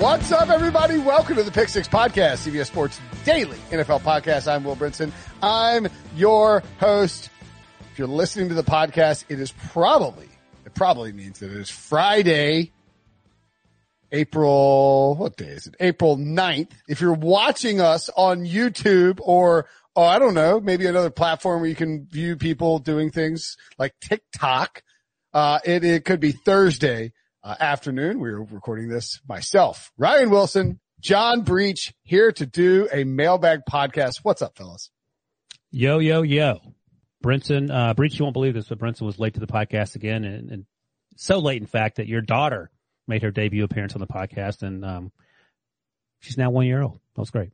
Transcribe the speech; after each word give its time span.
What's 0.00 0.32
up, 0.32 0.48
everybody? 0.48 0.96
Welcome 0.96 1.36
to 1.36 1.42
the 1.42 1.50
Pick 1.50 1.68
Six 1.68 1.86
Podcast, 1.86 2.48
CBS 2.48 2.68
Sports 2.68 2.98
Daily 3.26 3.58
NFL 3.70 4.00
Podcast. 4.00 4.50
I'm 4.50 4.64
Will 4.64 4.74
Brinson. 4.74 5.12
I'm 5.42 5.88
your 6.16 6.62
host. 6.78 7.28
If 7.92 7.98
you're 7.98 8.08
listening 8.08 8.48
to 8.48 8.54
the 8.54 8.62
podcast, 8.62 9.26
it 9.28 9.38
is 9.38 9.52
probably, 9.52 10.26
it 10.64 10.74
probably 10.74 11.12
means 11.12 11.40
that 11.40 11.50
it 11.50 11.56
is 11.58 11.68
Friday, 11.68 12.72
April, 14.10 15.16
what 15.16 15.36
day 15.36 15.48
is 15.48 15.66
it? 15.66 15.76
April 15.80 16.16
9th. 16.16 16.70
If 16.88 17.02
you're 17.02 17.12
watching 17.12 17.82
us 17.82 18.08
on 18.16 18.46
YouTube 18.46 19.20
or, 19.22 19.66
oh, 19.94 20.02
I 20.02 20.18
don't 20.18 20.32
know, 20.32 20.60
maybe 20.60 20.86
another 20.86 21.10
platform 21.10 21.60
where 21.60 21.68
you 21.68 21.76
can 21.76 22.06
view 22.06 22.36
people 22.36 22.78
doing 22.78 23.10
things 23.10 23.58
like 23.78 23.92
TikTok, 24.00 24.82
uh, 25.34 25.58
it, 25.62 25.84
it 25.84 26.06
could 26.06 26.20
be 26.20 26.32
Thursday, 26.32 27.12
uh, 27.42 27.54
afternoon. 27.58 28.20
We're 28.20 28.42
recording 28.42 28.88
this 28.88 29.20
myself, 29.28 29.92
Ryan 29.96 30.30
Wilson, 30.30 30.80
John 31.00 31.42
Breech 31.42 31.94
here 32.02 32.32
to 32.32 32.46
do 32.46 32.88
a 32.92 33.04
mailbag 33.04 33.60
podcast. 33.70 34.20
What's 34.22 34.42
up, 34.42 34.56
fellas? 34.56 34.90
Yo, 35.70 35.98
yo, 35.98 36.22
yo. 36.22 36.60
Brinson, 37.24 37.70
uh, 37.70 37.94
Breech, 37.94 38.18
you 38.18 38.24
won't 38.24 38.32
believe 38.32 38.54
this, 38.54 38.68
but 38.68 38.78
Brinson 38.78 39.02
was 39.02 39.18
late 39.18 39.34
to 39.34 39.40
the 39.40 39.46
podcast 39.46 39.94
again 39.94 40.24
and, 40.24 40.50
and 40.50 40.66
so 41.16 41.38
late, 41.38 41.60
in 41.60 41.66
fact, 41.66 41.96
that 41.96 42.06
your 42.06 42.22
daughter 42.22 42.70
made 43.06 43.22
her 43.22 43.30
debut 43.30 43.64
appearance 43.64 43.94
on 43.94 44.00
the 44.00 44.06
podcast 44.06 44.62
and, 44.62 44.84
um, 44.84 45.12
she's 46.20 46.38
now 46.38 46.50
one 46.50 46.66
year 46.66 46.82
old. 46.82 46.98
That 47.14 47.20
was 47.20 47.30
great. 47.30 47.50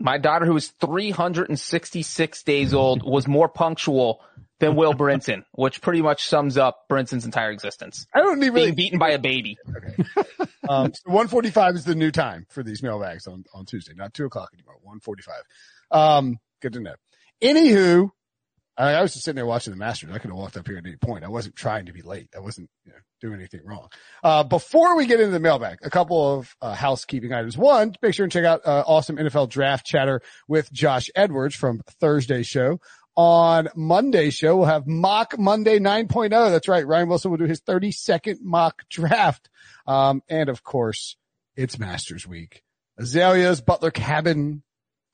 My 0.00 0.18
daughter, 0.18 0.46
who 0.46 0.56
is 0.56 0.68
366 0.80 2.42
days 2.44 2.74
old, 2.74 3.02
was 3.10 3.26
more 3.26 3.48
punctual 3.48 4.20
than 4.60 4.76
Will 4.76 4.94
Brinson, 4.94 5.44
which 5.52 5.80
pretty 5.80 6.02
much 6.02 6.26
sums 6.26 6.56
up 6.56 6.84
Brinson's 6.90 7.24
entire 7.24 7.50
existence. 7.50 8.06
I 8.14 8.20
don't 8.20 8.42
even 8.42 8.54
Being 8.54 8.74
beaten 8.74 8.98
by 8.98 9.10
a 9.10 9.18
baby. 9.18 9.56
Okay. 9.68 10.24
Um, 10.68 10.92
so 10.92 11.00
145 11.06 11.76
is 11.76 11.84
the 11.86 11.94
new 11.94 12.10
time 12.10 12.44
for 12.50 12.62
these 12.62 12.82
mailbags 12.82 13.26
on, 13.26 13.42
on 13.54 13.64
Tuesday, 13.64 13.94
not 13.96 14.12
two 14.12 14.26
o'clock 14.26 14.50
anymore. 14.52 14.74
145. 14.82 15.42
Um, 15.90 16.36
good 16.60 16.74
to 16.74 16.80
know. 16.80 16.94
Anywho, 17.42 18.10
I, 18.78 18.92
I 18.92 19.02
was 19.02 19.12
just 19.12 19.24
sitting 19.24 19.36
there 19.36 19.46
watching 19.46 19.72
the 19.72 19.78
Masters. 19.78 20.10
I 20.12 20.18
could 20.18 20.30
have 20.30 20.38
walked 20.38 20.56
up 20.56 20.66
here 20.66 20.76
at 20.76 20.86
any 20.86 20.96
point. 20.96 21.24
I 21.24 21.28
wasn't 21.28 21.56
trying 21.56 21.86
to 21.86 21.92
be 21.92 22.02
late. 22.02 22.28
I 22.36 22.40
wasn't 22.40 22.70
you 22.84 22.92
know, 22.92 22.98
doing 23.20 23.34
anything 23.34 23.62
wrong. 23.64 23.88
Uh, 24.22 24.44
before 24.44 24.96
we 24.96 25.06
get 25.06 25.20
into 25.20 25.32
the 25.32 25.40
mailbag, 25.40 25.78
a 25.82 25.90
couple 25.90 26.38
of 26.38 26.54
uh, 26.62 26.74
housekeeping 26.74 27.32
items. 27.32 27.58
One, 27.58 27.94
make 28.00 28.14
sure 28.14 28.24
and 28.24 28.32
check 28.32 28.44
out 28.44 28.60
uh, 28.64 28.84
awesome 28.86 29.16
NFL 29.16 29.48
draft 29.48 29.84
chatter 29.84 30.20
with 30.46 30.72
Josh 30.72 31.10
Edwards 31.16 31.56
from 31.56 31.80
Thursday's 32.00 32.46
show. 32.46 32.78
On 33.18 33.68
Monday 33.74 34.30
show, 34.30 34.58
we'll 34.58 34.66
have 34.66 34.86
mock 34.86 35.36
Monday 35.36 35.80
9.0. 35.80 36.30
That's 36.30 36.68
right. 36.68 36.86
Ryan 36.86 37.08
Wilson 37.08 37.32
will 37.32 37.38
do 37.38 37.46
his 37.46 37.60
32nd 37.60 38.36
mock 38.42 38.84
draft. 38.90 39.50
Um, 39.88 40.22
and 40.28 40.48
of 40.48 40.62
course, 40.62 41.16
it's 41.56 41.80
Masters 41.80 42.28
week. 42.28 42.62
Azaleas, 42.96 43.60
Butler 43.60 43.90
Cabin, 43.90 44.62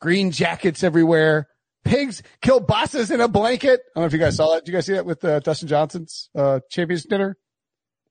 green 0.03 0.33
jackets 0.33 0.85
everywhere, 0.85 1.49
pigs, 1.83 2.23
kielbasas 2.43 3.11
in 3.11 3.23
a 3.23 3.29
blanket. 3.29 3.81
I 3.81 4.01
don't 4.01 4.03
know 4.03 4.07
if 4.09 4.13
you 4.13 4.19
guys 4.19 4.37
saw 4.37 4.53
that. 4.53 4.67
Did 4.67 4.73
you 4.73 4.77
guys 4.77 4.85
see 4.85 4.93
that 4.93 5.07
with 5.07 5.25
uh, 5.25 5.41
Dustin 5.41 5.69
Johnson's 5.69 6.29
uh, 6.35 6.61
Champions 6.69 7.07
dinner? 7.07 7.39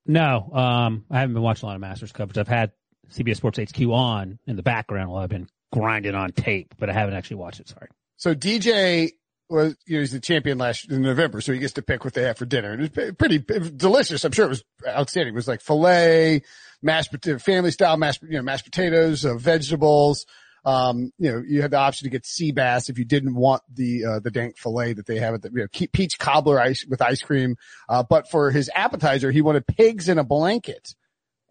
No, 0.08 0.50
um, 0.54 1.06
I 1.12 1.20
haven't 1.20 1.36
been 1.36 1.44
watching 1.44 1.68
a 1.68 1.68
lot 1.68 1.76
of 1.76 1.82
Masters 1.82 2.12
coverage. 2.12 2.40
I've 2.40 2.48
had 2.48 2.72
CBS 3.12 3.36
Sports 3.36 3.60
HQ 3.60 3.80
on 3.90 4.40
in 4.48 4.56
the 4.56 4.64
background 4.64 5.12
while 5.12 5.22
I've 5.22 5.30
been 5.30 5.50
grinding 5.72 6.16
on 6.16 6.32
tape, 6.32 6.74
but 6.80 6.90
I 6.90 6.94
haven't 6.94 7.14
actually 7.14 7.38
watched 7.38 7.60
it. 7.60 7.70
Sorry. 7.70 7.90
So 8.18 8.34
DJ 8.34 9.12
was, 9.54 9.76
you 9.86 9.96
know, 9.96 10.00
he's 10.02 10.12
the 10.12 10.20
champion 10.20 10.58
last 10.58 10.90
in 10.92 11.02
November, 11.02 11.40
so 11.42 11.54
he 11.54 11.60
gets 11.60 11.74
to 11.74 11.82
pick 11.82 12.04
what 12.04 12.14
they 12.14 12.24
have 12.24 12.38
for 12.38 12.46
dinner. 12.46 12.72
And 12.72 12.84
it 12.84 12.96
was 12.96 13.14
pretty 13.16 13.44
it 13.48 13.78
delicious. 13.78 14.24
I'm 14.24 14.32
sure 14.32 14.46
it 14.46 14.50
was 14.50 14.64
outstanding. 14.88 15.34
It 15.34 15.36
was 15.36 15.48
like 15.48 15.62
filet, 15.62 16.42
mashed 16.82 17.12
potato, 17.12 17.38
family 17.40 17.72
style 17.72 17.98
mashed, 17.98 18.24
you 18.24 18.38
know, 18.38 18.42
mashed 18.42 18.66
potatoes, 18.66 19.26
uh, 19.26 19.36
vegetables. 19.36 20.26
Um, 20.66 21.12
you 21.18 21.32
know, 21.32 21.44
you 21.46 21.62
had 21.62 21.72
the 21.72 21.78
option 21.78 22.06
to 22.06 22.10
get 22.10 22.26
sea 22.26 22.52
bass 22.52 22.90
if 22.90 22.98
you 22.98 23.06
didn't 23.06 23.36
want 23.36 23.64
the, 23.74 24.06
uh, 24.06 24.20
the 24.20 24.32
dank 24.32 24.58
filet 24.58 24.94
that 24.94 25.06
they 25.06 25.20
have 25.20 25.34
at 25.34 25.42
the, 25.42 25.50
you 25.54 25.60
know, 25.60 25.88
peach 25.92 26.18
cobbler 26.18 26.60
ice 26.60 26.86
with 26.90 27.02
ice 27.02 27.22
cream. 27.22 27.58
Uh, 27.90 28.04
but 28.04 28.30
for 28.30 28.50
his 28.50 28.72
appetizer, 28.74 29.30
he 29.30 29.42
wanted 29.42 29.68
pigs 29.68 30.08
in 30.08 30.18
a 30.18 30.24
blanket. 30.24 30.96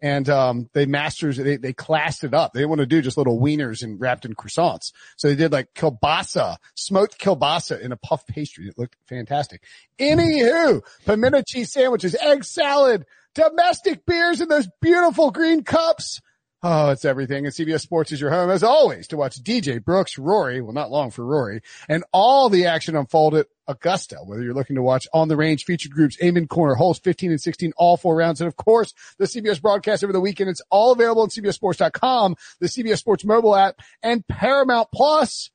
And, 0.03 0.29
um, 0.29 0.69
they 0.73 0.85
masters, 0.85 1.37
they, 1.37 1.55
they 1.55 1.71
classed 1.71 2.25
it 2.25 2.33
up. 2.33 2.51
They 2.51 2.59
didn't 2.59 2.69
want 2.71 2.81
to 2.81 2.85
do 2.85 3.01
just 3.01 3.17
little 3.17 3.39
wieners 3.39 3.81
and 3.81 3.99
wrapped 3.99 4.25
in 4.25 4.35
croissants. 4.35 4.91
So 5.15 5.29
they 5.29 5.35
did 5.35 5.53
like 5.53 5.73
kielbasa, 5.73 6.57
smoked 6.75 7.17
kielbasa 7.17 7.79
in 7.79 7.93
a 7.93 7.97
puff 7.97 8.27
pastry. 8.27 8.67
It 8.67 8.77
looked 8.77 8.97
fantastic. 9.07 9.63
Anywho, 9.97 10.81
pimento 11.05 11.41
cheese 11.47 11.71
sandwiches, 11.71 12.15
egg 12.15 12.43
salad, 12.43 13.05
domestic 13.33 14.05
beers 14.05 14.41
in 14.41 14.49
those 14.49 14.67
beautiful 14.81 15.31
green 15.31 15.63
cups. 15.63 16.19
Oh, 16.65 16.91
it's 16.91 17.03
everything. 17.03 17.45
And 17.45 17.53
CBS 17.53 17.81
Sports 17.81 18.13
is 18.13 18.21
your 18.21 18.29
home 18.29 18.49
as 18.49 18.63
always 18.63 19.09
to 19.09 19.17
watch 19.17 19.35
DJ 19.43 19.83
Brooks, 19.83 20.17
Rory, 20.17 20.61
well, 20.61 20.71
not 20.71 20.89
long 20.89 21.11
for 21.11 21.25
Rory, 21.25 21.61
and 21.89 22.05
all 22.13 22.47
the 22.47 22.67
action 22.67 22.95
unfold 22.95 23.35
at 23.35 23.47
Augusta, 23.67 24.19
whether 24.23 24.41
you're 24.41 24.53
looking 24.53 24.77
to 24.77 24.81
watch 24.81 25.05
on 25.13 25.27
the 25.27 25.35
range 25.35 25.65
featured 25.65 25.91
groups, 25.91 26.17
Amen 26.23 26.47
Corner, 26.47 26.75
holes 26.75 26.99
15 26.99 27.31
and 27.31 27.41
16, 27.41 27.73
all 27.75 27.97
four 27.97 28.15
rounds. 28.15 28.39
And 28.39 28.47
of 28.47 28.55
course, 28.55 28.93
the 29.17 29.25
CBS 29.25 29.61
broadcast 29.61 30.05
over 30.05 30.13
the 30.13 30.21
weekend. 30.21 30.49
It's 30.49 30.61
all 30.69 30.93
available 30.93 31.23
on 31.23 31.27
CBSSports.com, 31.27 32.37
the 32.61 32.67
CBS 32.67 32.99
Sports 32.99 33.25
mobile 33.25 33.57
app 33.57 33.75
and 34.01 34.25
Paramount 34.25 34.87
Plus, 34.93 35.51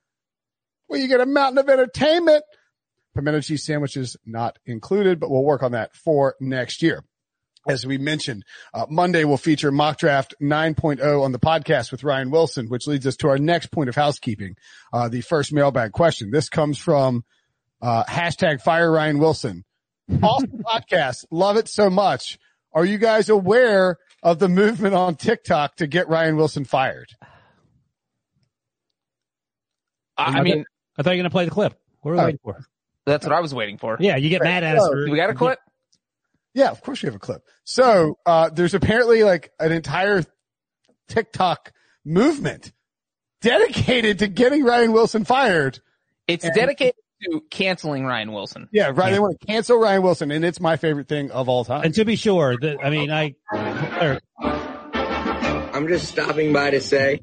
where 0.88 1.00
you 1.00 1.08
get 1.08 1.22
a 1.22 1.26
mountain 1.26 1.56
of 1.56 1.70
entertainment. 1.70 2.44
Pimento 3.14 3.41
cheese 3.41 3.64
sandwiches 3.64 4.18
not 4.26 4.58
included, 4.66 5.20
but 5.20 5.30
we'll 5.30 5.42
work 5.42 5.62
on 5.62 5.72
that 5.72 5.97
for 5.97 6.36
next 6.38 6.82
year 6.82 7.02
as 7.66 7.86
we 7.86 7.98
mentioned, 7.98 8.44
uh, 8.72 8.86
Monday 8.88 9.24
will 9.24 9.36
feature 9.36 9.70
mock 9.72 9.98
draft 9.98 10.34
9.0 10.41 11.22
on 11.22 11.32
the 11.32 11.38
podcast 11.38 11.91
with 11.91 12.04
Ryan 12.04 12.30
Wilson, 12.30 12.69
which 12.69 12.86
leads 12.86 13.06
us 13.06 13.16
to 13.16 13.28
our 13.28 13.38
next 13.38 13.70
point 13.72 13.88
of 13.88 13.94
housekeeping. 13.94 14.56
Uh, 14.92 15.08
the 15.08 15.20
first 15.22 15.52
mailbag 15.52 15.92
question. 15.92 16.30
This 16.30 16.48
comes 16.48 16.78
from, 16.78 17.24
uh, 17.82 18.04
hashtag 18.04 18.60
fire 18.60 18.91
Ryan 18.91 19.18
Wilson. 19.18 19.64
Awesome 20.22 20.62
podcast. 20.64 21.24
Love 21.30 21.56
it 21.56 21.68
so 21.68 21.91
much. 21.91 22.38
Are 22.72 22.84
you 22.84 22.98
guys 22.98 23.28
aware 23.28 23.98
of 24.22 24.38
the 24.38 24.48
movement 24.48 24.94
on 24.94 25.16
TikTok 25.16 25.76
to 25.76 25.86
get 25.86 26.08
Ryan 26.08 26.36
Wilson 26.36 26.64
fired? 26.64 27.08
I, 30.16 30.38
I 30.38 30.42
mean, 30.42 30.64
I 30.97 31.02
thought 31.02 31.10
you 31.10 31.18
were 31.18 31.22
going 31.22 31.24
to 31.24 31.30
play 31.30 31.44
the 31.44 31.50
clip. 31.50 31.74
What 32.00 32.12
are 32.12 32.14
we 32.14 32.20
Oh. 32.20 32.24
waiting 32.24 32.41
for? 32.42 32.64
that's 33.06 33.24
what 33.24 33.32
I 33.34 33.41
was 33.41 33.54
waiting 33.54 33.78
for. 33.78 33.97
Yeah, 34.00 34.16
you 34.16 34.28
get 34.28 34.42
mad 34.42 34.64
at 34.64 34.76
us. 34.76 34.86
For- 34.86 35.08
we 35.10 35.16
got 35.16 35.30
a 35.30 35.34
clip? 35.34 35.58
Yeah, 36.54 36.70
of 36.70 36.81
course 36.82 37.03
we 37.03 37.06
have 37.06 37.14
a 37.14 37.19
clip. 37.20 37.42
So, 37.64 38.19
uh, 38.26 38.50
there's 38.50 38.75
apparently 38.75 39.22
like 39.22 39.53
an 39.60 39.72
entire 39.72 40.25
TikTok 41.09 41.72
movement 42.04 42.72
dedicated 43.41 44.20
to 44.20 44.26
getting 44.28 44.64
Ryan 44.64 44.92
Wilson 44.92 45.25
fired. 45.25 45.80
It's 46.27 46.45
And- 46.45 46.54
dedicated 46.54 46.95
to 47.30 47.41
canceling 47.50 48.04
Ryan 48.04 48.33
Wilson. 48.33 48.68
Yeah, 48.72 48.92
right. 48.95 49.10
They 49.10 49.18
want 49.18 49.41
to 49.41 49.47
cancel 49.47 49.78
Ryan 49.78 50.03
Wilson, 50.03 50.30
and 50.30 50.45
it's 50.45 50.60
my 50.60 50.77
favorite 50.77 51.09
thing 51.09 51.30
of 51.33 51.48
all 51.48 51.65
time. 51.65 51.83
And 51.84 51.95
to 51.95 52.04
be 52.04 52.16
sure, 52.16 52.56
that 52.60 52.78
I 52.83 52.91
mean, 52.91 53.10
I, 53.10 53.34
or, 54.00 54.21
I'm 54.41 55.89
just 55.89 56.09
stopping 56.09 56.53
by 56.53 56.71
to 56.71 56.80
say, 56.80 57.21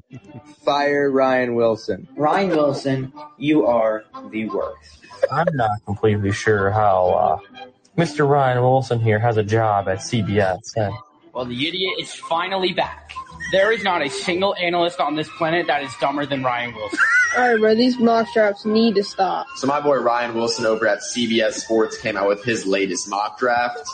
fire 0.64 1.10
Ryan 1.10 1.54
Wilson. 1.54 2.08
Ryan 2.16 2.50
Wilson, 2.50 3.12
you 3.38 3.66
are 3.66 4.04
the 4.30 4.48
worst. 4.48 4.98
I'm 5.30 5.46
not 5.56 5.70
completely 5.86 6.32
sure 6.32 6.70
how 6.70 7.40
uh, 7.54 7.66
Mr. 7.96 8.28
Ryan 8.28 8.62
Wilson 8.62 9.00
here 9.00 9.18
has 9.18 9.36
a 9.38 9.42
job 9.42 9.88
at 9.88 9.98
CBS. 9.98 10.58
And 10.76 10.94
Well, 11.32 11.46
the 11.46 11.66
idiot 11.66 11.94
is 11.98 12.12
finally 12.12 12.72
back. 12.72 13.12
There 13.52 13.72
is 13.72 13.82
not 13.82 14.04
a 14.04 14.10
single 14.10 14.54
analyst 14.56 15.00
on 15.00 15.16
this 15.16 15.28
planet 15.38 15.66
that 15.68 15.82
is 15.82 15.94
dumber 16.00 16.26
than 16.26 16.42
Ryan 16.42 16.74
Wilson. 16.74 16.98
Alright, 17.36 17.60
bro, 17.60 17.74
these 17.74 17.98
mock 17.98 18.32
drafts 18.32 18.64
need 18.64 18.94
to 18.96 19.04
stop. 19.04 19.46
So 19.56 19.66
my 19.66 19.80
boy 19.80 19.96
Ryan 19.96 20.34
Wilson 20.34 20.66
over 20.66 20.86
at 20.86 20.98
CBS 21.00 21.52
Sports 21.54 21.96
came 21.98 22.16
out 22.16 22.28
with 22.28 22.44
his 22.44 22.66
latest 22.66 23.08
mock 23.08 23.38
draft. 23.38 23.88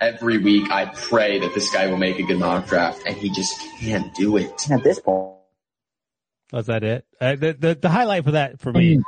Every 0.00 0.38
week 0.38 0.70
I 0.70 0.86
pray 0.86 1.38
that 1.40 1.54
this 1.54 1.70
guy 1.70 1.86
will 1.86 1.96
make 1.96 2.18
a 2.18 2.22
good 2.22 2.38
mock 2.38 2.66
draft 2.68 3.02
and 3.06 3.16
he 3.16 3.30
just 3.30 3.58
can't 3.80 4.14
do 4.14 4.36
it. 4.36 4.70
At 4.70 4.82
this 4.82 5.00
point, 5.00 5.34
Was 6.52 6.66
that 6.66 6.84
it? 6.84 7.06
Uh, 7.20 7.36
the, 7.36 7.52
the 7.52 7.74
the 7.74 7.88
highlight 7.88 8.24
for 8.24 8.32
that 8.32 8.60
for 8.60 8.72
me. 8.72 9.00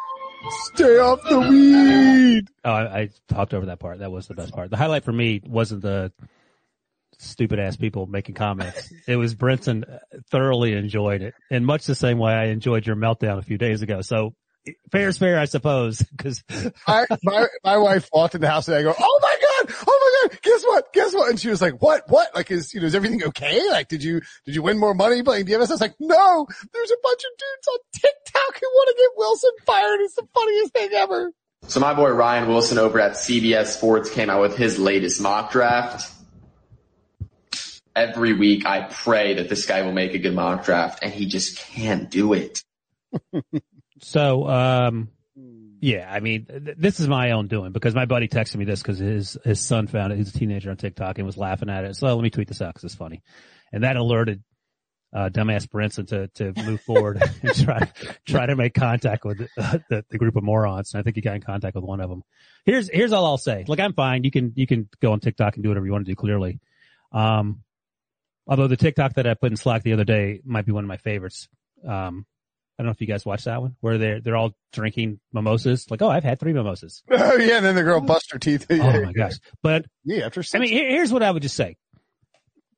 Stay 0.51 0.99
off 0.99 1.23
the 1.29 1.41
weed. 1.41 2.49
Oh, 2.65 2.71
I, 2.71 3.01
I 3.01 3.11
talked 3.29 3.55
over 3.55 3.67
that 3.67 3.79
part. 3.79 3.99
That 4.01 4.11
was 4.13 4.27
the 4.29 4.35
best 4.35 4.53
part. 4.53 4.71
The 4.71 4.77
highlight 4.77 5.05
for 5.05 5.13
me 5.13 5.41
wasn't 5.45 5.83
the 5.83 6.13
stupid 7.19 7.59
ass 7.59 7.77
people 7.77 8.07
making 8.07 8.35
comments. 8.35 8.93
It 9.07 9.17
was 9.17 9.35
Brinson 9.35 9.85
thoroughly 10.31 10.75
enjoyed 10.75 11.23
it 11.23 11.35
in 11.51 11.65
much 11.65 11.87
the 11.87 11.95
same 11.95 12.19
way 12.19 12.33
I 12.33 12.47
enjoyed 12.47 12.87
your 12.87 12.97
meltdown 12.97 13.39
a 13.39 13.43
few 13.43 13.59
days 13.59 13.83
ago. 13.83 14.03
So 14.03 14.35
fair 14.91 15.09
is 15.09 15.19
fair, 15.19 15.39
I 15.39 15.47
suppose, 15.47 15.99
because 15.99 16.45
I, 16.87 17.07
my, 17.23 17.47
my 17.65 17.77
wife 17.79 18.09
walked 18.13 18.35
in 18.35 18.41
the 18.41 18.49
house 18.49 18.69
and 18.69 18.77
I 18.77 18.83
go, 18.83 18.95
Oh 18.99 19.21
my 19.23 19.37
God. 19.41 19.75
Oh 19.87 19.99
my 20.01 20.11
God. 20.11 20.13
Guess 20.43 20.63
what? 20.65 20.93
Guess 20.93 21.15
what? 21.15 21.31
And 21.31 21.41
she 21.41 21.49
was 21.49 21.63
like, 21.63 21.81
what, 21.83 22.03
what? 22.09 22.35
Like, 22.35 22.51
is, 22.51 22.75
you 22.75 22.81
know, 22.81 22.87
is 22.87 22.95
everything 22.95 23.23
okay? 23.25 23.61
Like, 23.71 23.89
did 23.89 24.03
you, 24.03 24.21
did 24.45 24.55
you 24.55 24.63
win 24.63 24.79
more 24.79 24.95
money 24.95 25.23
playing 25.23 25.47
DFS? 25.47 25.55
I 25.55 25.73
was 25.73 25.81
like, 25.81 25.95
no, 26.01 26.47
there's 26.73 26.91
a 26.91 26.97
bunch 27.03 27.21
of 27.21 27.39
dudes 27.39 27.69
on 27.69 27.79
TikTok 27.93 28.61
who 28.61 28.67
want 28.67 28.89
to 28.89 29.03
get 29.03 29.11
Wilson 29.17 29.51
fired. 29.65 30.01
It's 30.01 30.15
the 30.15 30.29
funniest 30.35 30.73
thing 30.73 30.91
ever. 30.93 31.33
So 31.69 31.81
my 31.81 31.95
boy 31.95 32.11
Ryan 32.11 32.49
Wilson 32.49 32.79
over 32.79 33.01
at 33.01 33.13
CBS 33.13 33.67
Sports 33.67 34.11
came 34.11 34.31
out 34.31 34.41
with 34.41 34.57
his 34.57 34.79
latest 34.79 35.21
mock 35.21 35.51
draft. 35.51 36.13
Every 37.95 38.35
week 38.35 38.67
I 38.67 38.83
pray 38.83 39.35
that 39.35 39.49
this 39.49 39.67
guy 39.67 39.83
will 39.83 39.93
make 39.93 40.15
a 40.15 40.19
good 40.19 40.35
mock 40.35 40.65
draft 40.65 41.01
and 41.03 41.13
he 41.13 41.27
just 41.27 41.59
can't 41.59 42.11
do 42.11 42.35
it. 42.35 42.63
So, 44.01 44.47
um, 44.49 45.09
yeah, 45.81 46.11
I 46.11 46.21
mean, 46.21 46.47
th- 46.47 46.77
this 46.79 47.01
is 47.01 47.09
my 47.09 47.33
own 47.33 47.49
doing 47.49 47.73
because 47.73 47.95
my 47.95 48.07
buddy 48.07 48.29
texted 48.29 48.57
me 48.57 48.65
this 48.65 48.83
because 48.83 48.99
his, 48.99 49.37
his 49.45 49.61
son 49.61 49.87
found 49.87 50.13
it. 50.13 50.17
He's 50.17 50.35
a 50.35 50.39
teenager 50.39 50.71
on 50.71 50.77
TikTok 50.77 51.19
and 51.19 51.27
was 51.27 51.37
laughing 51.37 51.69
at 51.69 51.85
it. 51.85 51.97
So 51.97 52.07
let 52.07 52.23
me 52.23 52.31
tweet 52.31 52.49
this 52.49 52.63
out 52.63 52.75
because 52.75 52.85
it's 52.85 52.95
funny. 52.95 53.23
And 53.73 53.85
that 53.85 53.97
alerted, 53.97 54.43
uh, 55.15 55.29
dumbass 55.29 55.67
Brinson 55.67 56.09
to, 56.09 56.29
to 56.29 56.53
move 56.65 56.81
forward 56.81 57.23
and 57.43 57.55
try, 57.55 57.91
try 58.27 58.47
to 58.47 58.57
make 58.57 58.75
contact 58.75 59.25
with 59.25 59.49
uh, 59.59 59.79
the, 59.89 60.05
the 60.11 60.19
group 60.19 60.37
of 60.37 60.43
morons. 60.43 60.95
And 60.95 61.01
I 61.01 61.03
think 61.03 61.17
he 61.17 61.23
got 61.23 61.37
in 61.37 61.43
contact 61.43 61.75
with 61.75 61.85
one 61.85 62.01
of 62.01 62.11
them. 62.11 62.23
Here's, 62.65 62.89
here's 62.89 63.13
all 63.13 63.25
I'll 63.25 63.39
say. 63.39 63.65
Look, 63.69 63.81
I'm 63.81 63.93
fine. 63.93 64.25
You 64.25 64.31
can, 64.31 64.53
you 64.57 64.67
can 64.67 64.89
go 65.01 65.13
on 65.13 65.21
TikTok 65.21 65.55
and 65.55 65.63
do 65.63 65.71
whatever 65.71 65.87
you 65.87 65.93
want 65.93 66.07
to 66.07 66.11
do 66.11 66.17
clearly. 66.17 66.61
Um, 67.13 67.63
although 68.47 68.69
the 68.69 68.77
TikTok 68.77 69.15
that 69.15 69.27
I 69.27 69.35
put 69.35 69.51
in 69.51 69.57
Slack 69.57 69.83
the 69.83 69.93
other 69.93 70.05
day 70.05 70.41
might 70.45 70.67
be 70.67 70.73
one 70.73 70.85
of 70.85 70.89
my 70.89 70.97
favorites. 70.99 71.49
Um, 71.87 72.27
I 72.79 72.83
don't 72.83 72.89
know 72.89 72.93
if 72.93 73.01
you 73.01 73.07
guys 73.07 73.25
watched 73.25 73.47
that 73.47 73.63
one 73.63 73.75
where 73.81 73.97
they're, 73.97 74.21
they're 74.21 74.37
all 74.37 74.53
drinking 74.73 75.19
mimosas. 75.33 75.91
Like, 75.91 76.03
oh, 76.03 76.11
I've 76.11 76.25
had 76.25 76.39
three 76.39 76.53
mimosas. 76.53 77.03
Oh 77.11 77.37
yeah. 77.37 77.57
And 77.57 77.65
then 77.65 77.75
the 77.75 77.83
girl 77.83 78.01
bust 78.01 78.33
her 78.33 78.39
teeth. 78.39 78.67
Oh 78.71 79.03
my 79.03 79.13
gosh. 79.13 79.35
But 79.63 79.87
Yeah. 80.05 80.27
After 80.27 80.43
I 80.55 80.59
mean, 80.59 80.73
here's 80.73 81.13
what 81.13 81.23
I 81.23 81.31
would 81.31 81.43
just 81.43 81.57
say. 81.57 81.77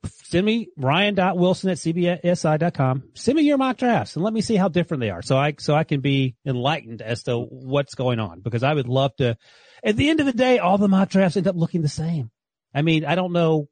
Send 0.04 0.46
me 0.46 0.68
ryan.wilson 0.76 1.70
at 1.70 1.78
cbsi.com. 1.78 3.02
Send 3.14 3.36
me 3.36 3.42
your 3.42 3.58
mock 3.58 3.78
drafts 3.78 4.14
and 4.14 4.24
let 4.24 4.32
me 4.32 4.40
see 4.40 4.54
how 4.54 4.68
different 4.68 5.00
they 5.00 5.10
are. 5.10 5.22
So 5.22 5.36
I, 5.36 5.54
so 5.58 5.74
I 5.74 5.82
can 5.82 6.00
be 6.00 6.36
enlightened 6.46 7.02
as 7.02 7.24
to 7.24 7.36
what's 7.38 7.96
going 7.96 8.20
on 8.20 8.40
because 8.40 8.62
I 8.62 8.72
would 8.72 8.88
love 8.88 9.16
to, 9.16 9.36
at 9.82 9.96
the 9.96 10.08
end 10.08 10.20
of 10.20 10.26
the 10.26 10.32
day, 10.32 10.60
all 10.60 10.78
the 10.78 10.86
mock 10.86 11.08
drafts 11.08 11.36
end 11.36 11.48
up 11.48 11.56
looking 11.56 11.82
the 11.82 11.88
same. 11.88 12.30
I 12.72 12.82
mean, 12.82 13.04
I 13.04 13.16
don't 13.16 13.32
know, 13.32 13.68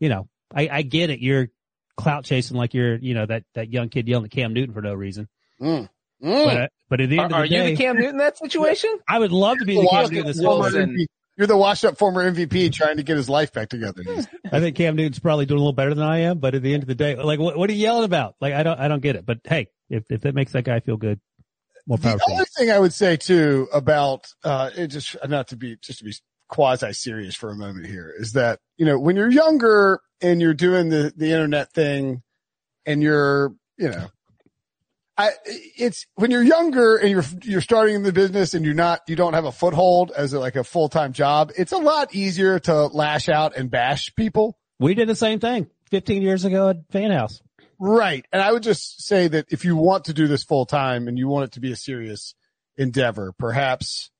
you 0.00 0.08
know, 0.08 0.28
I, 0.52 0.68
I 0.72 0.82
get 0.82 1.10
it. 1.10 1.20
You're 1.20 1.48
clout 1.96 2.24
chasing 2.24 2.56
like 2.56 2.74
you're, 2.74 2.96
you 2.96 3.14
know, 3.14 3.26
that, 3.26 3.44
that 3.54 3.70
young 3.72 3.88
kid 3.88 4.08
yelling 4.08 4.24
at 4.24 4.30
Cam 4.32 4.54
Newton 4.54 4.74
for 4.74 4.82
no 4.82 4.94
reason. 4.94 5.28
Mm. 5.62 5.88
But, 6.20 6.56
uh, 6.56 6.68
but 6.88 7.00
at 7.00 7.10
the 7.10 7.18
end 7.18 7.32
Are, 7.32 7.42
of 7.42 7.48
the 7.48 7.56
are 7.56 7.62
you 7.62 7.70
the 7.70 7.76
Cam 7.76 7.96
Newton 7.96 8.10
in 8.10 8.16
that 8.18 8.38
situation? 8.38 8.98
I 9.08 9.18
would 9.18 9.32
love 9.32 9.58
to 9.58 9.64
be 9.64 9.74
the 9.74 9.80
Cam 9.80 9.86
Washed 9.86 10.12
Newton. 10.12 10.28
up 10.28 10.34
this 10.34 10.44
former 10.44 10.70
season. 10.70 10.90
MVP. 10.90 11.06
You're 11.36 11.46
the 11.46 11.56
washed 11.56 11.84
up 11.84 11.96
former 11.96 12.30
MVP 12.30 12.72
trying 12.72 12.98
to 12.98 13.02
get 13.02 13.16
his 13.16 13.28
life 13.28 13.52
back 13.52 13.70
together. 13.70 14.02
I 14.52 14.60
think 14.60 14.76
Cam 14.76 14.96
Newton's 14.96 15.18
probably 15.18 15.46
doing 15.46 15.58
a 15.58 15.62
little 15.62 15.72
better 15.72 15.94
than 15.94 16.04
I 16.04 16.18
am, 16.20 16.38
but 16.38 16.54
at 16.54 16.62
the 16.62 16.74
end 16.74 16.82
of 16.82 16.88
the 16.88 16.94
day, 16.94 17.16
like, 17.16 17.38
what, 17.38 17.56
what 17.56 17.70
are 17.70 17.72
you 17.72 17.78
yelling 17.80 18.04
about? 18.04 18.36
Like, 18.40 18.52
I 18.52 18.62
don't, 18.62 18.78
I 18.78 18.88
don't 18.88 19.00
get 19.00 19.16
it. 19.16 19.24
But 19.24 19.38
hey, 19.44 19.68
if, 19.88 20.04
if 20.10 20.20
that 20.20 20.34
makes 20.34 20.52
that 20.52 20.64
guy 20.64 20.80
feel 20.80 20.98
good, 20.98 21.20
more 21.86 21.96
power 21.96 22.18
The 22.18 22.34
other 22.34 22.44
thing 22.44 22.70
I 22.70 22.78
would 22.78 22.92
say 22.92 23.16
too 23.16 23.68
about, 23.72 24.26
uh, 24.44 24.70
it 24.76 24.88
just, 24.88 25.16
not 25.26 25.48
to 25.48 25.56
be, 25.56 25.76
just 25.82 26.00
to 26.00 26.04
be 26.04 26.12
quasi 26.48 26.92
serious 26.92 27.34
for 27.34 27.50
a 27.50 27.56
moment 27.56 27.86
here 27.86 28.12
is 28.16 28.34
that, 28.34 28.60
you 28.76 28.84
know, 28.84 28.98
when 28.98 29.16
you're 29.16 29.32
younger 29.32 30.00
and 30.20 30.40
you're 30.40 30.54
doing 30.54 30.90
the, 30.90 31.14
the 31.16 31.32
internet 31.32 31.72
thing 31.72 32.22
and 32.84 33.02
you're, 33.02 33.54
you 33.78 33.88
know, 33.88 34.08
I, 35.16 35.30
it's 35.44 36.06
when 36.14 36.30
you're 36.30 36.42
younger 36.42 36.96
and 36.96 37.10
you're, 37.10 37.24
you're 37.42 37.60
starting 37.60 37.94
in 37.94 38.02
the 38.02 38.12
business 38.12 38.54
and 38.54 38.64
you're 38.64 38.74
not, 38.74 39.02
you 39.08 39.16
don't 39.16 39.34
have 39.34 39.44
a 39.44 39.52
foothold 39.52 40.10
as 40.10 40.32
a, 40.32 40.40
like 40.40 40.56
a 40.56 40.64
full-time 40.64 41.12
job. 41.12 41.52
It's 41.56 41.72
a 41.72 41.78
lot 41.78 42.14
easier 42.14 42.58
to 42.60 42.86
lash 42.86 43.28
out 43.28 43.56
and 43.56 43.70
bash 43.70 44.14
people. 44.14 44.58
We 44.78 44.94
did 44.94 45.08
the 45.08 45.14
same 45.14 45.38
thing 45.38 45.68
15 45.90 46.22
years 46.22 46.44
ago 46.44 46.70
at 46.70 46.88
FanHouse. 46.88 47.42
Right. 47.78 48.24
And 48.32 48.40
I 48.40 48.52
would 48.52 48.62
just 48.62 49.04
say 49.04 49.28
that 49.28 49.46
if 49.50 49.64
you 49.64 49.76
want 49.76 50.06
to 50.06 50.14
do 50.14 50.28
this 50.28 50.44
full 50.44 50.66
time 50.66 51.08
and 51.08 51.18
you 51.18 51.28
want 51.28 51.44
it 51.44 51.52
to 51.52 51.60
be 51.60 51.72
a 51.72 51.76
serious 51.76 52.34
endeavor, 52.76 53.34
perhaps, 53.38 54.10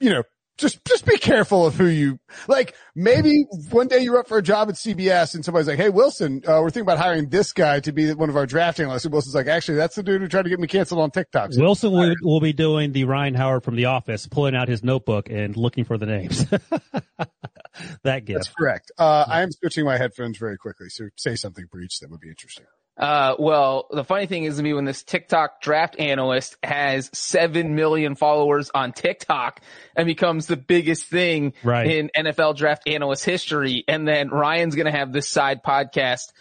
you 0.00 0.10
know, 0.10 0.22
just, 0.62 0.84
just 0.86 1.04
be 1.04 1.18
careful 1.18 1.66
of 1.66 1.74
who 1.74 1.86
you, 1.86 2.18
like, 2.48 2.74
maybe 2.94 3.44
one 3.70 3.88
day 3.88 3.98
you're 3.98 4.18
up 4.18 4.28
for 4.28 4.38
a 4.38 4.42
job 4.42 4.68
at 4.68 4.76
CBS 4.76 5.34
and 5.34 5.44
somebody's 5.44 5.68
like, 5.68 5.78
Hey, 5.78 5.90
Wilson, 5.90 6.42
uh, 6.46 6.60
we're 6.62 6.70
thinking 6.70 6.82
about 6.82 6.98
hiring 6.98 7.28
this 7.28 7.52
guy 7.52 7.80
to 7.80 7.92
be 7.92 8.12
one 8.14 8.30
of 8.30 8.36
our 8.36 8.46
draft 8.46 8.80
analysts. 8.80 9.04
And 9.04 9.12
Wilson's 9.12 9.34
like, 9.34 9.46
actually, 9.46 9.76
that's 9.76 9.96
the 9.96 10.02
dude 10.02 10.22
who 10.22 10.28
tried 10.28 10.42
to 10.42 10.48
get 10.48 10.58
me 10.58 10.66
canceled 10.66 11.00
on 11.00 11.10
TikTok. 11.10 11.52
So 11.52 11.62
Wilson 11.62 11.92
will, 11.92 12.14
will 12.22 12.40
be 12.40 12.52
doing 12.52 12.92
the 12.92 13.04
Ryan 13.04 13.34
Howard 13.34 13.64
from 13.64 13.76
The 13.76 13.86
Office, 13.86 14.26
pulling 14.26 14.56
out 14.56 14.68
his 14.68 14.82
notebook 14.82 15.28
and 15.28 15.56
looking 15.56 15.84
for 15.84 15.98
the 15.98 16.06
names. 16.06 16.46
that 18.04 18.26
that's 18.26 18.48
correct. 18.48 18.92
Uh, 18.98 19.24
I 19.26 19.42
am 19.42 19.50
switching 19.50 19.84
my 19.84 19.98
headphones 19.98 20.38
very 20.38 20.56
quickly. 20.56 20.88
So 20.88 21.08
say 21.16 21.36
something, 21.36 21.66
Breech, 21.70 22.00
that 22.00 22.10
would 22.10 22.20
be 22.20 22.28
interesting. 22.28 22.66
Uh, 23.02 23.34
well, 23.36 23.88
the 23.90 24.04
funny 24.04 24.26
thing 24.26 24.44
is 24.44 24.58
to 24.58 24.62
me 24.62 24.72
when 24.72 24.84
this 24.84 25.02
TikTok 25.02 25.60
draft 25.60 25.98
analyst 25.98 26.56
has 26.62 27.10
seven 27.12 27.74
million 27.74 28.14
followers 28.14 28.70
on 28.72 28.92
TikTok 28.92 29.60
and 29.96 30.06
becomes 30.06 30.46
the 30.46 30.56
biggest 30.56 31.06
thing 31.06 31.52
Right. 31.64 31.88
in 31.90 32.10
NFL 32.16 32.56
draft 32.56 32.86
analyst 32.86 33.24
history. 33.24 33.82
And 33.88 34.06
then 34.06 34.28
Ryan's 34.30 34.76
going 34.76 34.86
to 34.86 34.96
have 34.96 35.12
this 35.12 35.28
side 35.28 35.64
podcast 35.64 36.32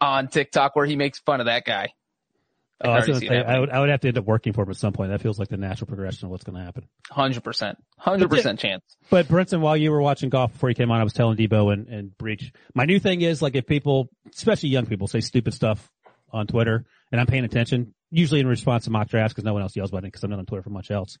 on 0.00 0.26
TikTok 0.26 0.74
where 0.74 0.84
he 0.84 0.96
makes 0.96 1.20
fun 1.20 1.38
of 1.38 1.46
that 1.46 1.64
guy. 1.64 1.92
I 2.82 2.88
Oh, 2.88 2.90
I, 2.92 2.96
was 2.96 3.04
can 3.04 3.12
gonna 3.12 3.12
already 3.12 3.20
see 3.20 3.28
say, 3.28 3.38
it 3.40 3.46
I 3.46 3.60
would, 3.60 3.70
I 3.70 3.80
would 3.80 3.88
have 3.90 4.00
to 4.00 4.08
end 4.08 4.18
up 4.18 4.24
working 4.24 4.52
for 4.52 4.64
him 4.64 4.70
at 4.70 4.76
some 4.78 4.92
point. 4.94 5.10
That 5.10 5.20
feels 5.20 5.38
like 5.38 5.48
the 5.48 5.58
natural 5.58 5.86
progression 5.86 6.24
of 6.26 6.30
what's 6.32 6.42
going 6.44 6.58
to 6.58 6.64
happen. 6.64 6.88
Hundred 7.10 7.44
percent, 7.44 7.76
hundred 7.98 8.30
percent 8.30 8.58
chance. 8.58 8.82
But 9.10 9.28
Brinson, 9.28 9.60
while 9.60 9.76
you 9.76 9.90
were 9.92 10.00
watching 10.00 10.30
golf 10.30 10.54
before 10.54 10.70
you 10.70 10.74
came 10.74 10.90
on, 10.90 10.98
I 10.98 11.04
was 11.04 11.12
telling 11.12 11.36
Debo 11.36 11.72
and, 11.72 11.86
and 11.88 12.16
Breech. 12.18 12.52
My 12.74 12.86
new 12.86 12.98
thing 12.98 13.20
is 13.20 13.42
like 13.42 13.54
if 13.54 13.66
people, 13.66 14.08
especially 14.34 14.70
young 14.70 14.86
people, 14.86 15.06
say 15.08 15.20
stupid 15.20 15.52
stuff 15.52 15.88
on 16.32 16.46
Twitter, 16.46 16.84
and 17.12 17.20
I'm 17.20 17.26
paying 17.26 17.44
attention, 17.44 17.94
usually 18.10 18.40
in 18.40 18.46
response 18.46 18.84
to 18.84 18.90
mock 18.90 19.08
drafts 19.08 19.34
because 19.34 19.44
no 19.44 19.52
one 19.52 19.62
else 19.62 19.76
yells 19.76 19.90
about 19.90 20.04
it 20.04 20.08
because 20.08 20.24
I'm 20.24 20.30
not 20.30 20.38
on 20.38 20.46
Twitter 20.46 20.62
for 20.62 20.70
much 20.70 20.90
else. 20.90 21.18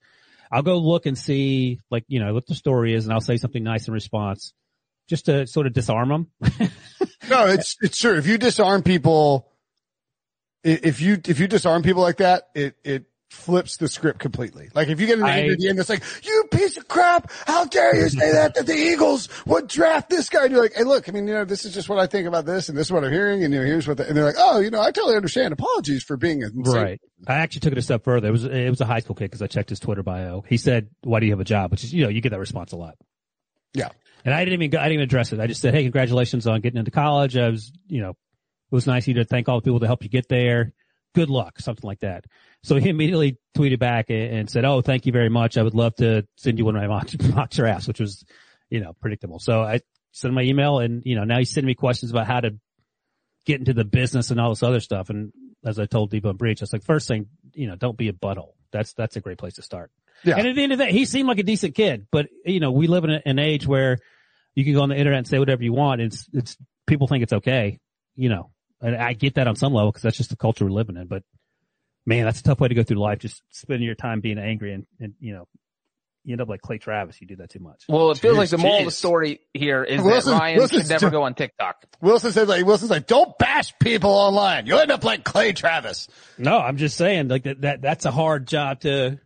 I'll 0.52 0.62
go 0.62 0.78
look 0.78 1.06
and 1.06 1.16
see 1.16 1.80
like 1.90 2.04
you 2.08 2.20
know 2.20 2.34
what 2.34 2.46
the 2.46 2.54
story 2.54 2.94
is, 2.94 3.04
and 3.04 3.12
I'll 3.12 3.20
say 3.20 3.36
something 3.36 3.62
nice 3.62 3.88
in 3.88 3.94
response, 3.94 4.52
just 5.08 5.26
to 5.26 5.46
sort 5.46 5.66
of 5.66 5.72
disarm 5.72 6.08
them. 6.08 6.70
No, 7.28 7.46
it's, 7.46 7.76
it's 7.80 7.98
true. 7.98 8.16
If 8.16 8.26
you 8.26 8.38
disarm 8.38 8.82
people, 8.82 9.46
if 10.64 11.00
you, 11.00 11.20
if 11.26 11.38
you 11.38 11.46
disarm 11.46 11.82
people 11.82 12.02
like 12.02 12.18
that, 12.18 12.48
it, 12.54 12.76
it 12.82 13.04
flips 13.30 13.76
the 13.76 13.88
script 13.88 14.18
completely. 14.18 14.68
Like 14.74 14.88
if 14.88 15.00
you 15.00 15.06
get 15.06 15.18
an 15.18 15.24
I- 15.24 15.48
at 15.48 15.58
the 15.58 15.68
end 15.68 15.78
that's 15.78 15.88
like, 15.88 16.02
you 16.22 16.44
piece 16.50 16.76
of 16.76 16.88
crap, 16.88 17.30
how 17.46 17.64
dare 17.64 17.94
you 17.96 18.08
say 18.08 18.32
that, 18.32 18.54
that 18.56 18.66
the 18.66 18.74
Eagles 18.74 19.28
would 19.46 19.68
draft 19.68 20.10
this 20.10 20.28
guy? 20.28 20.44
And 20.44 20.52
you're 20.52 20.62
like, 20.62 20.74
hey 20.74 20.84
look, 20.84 21.08
I 21.08 21.12
mean, 21.12 21.26
you 21.28 21.34
know, 21.34 21.44
this 21.44 21.64
is 21.64 21.72
just 21.72 21.88
what 21.88 21.98
I 21.98 22.06
think 22.06 22.26
about 22.26 22.44
this 22.44 22.68
and 22.68 22.76
this 22.76 22.88
is 22.88 22.92
what 22.92 23.04
I'm 23.04 23.12
hearing 23.12 23.44
and 23.44 23.54
you 23.54 23.60
know, 23.60 23.66
here's 23.66 23.86
what 23.86 23.96
the, 23.96 24.06
and 24.06 24.16
they're 24.16 24.24
like, 24.24 24.36
oh, 24.38 24.58
you 24.58 24.70
know, 24.70 24.80
I 24.80 24.90
totally 24.90 25.16
understand. 25.16 25.52
Apologies 25.52 26.02
for 26.02 26.16
being 26.16 26.42
insane. 26.42 26.64
Right. 26.64 27.00
I 27.26 27.34
actually 27.34 27.60
took 27.60 27.72
it 27.72 27.78
a 27.78 27.82
step 27.82 28.02
further. 28.04 28.28
It 28.28 28.32
was 28.32 28.44
it 28.44 28.68
was 28.68 28.80
a 28.80 28.86
high 28.86 29.00
school 29.00 29.14
kid 29.14 29.26
because 29.26 29.42
I 29.42 29.46
checked 29.46 29.70
his 29.70 29.78
Twitter 29.78 30.02
bio. 30.02 30.42
He 30.48 30.56
said, 30.56 30.88
"Why 31.02 31.20
do 31.20 31.26
you 31.26 31.32
have 31.32 31.40
a 31.40 31.44
job?" 31.44 31.70
Which 31.70 31.84
is 31.84 31.92
you 31.92 32.02
know 32.02 32.08
you 32.08 32.20
get 32.20 32.30
that 32.30 32.38
response 32.38 32.72
a 32.72 32.76
lot. 32.76 32.96
Yeah. 33.74 33.90
And 34.24 34.34
I 34.34 34.44
didn't 34.44 34.62
even 34.62 34.78
I 34.78 34.84
didn't 34.84 34.94
even 34.94 35.04
address 35.04 35.32
it. 35.32 35.38
I 35.40 35.46
just 35.46 35.60
said, 35.60 35.74
"Hey, 35.74 35.82
congratulations 35.82 36.46
on 36.46 36.60
getting 36.60 36.78
into 36.78 36.90
college. 36.90 37.36
I 37.36 37.48
was 37.48 37.72
you 37.86 38.00
know 38.00 38.10
it 38.10 38.74
was 38.74 38.86
nice 38.86 39.04
of 39.04 39.08
you 39.08 39.14
to 39.14 39.24
thank 39.24 39.48
all 39.48 39.56
the 39.56 39.62
people 39.62 39.80
to 39.80 39.86
help 39.86 40.02
you 40.02 40.08
get 40.08 40.28
there. 40.28 40.72
Good 41.14 41.28
luck, 41.30 41.60
something 41.60 41.86
like 41.86 42.00
that." 42.00 42.24
So 42.62 42.76
he 42.76 42.90
immediately 42.90 43.38
tweeted 43.56 43.78
back 43.78 44.06
and, 44.10 44.48
said, 44.50 44.64
"Oh, 44.64 44.82
thank 44.82 45.06
you 45.06 45.12
very 45.12 45.30
much. 45.30 45.56
I 45.56 45.62
would 45.62 45.74
love 45.74 45.94
to 45.96 46.26
send 46.36 46.58
you 46.58 46.64
one 46.64 46.76
of 46.76 46.82
my 46.82 46.88
mock, 46.88 47.08
mock 47.34 47.50
drafts," 47.50 47.88
which 47.88 48.00
was 48.00 48.24
you 48.68 48.80
know 48.80 48.92
predictable. 49.00 49.38
So 49.38 49.62
I 49.62 49.80
sent 50.12 50.30
him 50.30 50.34
my 50.34 50.42
email, 50.42 50.78
and 50.78 51.02
you 51.04 51.16
know 51.16 51.24
now 51.24 51.38
he's 51.38 51.50
sending 51.50 51.68
me 51.68 51.74
questions 51.74 52.10
about 52.10 52.26
how 52.26 52.40
to 52.40 52.58
get 53.46 53.58
into 53.58 53.72
the 53.72 53.84
business 53.84 54.30
and 54.30 54.40
all 54.40 54.50
this 54.50 54.62
other 54.62 54.80
stuff. 54.80 55.10
And 55.10 55.32
as 55.64 55.78
I 55.78 55.86
told 55.86 56.12
Debo 56.12 56.30
and 56.30 56.38
Breech, 56.38 56.60
I 56.60 56.64
was 56.64 56.72
like, 56.72 56.84
first 56.84 57.08
thing, 57.08 57.26
you 57.54 57.66
know, 57.66 57.76
don't 57.76 57.96
be 57.96 58.08
a 58.08 58.12
butthole. 58.12 58.52
That's, 58.72 58.92
that's 58.94 59.16
a 59.16 59.20
great 59.20 59.38
place 59.38 59.54
to 59.54 59.62
start. 59.62 59.90
Yeah. 60.24 60.36
And 60.36 60.46
at 60.46 60.54
the 60.54 60.62
end 60.62 60.72
of 60.72 60.78
that, 60.78 60.90
he 60.90 61.04
seemed 61.04 61.28
like 61.28 61.38
a 61.38 61.44
decent 61.44 61.74
kid, 61.74 62.06
but 62.10 62.28
you 62.44 62.60
know, 62.60 62.72
we 62.72 62.86
live 62.86 63.04
in 63.04 63.10
an 63.10 63.38
age 63.38 63.66
where 63.66 63.98
you 64.54 64.64
can 64.64 64.74
go 64.74 64.82
on 64.82 64.90
the 64.90 64.96
internet 64.96 65.18
and 65.18 65.28
say 65.28 65.38
whatever 65.38 65.62
you 65.62 65.72
want. 65.72 66.00
It's, 66.00 66.28
it's, 66.32 66.56
people 66.86 67.06
think 67.06 67.22
it's 67.22 67.32
okay, 67.32 67.78
you 68.14 68.28
know, 68.28 68.50
and 68.82 68.96
I 68.96 69.14
get 69.14 69.34
that 69.34 69.48
on 69.48 69.56
some 69.56 69.72
level 69.72 69.90
because 69.90 70.02
that's 70.02 70.16
just 70.16 70.30
the 70.30 70.36
culture 70.36 70.64
we're 70.64 70.72
living 70.72 70.96
in, 70.96 71.06
but 71.06 71.22
man, 72.10 72.24
that's 72.26 72.40
a 72.40 72.42
tough 72.42 72.60
way 72.60 72.68
to 72.68 72.74
go 72.74 72.82
through 72.82 72.98
life. 72.98 73.20
Just 73.20 73.42
spending 73.50 73.86
your 73.86 73.94
time 73.94 74.20
being 74.20 74.38
angry 74.38 74.74
and, 74.74 74.86
and, 74.98 75.14
you 75.20 75.32
know, 75.32 75.46
you 76.24 76.34
end 76.34 76.42
up 76.42 76.48
like 76.50 76.60
Clay 76.60 76.76
Travis. 76.76 77.18
You 77.20 77.26
do 77.26 77.36
that 77.36 77.48
too 77.48 77.60
much. 77.60 77.84
Well, 77.88 78.10
it 78.10 78.18
feels 78.18 78.34
Jeez, 78.34 78.38
like 78.38 78.48
the 78.50 78.58
moral 78.58 78.78
of 78.80 78.84
the 78.84 78.90
story 78.90 79.40
here 79.54 79.82
is 79.82 80.02
Wilson- 80.02 80.32
that 80.32 80.38
Ryan 80.40 80.58
Wilson's 80.58 80.82
should 80.82 80.90
never 80.90 81.06
ju- 81.06 81.10
go 81.12 81.22
on 81.22 81.34
TikTok. 81.34 81.76
Wilson 82.02 82.32
says 82.32 82.46
like 82.46 82.66
Wilson's 82.66 82.90
like, 82.90 83.06
don't 83.06 83.36
bash 83.38 83.72
people 83.80 84.10
online. 84.10 84.66
You'll 84.66 84.80
end 84.80 84.90
up 84.90 85.02
like 85.02 85.24
Clay 85.24 85.52
Travis. 85.52 86.08
No, 86.36 86.58
I'm 86.58 86.76
just 86.76 86.98
saying 86.98 87.28
like 87.28 87.44
that, 87.44 87.62
that 87.62 87.80
that's 87.80 88.04
a 88.04 88.10
hard 88.10 88.46
job 88.46 88.80
to, 88.80 89.18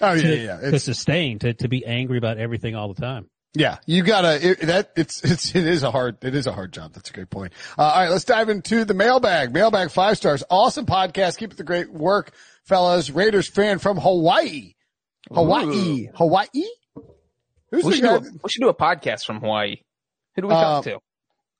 Oh 0.00 0.12
yeah, 0.12 0.22
to, 0.22 0.36
yeah. 0.36 0.60
yeah. 0.62 0.70
to 0.70 0.78
sustain, 0.78 1.38
to, 1.40 1.54
to 1.54 1.68
be 1.68 1.84
angry 1.84 2.18
about 2.18 2.38
everything 2.38 2.76
all 2.76 2.92
the 2.94 3.00
time. 3.00 3.28
Yeah, 3.58 3.78
you 3.86 4.02
gotta, 4.02 4.50
it, 4.50 4.60
that, 4.62 4.92
it's, 4.96 5.22
it's, 5.24 5.54
it 5.54 5.66
is 5.66 5.82
a 5.82 5.90
hard, 5.90 6.18
it 6.22 6.34
is 6.34 6.46
a 6.46 6.52
hard 6.52 6.72
job. 6.72 6.92
That's 6.92 7.10
a 7.10 7.12
great 7.12 7.30
point. 7.30 7.52
Uh, 7.78 7.82
all 7.82 8.00
right, 8.02 8.10
let's 8.10 8.24
dive 8.24 8.48
into 8.48 8.84
the 8.84 8.94
mailbag. 8.94 9.52
Mailbag 9.52 9.90
five 9.90 10.16
stars. 10.16 10.44
Awesome 10.50 10.86
podcast. 10.86 11.38
Keep 11.38 11.52
up 11.52 11.56
the 11.56 11.64
great 11.64 11.90
work, 11.90 12.32
fellas. 12.64 13.10
Raiders 13.10 13.48
fan 13.48 13.78
from 13.78 13.96
Hawaii. 13.98 14.74
Hawaii. 15.32 16.08
Hawaii? 16.14 16.46
Who's 17.70 17.84
We 17.84 17.94
should, 17.94 18.02
guy? 18.04 18.18
do 18.18 18.26
a, 18.26 18.30
we 18.44 18.50
should 18.50 18.60
do 18.62 18.68
a 18.68 18.74
podcast 18.74 19.24
from 19.26 19.40
Hawaii. 19.40 19.76
Who 20.36 20.42
do 20.42 20.48
we 20.48 20.54
Uh, 20.54 20.60
talk 20.60 20.84
to? 20.84 21.00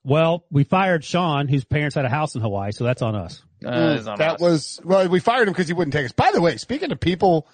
Well, 0.05 0.45
we 0.53 0.63
fired 0.63 1.03
Sean, 1.05 1.49
whose 1.49 1.65
parents 1.65 1.97
had 1.97 2.05
a 2.05 2.09
house 2.09 2.37
in 2.37 2.41
Hawaii, 2.41 2.71
so 2.71 2.85
that's 2.85 3.03
on 3.03 3.17
us. 3.17 3.43
Uh, 3.65 3.97
it's 3.99 4.07
on 4.07 4.19
that 4.19 4.35
us. 4.37 4.41
was, 4.41 4.81
well, 4.85 5.09
we 5.09 5.19
fired 5.19 5.49
him 5.49 5.53
because 5.53 5.67
he 5.67 5.75
wouldn't 5.75 5.95
take 5.95 6.05
us. 6.05 6.13
By 6.13 6.31
the 6.33 6.41
way, 6.41 6.59
speaking 6.59 6.93
of 6.93 7.01
people, 7.01 7.49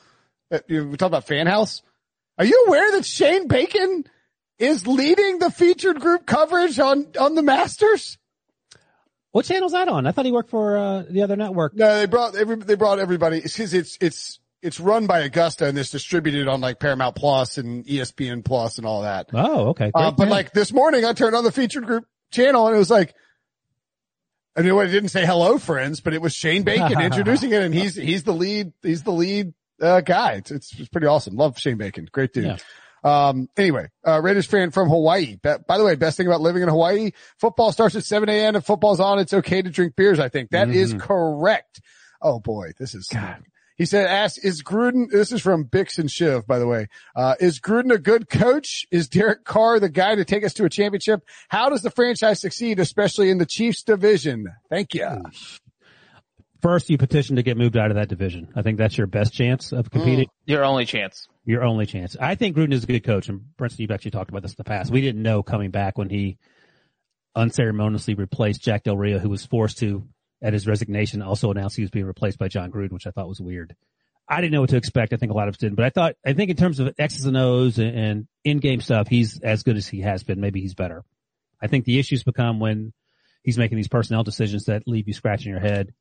that, 0.51 0.69
you 0.69 0.83
know, 0.85 0.91
we 0.91 0.97
talk 0.99 1.07
about 1.07 1.27
fan 1.27 1.47
house. 1.47 1.81
Are 2.39 2.45
you 2.45 2.65
aware 2.67 2.93
that 2.93 3.07
Shane 3.07 3.49
Bacon 3.49 4.05
is 4.59 4.87
leading 4.87 5.39
the 5.39 5.51
featured 5.51 6.01
group 6.01 6.27
coverage 6.27 6.79
on, 6.79 7.07
on 7.19 7.35
the 7.35 7.43
Masters? 7.43 8.19
What 9.33 9.47
channel's 9.47 9.73
that 9.73 9.89
on? 9.89 10.07
I 10.07 10.13
thought 10.13 10.27
he 10.27 10.33
worked 10.33 10.51
for 10.51 10.77
uh, 10.77 11.05
the 11.09 11.23
other 11.23 11.37
network. 11.37 11.75
No, 11.75 11.99
they 11.99 12.07
brought 12.07 12.37
every, 12.37 12.57
they 12.57 12.75
brought 12.75 12.99
everybody. 12.99 13.39
It's 13.39 13.59
it's, 13.59 13.97
it's, 14.01 14.39
it's 14.61 14.79
run 14.79 15.07
by 15.07 15.21
Augusta 15.21 15.67
and 15.67 15.77
it's 15.79 15.91
distributed 15.91 16.49
on 16.49 16.61
like 16.61 16.79
Paramount 16.79 17.17
Plus 17.17 17.57
and 17.57 17.85
ESPN 17.85 18.45
Plus 18.45 18.77
and 18.77 18.87
all 18.87 19.03
that. 19.03 19.31
Oh, 19.33 19.71
okay. 19.71 19.91
Uh, 19.95 20.11
but 20.11 20.29
like 20.29 20.53
this 20.53 20.73
morning 20.73 21.05
I 21.05 21.15
turned 21.15 21.35
on 21.35 21.45
the 21.45 21.53
featured 21.53 21.87
group 21.87 22.05
channel 22.31 22.67
and 22.67 22.77
it 22.77 22.79
was 22.79 22.91
like, 22.91 23.15
I 24.55 24.61
mean, 24.61 24.79
it 24.79 24.89
didn't 24.89 25.09
say 25.09 25.25
hello 25.25 25.57
friends, 25.57 26.01
but 26.01 26.13
it 26.13 26.21
was 26.21 26.35
Shane 26.35 26.63
Bacon 26.63 27.01
introducing 27.01 27.53
it 27.53 27.63
and 27.63 27.75
he's, 27.75 27.97
he's 27.97 28.25
the 28.25 28.35
lead, 28.35 28.73
he's 28.83 29.03
the 29.03 29.13
lead, 29.13 29.55
uh, 29.81 30.03
guy. 30.03 30.35
It's, 30.35 30.51
it's, 30.51 30.79
it's 30.79 30.89
pretty 30.91 31.07
awesome. 31.07 31.37
Love 31.37 31.59
Shane 31.59 31.79
Bacon. 31.79 32.07
Great 32.13 32.35
dude. 32.35 32.45
Yeah. 32.45 32.57
Um, 33.05 33.49
anyway, 33.57 33.89
uh, 34.07 34.21
Raiders 34.23 34.47
fan 34.47 34.71
from 34.71 34.89
Hawaii. 34.89 35.37
Be- 35.43 35.55
By 35.67 35.79
the 35.79 35.85
way, 35.85 35.95
best 35.97 36.17
thing 36.17 36.27
about 36.27 36.41
living 36.41 36.63
in 36.63 36.69
Hawaii, 36.69 37.11
football 37.39 37.73
starts 37.73 37.97
at 37.97 38.05
7 38.05 38.29
a.m. 38.29 38.57
If 38.57 38.65
football's 38.65 39.01
on, 39.01 39.19
it's 39.19 39.35
okay 39.35 39.61
to 39.63 39.71
drink 39.71 39.97
beers. 39.97 40.21
I 40.21 40.29
think 40.29 40.51
that 40.51 40.69
is 40.71 40.95
Mhm. 40.95 41.01
correct. 41.01 41.81
Oh 42.21 42.39
boy, 42.39 42.71
this 42.79 42.95
is, 42.95 43.09
he 43.77 43.85
said, 43.87 44.07
ask, 44.07 44.45
is 44.45 44.63
Gruden, 44.63 45.11
this 45.11 45.33
is 45.33 45.41
from 45.41 45.65
Bix 45.65 45.99
and 45.99 46.09
Shiv, 46.09 46.47
by 46.47 46.61
the 46.61 46.67
way. 46.69 46.87
Uh, 47.17 47.35
is 47.41 47.59
Gruden 47.59 47.93
a 47.93 47.99
good 47.99 48.29
coach? 48.29 48.87
Is 48.93 49.09
Derek 49.09 49.45
Carr 49.45 49.81
the 49.81 49.89
guy 49.89 50.15
to 50.15 50.25
take 50.25 50.45
us 50.45 50.55
to 50.55 50.65
a 50.65 50.69
championship? 50.69 51.23
How 51.49 51.69
does 51.71 51.83
the 51.83 51.91
franchise 51.91 52.41
succeed, 52.41 52.79
especially 52.79 53.31
in 53.31 53.39
the 53.39 53.47
Chiefs 53.47 53.83
division? 53.83 54.47
Thank 54.71 54.95
you. 54.95 55.09
First, 56.63 56.89
you 56.91 56.97
petition 56.97 57.37
to 57.37 57.43
get 57.43 57.57
moved 57.57 57.77
out 57.77 57.91
of 57.91 57.97
that 57.97 58.09
division. 58.09 58.53
I 58.55 58.63
think 58.63 58.79
that's 58.79 58.97
your 58.97 59.09
best 59.09 59.33
chance 59.33 59.73
of 59.73 59.91
competing. 59.91 60.27
Mm. 60.27 60.31
Your 60.47 60.65
only 60.65 60.85
chance. 60.87 61.27
Your 61.45 61.65
only 61.65 61.87
chance. 61.87 62.17
I 62.21 62.37
think 62.37 62.57
Gruden 62.57 62.73
is 62.73 62.85
a 62.85 62.87
good 62.87 63.05
coach, 63.05 63.29
and 63.29 63.41
Brinson, 63.59 63.81
you've 63.81 63.91
actually 63.91 64.13
talked 64.13 64.31
about 64.31 64.43
this 64.43 64.53
in 64.53 64.57
the 64.59 64.65
past. 64.65 64.93
We 64.93 65.01
didn't 65.01 65.23
know 65.23 65.43
coming 65.43 65.73
back 65.73 65.99
when 65.99 66.09
he 66.09 66.39
unceremoniously 67.35 68.15
replaced 68.15 68.63
Jack 68.63 68.85
Del 68.85 68.97
Rio, 68.97 69.19
who 69.19 69.29
was 69.29 69.45
forced 69.45 69.79
to, 69.79 70.07
at 70.41 70.53
his 70.53 70.69
resignation, 70.69 71.21
also 71.21 71.51
announce 71.51 71.75
he 71.75 71.83
was 71.83 71.91
being 71.91 72.07
replaced 72.07 72.39
by 72.39 72.47
Jon 72.47 72.71
Gruden, 72.71 72.93
which 72.93 73.09
I 73.09 73.11
thought 73.11 73.29
was 73.29 73.41
weird. 73.41 73.75
I 74.29 74.41
didn't 74.41 74.53
know 74.53 74.61
what 74.61 74.71
to 74.71 74.77
expect. 74.77 75.13
I 75.13 75.17
think 75.17 75.33
a 75.33 75.35
lot 75.35 75.49
of 75.49 75.55
us 75.55 75.59
didn't, 75.59 75.75
but 75.77 75.85
I 75.85 75.91
thought, 75.91 76.15
I 76.25 76.33
think 76.33 76.51
in 76.51 76.57
terms 76.57 76.79
of 76.79 76.95
X's 76.97 77.27
and 77.27 77.37
O's 77.37 77.79
and, 77.79 77.99
and 77.99 78.29
in-game 78.45 78.81
stuff, 78.81 79.09
he's 79.09 79.41
as 79.41 79.65
good 79.65 79.77
as 79.77 79.89
he 79.89 80.01
has 80.03 80.23
been. 80.23 80.41
Maybe 80.41 80.61
he's 80.61 80.75
better. 80.75 81.05
I 81.61 81.67
think 81.67 81.85
the 81.85 81.99
issues 81.99 82.23
become 82.23 82.61
when 82.61 82.93
he's 83.43 83.59
making 83.59 83.77
these 83.77 83.89
personnel 83.89 84.23
decisions 84.23 84.67
that 84.67 84.87
leave 84.87 85.09
you 85.09 85.15
scratching 85.15 85.51
your 85.51 85.61
head, 85.61 85.93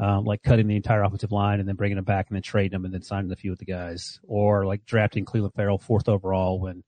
um, 0.00 0.24
like 0.24 0.42
cutting 0.42 0.68
the 0.68 0.76
entire 0.76 1.02
offensive 1.02 1.32
line 1.32 1.60
and 1.60 1.68
then 1.68 1.76
bringing 1.76 1.96
them 1.96 2.04
back 2.04 2.28
and 2.28 2.36
then 2.36 2.42
trading 2.42 2.70
them 2.70 2.84
and 2.84 2.94
then 2.94 3.02
signing 3.02 3.32
a 3.32 3.36
few 3.36 3.52
of 3.52 3.58
the 3.58 3.64
guys, 3.64 4.20
or 4.26 4.64
like 4.64 4.84
drafting 4.84 5.24
Clelin 5.24 5.54
Ferrell 5.54 5.78
fourth 5.78 6.08
overall 6.08 6.60
when 6.60 6.84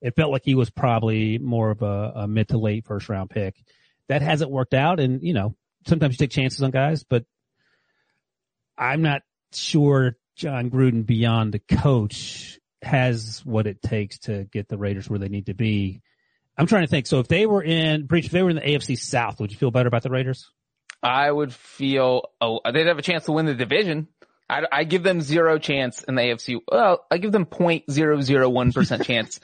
it 0.00 0.16
felt 0.16 0.32
like 0.32 0.44
he 0.44 0.54
was 0.54 0.70
probably 0.70 1.38
more 1.38 1.70
of 1.70 1.82
a, 1.82 2.12
a 2.16 2.28
mid 2.28 2.48
to 2.48 2.58
late 2.58 2.86
first 2.86 3.08
round 3.08 3.30
pick. 3.30 3.56
That 4.08 4.22
hasn't 4.22 4.50
worked 4.50 4.74
out, 4.74 5.00
and 5.00 5.22
you 5.22 5.34
know 5.34 5.54
sometimes 5.86 6.14
you 6.14 6.18
take 6.18 6.30
chances 6.30 6.62
on 6.62 6.70
guys, 6.70 7.04
but 7.04 7.24
I'm 8.78 9.02
not 9.02 9.22
sure 9.52 10.16
Jon 10.36 10.70
Gruden 10.70 11.06
beyond 11.06 11.52
the 11.52 11.58
coach 11.58 12.58
has 12.82 13.42
what 13.44 13.66
it 13.66 13.82
takes 13.82 14.18
to 14.20 14.44
get 14.44 14.68
the 14.68 14.78
Raiders 14.78 15.08
where 15.08 15.18
they 15.18 15.28
need 15.28 15.46
to 15.46 15.54
be. 15.54 16.02
I'm 16.58 16.66
trying 16.66 16.84
to 16.84 16.88
think. 16.88 17.06
So 17.06 17.20
if 17.20 17.28
they 17.28 17.46
were 17.46 17.62
in 17.62 18.06
Breech, 18.06 18.26
if 18.26 18.32
they 18.32 18.42
were 18.42 18.50
in 18.50 18.56
the 18.56 18.62
AFC 18.62 18.98
South, 18.98 19.40
would 19.40 19.50
you 19.50 19.58
feel 19.58 19.70
better 19.70 19.88
about 19.88 20.02
the 20.02 20.10
Raiders? 20.10 20.50
I 21.06 21.30
would 21.30 21.54
feel, 21.54 22.30
oh, 22.40 22.60
they'd 22.64 22.88
have 22.88 22.98
a 22.98 23.02
chance 23.02 23.26
to 23.26 23.32
win 23.32 23.46
the 23.46 23.54
division. 23.54 24.08
I, 24.50 24.62
I 24.72 24.84
give 24.84 25.04
them 25.04 25.20
zero 25.20 25.56
chance 25.58 26.02
in 26.02 26.16
the 26.16 26.22
AFC. 26.22 26.58
Well, 26.70 27.04
I 27.08 27.18
give 27.18 27.30
them 27.30 27.46
0.001% 27.46 29.04
chance 29.04 29.38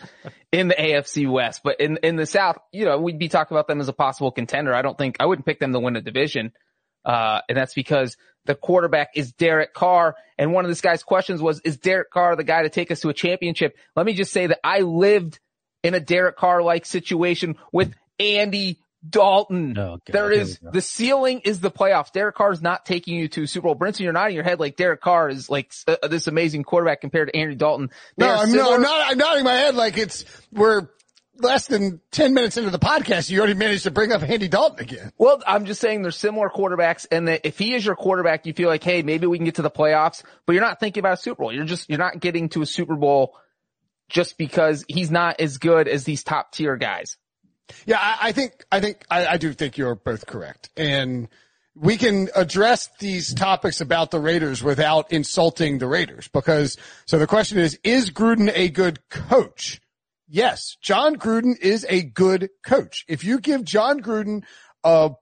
in 0.51 0.67
the 0.67 0.75
AFC 0.75 1.31
West, 1.31 1.61
but 1.63 1.81
in, 1.81 1.99
in 2.03 2.17
the 2.17 2.27
South, 2.27 2.59
you 2.73 2.85
know, 2.85 2.99
we'd 2.99 3.19
be 3.19 3.29
talking 3.29 3.57
about 3.57 3.69
them 3.69 3.81
as 3.81 3.87
a 3.87 3.93
possible 3.93 4.33
contender. 4.33 4.75
I 4.75 4.83
don't 4.83 4.99
think, 4.99 5.19
I 5.21 5.27
wouldn't 5.27 5.47
pick 5.47 5.61
them 5.61 5.73
to 5.73 5.79
win 5.79 5.95
a 5.95 6.01
division. 6.01 6.53
Uh, 7.05 7.43
and 7.49 7.57
that's 7.57 7.75
because 7.75 8.17
the 8.45 8.57
quarterback 8.57 9.11
is 9.15 9.33
Derek 9.33 9.73
Carr. 9.73 10.17
And 10.39 10.53
one 10.53 10.65
of 10.65 10.69
this 10.69 10.81
guy's 10.81 11.05
questions 11.05 11.41
was, 11.41 11.61
is 11.61 11.77
Derek 11.79 12.11
Carr 12.11 12.35
the 12.35 12.43
guy 12.43 12.63
to 12.63 12.71
take 12.71 12.91
us 12.91 13.01
to 13.01 13.09
a 13.09 13.15
championship? 13.15 13.77
Let 13.95 14.05
me 14.05 14.15
just 14.15 14.33
say 14.33 14.49
that 14.49 14.59
I 14.65 14.81
lived 14.81 15.39
in 15.85 15.95
a 15.95 16.01
Derek 16.01 16.37
Carr-like 16.37 16.87
situation 16.87 17.57
with 17.73 17.95
Andy 18.19 18.79
Dalton. 19.09 19.77
Oh, 19.77 19.97
God, 19.97 20.01
there 20.07 20.31
here 20.31 20.41
is 20.43 20.61
we 20.61 20.67
go. 20.67 20.73
the 20.73 20.81
ceiling 20.81 21.41
is 21.41 21.61
the 21.61 21.71
playoffs. 21.71 22.13
Derek 22.13 22.37
Carr 22.37 22.53
is 22.53 22.63
not 22.63 22.87
taking 22.87 23.17
you 23.17 23.29
to 23.29 23.47
Super 23.47 23.65
Bowl. 23.65 23.77
Brinson, 23.77 24.01
you're 24.01 24.13
nodding 24.13 24.35
your 24.35 24.45
head 24.45 24.61
like 24.61 24.77
Derek 24.77 25.01
Carr 25.01 25.29
is 25.29 25.51
like 25.51 25.73
uh, 25.89 26.09
this 26.09 26.27
amazing 26.27 26.63
quarterback 26.63 27.01
compared 27.01 27.29
to 27.29 27.37
Andy 27.37 27.55
Dalton. 27.55 27.91
They 28.17 28.27
No, 28.27 28.35
I'm, 28.35 28.53
no, 28.53 28.75
I'm 28.75 28.83
not, 28.83 29.11
I'm 29.11 29.19
nodding 29.19 29.45
my 29.45 29.55
head 29.55 29.75
like 29.75 29.99
it's, 29.99 30.25
we're 30.53 30.89
less 31.39 31.67
than 31.67 32.01
10 32.13 32.35
minutes 32.35 32.57
into 32.57 32.71
the 32.71 32.79
podcast. 32.79 33.29
You 33.31 33.39
already 33.41 33.55
managed 33.55 33.85
to 33.85 33.91
bring 33.91 34.13
up 34.13 34.23
Andy 34.23 34.49
Dalton 34.49 34.81
again. 34.81 35.13
Well, 35.19 35.43
I'm 35.47 35.65
just 35.65 35.81
saying 35.81 36.03
they're 36.03 36.13
similar 36.13 36.49
quarterbacks 36.49 37.07
and 37.11 37.27
that 37.29 37.41
if 37.45 37.59
he 37.59 37.75
is 37.75 37.85
your 37.85 37.97
quarterback, 37.97 38.47
you 38.47 38.53
feel 38.53 38.69
like, 38.69 38.85
hey, 38.85 39.03
maybe 39.03 39.27
we 39.27 39.39
can 39.39 39.45
get 39.45 39.57
to 39.57 39.63
the 39.63 39.71
playoffs, 39.71 40.23
but 40.47 40.53
you're 40.53 40.63
not 40.63 40.79
thinking 40.79 41.01
about 41.01 41.15
a 41.15 41.23
Super 41.23 41.43
Bowl. 41.43 41.53
You're 41.53 41.65
just, 41.65 41.89
you're 41.89 41.99
not 41.99 42.21
getting 42.21 42.49
to 42.51 42.63
a 42.63 42.67
Super 42.67 42.97
Bowl 42.97 43.37
just 44.09 44.37
because 44.39 44.85
he's 44.89 45.11
not 45.11 45.41
as 45.41 45.59
good 45.59 45.89
as 45.89 46.05
these 46.05 46.23
top 46.23 46.53
tier 46.53 46.77
guys. 46.77 47.17
Yeah, 47.87 47.99
I, 48.01 48.29
I 48.29 48.33
think, 48.33 48.65
I 48.71 48.81
think, 48.81 49.05
I, 49.11 49.27
I 49.27 49.37
do 49.37 49.53
think 49.53 49.79
you're 49.79 49.95
both 49.95 50.27
correct. 50.27 50.71
And 50.77 51.29
we 51.75 51.97
can 51.97 52.29
address 52.35 52.89
these 52.99 53.33
topics 53.33 53.81
about 53.81 54.11
the 54.11 54.21
Raiders 54.21 54.63
without 54.63 55.11
insulting 55.11 55.79
the 55.79 55.87
Raiders 55.87 56.29
because, 56.29 56.77
so 57.07 57.19
the 57.19 57.27
question 57.27 57.59
is, 57.59 57.79
is 57.83 58.11
Gruden 58.11 58.53
a 58.55 58.69
good 58.69 59.09
coach? 59.09 59.81
Yes, 60.29 60.77
Jon 60.83 61.17
Gruden 61.17 61.59
is 61.59 61.87
a 61.89 62.03
good 62.03 62.51
coach. 62.65 63.05
If 63.09 63.25
you 63.25 63.39
give 63.39 63.65
Jon 63.65 64.01
Gruden 64.01 64.45
a 64.85 65.13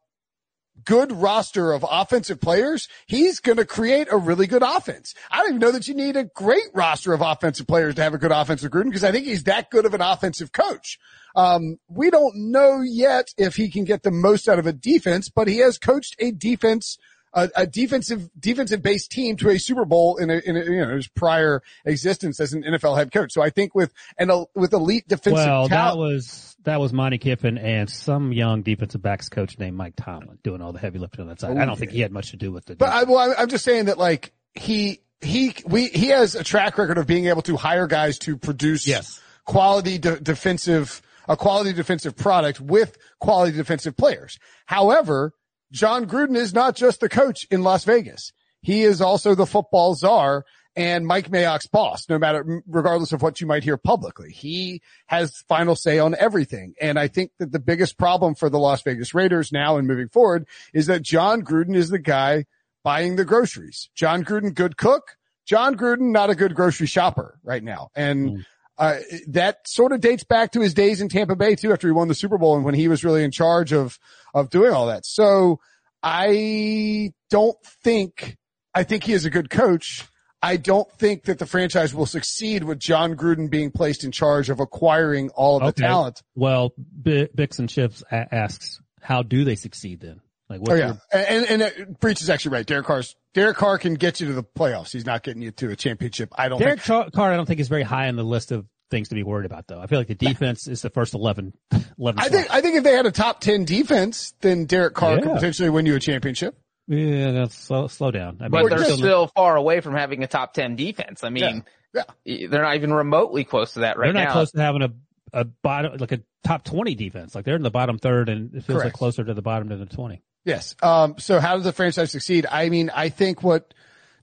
good 0.84 1.12
roster 1.12 1.72
of 1.72 1.84
offensive 1.88 2.40
players, 2.40 2.88
he's 3.06 3.40
going 3.40 3.58
to 3.58 3.64
create 3.64 4.08
a 4.10 4.16
really 4.16 4.46
good 4.46 4.62
offense. 4.62 5.14
I 5.30 5.38
don't 5.38 5.50
even 5.50 5.60
know 5.60 5.72
that 5.72 5.88
you 5.88 5.94
need 5.94 6.16
a 6.16 6.25
great 6.25 6.68
roster 6.75 7.12
of 7.12 7.20
offensive 7.20 7.66
players 7.66 7.94
to 7.96 8.02
have 8.02 8.14
a 8.14 8.18
good 8.18 8.32
offensive 8.32 8.70
Gruden 8.70 8.87
because 8.87 9.04
I 9.04 9.12
think 9.12 9.26
he's 9.26 9.44
that 9.44 9.70
good 9.70 9.87
of 9.87 9.94
an 9.94 10.00
offensive 10.00 10.52
coach. 10.52 10.99
Um, 11.37 11.78
we 11.88 12.10
don't 12.10 12.34
know 12.50 12.80
yet 12.82 13.28
if 13.37 13.56
he 13.56 13.70
can 13.70 13.84
get 13.84 14.02
the 14.02 14.10
most 14.10 14.49
out 14.49 14.58
of 14.58 14.66
a 14.66 14.72
defense, 14.72 15.28
but 15.28 15.49
he 15.49 15.58
has 15.58 15.78
coached 15.78 16.16
a 16.18 16.32
defense, 16.32 16.99
a, 17.32 17.49
a 17.56 17.66
defensive, 17.66 18.30
defensive 18.38 18.82
based 18.82 19.10
team 19.10 19.37
to 19.37 19.50
a 19.50 19.58
Super 19.58 19.84
Bowl 19.84 20.16
in 20.16 20.30
a, 20.30 20.38
in 20.38 20.56
a, 20.56 20.64
you 20.64 20.80
know, 20.84 20.96
his 20.96 21.08
prior 21.08 21.62
existence 21.84 22.40
as 22.40 22.52
an 22.52 22.62
NFL 22.62 22.96
head 22.96 23.12
coach. 23.12 23.32
So 23.32 23.42
I 23.42 23.50
think 23.50 23.75
with, 23.75 23.92
and 24.18 24.30
with 24.54 24.72
elite 24.72 25.06
defensive 25.08 25.46
Well, 25.46 25.68
that 25.68 25.96
was 25.96 26.56
that 26.64 26.80
was 26.80 26.92
Monte 26.92 27.18
Kiffin 27.18 27.58
and 27.58 27.88
some 27.88 28.32
young 28.32 28.62
defensive 28.62 29.00
backs 29.00 29.28
coach 29.28 29.58
named 29.58 29.76
Mike 29.76 29.94
Tomlin 29.96 30.38
doing 30.42 30.60
all 30.60 30.72
the 30.72 30.78
heavy 30.78 30.99
lifting 30.99 31.22
on 31.22 31.28
that 31.28 31.40
side. 31.40 31.52
I 31.52 31.64
don't 31.64 31.70
oh, 31.70 31.75
think 31.75 31.92
he 31.92 32.00
had 32.00 32.12
much 32.12 32.30
to 32.30 32.37
do 32.37 32.52
with 32.52 32.68
it. 32.70 32.78
But 32.78 32.90
I, 32.90 33.04
well, 33.04 33.18
I'm- 33.18 33.34
I'm 33.38 33.49
just 33.49 33.64
saying 33.64 33.87
that 33.87 33.99
like 33.99 34.32
he, 34.54 35.00
he, 35.20 35.54
we, 35.66 35.88
he 35.88 36.08
has 36.08 36.34
a 36.34 36.44
track 36.44 36.76
record 36.78 36.99
of 36.99 37.06
being 37.06 37.26
able 37.26 37.42
to 37.42 37.56
hire 37.56 37.87
guys 37.87 38.18
to 38.20 38.37
produce 38.37 38.87
Yes. 38.87 39.20
quality 39.44 39.99
de- 39.99 40.20
defensive, 40.20 41.00
a 41.28 41.37
quality 41.37 41.72
defensive 41.72 42.16
product 42.16 42.60
with 42.60 42.96
quality 43.20 43.56
defensive 43.56 43.96
players. 43.96 44.38
However, 44.66 45.32
Jon 45.73 46.07
Gruden 46.07 46.37
is 46.37 46.55
not 46.55 46.77
just 46.77 47.00
the 47.00 47.09
coach 47.09 47.47
in 47.50 47.62
Las 47.62 47.85
Vegas. 47.85 48.33
He 48.62 48.83
is 48.83 49.00
also 49.00 49.35
the 49.35 49.47
football 49.47 49.95
czar 49.95 50.45
and 50.77 51.07
Mike 51.07 51.31
Mayock's 51.31 51.67
boss, 51.67 52.09
no 52.09 52.19
matter, 52.19 52.62
regardless 52.67 53.12
of 53.12 53.23
what 53.23 53.41
you 53.41 53.47
might 53.47 53.65
hear 53.65 53.77
publicly. 53.77 54.31
He 54.31 54.83
has 55.07 55.43
final 55.49 55.75
say 55.75 55.99
on 55.99 56.15
everything. 56.19 56.75
And 56.81 56.99
I 56.99 57.09
think 57.09 57.33
that 57.39 57.53
the 57.53 57.59
biggest 57.59 57.99
problem 57.99 58.35
for 58.35 58.49
the 58.49 58.59
Las 58.59 58.83
Vegas 58.83 59.15
Raiders 59.15 59.53
now 59.53 59.77
and 59.77 59.89
moving 59.89 60.09
forward 60.09 60.47
is 60.73 60.87
that 60.87 61.03
Jon 61.03 61.43
Gruden 61.43 61.75
is 61.75 61.91
the 61.91 61.99
guy 61.99 62.45
buying 62.85 63.17
the 63.17 63.25
groceries. 63.25 63.91
Jon 63.95 64.25
Gruden, 64.25 64.55
good 64.55 64.77
cook. 64.77 65.17
Jon 65.45 65.77
Gruden, 65.77 66.12
not 66.12 66.31
a 66.31 66.37
good 66.37 66.55
grocery 66.55 66.87
shopper 66.87 67.41
right 67.43 67.62
now. 67.62 67.91
And 67.97 68.31
hmm. 68.31 68.41
Uh, 68.80 68.96
that 69.28 69.58
sort 69.68 69.92
of 69.92 70.00
dates 70.00 70.25
back 70.25 70.52
to 70.52 70.60
his 70.60 70.72
days 70.75 71.00
in 71.02 71.08
Tampa 71.10 71.37
Bay 71.37 71.54
too, 71.54 71.70
after 71.72 71.87
he 71.87 71.92
won 71.92 72.08
the 72.08 72.14
Super 72.14 72.38
Bowl 72.38 72.56
and 72.56 72.64
when 72.64 72.75
he 72.75 72.88
was 72.88 73.04
really 73.04 73.22
in 73.22 73.30
charge 73.30 73.72
of, 73.75 73.99
of 74.34 74.49
doing 74.49 74.72
all 74.72 74.87
that. 74.87 75.04
So 75.04 75.60
I 76.02 77.12
don't 77.30 77.56
think, 77.84 78.37
I 78.75 78.84
think 78.84 79.04
he 79.04 79.12
is 79.12 79.25
a 79.25 79.30
good 79.30 79.50
coach. 79.50 80.04
I 80.42 80.56
don't 80.56 80.90
think 80.92 81.25
that 81.25 81.38
the 81.38 81.44
franchise 81.46 81.92
will 81.94 82.06
succeed 82.06 82.64
with 82.64 82.78
Jon 82.78 83.14
Gruden 83.14 83.50
being 83.50 83.70
placed 83.70 84.04
in 84.04 84.10
charge 84.12 84.49
of 84.49 84.58
acquiring 84.60 85.28
all 85.30 85.56
of 85.58 85.62
the 85.62 85.66
Okay. 85.68 85.82
talent. 85.82 86.22
Well, 86.34 86.72
B- 87.02 87.28
Bix 87.37 87.58
and 87.58 87.68
Chips 87.68 88.02
a- 88.10 88.34
asks, 88.34 88.80
how 89.02 89.22
do 89.22 89.44
they 89.44 89.56
succeed 89.56 90.00
then? 90.00 90.20
Like, 90.49 90.60
what's 90.60 90.72
Oh 90.72 90.75
yeah, 90.76 90.94
your- 91.12 91.26
and 91.28 91.44
and 91.46 91.62
uh, 91.62 91.70
Breech 92.00 92.22
is 92.22 92.30
actually 92.30 92.52
right. 92.54 92.66
Derek 92.66 92.87
Carr's 92.87 93.14
Derek 93.34 93.56
Carr 93.56 93.78
can 93.78 93.94
get 93.94 94.20
you 94.20 94.26
to 94.28 94.32
the 94.32 94.42
playoffs. 94.42 94.92
He's 94.92 95.06
not 95.06 95.22
getting 95.22 95.42
you 95.42 95.50
to 95.52 95.70
a 95.70 95.76
championship. 95.76 96.30
I 96.37 96.49
don't 96.49 96.58
Derek 96.58 96.80
think. 96.80 96.87
Char- 96.87 97.10
Carr, 97.10 97.32
I 97.32 97.37
don't 97.37 97.46
think 97.46 97.60
is 97.60 97.68
very 97.68 97.82
high 97.84 98.08
on 98.08 98.16
the 98.16 98.25
list 98.25 98.50
of 98.50 98.66
things 98.90 99.08
to 99.10 99.14
be 99.14 99.22
worried 99.22 99.46
about 99.46 99.68
though. 99.68 99.80
I 99.80 99.87
feel 99.87 99.99
like 99.99 100.08
the 100.08 100.14
defense 100.16 100.66
is 100.66 100.82
the 100.82 100.90
first 100.90 101.14
11, 101.14 101.52
11 101.99 102.20
I 102.20 102.28
think 102.28 102.50
I 102.50 102.60
think 102.60 102.76
if 102.76 102.84
they 102.84 102.92
had 102.92 103.06
a 103.06 103.12
top 103.12 103.40
ten 103.40 103.64
defense, 103.64 104.34
then 104.40 104.64
Derek 104.66 104.94
Carr 104.94 105.20
could 105.20 105.32
potentially 105.32 105.70
win 105.70 105.87
you 105.87 105.94
a 105.94 106.00
championship. 106.00 106.58
Yeah, 106.88 107.30
that's 107.30 107.54
slow, 107.54 107.87
slow 107.87 108.10
down. 108.10 108.38
I 108.40 108.44
mean, 108.44 108.50
But 108.50 108.70
they're 108.70 108.78
just- 108.78 108.99
still 108.99 109.28
far 109.28 109.54
away 109.54 109.80
from 109.80 109.94
having 109.94 110.25
a 110.25 110.26
top 110.26 110.54
10 110.54 110.75
defense. 110.75 111.22
I 111.22 111.30
mean, 111.30 111.64
yeah, 111.94 112.02
they're 112.25 112.62
not 112.62 112.75
even 112.75 112.92
remotely 112.92 113.44
close 113.44 113.75
to 113.75 113.80
that 113.80 113.96
right 113.96 114.06
now. 114.08 114.12
they're 114.12 114.22
not 114.25 114.28
now. 114.30 114.32
close 114.32 114.50
to 114.52 114.60
having 114.60 114.82
a, 114.82 114.90
a 115.32 115.44
bottom, 115.44 115.99
like 115.99 116.10
a 116.10 116.20
top 116.42 116.64
20 116.64 116.96
defense. 116.96 117.37
Like 117.37 117.44
they're 117.44 117.54
in 117.54 117.62
the 117.62 117.70
bottom 117.70 117.99
third 117.99 118.28
and 118.28 118.56
it 118.56 118.64
feels 118.64 118.82
like 118.82 118.92
closer 118.92 119.22
to 119.22 119.34
the 119.34 119.42
bottom 119.42 119.68
than 119.68 119.78
the 119.78 119.87
20. 119.87 120.20
Yes. 120.44 120.75
Um, 120.82 121.16
so 121.18 121.38
how 121.38 121.56
does 121.56 121.64
the 121.64 121.73
franchise 121.73 122.11
succeed? 122.11 122.47
I 122.50 122.68
mean, 122.68 122.90
I 122.90 123.09
think 123.09 123.42
what 123.42 123.75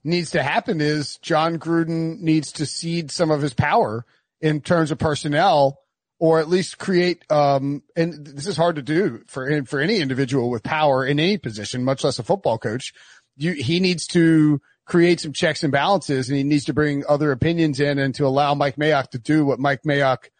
needs 0.04 0.32
to 0.32 0.42
happen 0.42 0.80
is 0.80 1.16
Jon 1.18 1.58
Gruden 1.58 2.20
needs 2.20 2.52
to 2.52 2.66
cede 2.66 3.10
some 3.10 3.30
of 3.30 3.42
his 3.42 3.54
power 3.54 4.04
in 4.40 4.60
terms 4.60 4.90
of 4.90 4.98
personnel 4.98 5.80
or 6.20 6.40
at 6.40 6.48
least 6.48 6.78
create, 6.78 7.24
um, 7.30 7.82
and 7.94 8.26
this 8.26 8.48
is 8.48 8.56
hard 8.56 8.76
to 8.76 8.82
do 8.82 9.22
for, 9.28 9.64
for 9.66 9.78
any 9.80 10.00
individual 10.00 10.50
with 10.50 10.64
power 10.64 11.06
in 11.06 11.20
any 11.20 11.38
position, 11.38 11.84
much 11.84 12.02
less 12.02 12.18
a 12.18 12.24
football 12.24 12.58
coach. 12.58 12.92
You, 13.36 13.52
he 13.52 13.78
needs 13.78 14.04
to 14.08 14.60
create 14.84 15.20
some 15.20 15.32
checks 15.32 15.62
and 15.62 15.70
balances 15.70 16.28
and 16.28 16.36
he 16.36 16.42
needs 16.42 16.64
to 16.64 16.72
bring 16.72 17.04
other 17.08 17.30
opinions 17.30 17.78
in 17.78 17.98
and 17.98 18.14
to 18.16 18.26
allow 18.26 18.54
Mike 18.54 18.76
Mayock 18.76 19.10
to 19.10 19.18
do 19.18 19.44
what 19.44 19.60
Mike 19.60 19.82
Mayock 19.86 20.30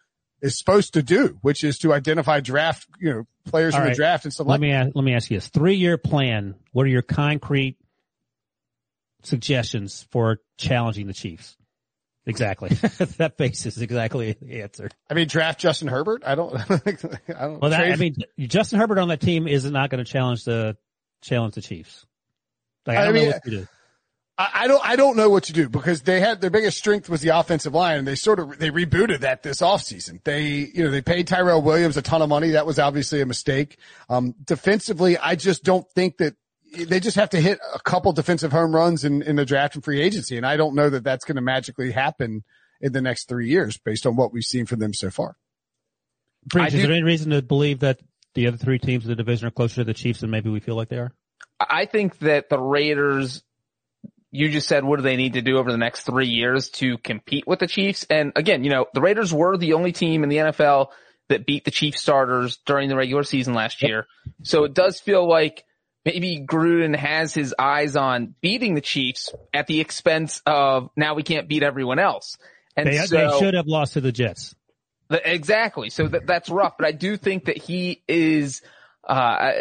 is 0.41 0.57
supposed 0.57 0.93
to 0.93 1.03
do, 1.03 1.37
which 1.41 1.63
is 1.63 1.79
to 1.79 1.93
identify 1.93 2.39
draft, 2.39 2.87
you 2.99 3.13
know, 3.13 3.27
players 3.45 3.73
All 3.73 3.79
in 3.79 3.85
the 3.85 3.89
right. 3.89 3.95
draft 3.95 4.25
and 4.25 4.33
stuff 4.33 4.47
Let 4.47 4.53
like 4.53 4.61
me 4.61 4.71
ask, 4.71 4.91
let 4.95 5.03
me 5.03 5.13
ask 5.13 5.29
you 5.29 5.37
this: 5.37 5.49
three 5.49 5.75
year 5.75 5.97
plan. 5.97 6.55
What 6.71 6.85
are 6.85 6.89
your 6.89 7.01
concrete 7.01 7.77
suggestions 9.23 10.07
for 10.11 10.39
challenging 10.57 11.07
the 11.07 11.13
Chiefs? 11.13 11.57
Exactly. 12.25 12.69
that 13.17 13.37
face 13.37 13.65
is 13.65 13.81
exactly 13.81 14.35
the 14.39 14.61
answer. 14.61 14.89
I 15.09 15.13
mean, 15.15 15.27
draft 15.27 15.59
Justin 15.59 15.87
Herbert. 15.87 16.23
I 16.25 16.35
don't. 16.35 16.55
I 16.69 16.77
don't. 17.27 17.59
Well, 17.59 17.71
that, 17.71 17.91
I 17.91 17.95
mean, 17.95 18.15
Justin 18.37 18.79
Herbert 18.79 18.99
on 18.99 19.07
that 19.07 19.21
team 19.21 19.47
is 19.47 19.69
not 19.69 19.89
going 19.89 20.03
to 20.03 20.09
challenge 20.09 20.43
the 20.43 20.77
challenge 21.21 21.55
the 21.55 21.61
Chiefs. 21.61 22.05
Like, 22.85 22.97
I 22.97 23.07
I 23.07 23.11
mean, 23.11 23.25
know 23.25 23.31
what 23.31 23.43
to 23.43 23.49
do. 23.49 23.67
I, 24.39 24.49
I 24.53 24.67
don't. 24.67 24.83
I 24.83 24.95
don't 24.95 25.17
know 25.17 25.29
what 25.29 25.43
to 25.43 25.53
do 25.53 25.67
because 25.67 26.01
they 26.01 26.21
had 26.21 26.39
their 26.39 26.49
biggest 26.49 26.77
strength 26.77 27.09
was 27.09 27.19
the 27.19 27.37
offensive 27.37 27.73
line, 27.73 27.99
and 27.99 28.07
they 28.07 28.15
sort 28.15 28.39
of 28.39 28.57
they 28.57 28.71
rebooted 28.71 29.19
that 29.19 29.43
this 29.43 29.61
offseason. 29.61 30.23
They 30.23 30.43
you 30.73 30.85
know 30.85 30.89
they 30.89 31.01
paid 31.01 31.27
Tyrell 31.27 31.61
Williams 31.61 31.97
a 31.97 32.01
ton 32.01 32.21
of 32.21 32.29
money. 32.29 32.51
That 32.51 32.65
was 32.65 32.79
obviously 32.79 33.19
a 33.19 33.25
mistake. 33.25 33.77
Um, 34.07 34.33
defensively, 34.43 35.17
I 35.17 35.35
just 35.35 35.63
don't 35.63 35.85
think 35.91 36.17
that 36.17 36.35
they 36.73 37.01
just 37.01 37.17
have 37.17 37.31
to 37.31 37.41
hit 37.41 37.59
a 37.73 37.79
couple 37.79 38.13
defensive 38.13 38.53
home 38.53 38.73
runs 38.73 39.03
in 39.03 39.21
in 39.23 39.35
the 39.35 39.45
draft 39.45 39.75
and 39.75 39.83
free 39.83 40.01
agency, 40.01 40.37
and 40.37 40.45
I 40.45 40.55
don't 40.55 40.73
know 40.73 40.89
that 40.89 41.03
that's 41.03 41.25
going 41.25 41.35
to 41.35 41.41
magically 41.41 41.91
happen 41.91 42.45
in 42.79 42.93
the 42.93 43.01
next 43.01 43.27
three 43.27 43.49
years 43.49 43.77
based 43.77 44.05
on 44.05 44.15
what 44.15 44.31
we've 44.31 44.43
seen 44.43 44.65
from 44.65 44.79
them 44.79 44.93
so 44.93 45.09
far. 45.09 45.35
Breech, 46.45 46.67
is 46.67 46.73
do- 46.73 46.81
there 46.83 46.91
any 46.93 47.03
reason 47.03 47.31
to 47.31 47.41
believe 47.41 47.79
that 47.79 47.99
the 48.35 48.47
other 48.47 48.55
three 48.55 48.79
teams 48.79 49.03
in 49.03 49.09
the 49.09 49.15
division 49.15 49.47
are 49.47 49.51
closer 49.51 49.75
to 49.75 49.83
the 49.83 49.93
Chiefs 49.93 50.21
than 50.21 50.29
maybe 50.29 50.49
we 50.49 50.61
feel 50.61 50.75
like 50.75 50.87
they 50.87 50.99
are? 50.99 51.11
I 51.59 51.85
think 51.85 52.19
that 52.19 52.49
the 52.49 52.59
Raiders, 52.59 53.43
you 54.31 54.49
just 54.49 54.67
said, 54.67 54.83
what 54.83 54.97
do 54.97 55.03
they 55.03 55.15
need 55.15 55.33
to 55.33 55.41
do 55.41 55.57
over 55.57 55.71
the 55.71 55.77
next 55.77 56.03
three 56.03 56.27
years 56.27 56.69
to 56.69 56.97
compete 56.99 57.47
with 57.47 57.59
the 57.59 57.67
Chiefs? 57.67 58.05
And 58.09 58.31
again, 58.35 58.63
you 58.63 58.69
know, 58.69 58.85
the 58.93 59.01
Raiders 59.01 59.33
were 59.33 59.57
the 59.57 59.73
only 59.73 59.91
team 59.91 60.23
in 60.23 60.29
the 60.29 60.37
NFL 60.37 60.87
that 61.29 61.45
beat 61.45 61.65
the 61.65 61.71
Chiefs 61.71 62.01
starters 62.01 62.57
during 62.65 62.89
the 62.89 62.95
regular 62.95 63.23
season 63.23 63.53
last 63.53 63.81
year. 63.81 64.07
So 64.43 64.63
it 64.65 64.73
does 64.73 64.99
feel 64.99 65.27
like 65.27 65.63
maybe 66.05 66.43
Gruden 66.45 66.95
has 66.95 67.33
his 67.33 67.55
eyes 67.57 67.95
on 67.95 68.35
beating 68.41 68.75
the 68.75 68.81
Chiefs 68.81 69.29
at 69.53 69.67
the 69.67 69.79
expense 69.79 70.41
of 70.45 70.89
now 70.95 71.15
we 71.15 71.23
can't 71.23 71.47
beat 71.47 71.63
everyone 71.63 71.99
else. 71.99 72.37
And 72.75 72.87
They, 72.87 72.97
so, 72.97 73.17
they 73.17 73.39
should 73.39 73.53
have 73.55 73.67
lost 73.67 73.93
to 73.93 74.01
the 74.01 74.11
Jets. 74.11 74.55
Th- 75.09 75.21
Exactly. 75.25 75.89
So 75.89 76.07
that, 76.07 76.25
that's 76.25 76.49
rough, 76.49 76.77
but 76.77 76.87
I 76.87 76.91
do 76.91 77.17
think 77.17 77.45
that 77.45 77.57
he 77.57 78.03
is, 78.07 78.61
uh, 79.07 79.51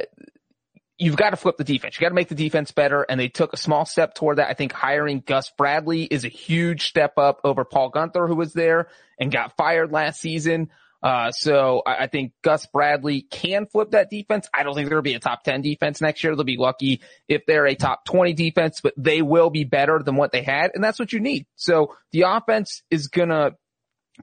you've 0.98 1.16
got 1.16 1.30
to 1.30 1.36
flip 1.36 1.56
the 1.56 1.64
defense. 1.64 1.96
You 1.96 2.04
got 2.04 2.08
to 2.08 2.14
make 2.14 2.28
the 2.28 2.34
defense 2.34 2.72
better. 2.72 3.02
And 3.02 3.18
they 3.18 3.28
took 3.28 3.52
a 3.52 3.56
small 3.56 3.84
step 3.84 4.14
toward 4.14 4.38
that. 4.38 4.50
I 4.50 4.54
think 4.54 4.72
hiring 4.72 5.22
Gus 5.24 5.50
Bradley 5.56 6.04
is 6.04 6.24
a 6.24 6.28
huge 6.28 6.88
step 6.88 7.18
up 7.18 7.40
over 7.44 7.64
Paul 7.64 7.92
Guenther, 7.92 8.26
who 8.26 8.34
was 8.34 8.52
there 8.52 8.88
and 9.18 9.30
got 9.30 9.56
fired 9.56 9.92
last 9.92 10.20
season. 10.20 10.70
Uh, 11.00 11.30
so 11.30 11.82
I, 11.86 12.04
I 12.04 12.06
think 12.08 12.32
Gus 12.42 12.66
Bradley 12.66 13.22
can 13.22 13.66
flip 13.66 13.92
that 13.92 14.10
defense. 14.10 14.48
I 14.52 14.64
don't 14.64 14.74
think 14.74 14.88
there'll 14.88 15.02
be 15.02 15.14
a 15.14 15.20
top 15.20 15.44
10 15.44 15.62
defense 15.62 16.00
next 16.00 16.24
year. 16.24 16.34
They'll 16.34 16.44
be 16.44 16.56
lucky 16.56 17.02
if 17.28 17.46
they're 17.46 17.66
a 17.66 17.76
top 17.76 18.04
20 18.04 18.32
defense, 18.32 18.80
but 18.80 18.94
they 18.96 19.22
will 19.22 19.50
be 19.50 19.62
better 19.62 20.00
than 20.02 20.16
what 20.16 20.32
they 20.32 20.42
had. 20.42 20.72
And 20.74 20.82
that's 20.82 20.98
what 20.98 21.12
you 21.12 21.20
need. 21.20 21.46
So 21.54 21.94
the 22.10 22.22
offense 22.22 22.82
is 22.90 23.06
going 23.06 23.28
to 23.28 23.54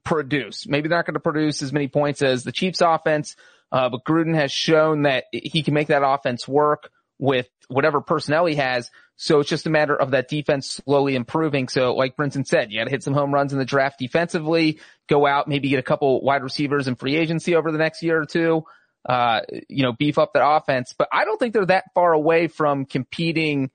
produce. 0.04 0.68
Maybe 0.68 0.90
they're 0.90 0.98
not 0.98 1.06
going 1.06 1.14
to 1.14 1.22
produce 1.22 1.62
as 1.62 1.72
many 1.72 1.88
points 1.88 2.22
as 2.22 2.44
the 2.44 2.52
Chiefs 2.52 2.82
offense, 2.82 3.38
uh, 3.72 3.90
but 3.90 4.04
Gruden 4.06 4.36
has 4.36 4.52
shown 4.52 5.04
that 5.04 5.26
he 5.32 5.64
can 5.64 5.74
make 5.74 5.88
that 5.88 6.06
offense 6.06 6.48
work 6.48 6.90
with 7.18 7.48
whatever 7.68 8.02
personnel 8.02 8.46
he 8.46 8.56
has. 8.56 8.92
So 9.18 9.40
it's 9.40 9.50
just 9.50 9.66
a 9.66 9.70
matter 9.70 9.96
of 9.96 10.12
that 10.12 10.28
defense 10.28 10.82
slowly 10.86 11.16
improving. 11.16 11.70
So 11.70 11.96
like 11.96 12.18
Brinson 12.18 12.46
said, 12.46 12.72
you 12.72 12.80
got 12.80 12.86
to 12.86 12.90
hit 12.92 13.04
some 13.04 13.14
home 13.14 13.34
runs 13.34 13.54
in 13.54 13.60
the 13.60 13.66
draft 13.66 13.98
defensively, 14.00 14.80
go 15.08 15.26
out, 15.26 15.48
maybe 15.48 15.70
get 15.70 15.80
a 15.80 15.84
couple 15.84 16.22
wide 16.22 16.44
receivers 16.44 16.88
in 16.88 16.96
free 16.96 17.16
agency 17.16 17.56
over 17.56 17.72
the 17.72 17.78
next 17.78 18.04
year 18.04 18.22
or 18.22 18.26
two. 18.26 18.66
Uh, 19.08 19.42
you 19.70 19.84
know, 19.84 19.94
beef 19.94 20.18
up 20.18 20.34
that 20.34 20.46
offense, 20.46 20.96
but 20.98 21.08
I 21.14 21.26
don't 21.26 21.38
think 21.38 21.54
they're 21.54 21.68
that 21.68 21.86
far 21.94 22.12
away 22.12 22.48
from 22.48 22.86
competing. 22.86 23.70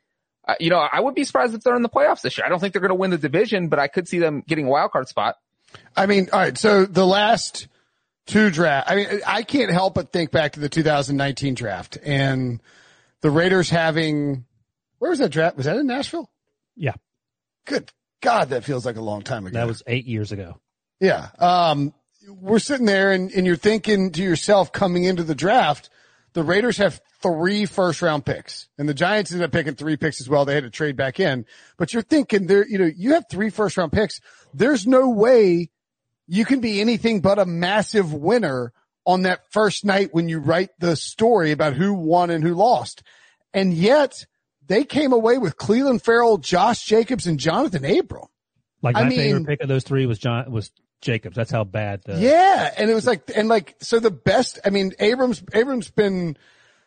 Uh, 0.46 0.56
you 0.58 0.70
know, 0.70 0.78
I 0.78 0.98
would 0.98 1.14
be 1.14 1.22
surprised 1.22 1.54
if 1.54 1.62
they're 1.62 1.76
in 1.76 1.82
the 1.82 1.88
playoffs 1.88 2.22
this 2.22 2.36
year. 2.36 2.44
I 2.44 2.48
don't 2.48 2.58
think 2.58 2.72
they're 2.72 2.82
going 2.82 2.88
to 2.88 2.96
win 2.96 3.12
the 3.12 3.18
division, 3.18 3.68
but 3.68 3.78
I 3.78 3.86
could 3.86 4.08
see 4.08 4.18
them 4.18 4.42
getting 4.46 4.66
a 4.66 4.68
wild 4.68 4.90
card 4.90 5.06
spot. 5.06 5.36
I 5.96 6.06
mean, 6.06 6.30
all 6.32 6.40
right. 6.40 6.58
So 6.58 6.84
the 6.84 7.06
last 7.06 7.68
two 8.30 8.50
draft, 8.50 8.90
I 8.90 8.94
mean, 8.94 9.20
I 9.26 9.42
can't 9.42 9.70
help 9.70 9.94
but 9.94 10.12
think 10.12 10.30
back 10.30 10.52
to 10.52 10.60
the 10.60 10.68
2019 10.68 11.54
draft 11.54 11.98
and 12.02 12.60
the 13.20 13.30
Raiders 13.30 13.68
having, 13.68 14.44
where 14.98 15.10
was 15.10 15.18
that 15.18 15.30
draft? 15.30 15.56
Was 15.56 15.66
that 15.66 15.76
in 15.76 15.86
Nashville? 15.86 16.30
Yeah. 16.76 16.94
Good 17.66 17.90
God, 18.22 18.50
that 18.50 18.64
feels 18.64 18.86
like 18.86 18.96
a 18.96 19.02
long 19.02 19.22
time 19.22 19.46
ago. 19.46 19.58
That 19.58 19.66
was 19.66 19.82
eight 19.86 20.06
years 20.06 20.30
ago. 20.32 20.60
Yeah. 21.00 21.28
Um, 21.38 21.92
we're 22.28 22.58
sitting 22.58 22.86
there 22.86 23.12
and, 23.12 23.30
and 23.32 23.46
you're 23.46 23.56
thinking 23.56 24.12
to 24.12 24.22
yourself 24.22 24.72
coming 24.72 25.04
into 25.04 25.24
the 25.24 25.34
draft, 25.34 25.90
the 26.32 26.44
Raiders 26.44 26.76
have 26.76 27.00
three 27.22 27.66
first 27.66 28.00
round 28.00 28.24
picks 28.24 28.68
and 28.78 28.88
the 28.88 28.94
Giants 28.94 29.32
ended 29.32 29.44
up 29.44 29.52
picking 29.52 29.74
three 29.74 29.96
picks 29.96 30.20
as 30.20 30.28
well. 30.28 30.44
They 30.44 30.54
had 30.54 30.64
to 30.64 30.70
trade 30.70 30.96
back 30.96 31.18
in, 31.18 31.46
but 31.76 31.92
you're 31.92 32.02
thinking 32.02 32.46
there, 32.46 32.66
you 32.66 32.78
know, 32.78 32.90
you 32.94 33.14
have 33.14 33.24
three 33.28 33.50
first 33.50 33.76
round 33.76 33.92
picks. 33.92 34.20
There's 34.54 34.86
no 34.86 35.08
way 35.08 35.70
you 36.30 36.44
can 36.44 36.60
be 36.60 36.80
anything 36.80 37.20
but 37.20 37.40
a 37.40 37.44
massive 37.44 38.14
winner 38.14 38.72
on 39.04 39.22
that 39.22 39.40
first 39.50 39.84
night 39.84 40.10
when 40.12 40.28
you 40.28 40.38
write 40.38 40.70
the 40.78 40.94
story 40.94 41.50
about 41.50 41.72
who 41.74 41.92
won 41.92 42.30
and 42.30 42.44
who 42.44 42.54
lost. 42.54 43.02
And 43.52 43.74
yet 43.74 44.26
they 44.64 44.84
came 44.84 45.12
away 45.12 45.38
with 45.38 45.56
Clelin 45.56 46.00
Ferrell, 46.00 46.38
Josh 46.38 46.84
Jacobs 46.84 47.26
and 47.26 47.40
Jonathan 47.40 47.84
Abram. 47.84 48.28
Like 48.80 48.96
I 48.96 49.02
my 49.02 49.08
mean- 49.08 49.18
favorite 49.18 49.46
pick 49.48 49.60
of 49.62 49.68
those 49.68 49.82
three 49.82 50.06
was 50.06 50.20
John 50.20 50.52
was 50.52 50.70
Jacobs. 51.00 51.34
That's 51.34 51.50
how 51.50 51.64
bad. 51.64 52.02
The, 52.04 52.18
Yeah. 52.20 52.72
And 52.76 52.88
it 52.88 52.94
was 52.94 53.08
like, 53.08 53.28
and 53.34 53.48
like, 53.48 53.74
so 53.80 53.98
the 53.98 54.12
best, 54.12 54.60
I 54.64 54.70
mean, 54.70 54.92
Abrams, 55.00 55.42
Abrams 55.52 55.90
been, 55.90 56.36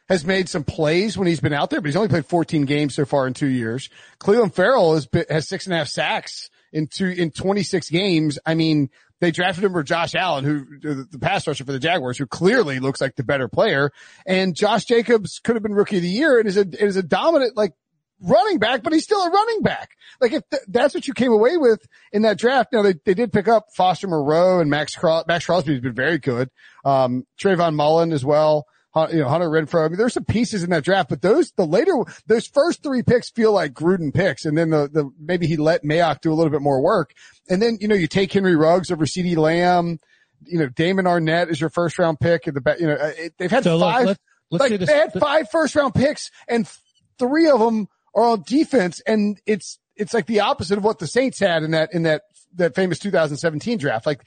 has 0.07 0.23
made 0.23 0.47
some 0.47 0.63
plays 0.63 1.17
when 1.17 1.27
he's 1.27 1.41
been 1.41 1.53
out 1.53 1.69
there, 1.69 1.81
but 1.81 1.87
he's 1.87 1.97
only 1.97 2.07
played 2.07 2.25
14 2.27 2.63
games 2.63 2.95
so 2.95 3.03
far 3.05 3.27
in 3.27 3.33
two 3.33 3.47
years. 3.47 3.89
Clelin 4.21 4.53
Ferrell 4.53 4.93
has 4.93 5.05
been, 5.05 5.25
has 5.29 5.49
six 5.49 5.65
and 5.65 5.73
a 5.73 5.79
half 5.79 5.89
sacks 5.89 6.49
in 6.71 6.87
two, 6.87 7.07
in 7.07 7.31
26 7.31 7.89
games. 7.89 8.39
I 8.45 8.53
mean, 8.53 8.89
they 9.23 9.31
drafted 9.31 9.63
him 9.63 9.71
for 9.73 9.83
Josh 9.83 10.15
Allen, 10.15 10.43
who, 10.43 11.05
the 11.05 11.19
pass 11.19 11.47
rusher 11.47 11.65
for 11.65 11.71
the 11.71 11.79
Jaguars, 11.79 12.17
who 12.17 12.27
clearly 12.27 12.79
looks 12.79 13.01
like 13.01 13.15
the 13.15 13.23
better 13.23 13.47
player. 13.47 13.91
And 14.25 14.55
Josh 14.55 14.85
Jacobs 14.85 15.39
could 15.39 15.55
have 15.55 15.63
been 15.63 15.73
rookie 15.73 15.97
of 15.97 16.01
the 16.01 16.09
year 16.09 16.39
and 16.39 16.47
is 16.47 16.57
a, 16.57 16.67
is 16.83 16.95
a 16.97 17.03
dominant, 17.03 17.55
like, 17.55 17.73
running 18.21 18.57
back, 18.57 18.83
but 18.83 18.93
he's 18.93 19.03
still 19.03 19.21
a 19.21 19.29
running 19.29 19.61
back. 19.61 19.89
Like 20.21 20.31
if 20.31 20.49
th- 20.49 20.63
that's 20.69 20.93
what 20.93 21.07
you 21.07 21.13
came 21.13 21.31
away 21.33 21.57
with 21.57 21.85
in 22.11 22.21
that 22.21 22.37
draft. 22.37 22.71
Now 22.71 22.81
they, 22.81 22.93
they 23.05 23.13
did 23.13 23.33
pick 23.33 23.47
up 23.47 23.65
Foster 23.75 24.07
Moreau 24.07 24.59
and 24.59 24.69
Max 24.69 24.95
Cros- 24.95 25.25
Maxx 25.27 25.45
Crosby 25.45 25.73
has 25.73 25.81
been 25.81 25.93
very 25.93 26.19
good. 26.19 26.49
Um, 26.85 27.25
Trayvon 27.41 27.75
Mullen 27.75 28.13
as 28.13 28.23
well. 28.23 28.65
You 28.95 29.19
know, 29.21 29.27
Hunter 29.29 29.49
Renfrow. 29.49 29.85
I 29.85 29.87
mean, 29.89 29.97
there's 29.97 30.13
some 30.13 30.25
pieces 30.25 30.63
in 30.63 30.69
that 30.69 30.83
draft, 30.83 31.09
but 31.09 31.21
those, 31.23 31.51
the 31.53 31.65
later, 31.65 31.93
those 32.27 32.45
first 32.45 32.83
three 32.83 33.01
picks 33.01 33.31
feel 33.31 33.51
like 33.51 33.73
Gruden 33.73 34.13
picks. 34.13 34.45
And 34.45 34.55
then 34.57 34.69
the, 34.69 34.87
the, 34.87 35.09
maybe 35.19 35.47
he 35.47 35.57
let 35.57 35.83
Mayock 35.83 36.21
do 36.21 36.31
a 36.31 36.35
little 36.35 36.51
bit 36.51 36.61
more 36.61 36.79
work. 36.81 37.13
And 37.49 37.59
then, 37.61 37.77
you 37.81 37.87
know, 37.87 37.95
you 37.95 38.05
take 38.07 38.31
Henry 38.31 38.55
Ruggs 38.55 38.91
over 38.91 39.05
CeeDee 39.05 39.35
Lamb, 39.35 39.99
you 40.45 40.59
know, 40.59 40.67
Damon 40.67 41.05
Arnette 41.05 41.49
is 41.49 41.59
your 41.59 41.71
first 41.71 41.97
round 41.97 42.19
pick 42.19 42.47
at 42.47 42.53
the 42.53 42.61
back, 42.61 42.79
you 42.79 42.85
know, 42.85 42.93
it, 42.99 43.33
they've 43.39 43.49
had 43.49 43.63
So 43.63 43.77
look, 43.77 43.91
five, 43.91 44.05
let's- 44.05 44.19
let's 44.51 44.61
like 44.71 44.79
they 44.79 44.85
had 44.99 45.13
five 45.13 45.49
first 45.49 45.75
round 45.75 45.95
picks 45.95 46.29
and 46.47 46.69
three 47.17 47.49
of 47.49 47.59
them 47.59 47.87
are 48.13 48.23
on 48.23 48.43
defense. 48.45 49.01
And 49.07 49.39
it's, 49.47 49.79
it's 49.95 50.13
like 50.13 50.27
the 50.27 50.41
opposite 50.41 50.77
of 50.77 50.83
what 50.83 50.99
the 50.99 51.07
Saints 51.07 51.39
had 51.39 51.63
in 51.63 51.71
that, 51.71 51.93
in 51.93 52.03
that, 52.03 52.23
that 52.55 52.75
famous 52.75 52.99
2017 52.99 53.77
draft. 53.77 54.05
Like 54.05 54.23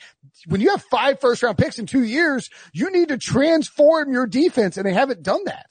when 0.47 0.61
you 0.61 0.71
have 0.71 0.83
five 0.91 1.21
first 1.21 1.43
round 1.43 1.59
picks 1.59 1.79
in 1.79 1.87
two 1.87 2.05
years, 2.05 2.51
you 2.73 2.91
need 2.91 3.09
to 3.09 3.19
transform 3.19 4.13
your 4.13 4.27
defense 4.27 4.77
and 4.77 4.87
they 4.87 4.93
haven't 4.93 5.23
done 5.23 5.45
that. 5.47 5.67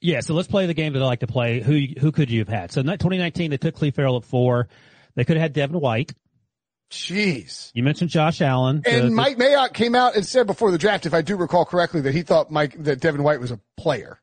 Yeah, 0.00 0.20
so 0.20 0.34
let's 0.34 0.48
play 0.48 0.66
the 0.66 0.74
game 0.74 0.94
that 0.94 1.02
I 1.02 1.06
like 1.06 1.20
to 1.20 1.26
play. 1.26 1.60
Who 1.60 1.80
who 2.00 2.10
could 2.12 2.30
you 2.30 2.38
have 2.40 2.48
had? 2.48 2.72
So 2.72 2.80
in 2.80 2.86
2019, 2.86 3.50
they 3.50 3.58
took 3.58 3.74
Cleve 3.74 3.94
Ferrell 3.94 4.16
at 4.16 4.24
four. 4.24 4.68
They 5.14 5.24
could 5.24 5.36
have 5.36 5.42
had 5.42 5.52
Devin 5.52 5.78
White. 5.78 6.12
Jeez. 6.90 7.70
You 7.74 7.82
mentioned 7.82 8.10
Josh 8.10 8.40
Allen. 8.40 8.82
And 8.84 9.06
the- 9.06 9.10
Mike 9.10 9.36
Mayock 9.36 9.72
came 9.74 9.94
out 9.94 10.16
and 10.16 10.26
said 10.26 10.46
before 10.46 10.70
the 10.70 10.78
draft, 10.78 11.06
if 11.06 11.14
I 11.14 11.22
do 11.22 11.36
recall 11.36 11.64
correctly, 11.64 12.00
that 12.02 12.14
he 12.14 12.22
thought 12.22 12.50
Mike, 12.50 12.82
that 12.82 13.00
Devin 13.00 13.22
White 13.22 13.40
was 13.40 13.50
a 13.50 13.60
player. 13.76 14.20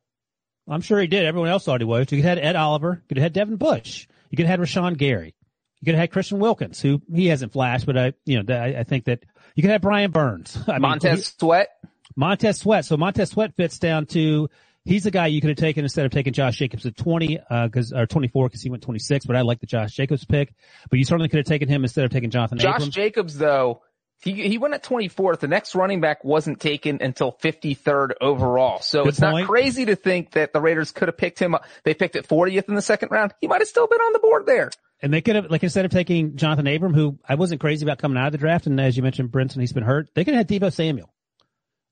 I'm 0.68 0.82
sure 0.82 1.00
he 1.00 1.08
did. 1.08 1.26
Everyone 1.26 1.50
else 1.50 1.64
thought 1.64 1.80
he 1.80 1.86
was. 1.86 2.12
You 2.12 2.18
could 2.18 2.26
have 2.26 2.38
had 2.40 2.46
Ed 2.46 2.56
Oliver. 2.58 3.02
You 3.04 3.08
could 3.08 3.18
have 3.18 3.24
had 3.24 3.34
Devin 3.34 3.56
Bush. 3.56 4.08
You 4.30 4.36
could 4.36 4.48
have 4.48 4.60
had 4.60 4.68
Rashan 4.68 4.98
Gary. 4.98 5.34
You 5.80 5.86
could 5.86 5.96
have 5.96 6.02
had 6.02 6.12
Christian 6.12 6.40
Wilkins, 6.40 6.82
who 6.82 7.02
he 7.14 7.28
hasn't 7.28 7.54
flashed, 7.54 7.86
but 7.86 7.98
I, 7.98 8.14
you 8.26 8.42
know, 8.42 8.56
I, 8.56 8.80
I 8.80 8.84
think 8.84 9.06
that 9.06 9.24
you 9.56 9.62
could 9.62 9.72
have 9.72 9.82
Brian 9.82 10.12
Burns. 10.12 10.58
I 10.68 10.74
mean, 10.74 10.82
Montez 10.82 11.20
he- 11.20 11.34
Sweat. 11.40 11.70
Montez 12.16 12.60
Sweat. 12.60 12.86
So 12.86 12.98
Montez 12.98 13.30
Sweat 13.30 13.56
fits 13.56 13.78
down 13.78 14.08
to 14.08 14.50
he's 14.86 15.04
the 15.04 15.12
guy 15.12 15.28
you 15.28 15.42
could 15.42 15.50
have 15.50 15.58
taken 15.58 15.84
instead 15.86 16.06
of 16.06 16.12
taking 16.12 16.34
Josh 16.34 16.58
Jacobs 16.58 16.86
at 16.86 16.98
20, 16.98 17.40
uh, 17.50 17.70
cause, 17.70 17.94
or 17.94 18.08
24 18.08 18.50
cause 18.50 18.62
he 18.62 18.70
went 18.70 18.82
26, 18.82 19.26
but 19.26 19.36
I 19.36 19.42
like 19.42 19.60
the 19.60 19.68
Josh 19.68 19.94
Jacobs 19.94 20.26
pick, 20.26 20.54
but 20.90 20.98
you 20.98 21.06
certainly 21.06 21.30
could 21.30 21.38
have 21.38 21.46
taken 21.46 21.68
him 21.68 21.84
instead 21.84 22.06
of 22.06 22.12
taking 22.12 22.32
Jonathan 22.32 22.58
Josh 22.58 22.76
Abrams. 22.78 22.96
Jacobs, 22.96 23.38
though, 23.38 23.82
he 24.20 24.34
he 24.48 24.58
went 24.58 24.74
at 24.74 24.84
24th. 24.84 25.40
The 25.40 25.48
next 25.48 25.76
running 25.76 26.02
back 26.02 26.24
wasn't 26.24 26.60
taken 26.60 27.00
until 27.02 27.32
53rd 27.32 28.14
overall. 28.20 28.82
So 28.82 29.04
Good 29.04 29.10
it's 29.10 29.22
not 29.22 29.46
crazy 29.46 29.86
to 29.86 29.96
think 29.96 30.32
that 30.32 30.54
the 30.54 30.62
Raiders 30.62 30.92
could 30.92 31.08
have 31.08 31.18
picked 31.18 31.40
him 31.40 31.54
up. 31.54 31.66
They 31.84 31.94
picked 31.94 32.16
at 32.16 32.28
40th 32.28 32.68
in 32.68 32.76
the 32.76 32.82
second 32.82 33.10
round. 33.12 33.34
He 33.42 33.48
might 33.48 33.62
have 33.62 33.68
still 33.68 33.88
been 33.88 34.00
on 34.00 34.14
the 34.14 34.20
board 34.20 34.48
there. 34.48 34.72
And 35.02 35.14
they 35.14 35.22
could 35.22 35.36
have, 35.36 35.52
like, 35.52 35.64
instead 35.64 35.86
of 35.86 35.92
taking 35.92 36.38
Jonathan 36.38 36.66
Abram, 36.68 36.94
who 36.94 37.20
I 37.28 37.36
wasn't 37.36 37.62
crazy 37.62 37.86
about 37.86 38.00
coming 38.00 38.18
out 38.18 38.28
of 38.28 38.32
the 38.32 38.40
draft, 38.40 38.66
and 38.66 38.80
as 38.82 38.98
you 38.98 39.04
mentioned, 39.04 39.30
Brinson, 39.32 39.60
he's 39.60 39.74
been 39.74 39.84
hurt. 39.84 40.10
They 40.16 40.26
could 40.26 40.34
have 40.34 40.50
had 40.50 40.62
Deebo 40.62 40.74
Samuel. 40.74 41.14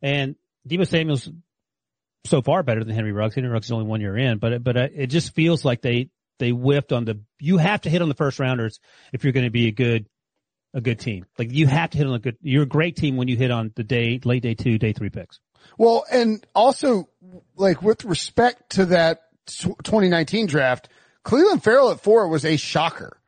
And 0.01 0.35
Deebo 0.67 0.87
Samuel's 0.87 1.29
so 2.25 2.41
far 2.41 2.63
better 2.63 2.83
than 2.83 2.95
Henry 2.95 3.11
Ruggs. 3.11 3.35
Henry 3.35 3.49
Ruggs 3.49 3.67
is 3.67 3.71
only 3.71 3.85
one 3.85 4.01
year 4.01 4.17
in, 4.17 4.39
but, 4.39 4.53
it- 4.53 4.63
but 4.63 4.75
uh, 4.77 4.87
it 4.93 5.07
just 5.07 5.35
feels 5.35 5.63
like 5.63 5.81
they, 5.81 6.09
they 6.39 6.49
whiffed 6.49 6.91
on 6.91 7.05
the, 7.05 7.19
you 7.39 7.57
have 7.57 7.81
to 7.81 7.89
hit 7.91 8.01
on 8.01 8.09
the 8.09 8.15
first 8.15 8.39
rounders 8.39 8.79
if 9.13 9.23
you're 9.23 9.33
going 9.33 9.45
to 9.45 9.51
be 9.51 9.67
a 9.67 9.71
good, 9.71 10.07
a 10.73 10.81
good 10.81 10.99
team. 10.99 11.25
Like, 11.37 11.51
you 11.51 11.67
have 11.67 11.91
to 11.91 11.97
hit 11.99 12.07
on 12.07 12.15
a 12.15 12.19
good, 12.19 12.37
you're 12.41 12.63
a 12.63 12.67
great 12.67 12.95
team 12.95 13.17
when 13.17 13.27
you 13.27 13.37
hit 13.37 13.51
on 13.51 13.71
the 13.75 13.83
day, 13.83 14.19
late 14.25 14.41
day 14.41 14.55
two, 14.55 14.79
day 14.79 14.93
three 14.93 15.09
picks. 15.11 15.39
Well, 15.77 16.05
and 16.11 16.45
also 16.55 17.07
like 17.55 17.81
with 17.83 18.03
respect 18.03 18.71
to 18.71 18.85
that 18.87 19.21
2019 19.47 20.47
draft, 20.47 20.89
Clelin 21.25 21.61
Ferrell 21.61 21.91
at 21.91 21.99
four 21.99 22.27
was 22.27 22.45
a 22.45 22.55
shocker. 22.55 23.19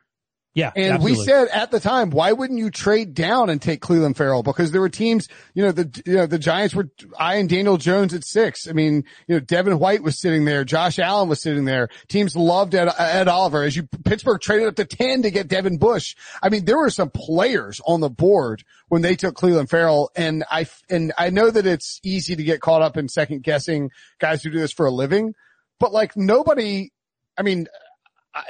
Yeah. 0.58 0.72
And 0.74 0.94
absolutely. 0.94 1.18
we 1.20 1.24
said 1.24 1.48
at 1.52 1.70
the 1.70 1.78
time, 1.78 2.10
why 2.10 2.32
wouldn't 2.32 2.58
you 2.58 2.68
trade 2.70 3.14
down 3.14 3.48
and 3.48 3.62
take 3.62 3.80
Clelin 3.80 4.16
Ferrell? 4.16 4.42
Because 4.42 4.72
there 4.72 4.80
were 4.80 4.88
teams, 4.88 5.28
you 5.54 5.62
know, 5.62 5.70
the, 5.70 6.02
you 6.04 6.14
know, 6.14 6.26
the 6.26 6.38
Giants 6.38 6.74
were 6.74 6.90
eyeing 7.16 7.46
Daniel 7.46 7.76
Jones 7.76 8.12
at 8.12 8.24
six. 8.24 8.66
I 8.66 8.72
mean, 8.72 9.04
you 9.28 9.36
know, 9.36 9.40
Devin 9.40 9.78
White 9.78 10.02
was 10.02 10.18
sitting 10.18 10.46
there. 10.46 10.64
Josh 10.64 10.98
Allen 10.98 11.28
was 11.28 11.40
sitting 11.40 11.64
there. 11.64 11.90
Teams 12.08 12.34
loved 12.34 12.74
Ed, 12.74 12.88
Ed 12.98 13.28
Oliver 13.28 13.62
as 13.62 13.76
you, 13.76 13.84
Pittsburgh 14.04 14.40
traded 14.40 14.66
up 14.66 14.74
to 14.76 14.84
10 14.84 15.22
to 15.22 15.30
get 15.30 15.46
Devin 15.46 15.78
Bush. 15.78 16.16
I 16.42 16.48
mean, 16.48 16.64
there 16.64 16.78
were 16.78 16.90
some 16.90 17.10
players 17.10 17.80
on 17.86 18.00
the 18.00 18.10
board 18.10 18.64
when 18.88 19.02
they 19.02 19.14
took 19.14 19.36
Clelin 19.36 19.68
Ferrell. 19.68 20.10
And 20.16 20.42
I, 20.50 20.66
and 20.90 21.12
I 21.16 21.30
know 21.30 21.50
that 21.50 21.66
it's 21.66 22.00
easy 22.02 22.34
to 22.34 22.42
get 22.42 22.60
caught 22.60 22.82
up 22.82 22.96
in 22.96 23.08
second 23.08 23.44
guessing 23.44 23.92
guys 24.18 24.42
who 24.42 24.50
do 24.50 24.58
this 24.58 24.72
for 24.72 24.86
a 24.86 24.90
living, 24.90 25.34
but 25.78 25.92
like 25.92 26.16
nobody, 26.16 26.90
I 27.36 27.42
mean, 27.42 27.68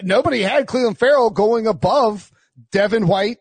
nobody 0.02 0.42
had 0.42 0.66
Clelin 0.66 0.96
Ferrell 0.96 1.30
going 1.30 1.66
above 1.66 2.30
Devin 2.72 3.06
White, 3.06 3.38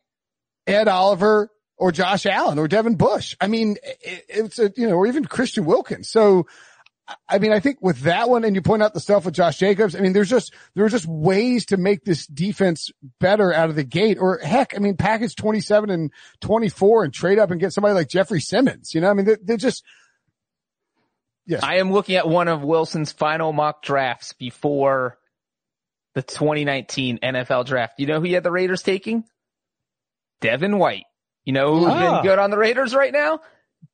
Ed 0.65 0.87
Oliver, 0.87 1.49
or 1.77 1.91
Josh 1.91 2.25
Allen 2.25 2.59
or 2.59 2.67
Devin 2.67 2.95
Bush. 2.95 3.35
I 3.39 3.47
mean, 3.47 3.77
it, 3.83 4.25
it's 4.27 4.59
a, 4.59 4.71
you 4.75 4.87
know, 4.87 4.95
or 4.95 5.07
even 5.07 5.25
Christian 5.25 5.65
Wilkins. 5.65 6.09
So, 6.09 6.47
I 7.29 7.39
mean, 7.39 7.53
I 7.53 7.61
think 7.61 7.77
with 7.81 8.01
that 8.01 8.29
one 8.29 8.43
and 8.43 8.55
you 8.55 8.61
point 8.61 8.83
out 8.83 8.93
the 8.93 8.99
stuff 8.99 9.25
with 9.25 9.35
Josh 9.35 9.57
Jacobs, 9.57 9.95
I 9.95 9.99
mean, 9.99 10.11
there's 10.11 10.29
just, 10.29 10.53
there 10.75 10.83
are 10.83 10.89
just 10.89 11.05
ways 11.05 11.67
to 11.67 11.77
make 11.77 12.03
this 12.03 12.27
defense 12.27 12.91
better 13.19 13.53
out 13.53 13.69
of 13.69 13.75
the 13.75 13.83
gate 13.83 14.17
or 14.19 14.39
heck, 14.39 14.75
I 14.75 14.79
mean, 14.79 14.97
package 14.97 15.35
27 15.35 15.89
and 15.89 16.11
24 16.41 17.05
and 17.05 17.13
trade 17.13 17.39
up 17.39 17.51
and 17.51 17.61
get 17.61 17.71
somebody 17.71 17.93
like 17.93 18.09
Jeffrey 18.09 18.41
Simmons. 18.41 18.93
You 18.93 19.01
know, 19.01 19.09
I 19.09 19.13
mean, 19.13 19.25
they're, 19.25 19.39
they're 19.41 19.57
just, 19.57 19.85
yes. 21.45 21.63
I 21.63 21.77
am 21.77 21.93
looking 21.93 22.15
at 22.15 22.27
one 22.27 22.49
of 22.49 22.63
Wilson's 22.63 23.13
final 23.13 23.53
mock 23.53 23.83
drafts 23.83 24.33
before 24.33 25.16
the 26.17 26.23
2019 26.23 27.19
NFL 27.21 27.67
draft. 27.67 27.93
You 27.99 28.07
know 28.07 28.15
who 28.19 28.25
he 28.25 28.33
had 28.33 28.41
the 28.41 28.49
Raiders 28.49 28.81
taking? 28.81 29.23
Devin 30.41 30.79
White. 30.79 31.03
You 31.45 31.53
know 31.53 31.77
who's 31.77 31.89
Ah. 31.89 32.15
been 32.21 32.29
good 32.31 32.39
on 32.39 32.49
the 32.49 32.57
Raiders 32.57 32.95
right 32.95 33.13
now? 33.13 33.39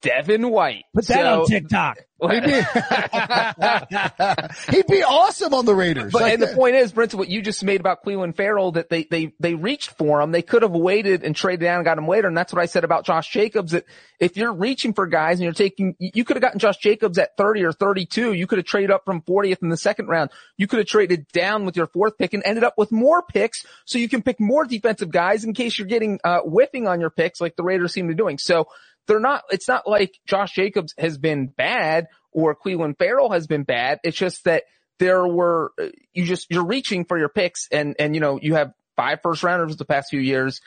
Devin 0.03 0.51
White. 0.51 0.83
Put 0.93 1.07
that 1.07 1.23
So- 1.23 1.41
on 1.41 1.47
TikTok. 1.47 1.97
He'd 2.23 2.41
be, 2.41 2.53
he'd 4.71 4.87
be 4.87 5.03
awesome 5.03 5.53
on 5.53 5.65
the 5.65 5.75
Raiders. 5.75 6.13
But 6.13 6.21
Like, 6.21 6.33
and 6.35 6.41
the 6.41 6.55
point 6.55 6.75
is, 6.75 6.93
Brent, 6.93 7.13
what 7.13 7.27
you 7.27 7.41
just 7.41 7.65
made 7.65 7.81
about 7.81 8.05
Clelin 8.05 8.33
Ferrell, 8.33 8.71
that 8.73 8.87
they 8.89 9.03
they 9.03 9.33
they 9.41 9.55
reached 9.55 9.89
for 9.97 10.21
him. 10.21 10.31
They 10.31 10.41
could 10.41 10.61
have 10.61 10.71
waited 10.71 11.25
and 11.25 11.35
traded 11.35 11.59
down 11.65 11.79
and 11.79 11.85
got 11.85 11.97
him 11.97 12.07
later. 12.07 12.29
And 12.29 12.37
that's 12.37 12.53
what 12.53 12.61
I 12.61 12.65
said 12.67 12.85
about 12.85 13.05
Josh 13.05 13.29
Jacobs. 13.29 13.73
That 13.73 13.83
if 14.21 14.37
you're 14.37 14.53
reaching 14.53 14.93
for 14.93 15.05
guys 15.05 15.39
and 15.39 15.43
you're 15.43 15.51
taking, 15.51 15.97
you 15.99 16.23
could 16.23 16.37
have 16.37 16.41
gotten 16.41 16.59
Josh 16.59 16.77
Jacobs 16.77 17.17
at 17.17 17.35
30 17.35 17.65
or 17.65 17.73
32. 17.73 18.31
You 18.31 18.47
could 18.47 18.59
have 18.59 18.67
traded 18.67 18.91
up 18.91 19.03
from 19.03 19.21
40th 19.21 19.61
in 19.61 19.67
the 19.67 19.75
second 19.75 20.07
round. 20.07 20.29
You 20.55 20.67
could 20.67 20.79
have 20.79 20.87
traded 20.87 21.27
down 21.33 21.65
with 21.65 21.75
your 21.75 21.87
fourth 21.87 22.17
pick 22.17 22.33
and 22.33 22.43
ended 22.45 22.63
up 22.63 22.75
with 22.77 22.93
more 22.93 23.21
picks, 23.23 23.65
so 23.85 23.99
you 23.99 24.07
can 24.07 24.21
pick 24.21 24.39
more 24.39 24.63
defensive 24.63 25.11
guys 25.11 25.43
in 25.43 25.53
case 25.53 25.77
you're 25.77 25.87
getting 25.87 26.21
uh, 26.23 26.39
whiffing 26.41 26.87
on 26.87 27.01
your 27.01 27.09
picks, 27.09 27.41
like 27.41 27.57
the 27.57 27.63
Raiders 27.63 27.91
seem 27.91 28.07
to 28.07 28.13
be 28.13 28.17
doing. 28.17 28.37
So 28.37 28.67
they're 29.07 29.19
not. 29.19 29.43
It's 29.51 29.67
not 29.67 29.87
like 29.87 30.19
Josh 30.25 30.53
Jacobs 30.53 30.93
has 30.97 31.17
been 31.17 31.47
bad 31.47 32.07
or 32.31 32.55
Clelin 32.55 32.97
Ferrell 32.97 33.31
has 33.31 33.47
been 33.47 33.63
bad. 33.63 33.99
It's 34.03 34.17
just 34.17 34.43
that 34.45 34.63
there 34.99 35.25
were 35.27 35.71
uh, 35.81 35.87
you 36.13 36.25
just 36.25 36.47
you're 36.49 36.65
reaching 36.65 37.05
for 37.05 37.17
your 37.17 37.29
picks 37.29 37.67
and 37.71 37.95
and 37.99 38.15
you 38.15 38.21
know 38.21 38.39
you 38.41 38.55
have 38.55 38.73
five 38.95 39.19
first 39.21 39.43
rounders 39.43 39.75
the 39.75 39.85
past 39.85 40.09
few 40.09 40.19
years. 40.19 40.61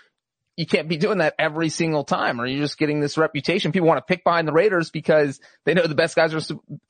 You 0.57 0.65
can't 0.65 0.89
be 0.89 0.97
doing 0.97 1.19
that 1.19 1.35
every 1.39 1.69
single 1.69 2.03
time, 2.03 2.41
or 2.41 2.47
you're 2.47 2.63
just 2.63 2.79
getting 2.79 3.01
this 3.01 3.19
reputation. 3.19 3.73
People 3.73 3.89
want 3.89 3.99
to 3.99 4.05
pick 4.11 4.25
behind 4.25 4.49
the 4.49 4.55
Raiders 4.55 4.91
because 4.91 5.39
they 5.65 5.75
know 5.75 5.87
the 5.87 5.95
best 5.95 6.17
guys 6.17 6.33
are 6.33 6.41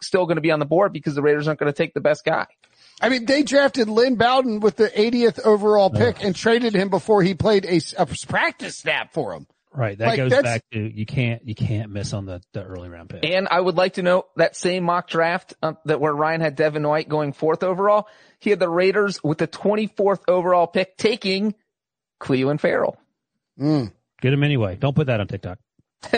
still 0.01 0.27
going 0.27 0.37
to 0.37 0.41
be 0.41 0.53
on 0.53 0.61
the 0.61 0.67
board 0.67 0.93
because 0.93 1.17
the 1.17 1.23
Raiders 1.23 1.49
aren't 1.49 1.59
going 1.59 1.73
to 1.73 1.77
take 1.77 1.93
the 1.93 2.01
best 2.01 2.25
guy. 2.25 2.47
I 3.01 3.09
mean, 3.09 3.27
they 3.27 3.43
drafted 3.43 3.89
Lynn 3.89 4.15
Bowden 4.15 4.61
with 4.61 4.77
the 4.77 4.89
80th 4.89 5.41
overall 5.45 5.91
pick 5.91 6.23
and 6.23 6.35
traded 6.35 6.75
him 6.75 6.91
before 6.91 7.23
he 7.23 7.35
played 7.35 7.67
a 7.67 8.07
practice 8.29 8.79
snap 8.79 9.13
for 9.13 9.33
him. 9.33 9.49
Right. 9.77 9.99
That 9.99 10.07
Like, 10.07 10.17
goes 10.17 10.43
back 10.43 10.63
to 10.73 10.81
you 10.81 11.05
can't, 11.05 11.47
you 11.47 11.55
can't 11.55 11.91
miss 11.93 12.15
on 12.15 12.25
the, 12.25 12.41
the 12.53 12.65
early 12.65 12.89
round 12.89 13.11
pick. 13.11 13.25
And 13.25 13.47
I 13.51 13.61
would 13.61 13.77
like 13.77 13.95
to 13.95 14.03
note 14.03 14.29
that 14.37 14.57
same 14.57 14.85
mock 14.85 15.09
draft 15.09 15.55
uh, 15.63 15.75
that 15.85 16.01
where 16.01 16.15
Ryan 16.15 16.41
had 16.41 16.57
Devin 16.57 16.87
White 16.87 17.09
going 17.09 17.35
fourth 17.35 17.63
overall, 17.63 18.09
he 18.39 18.51
had 18.51 18.59
the 18.59 18.71
Raiders 18.71 19.23
with 19.23 19.39
the 19.39 19.47
24th 19.47 20.21
overall 20.29 20.67
pick 20.67 20.97
taking 20.97 21.55
Clelin 22.21 22.59
Ferrell. 22.59 22.97
Mm. 23.61 23.93
Get 24.23 24.33
him 24.33 24.43
anyway. 24.43 24.77
Don't 24.77 24.97
put 24.97 25.09
that 25.09 25.21
on 25.21 25.27
TikTok. 25.27 25.59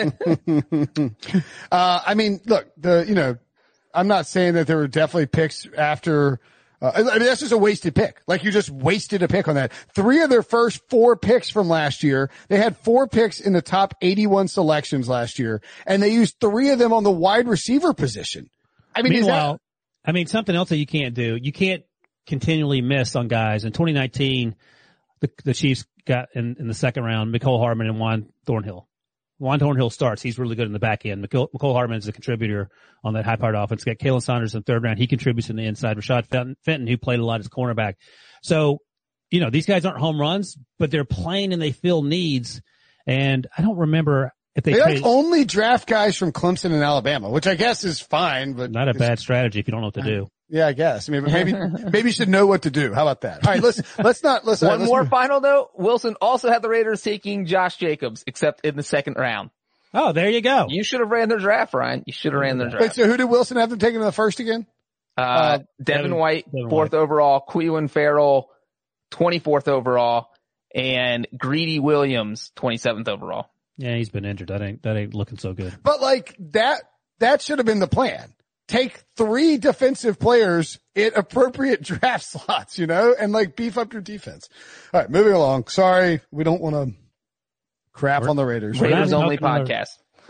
uh, 1.71 2.01
I 2.05 2.13
mean, 2.13 2.39
look, 2.45 2.67
the, 2.77 3.05
you 3.07 3.15
know, 3.15 3.37
I'm 3.93 4.07
not 4.07 4.25
saying 4.25 4.53
that 4.53 4.67
there 4.67 4.77
were 4.77 4.87
definitely 4.87 5.25
picks 5.25 5.67
after, 5.77 6.39
uh, 6.81 6.91
I 6.95 7.01
mean, 7.01 7.19
that's 7.27 7.41
just 7.41 7.51
a 7.51 7.57
wasted 7.57 7.93
pick. 7.95 8.21
Like 8.27 8.43
you 8.43 8.51
just 8.51 8.69
wasted 8.69 9.21
a 9.23 9.27
pick 9.27 9.47
on 9.47 9.55
that. 9.55 9.71
Three 9.93 10.21
of 10.21 10.29
their 10.29 10.43
first 10.43 10.81
four 10.89 11.15
picks 11.17 11.49
from 11.49 11.67
last 11.67 12.03
year, 12.03 12.29
they 12.47 12.57
had 12.57 12.77
four 12.77 13.07
picks 13.07 13.39
in 13.39 13.53
the 13.53 13.61
top 13.61 13.95
81 14.01 14.47
selections 14.47 15.07
last 15.09 15.39
year, 15.39 15.61
and 15.85 16.01
they 16.01 16.09
used 16.09 16.35
three 16.39 16.69
of 16.71 16.79
them 16.79 16.93
on 16.93 17.03
the 17.03 17.11
wide 17.11 17.47
receiver 17.47 17.93
position. 17.93 18.49
I 18.95 19.01
mean, 19.01 19.13
is 19.13 19.19
that- 19.25 19.31
Meanwhile, 19.31 19.59
I 20.05 20.11
mean, 20.11 20.27
something 20.27 20.55
else 20.55 20.69
that 20.69 20.77
you 20.77 20.85
can't 20.87 21.13
do, 21.13 21.37
you 21.41 21.51
can't 21.51 21.83
continually 22.25 22.81
miss 22.81 23.15
on 23.15 23.27
guys. 23.27 23.63
In 23.65 23.71
2019, 23.73 24.55
the, 25.19 25.29
the 25.43 25.53
Chiefs 25.53 25.85
got 26.05 26.29
in, 26.33 26.55
in 26.59 26.67
the 26.67 26.73
second 26.73 27.03
round, 27.03 27.33
Mecole 27.33 27.59
Hardman 27.59 27.87
and 27.87 27.99
Juan 27.99 28.27
Thornhill. 28.45 28.87
Juan 29.39 29.57
Thornhill 29.59 29.89
starts. 29.89 30.21
He's 30.21 30.37
really 30.37 30.55
good 30.55 30.67
in 30.67 30.73
the 30.73 30.79
back 30.79 31.05
end. 31.05 31.23
Mecole, 31.23 31.47
Mecole 31.51 31.73
Hardman 31.73 31.97
is 31.97 32.07
a 32.07 32.11
contributor 32.11 32.69
on 33.03 33.13
that 33.13 33.25
high 33.25 33.37
powered 33.37 33.55
offense. 33.55 33.85
Got 33.85 33.97
Khalen 33.97 34.21
Saunders 34.21 34.53
in 34.53 34.63
third 34.63 34.83
round. 34.83 34.99
He 34.99 35.07
contributes 35.07 35.49
in 35.49 35.55
the 35.55 35.65
inside. 35.65 35.97
Rashad 35.97 36.27
Fenton, 36.27 36.87
who 36.87 36.97
played 36.97 37.19
a 37.19 37.25
lot 37.25 37.39
as 37.39 37.47
cornerback. 37.47 37.95
So, 38.43 38.79
you 39.31 39.39
know, 39.39 39.49
these 39.49 39.65
guys 39.65 39.85
aren't 39.85 39.99
home 39.99 40.19
runs, 40.19 40.57
but 40.77 40.91
they're 40.91 41.05
playing 41.05 41.53
and 41.53 41.61
they 41.61 41.71
fill 41.71 42.03
needs. 42.03 42.61
And 43.07 43.47
I 43.57 43.61
don't 43.61 43.77
remember 43.77 44.33
if 44.59 44.63
they, 44.63 44.73
They 44.73 44.79
trade, 44.79 44.95
like 44.97 45.05
only 45.05 45.45
draft 45.45 45.87
guys 45.87 46.15
from 46.15 46.31
Clemson 46.31 46.71
and 46.73 46.83
Alabama, 46.83 47.29
which 47.29 47.47
I 47.47 47.55
guess 47.55 47.83
is 47.83 47.99
fine, 47.99 48.53
but 48.53 48.71
not 48.71 48.87
a 48.89 48.93
bad 48.93 49.17
strategy 49.19 49.59
if 49.59 49.67
you 49.67 49.71
don't 49.71 49.81
know 49.81 49.87
what 49.87 49.95
to 49.95 50.01
do. 50.03 50.27
Yeah, 50.51 50.65
I 50.65 50.73
guess. 50.73 51.07
I 51.07 51.11
mean, 51.11 51.25
maybe 51.25 51.53
maybe 51.91 52.09
you 52.09 52.11
should 52.11 52.27
know 52.27 52.47
what 52.47 52.63
to 52.63 52.71
do. 52.71 52.91
How 52.91 53.03
about 53.03 53.21
that? 53.21 53.45
All 53.45 53.53
right, 53.53 53.61
let's 53.61 53.83
let's 53.99 54.23
not 54.23 54.47
let's 54.47 54.63
One 54.63 54.79
let's 54.79 54.89
more 54.89 55.01
move- 55.03 55.09
final 55.11 55.41
note. 55.41 55.69
Wilson 55.75 56.15
also 56.19 56.49
had 56.49 56.63
the 56.63 56.69
Raiders 56.69 57.03
taking 57.03 57.45
Josh 57.45 57.77
Jacobs, 57.77 58.23
except 58.25 58.65
in 58.65 58.75
the 58.75 58.81
second 58.81 59.17
round. 59.17 59.51
Oh, 59.93 60.11
there 60.11 60.27
you 60.27 60.41
go. 60.41 60.65
You 60.67 60.83
should 60.83 61.01
have 61.01 61.11
ran 61.11 61.29
their 61.29 61.37
draft, 61.37 61.75
Ryan. 61.75 62.01
You 62.07 62.13
should 62.13 62.33
have 62.33 62.41
ran 62.41 62.57
their 62.57 62.69
Wait, 62.69 62.77
draft. 62.79 62.95
so 62.95 63.05
who 63.05 63.15
did 63.17 63.25
Wilson 63.25 63.57
have 63.57 63.69
them 63.69 63.77
taking 63.77 63.97
in 63.97 64.01
the 64.01 64.11
first 64.11 64.39
again? 64.39 64.65
Uh, 65.15 65.59
Devin, 65.59 65.65
Devin- 65.83 66.15
White, 66.15 66.45
Devin 66.51 66.69
fourth 66.71 66.95
overall, 66.95 67.45
Clelin 67.47 67.87
Ferrell, 67.87 68.49
24th 69.11 69.67
overall, 69.67 70.29
and 70.73 71.27
Greedy 71.37 71.77
Williams, 71.77 72.51
27th 72.55 73.07
overall. 73.07 73.51
Yeah, 73.79 73.95
he's 73.95 74.09
been 74.09 74.25
injured. 74.25 74.49
That 74.49 74.61
ain't 74.61 74.83
that 74.83 74.97
ain't 74.97 75.13
looking 75.13 75.37
so 75.37 75.53
good. 75.53 75.73
But 75.81 76.01
like 76.01 76.35
that 76.51 76.81
that 77.19 77.41
should 77.41 77.59
have 77.59 77.65
been 77.65 77.79
the 77.79 77.87
plan. 77.87 78.33
Take 78.67 79.01
three 79.15 79.57
defensive 79.57 80.19
players 80.19 80.79
in 80.95 81.11
appropriate 81.15 81.81
draft 81.83 82.25
slots, 82.25 82.77
you 82.77 82.87
know, 82.87 83.15
and 83.17 83.31
like 83.31 83.55
beef 83.55 83.77
up 83.77 83.93
your 83.93 84.01
defense. 84.01 84.49
All 84.93 84.99
right, 84.99 85.09
moving 85.09 85.31
along. 85.31 85.67
Sorry, 85.67 86.19
we 86.29 86.43
don't 86.43 86.61
want 86.61 86.75
to 86.75 86.93
crap 87.93 88.23
on 88.23 88.35
the 88.35 88.45
Raiders. 88.45 88.81
Raiders 88.81 89.13
only 89.13 89.37
podcast. 89.37 89.67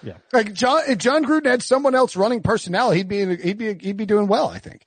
the- 0.04 0.12
podcast. 0.12 0.18
Like 0.32 0.54
John, 0.54 0.84
if 0.88 1.00
Jon 1.00 1.26
Gruden 1.26 1.48
had 1.48 1.64
someone 1.64 1.96
else 1.96 2.16
running 2.16 2.42
personnel, 2.42 2.92
he'd 2.92 3.08
be, 3.10 3.36
he'd 3.36 3.58
be, 3.58 3.74
he'd 3.74 3.98
be 3.98 4.06
doing 4.06 4.28
well, 4.28 4.48
I 4.48 4.60
think. 4.60 4.84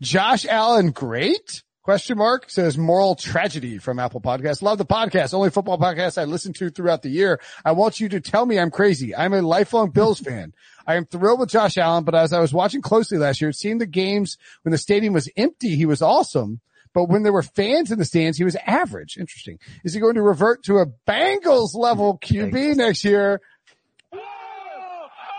Josh 0.00 0.44
Allen, 0.46 0.90
great? 0.90 1.62
Question 1.86 2.18
mark 2.18 2.50
says 2.50 2.76
moral 2.76 3.14
tragedy 3.14 3.78
from 3.78 4.00
Apple 4.00 4.20
Podcasts. 4.20 4.60
Love 4.60 4.76
the 4.76 4.84
podcast. 4.84 5.32
Only 5.32 5.50
football 5.50 5.78
podcast 5.78 6.20
I 6.20 6.24
listen 6.24 6.52
to 6.54 6.68
throughout 6.68 7.02
the 7.02 7.10
year. 7.10 7.40
I 7.64 7.70
want 7.70 8.00
you 8.00 8.08
to 8.08 8.20
tell 8.20 8.44
me 8.44 8.58
I'm 8.58 8.72
crazy. 8.72 9.14
I'm 9.14 9.32
a 9.32 9.40
lifelong 9.40 9.90
Bills 9.90 10.18
fan. 10.26 10.52
I 10.84 10.96
am 10.96 11.06
thrilled 11.06 11.38
with 11.38 11.48
Josh 11.48 11.78
Allen, 11.78 12.02
but 12.02 12.16
as 12.16 12.32
I 12.32 12.40
was 12.40 12.52
watching 12.52 12.82
closely 12.82 13.18
last 13.18 13.40
year, 13.40 13.50
it 13.50 13.54
seemed 13.54 13.80
the 13.80 13.86
games 13.86 14.36
when 14.62 14.72
the 14.72 14.78
stadium 14.78 15.14
was 15.14 15.30
empty, 15.36 15.76
he 15.76 15.86
was 15.86 16.02
awesome. 16.02 16.60
But 16.92 17.04
when 17.04 17.22
there 17.22 17.32
were 17.32 17.44
fans 17.44 17.92
in 17.92 18.00
the 18.00 18.04
stands, 18.04 18.36
he 18.36 18.42
was 18.42 18.56
average. 18.66 19.16
Interesting. 19.16 19.60
Is 19.84 19.94
he 19.94 20.00
going 20.00 20.16
to 20.16 20.22
revert 20.22 20.64
to 20.64 20.78
a 20.78 20.86
Bengals 21.06 21.76
level 21.76 22.18
QB 22.18 22.78
next 22.78 23.04
year? 23.04 23.40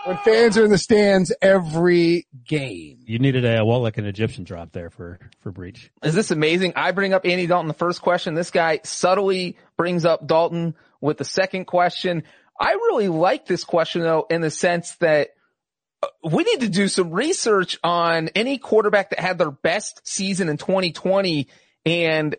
When 0.08 0.16
fans 0.16 0.56
are 0.56 0.64
in 0.64 0.70
the 0.70 0.78
stands 0.78 1.34
every 1.42 2.26
game. 2.42 3.00
You 3.04 3.18
needed 3.18 3.44
a 3.44 3.62
well, 3.62 3.82
like 3.82 3.98
an 3.98 4.06
Egyptian 4.06 4.42
drop 4.42 4.72
there 4.72 4.88
for 4.88 5.18
for 5.40 5.52
Breech. 5.52 5.90
Is 6.02 6.14
this 6.14 6.30
amazing? 6.30 6.72
I 6.76 6.92
bring 6.92 7.12
up 7.12 7.26
Andy 7.26 7.46
Dalton 7.46 7.68
the 7.68 7.74
first 7.74 8.00
question. 8.00 8.32
This 8.32 8.50
guy 8.50 8.80
subtly 8.84 9.58
brings 9.76 10.06
up 10.06 10.26
Dalton 10.26 10.76
with 11.02 11.18
the 11.18 11.26
second 11.26 11.66
question. 11.66 12.22
I 12.58 12.72
really 12.72 13.08
like 13.08 13.44
this 13.44 13.64
question 13.64 14.00
though 14.00 14.26
in 14.30 14.40
the 14.40 14.50
sense 14.50 14.94
that 15.00 15.28
uh, 16.02 16.06
we 16.24 16.42
need 16.42 16.60
to 16.60 16.70
do 16.70 16.88
some 16.88 17.10
research 17.10 17.78
on 17.84 18.28
any 18.28 18.56
quarterback 18.56 19.10
that 19.10 19.20
had 19.20 19.36
their 19.36 19.50
best 19.50 20.00
season 20.08 20.48
in 20.48 20.56
2020 20.56 21.48
and 21.88 22.36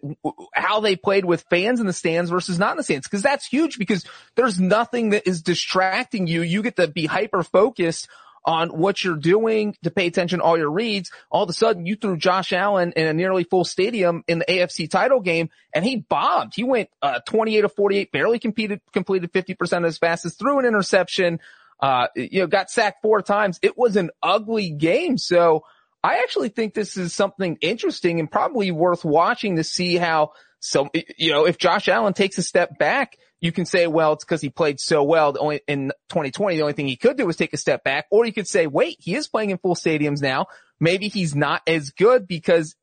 how 0.53 0.79
they 0.79 0.95
played 0.95 1.25
with 1.25 1.45
fans 1.49 1.79
in 1.79 1.87
the 1.87 1.93
stands 1.93 2.29
versus 2.29 2.59
not 2.59 2.71
in 2.71 2.77
the 2.77 2.83
stands. 2.83 3.07
Cause 3.07 3.23
that's 3.23 3.47
huge 3.47 3.77
because 3.77 4.05
there's 4.35 4.59
nothing 4.59 5.09
that 5.09 5.27
is 5.27 5.41
distracting 5.41 6.27
you. 6.27 6.41
You 6.41 6.61
get 6.61 6.75
to 6.75 6.87
be 6.87 7.05
hyper 7.05 7.43
focused 7.43 8.07
on 8.45 8.69
what 8.69 9.03
you're 9.03 9.15
doing 9.15 9.75
to 9.83 9.91
pay 9.91 10.07
attention 10.07 10.39
to 10.39 10.45
all 10.45 10.57
your 10.57 10.71
reads. 10.71 11.11
All 11.29 11.43
of 11.43 11.49
a 11.49 11.53
sudden 11.53 11.85
you 11.85 11.95
threw 11.95 12.15
Josh 12.15 12.53
Allen 12.53 12.93
in 12.95 13.07
a 13.07 13.13
nearly 13.13 13.43
full 13.43 13.65
stadium 13.65 14.23
in 14.27 14.39
the 14.39 14.45
AFC 14.45 14.89
title 14.89 15.19
game 15.19 15.49
and 15.73 15.83
he 15.83 15.97
bombed. 15.97 16.53
He 16.55 16.63
went, 16.63 16.89
uh, 17.01 17.19
28 17.27 17.65
of 17.65 17.73
48, 17.73 18.11
barely 18.11 18.39
competed, 18.39 18.81
completed 18.93 19.33
50% 19.33 19.77
of 19.79 19.83
his 19.85 19.99
passes, 19.99 20.35
threw 20.35 20.59
an 20.59 20.65
interception, 20.65 21.39
uh, 21.79 22.07
you 22.15 22.41
know, 22.41 22.47
got 22.47 22.69
sacked 22.69 23.01
four 23.01 23.21
times. 23.21 23.59
It 23.61 23.77
was 23.77 23.95
an 23.95 24.11
ugly 24.21 24.69
game. 24.69 25.17
So 25.17 25.63
I 26.03 26.19
actually 26.19 26.49
think 26.49 26.73
this 26.73 26.97
is 26.97 27.13
something 27.13 27.57
interesting 27.61 28.19
and 28.19 28.31
probably 28.31 28.71
worth 28.71 29.03
watching 29.03 29.57
to 29.57 29.63
see 29.63 29.97
how 29.97 30.31
so, 30.59 30.89
you 31.17 31.31
know, 31.31 31.45
if 31.45 31.57
Josh 31.57 31.87
Allen 31.87 32.13
takes 32.13 32.37
a 32.37 32.43
step 32.43 32.77
back, 32.77 33.17
you 33.39 33.51
can 33.51 33.65
say, 33.65 33.87
well, 33.87 34.13
it's 34.13 34.25
because 34.25 34.41
he 34.41 34.49
played 34.49 34.79
so 34.79 35.03
well. 35.03 35.31
The 35.31 35.39
only 35.39 35.61
in 35.67 35.91
2020, 36.09 36.57
the 36.57 36.61
only 36.61 36.73
thing 36.73 36.87
he 36.87 36.97
could 36.97 37.17
do 37.17 37.25
was 37.25 37.37
take 37.37 37.53
a 37.53 37.57
step 37.57 37.83
back, 37.83 38.07
or 38.11 38.25
you 38.25 38.33
could 38.33 38.47
say, 38.47 38.67
wait, 38.67 38.97
he 38.99 39.15
is 39.15 39.27
playing 39.27 39.51
in 39.51 39.57
full 39.57 39.75
stadiums 39.75 40.21
now. 40.21 40.47
Maybe 40.79 41.07
he's 41.07 41.35
not 41.35 41.61
as 41.65 41.91
good 41.91 42.27
because 42.27 42.75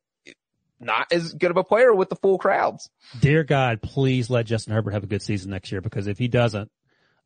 not 0.80 1.12
as 1.12 1.34
good 1.34 1.50
of 1.50 1.56
a 1.56 1.64
player 1.64 1.94
with 1.94 2.08
the 2.08 2.16
full 2.16 2.38
crowds. 2.38 2.88
Dear 3.20 3.44
God, 3.44 3.82
please 3.82 4.30
let 4.30 4.46
Justin 4.46 4.74
Herbert 4.74 4.92
have 4.92 5.04
a 5.04 5.06
good 5.06 5.22
season 5.22 5.50
next 5.50 5.72
year 5.72 5.80
because 5.80 6.06
if 6.06 6.18
he 6.18 6.28
doesn't, 6.28 6.70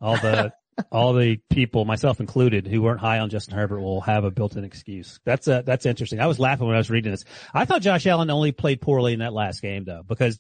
all 0.01 0.17
the 0.17 0.53
all 0.91 1.13
the 1.13 1.39
people, 1.51 1.85
myself 1.85 2.21
included, 2.21 2.67
who 2.67 2.83
weren't 2.83 3.01
high 3.01 3.19
on 3.19 3.31
Justin 3.31 3.57
Herbert 3.57 3.81
will 3.81 4.01
have 4.03 4.25
a 4.25 4.31
built-in 4.31 4.65
excuse. 4.65 5.21
That's 5.25 5.49
uh 5.49 5.63
that's 5.63 5.87
interesting. 5.87 6.21
I 6.21 6.27
was 6.27 6.39
laughing 6.39 6.67
when 6.67 6.77
I 6.77 6.79
was 6.79 6.91
reading 6.91 7.13
this. 7.13 7.25
I 7.55 7.65
thought 7.65 7.83
Josh 7.83 8.07
Allen 8.07 8.31
only 8.31 8.53
played 8.53 8.81
poorly 8.81 9.13
in 9.13 9.21
that 9.21 9.33
last 9.33 9.63
game 9.63 9.85
though, 9.85 10.03
because 10.07 10.39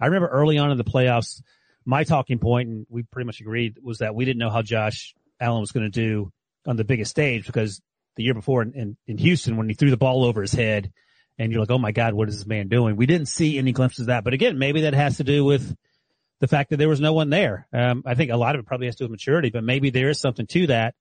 I 0.00 0.06
remember 0.06 0.28
early 0.28 0.58
on 0.58 0.70
in 0.70 0.78
the 0.78 0.84
playoffs, 0.84 1.42
my 1.84 2.04
talking 2.04 2.38
point, 2.38 2.68
and 2.68 2.86
we 2.88 3.02
pretty 3.02 3.26
much 3.26 3.40
agreed, 3.40 3.78
was 3.82 3.98
that 3.98 4.14
we 4.14 4.24
didn't 4.24 4.38
know 4.38 4.50
how 4.50 4.62
Josh 4.62 5.14
Allen 5.40 5.60
was 5.60 5.72
going 5.72 5.84
to 5.84 5.90
do 5.90 6.30
on 6.66 6.76
the 6.76 6.84
biggest 6.84 7.10
stage 7.10 7.46
because 7.46 7.80
the 8.16 8.22
year 8.22 8.34
before 8.34 8.62
in, 8.62 8.72
in, 8.74 8.96
in 9.06 9.18
Houston 9.18 9.56
when 9.56 9.68
he 9.68 9.74
threw 9.74 9.90
the 9.90 9.96
ball 9.96 10.24
over 10.24 10.42
his 10.42 10.52
head 10.52 10.92
and 11.38 11.50
you're 11.50 11.60
like, 11.60 11.70
oh 11.70 11.78
my 11.78 11.92
God, 11.92 12.14
what 12.14 12.28
is 12.28 12.38
this 12.38 12.46
man 12.46 12.68
doing? 12.68 12.96
We 12.96 13.06
didn't 13.06 13.26
see 13.26 13.58
any 13.58 13.72
glimpses 13.72 14.00
of 14.00 14.06
that. 14.08 14.24
But 14.24 14.34
again, 14.34 14.58
maybe 14.58 14.82
that 14.82 14.94
has 14.94 15.16
to 15.16 15.24
do 15.24 15.44
with 15.44 15.74
the 16.42 16.48
fact 16.48 16.70
that 16.70 16.78
there 16.78 16.88
was 16.88 17.00
no 17.00 17.12
one 17.12 17.30
there. 17.30 17.68
Um, 17.72 18.02
I 18.04 18.16
think 18.16 18.32
a 18.32 18.36
lot 18.36 18.56
of 18.56 18.58
it 18.58 18.66
probably 18.66 18.88
has 18.88 18.96
to 18.96 19.04
do 19.04 19.04
with 19.04 19.12
maturity, 19.12 19.50
but 19.50 19.62
maybe 19.62 19.90
there 19.90 20.10
is 20.10 20.18
something 20.18 20.48
to 20.48 20.66
that. 20.66 20.96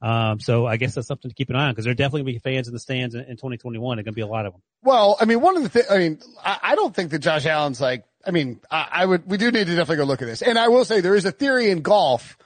Um, 0.00 0.40
so 0.40 0.66
I 0.66 0.78
guess 0.78 0.94
that's 0.94 1.06
something 1.06 1.30
to 1.30 1.34
keep 1.34 1.50
an 1.50 1.56
eye 1.56 1.66
on 1.66 1.72
because 1.72 1.84
there 1.84 1.92
are 1.92 1.94
definitely 1.94 2.22
will 2.22 2.32
be 2.32 2.38
fans 2.38 2.68
in 2.68 2.72
the 2.72 2.80
stands 2.80 3.14
in, 3.14 3.20
in 3.20 3.36
2021. 3.36 3.96
There's 3.98 4.04
going 4.04 4.14
to 4.14 4.16
be 4.16 4.22
a 4.22 4.26
lot 4.26 4.46
of 4.46 4.54
them. 4.54 4.62
Well, 4.82 5.18
I 5.20 5.26
mean, 5.26 5.42
one 5.42 5.58
of 5.58 5.62
the 5.62 5.68
things, 5.68 5.84
I 5.90 5.98
mean, 5.98 6.20
I, 6.42 6.58
I 6.62 6.74
don't 6.74 6.96
think 6.96 7.10
that 7.10 7.18
Josh 7.18 7.44
Allen's 7.44 7.82
like, 7.82 8.04
I 8.26 8.30
mean, 8.30 8.60
I, 8.70 8.88
I 8.90 9.04
would, 9.04 9.28
we 9.28 9.36
do 9.36 9.50
need 9.50 9.66
to 9.66 9.76
definitely 9.76 9.96
go 9.96 10.04
look 10.04 10.22
at 10.22 10.24
this. 10.24 10.40
And 10.40 10.58
I 10.58 10.68
will 10.68 10.86
say 10.86 11.02
there 11.02 11.16
is 11.16 11.26
a 11.26 11.32
theory 11.32 11.68
in 11.68 11.82
golf 11.82 12.38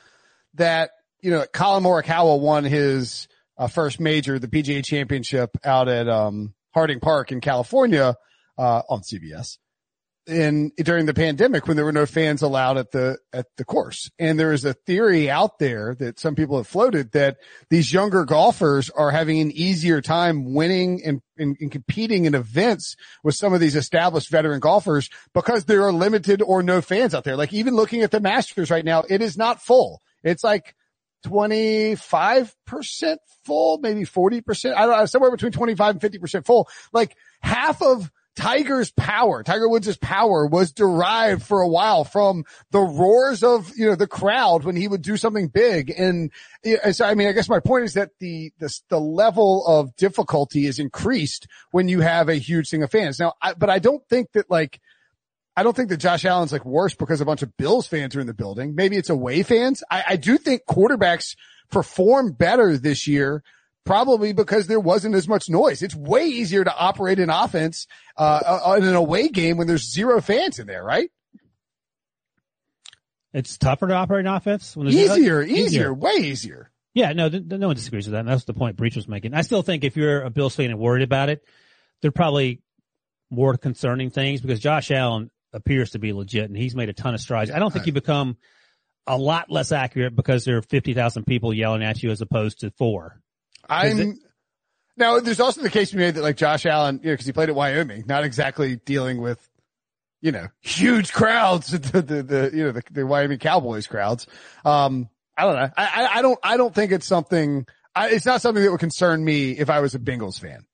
that, 0.54 0.90
you 1.20 1.30
know, 1.30 1.46
Collin 1.52 1.84
Morikawa 1.84 2.40
won 2.40 2.64
his 2.64 3.28
uh, 3.56 3.68
first 3.68 4.00
major, 4.00 4.40
the 4.40 4.48
PGA 4.48 4.84
championship 4.84 5.56
out 5.64 5.88
at, 5.88 6.08
um, 6.08 6.54
Harding 6.74 6.98
Park 6.98 7.30
in 7.30 7.40
California, 7.40 8.16
uh, 8.58 8.82
on 8.88 9.02
CBS 9.02 9.58
in 10.26 10.72
during 10.76 11.06
the 11.06 11.14
pandemic 11.14 11.66
when 11.66 11.76
there 11.76 11.84
were 11.84 11.92
no 11.92 12.06
fans 12.06 12.42
allowed 12.42 12.78
at 12.78 12.90
the 12.90 13.18
at 13.32 13.46
the 13.56 13.64
course. 13.64 14.10
And 14.18 14.38
there 14.38 14.52
is 14.52 14.64
a 14.64 14.74
theory 14.74 15.30
out 15.30 15.58
there 15.58 15.94
that 16.00 16.18
some 16.18 16.34
people 16.34 16.56
have 16.56 16.66
floated 16.66 17.12
that 17.12 17.38
these 17.70 17.92
younger 17.92 18.24
golfers 18.24 18.90
are 18.90 19.10
having 19.10 19.40
an 19.40 19.52
easier 19.52 20.00
time 20.00 20.52
winning 20.52 21.02
and, 21.04 21.22
and, 21.38 21.56
and 21.60 21.70
competing 21.70 22.24
in 22.24 22.34
events 22.34 22.96
with 23.22 23.34
some 23.36 23.52
of 23.52 23.60
these 23.60 23.76
established 23.76 24.30
veteran 24.30 24.60
golfers 24.60 25.08
because 25.32 25.64
there 25.64 25.84
are 25.84 25.92
limited 25.92 26.42
or 26.42 26.62
no 26.62 26.80
fans 26.80 27.14
out 27.14 27.24
there. 27.24 27.36
Like 27.36 27.52
even 27.52 27.76
looking 27.76 28.02
at 28.02 28.10
the 28.10 28.20
Masters 28.20 28.70
right 28.70 28.84
now, 28.84 29.04
it 29.08 29.22
is 29.22 29.36
not 29.36 29.62
full. 29.62 30.02
It's 30.24 30.42
like 30.42 30.74
25% 31.24 33.16
full, 33.44 33.78
maybe 33.78 34.02
40%. 34.02 34.74
I 34.74 34.86
don't 34.86 34.98
know, 34.98 35.06
somewhere 35.06 35.30
between 35.30 35.52
25 35.52 36.02
and 36.02 36.12
50% 36.12 36.44
full. 36.44 36.68
Like 36.92 37.16
half 37.40 37.80
of 37.82 38.10
Tiger's 38.37 38.92
power, 38.92 39.42
Tiger 39.42 39.66
Woods' 39.66 39.96
power 39.96 40.46
was 40.46 40.70
derived 40.70 41.42
for 41.42 41.62
a 41.62 41.68
while 41.68 42.05
from 42.05 42.44
the 42.70 42.81
roars 42.81 43.42
of, 43.42 43.72
you 43.77 43.88
know, 43.88 43.94
the 43.94 44.07
crowd 44.07 44.62
when 44.62 44.77
he 44.77 44.87
would 44.87 45.01
do 45.01 45.16
something 45.16 45.49
big. 45.49 45.90
And 45.96 46.31
yeah, 46.62 46.90
so, 46.92 47.07
I 47.07 47.14
mean, 47.14 47.29
I 47.29 47.33
guess 47.33 47.49
my 47.49 47.61
point 47.61 47.85
is 47.85 47.94
that 47.94 48.11
the, 48.20 48.53
the, 48.59 48.79
the 48.90 49.01
level 49.01 49.66
of 49.66 49.96
difficulty 49.96 50.66
is 50.66 50.79
increased 50.79 51.46
when 51.70 51.88
you 51.88 52.01
have 52.01 52.29
a 52.29 52.35
huge 52.35 52.68
thing 52.68 52.83
of 52.83 52.90
fans. 52.90 53.18
Now, 53.18 53.33
I, 53.40 53.55
but 53.55 53.70
I 53.70 53.79
don't 53.79 54.07
think 54.07 54.33
that 54.33 54.51
like, 54.51 54.81
I 55.57 55.62
don't 55.62 55.75
think 55.75 55.88
that 55.88 55.96
Josh 55.96 56.27
Allen's 56.27 56.53
like 56.53 56.66
worse 56.66 56.94
because 56.94 57.22
a 57.22 57.25
bunch 57.25 57.40
of 57.40 57.57
Bills 57.57 57.87
fans 57.87 58.14
are 58.14 58.20
in 58.20 58.27
the 58.27 58.35
building. 58.35 58.75
Maybe 58.75 58.99
it's 58.99 59.09
away 59.09 59.42
fans. 59.44 59.83
I, 59.90 60.05
I 60.11 60.16
do 60.16 60.37
think 60.37 60.66
quarterbacks 60.68 61.37
perform 61.70 62.33
better 62.33 62.77
this 62.77 63.07
year 63.07 63.42
probably 63.87 64.33
because 64.33 64.66
there 64.66 64.81
wasn't 64.81 65.14
as 65.14 65.27
much 65.27 65.49
noise. 65.49 65.81
It's 65.81 65.94
way 65.94 66.27
easier 66.27 66.64
to 66.64 66.77
operate 66.77 67.18
an 67.18 67.31
offense, 67.31 67.87
uh, 68.16 68.75
in 68.77 68.85
an 68.85 68.94
away 68.94 69.29
game 69.29 69.57
when 69.57 69.66
there's 69.66 69.90
zero 69.90 70.20
fans 70.20 70.59
in 70.59 70.66
there, 70.66 70.85
right? 70.85 71.11
It's 73.33 73.57
tougher 73.57 73.87
to 73.87 73.94
operate 73.94 74.27
an 74.27 74.33
offense 74.33 74.77
when 74.77 74.87
there's 74.87 74.96
Easier, 74.96 75.42
easier, 75.42 75.94
way 75.94 76.16
easier. 76.16 76.70
Yeah, 76.94 77.12
no, 77.12 77.29
th- 77.29 77.44
no 77.44 77.66
one 77.66 77.77
disagrees 77.77 78.07
with 78.07 78.12
that. 78.12 78.20
And 78.20 78.29
that's 78.29 78.44
the 78.44 78.55
point 78.55 78.77
Breech 78.77 78.96
was 78.96 79.07
making. 79.07 79.35
I 79.35 79.42
still 79.42 79.62
think 79.62 79.85
if 79.85 79.96
you're 79.96 80.22
a 80.22 80.31
Bills 80.31 80.57
fan 80.57 80.70
and 80.70 80.79
worried 80.79 81.03
about 81.03 81.29
it, 81.29 81.44
they're 82.01 82.11
probably 82.11 82.62
more 83.31 83.57
concerning 83.57 84.11
things 84.11 84.40
because 84.40 84.61
Josh 84.61 84.90
Allen 84.90 85.31
appears 85.53 85.90
to 85.90 85.99
be 85.99 86.12
legit 86.12 86.46
and 86.46 86.57
he's 86.57 86.75
made 86.75 86.88
a 86.88 86.94
ton 86.94 87.12
of 87.14 87.20
strides. 87.20 87.51
I 87.51 87.59
don't 87.59 87.70
think 87.70 87.87
you 87.87 87.92
become 87.92 88.38
a 89.07 89.16
lot 89.16 89.51
less 89.51 89.72
accurate 89.72 90.16
because 90.16 90.44
there 90.44 90.57
are 90.57 90.62
50,000 90.62 91.25
people 91.25 91.53
yelling 91.53 91.85
at 91.85 92.03
you 92.03 92.11
as 92.11 92.22
opposed 92.22 92.61
to 92.61 92.70
four. 92.72 93.20
I'm 93.68 93.98
it- 94.00 94.16
now. 94.96 95.20
There's 95.20 95.40
also 95.40 95.62
the 95.62 95.70
case 95.70 95.92
we 95.92 95.98
made 96.00 96.14
that 96.14 96.22
like 96.22 96.37
Josh 96.37 96.66
Allen, 96.66 97.00
you 97.02 97.09
know, 97.11 97.12
because 97.14 97.26
he 97.26 97.33
played 97.33 97.48
at 97.48 97.55
Wyoming, 97.55 98.05
not 98.07 98.24
exactly 98.24 98.76
dealing 98.76 99.20
with, 99.20 99.46
you 100.20 100.33
know, 100.33 100.48
huge 100.61 101.12
crowds, 101.12 101.68
the 101.72 102.02
the, 102.02 102.22
the 102.22 102.50
you 102.55 102.64
know 102.64 102.72
the, 102.72 102.83
the 102.90 103.07
Wyoming 103.07 103.38
Cowboys 103.38 103.87
crowds. 103.87 104.26
Um, 104.64 105.09
I 105.38 105.42
don't 105.44 105.55
know. 105.57 105.70
I, 105.76 105.85
I, 105.87 106.18
I 106.18 106.22
don't, 106.22 106.38
I 106.42 106.57
don't 106.57 106.74
think 106.74 106.92
it's 106.92 107.07
something, 107.07 107.66
I, 107.94 108.09
it's 108.09 108.24
not 108.24 108.40
something 108.40 108.62
that 108.64 108.70
would 108.70 108.81
concern 108.81 109.22
me 109.22 109.50
if 109.50 109.68
I 109.68 109.81
was 109.81 109.94
a 109.94 109.98
Bengals 109.98 110.40
fan. 110.40 110.64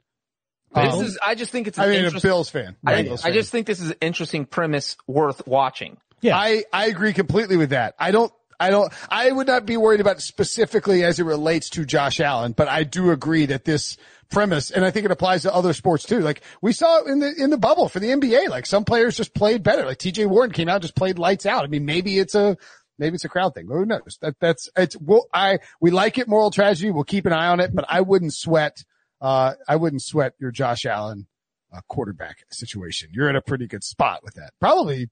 This 0.72 0.94
Um, 0.94 1.04
is, 1.04 1.18
I 1.26 1.34
just 1.34 1.50
think 1.50 1.66
it's 1.66 1.78
an 1.78 1.84
I 1.84 1.86
mean, 1.88 1.94
a 1.96 2.04
interesting- 2.04 2.28
Bills 2.30 2.48
fan. 2.48 2.76
I, 2.86 3.02
Bengals 3.02 3.18
I 3.18 3.22
fan. 3.24 3.32
just 3.32 3.50
think 3.50 3.66
this 3.66 3.80
is 3.80 3.90
an 3.90 3.96
interesting 4.00 4.46
premise 4.46 4.96
worth 5.08 5.44
watching. 5.48 5.96
Yeah. 6.20 6.36
I, 6.38 6.62
I 6.72 6.86
agree 6.86 7.12
completely 7.12 7.56
with 7.56 7.70
that. 7.70 7.96
I 7.98 8.12
don't, 8.12 8.32
I 8.62 8.70
don't, 8.70 8.92
I 9.08 9.30
would 9.30 9.48
not 9.48 9.66
be 9.66 9.76
worried 9.76 10.00
about 10.00 10.22
specifically 10.22 11.02
as 11.02 11.18
it 11.18 11.24
relates 11.24 11.68
to 11.70 11.84
Josh 11.84 12.20
Allen, 12.20 12.52
but 12.52 12.68
I 12.68 12.84
do 12.84 13.10
agree 13.10 13.46
that 13.46 13.64
this 13.64 13.96
premise, 14.30 14.70
and 14.70 14.84
I 14.84 14.92
think 14.92 15.04
it 15.04 15.10
applies 15.10 15.42
to 15.42 15.52
other 15.52 15.72
sports 15.72 16.04
too. 16.04 16.20
Like 16.20 16.42
we 16.60 16.72
saw 16.72 17.02
in 17.02 17.18
the, 17.18 17.34
in 17.36 17.50
the 17.50 17.58
bubble 17.58 17.88
for 17.88 17.98
the 17.98 18.08
NBA, 18.08 18.48
like 18.48 18.66
some 18.66 18.84
players 18.84 19.16
just 19.16 19.34
played 19.34 19.64
better. 19.64 19.84
Like 19.84 19.98
TJ 19.98 20.26
Warren 20.26 20.52
came 20.52 20.68
out, 20.68 20.82
just 20.82 20.94
played 20.94 21.18
lights 21.18 21.44
out. 21.44 21.64
I 21.64 21.66
mean, 21.66 21.84
maybe 21.84 22.18
it's 22.18 22.36
a, 22.36 22.56
maybe 23.00 23.16
it's 23.16 23.24
a 23.24 23.28
crowd 23.28 23.52
thing. 23.54 23.66
Who 23.66 23.84
knows? 23.84 24.18
That, 24.20 24.36
that's, 24.38 24.70
it's, 24.76 24.96
well, 24.96 25.26
I, 25.34 25.58
we 25.80 25.90
like 25.90 26.18
it, 26.18 26.28
moral 26.28 26.52
tragedy. 26.52 26.92
We'll 26.92 27.02
keep 27.02 27.26
an 27.26 27.32
eye 27.32 27.48
on 27.48 27.58
it, 27.58 27.74
but 27.74 27.84
I 27.88 28.00
wouldn't 28.00 28.32
sweat, 28.32 28.84
uh, 29.20 29.54
I 29.68 29.74
wouldn't 29.74 30.02
sweat 30.02 30.34
your 30.38 30.52
Josh 30.52 30.86
Allen, 30.86 31.26
uh, 31.74 31.80
quarterback 31.88 32.44
situation. 32.52 33.10
You're 33.12 33.28
in 33.28 33.36
a 33.36 33.42
pretty 33.42 33.66
good 33.66 33.82
spot 33.82 34.20
with 34.22 34.34
that. 34.34 34.52
Probably 34.60 35.10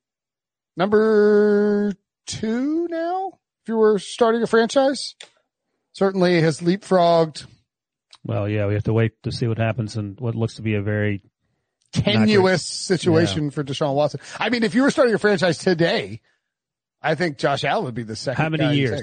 number 0.76 1.94
two 2.26 2.86
now. 2.88 3.39
If 3.62 3.68
you 3.68 3.76
were 3.76 3.98
starting 3.98 4.42
a 4.42 4.46
franchise, 4.46 5.14
certainly 5.92 6.40
has 6.40 6.60
leapfrogged 6.60 7.46
Well, 8.24 8.48
yeah, 8.48 8.66
we 8.66 8.74
have 8.74 8.84
to 8.84 8.92
wait 8.92 9.22
to 9.24 9.32
see 9.32 9.46
what 9.46 9.58
happens 9.58 9.96
and 9.96 10.18
what 10.20 10.34
looks 10.34 10.54
to 10.56 10.62
be 10.62 10.74
a 10.74 10.82
very 10.82 11.22
tenuous 11.92 12.64
situation 12.64 13.50
for 13.50 13.64
Deshaun 13.64 13.94
Watson. 13.94 14.20
I 14.38 14.50
mean, 14.50 14.62
if 14.62 14.74
you 14.74 14.82
were 14.82 14.90
starting 14.90 15.14
a 15.14 15.18
franchise 15.18 15.58
today, 15.58 16.20
I 17.02 17.14
think 17.14 17.38
Josh 17.38 17.64
Allen 17.64 17.84
would 17.86 17.94
be 17.94 18.02
the 18.02 18.16
second. 18.16 18.42
How 18.42 18.48
many 18.48 18.64
guy 18.64 18.72
years? 18.72 19.02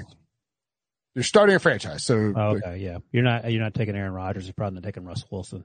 You're 1.14 1.24
starting 1.24 1.56
a 1.56 1.58
franchise, 1.58 2.04
so 2.04 2.32
Oh, 2.36 2.56
okay, 2.56 2.78
yeah. 2.78 2.98
You're 3.10 3.24
not 3.24 3.50
you're 3.50 3.62
not 3.62 3.74
taking 3.74 3.96
Aaron 3.96 4.12
Rodgers. 4.12 4.46
You're 4.46 4.54
probably 4.54 4.76
not 4.76 4.84
taking 4.84 5.04
Russell 5.04 5.28
Wilson. 5.32 5.64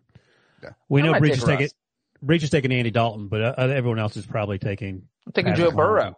Yeah. 0.64 0.70
We 0.90 1.02
I 1.02 1.06
know 1.06 1.12
might 1.12 1.20
Breech 1.20 1.34
is 1.34 1.44
taking 1.44 1.66
Russ. 1.66 1.74
Breech 2.22 2.44
is 2.44 2.50
taking 2.50 2.72
Andy 2.72 2.90
Dalton, 2.90 3.28
but 3.28 3.42
uh, 3.42 3.54
everyone 3.58 4.00
else 4.00 4.18
is 4.18 4.26
probably 4.26 4.58
taking 4.58 5.04
I'm 5.28 5.34
taking 5.34 5.52
Patrick 5.52 5.70
Joe 5.70 5.76
Burrow. 5.76 6.18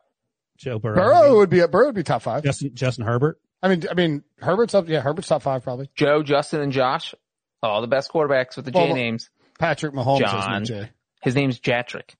Mahomes. 0.55 0.61
Joe 0.61 0.79
Burrow. 0.79 0.95
Burrow 0.95 1.37
would 1.37 1.49
be 1.49 1.65
Burrow 1.67 1.87
would 1.87 1.95
be 1.95 2.03
top 2.03 2.21
five. 2.21 2.43
Justin 2.43 2.73
Justin 2.75 3.05
Herbert. 3.05 3.39
I 3.61 3.69
mean, 3.69 3.83
I 3.89 3.93
mean 3.93 4.23
Herbert's 4.39 4.73
up. 4.73 4.87
Yeah, 4.87 5.01
Herbert's 5.01 5.27
top 5.27 5.41
five 5.41 5.63
probably. 5.63 5.89
Joe, 5.95 6.23
Justin, 6.23 6.61
and 6.61 6.71
Josh. 6.71 7.15
All 7.63 7.81
the 7.81 7.87
best 7.87 8.11
quarterbacks 8.11 8.55
with 8.55 8.65
the 8.65 8.71
J 8.71 8.93
names. 8.93 9.29
Patrick 9.57 9.93
Mahomes 9.93 10.23
has 10.25 10.33
no 10.33 10.39
John. 10.41 10.65
J. 10.65 10.89
His 11.21 11.35
name's 11.35 11.59
Jatrick. 11.59 12.15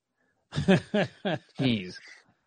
Jeez. 1.60 1.95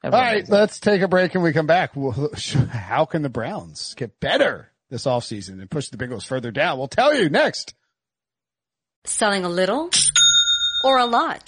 All 0.03 0.11
right, 0.11 0.49
let's 0.49 0.79
take 0.81 1.03
a 1.03 1.09
break 1.09 1.35
and 1.35 1.43
we 1.43 1.53
come 1.53 1.67
back. 1.67 1.95
Well, 1.95 2.31
How 2.71 3.05
can 3.05 3.23
the 3.23 3.29
Browns 3.29 3.95
get 3.95 4.21
better 4.21 4.71
this 4.91 5.05
offseason 5.05 5.61
and 5.61 5.71
push 5.71 5.89
the 5.89 5.97
Bengals 5.97 6.27
further 6.27 6.51
down? 6.51 6.79
We'll 6.79 6.89
tell 6.89 7.15
you 7.15 7.29
next. 7.29 7.75
Selling 9.05 9.45
a 9.45 9.49
little 9.49 9.91
or 10.85 10.99
a 10.99 11.07
lot? 11.07 11.48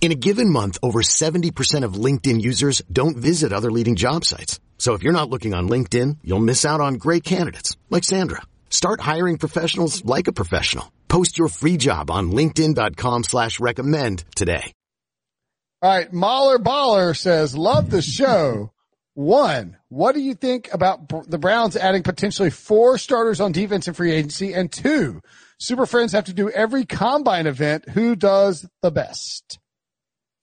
In 0.00 0.12
a 0.12 0.14
given 0.14 0.50
month, 0.50 0.78
over 0.82 1.00
70% 1.02 1.82
of 1.84 1.94
LinkedIn 1.94 2.40
users 2.40 2.80
don't 2.92 3.16
visit 3.16 3.52
other 3.52 3.72
leading 3.72 3.96
job 3.96 4.24
sites. 4.24 4.60
So 4.78 4.94
if 4.94 5.02
you're 5.02 5.12
not 5.12 5.30
looking 5.30 5.52
on 5.52 5.68
LinkedIn, 5.68 6.18
you'll 6.22 6.38
miss 6.38 6.64
out 6.64 6.80
on 6.80 6.94
great 6.94 7.24
candidates 7.24 7.76
like 7.90 8.04
Sandra. 8.04 8.42
Start 8.70 9.00
hiring 9.00 9.36
professionals 9.38 10.04
like 10.04 10.28
a 10.28 10.32
professional. 10.32 10.92
Post 11.08 11.38
your 11.38 11.48
free 11.48 11.76
job 11.76 12.10
on 12.10 12.30
linkedin.com 12.30 13.24
slash 13.24 13.58
recommend 13.58 14.24
today. 14.36 14.72
All 15.82 15.90
right. 15.90 16.12
Mahler 16.12 16.58
Baller 16.58 17.16
says, 17.16 17.56
love 17.56 17.90
the 17.90 18.02
show. 18.02 18.72
One, 19.14 19.78
what 19.88 20.14
do 20.14 20.20
you 20.20 20.34
think 20.34 20.68
about 20.72 21.08
the 21.30 21.38
Browns 21.38 21.74
adding 21.76 22.02
potentially 22.02 22.50
four 22.50 22.98
starters 22.98 23.40
on 23.40 23.52
defense 23.52 23.88
in 23.88 23.94
free 23.94 24.12
agency? 24.12 24.52
And 24.52 24.70
two, 24.70 25.22
Super 25.58 25.86
Friends 25.86 26.12
have 26.12 26.24
to 26.24 26.34
do 26.34 26.50
every 26.50 26.84
combine 26.84 27.46
event. 27.46 27.88
Who 27.88 28.14
does 28.14 28.68
the 28.82 28.90
best? 28.90 29.58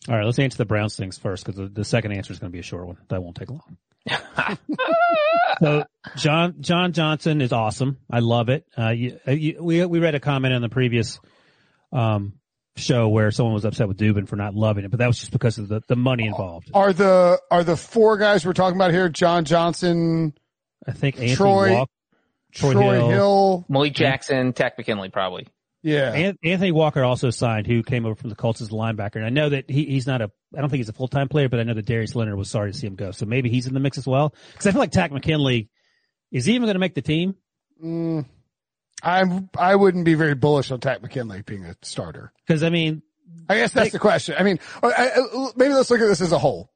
All 0.09 0.15
right, 0.15 0.25
let's 0.25 0.39
answer 0.39 0.57
the 0.57 0.65
Browns 0.65 0.95
things 0.95 1.17
first 1.17 1.45
because 1.45 1.57
the, 1.57 1.67
the 1.67 1.85
second 1.85 2.11
answer 2.11 2.33
is 2.33 2.39
going 2.39 2.51
to 2.51 2.53
be 2.53 2.59
a 2.59 2.63
short 2.63 2.87
one. 2.87 2.97
That 3.09 3.23
won't 3.23 3.37
take 3.37 3.49
long. 3.49 3.77
so 5.61 5.85
John 6.17 6.55
John 6.59 6.91
Johnson 6.91 7.39
is 7.39 7.53
awesome. 7.53 7.97
I 8.11 8.19
love 8.19 8.49
it. 8.49 8.65
Uh, 8.77 8.89
you, 8.89 9.19
uh, 9.25 9.31
you, 9.31 9.63
we 9.63 9.85
we 9.85 9.99
read 9.99 10.13
a 10.13 10.19
comment 10.19 10.53
on 10.53 10.61
the 10.61 10.67
previous 10.67 11.21
um, 11.93 12.33
show 12.75 13.07
where 13.07 13.31
someone 13.31 13.53
was 13.53 13.65
upset 13.65 13.87
with 13.87 13.97
Dubin 13.97 14.27
for 14.27 14.35
not 14.35 14.55
loving 14.55 14.83
it, 14.85 14.91
but 14.91 14.99
that 14.99 15.07
was 15.07 15.19
just 15.19 15.31
because 15.31 15.57
of 15.57 15.67
the, 15.67 15.81
the 15.87 15.95
money 15.95 16.25
involved. 16.25 16.71
Are 16.73 16.93
the, 16.93 17.39
are 17.51 17.63
the 17.63 17.77
four 17.77 18.17
guys 18.17 18.45
we're 18.45 18.53
talking 18.53 18.77
about 18.77 18.91
here, 18.91 19.09
John 19.09 19.45
Johnson, 19.45 20.33
I 20.87 20.91
think 20.91 21.15
Anthony 21.15 21.35
Troy, 21.35 21.73
Walk, 21.73 21.89
Troy, 22.51 22.73
Troy 22.73 22.93
Hill, 22.93 23.09
Hill. 23.09 23.65
Malik 23.69 23.93
Jackson, 23.93 24.53
Takk 24.53 24.77
McKinley, 24.77 25.09
probably. 25.09 25.47
Yeah. 25.83 26.13
An- 26.13 26.37
Anthony 26.43 26.71
Walker 26.71 27.03
also 27.03 27.29
signed, 27.29 27.67
who 27.67 27.83
came 27.83 28.05
over 28.05 28.15
from 28.15 28.29
the 28.29 28.35
Colts 28.35 28.61
as 28.61 28.69
a 28.69 28.71
linebacker. 28.71 29.17
And 29.17 29.25
I 29.25 29.29
know 29.29 29.49
that 29.49 29.69
he, 29.69 29.85
he's 29.85 30.07
not 30.07 30.21
a, 30.21 30.31
I 30.55 30.61
don't 30.61 30.69
think 30.69 30.79
he's 30.79 30.89
a 30.89 30.93
full 30.93 31.09
time 31.09 31.27
player, 31.27 31.49
but 31.49 31.59
I 31.59 31.63
know 31.63 31.73
that 31.73 31.85
Darius 31.85 32.15
Leonard 32.15 32.37
was 32.37 32.49
sorry 32.49 32.71
to 32.71 32.77
see 32.77 32.87
him 32.87 32.95
go. 32.95 33.11
So 33.11 33.25
maybe 33.25 33.49
he's 33.49 33.67
in 33.67 33.73
the 33.73 33.79
mix 33.81 33.97
as 33.97 34.07
well. 34.07 34.33
Because 34.53 34.67
I 34.67 34.71
feel 34.71 34.79
like 34.79 34.91
Takk 34.91 35.11
McKinley 35.11 35.69
is 36.31 36.45
he 36.45 36.53
even 36.55 36.65
going 36.65 36.75
to 36.75 36.79
make 36.79 36.95
the 36.95 37.01
team? 37.01 37.35
Mm, 37.83 38.25
I'm, 39.03 39.49
I 39.57 39.75
wouldn't 39.75 40.05
be 40.05 40.13
very 40.15 40.35
bullish 40.35 40.71
on 40.71 40.79
Takk 40.79 41.01
McKinley 41.01 41.41
being 41.43 41.65
a 41.65 41.75
starter. 41.81 42.31
Because 42.47 42.63
I 42.63 42.69
mean, 42.69 43.01
I 43.49 43.57
guess 43.57 43.73
that's 43.73 43.91
the 43.91 43.99
question. 43.99 44.35
I 44.39 44.43
mean, 44.43 44.59
I, 44.81 44.87
I, 45.15 45.49
maybe 45.55 45.73
let's 45.73 45.91
look 45.91 45.99
at 46.01 46.07
this 46.07 46.21
as 46.21 46.31
a 46.31 46.39
whole. 46.39 46.71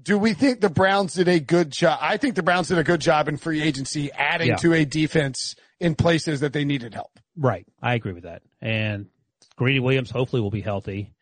Do 0.00 0.18
we 0.18 0.34
think 0.34 0.60
the 0.60 0.68
Browns 0.68 1.14
did 1.14 1.26
a 1.26 1.40
good 1.40 1.70
job? 1.70 1.98
I 2.02 2.18
think 2.18 2.34
the 2.34 2.42
Browns 2.42 2.68
did 2.68 2.76
a 2.76 2.84
good 2.84 3.00
job 3.00 3.28
in 3.28 3.38
free 3.38 3.62
agency 3.62 4.12
adding 4.12 4.48
Yeah. 4.48 4.56
to 4.56 4.74
a 4.74 4.84
defense 4.84 5.56
in 5.80 5.94
places 5.94 6.40
that 6.40 6.52
they 6.52 6.64
needed 6.64 6.94
help. 6.94 7.18
Right. 7.36 7.66
I 7.82 7.94
agree 7.94 8.12
with 8.12 8.24
that. 8.24 8.42
And 8.60 9.06
Greedy 9.56 9.80
Williams 9.80 10.10
hopefully 10.10 10.42
will 10.42 10.50
be 10.50 10.60
healthy. 10.60 11.12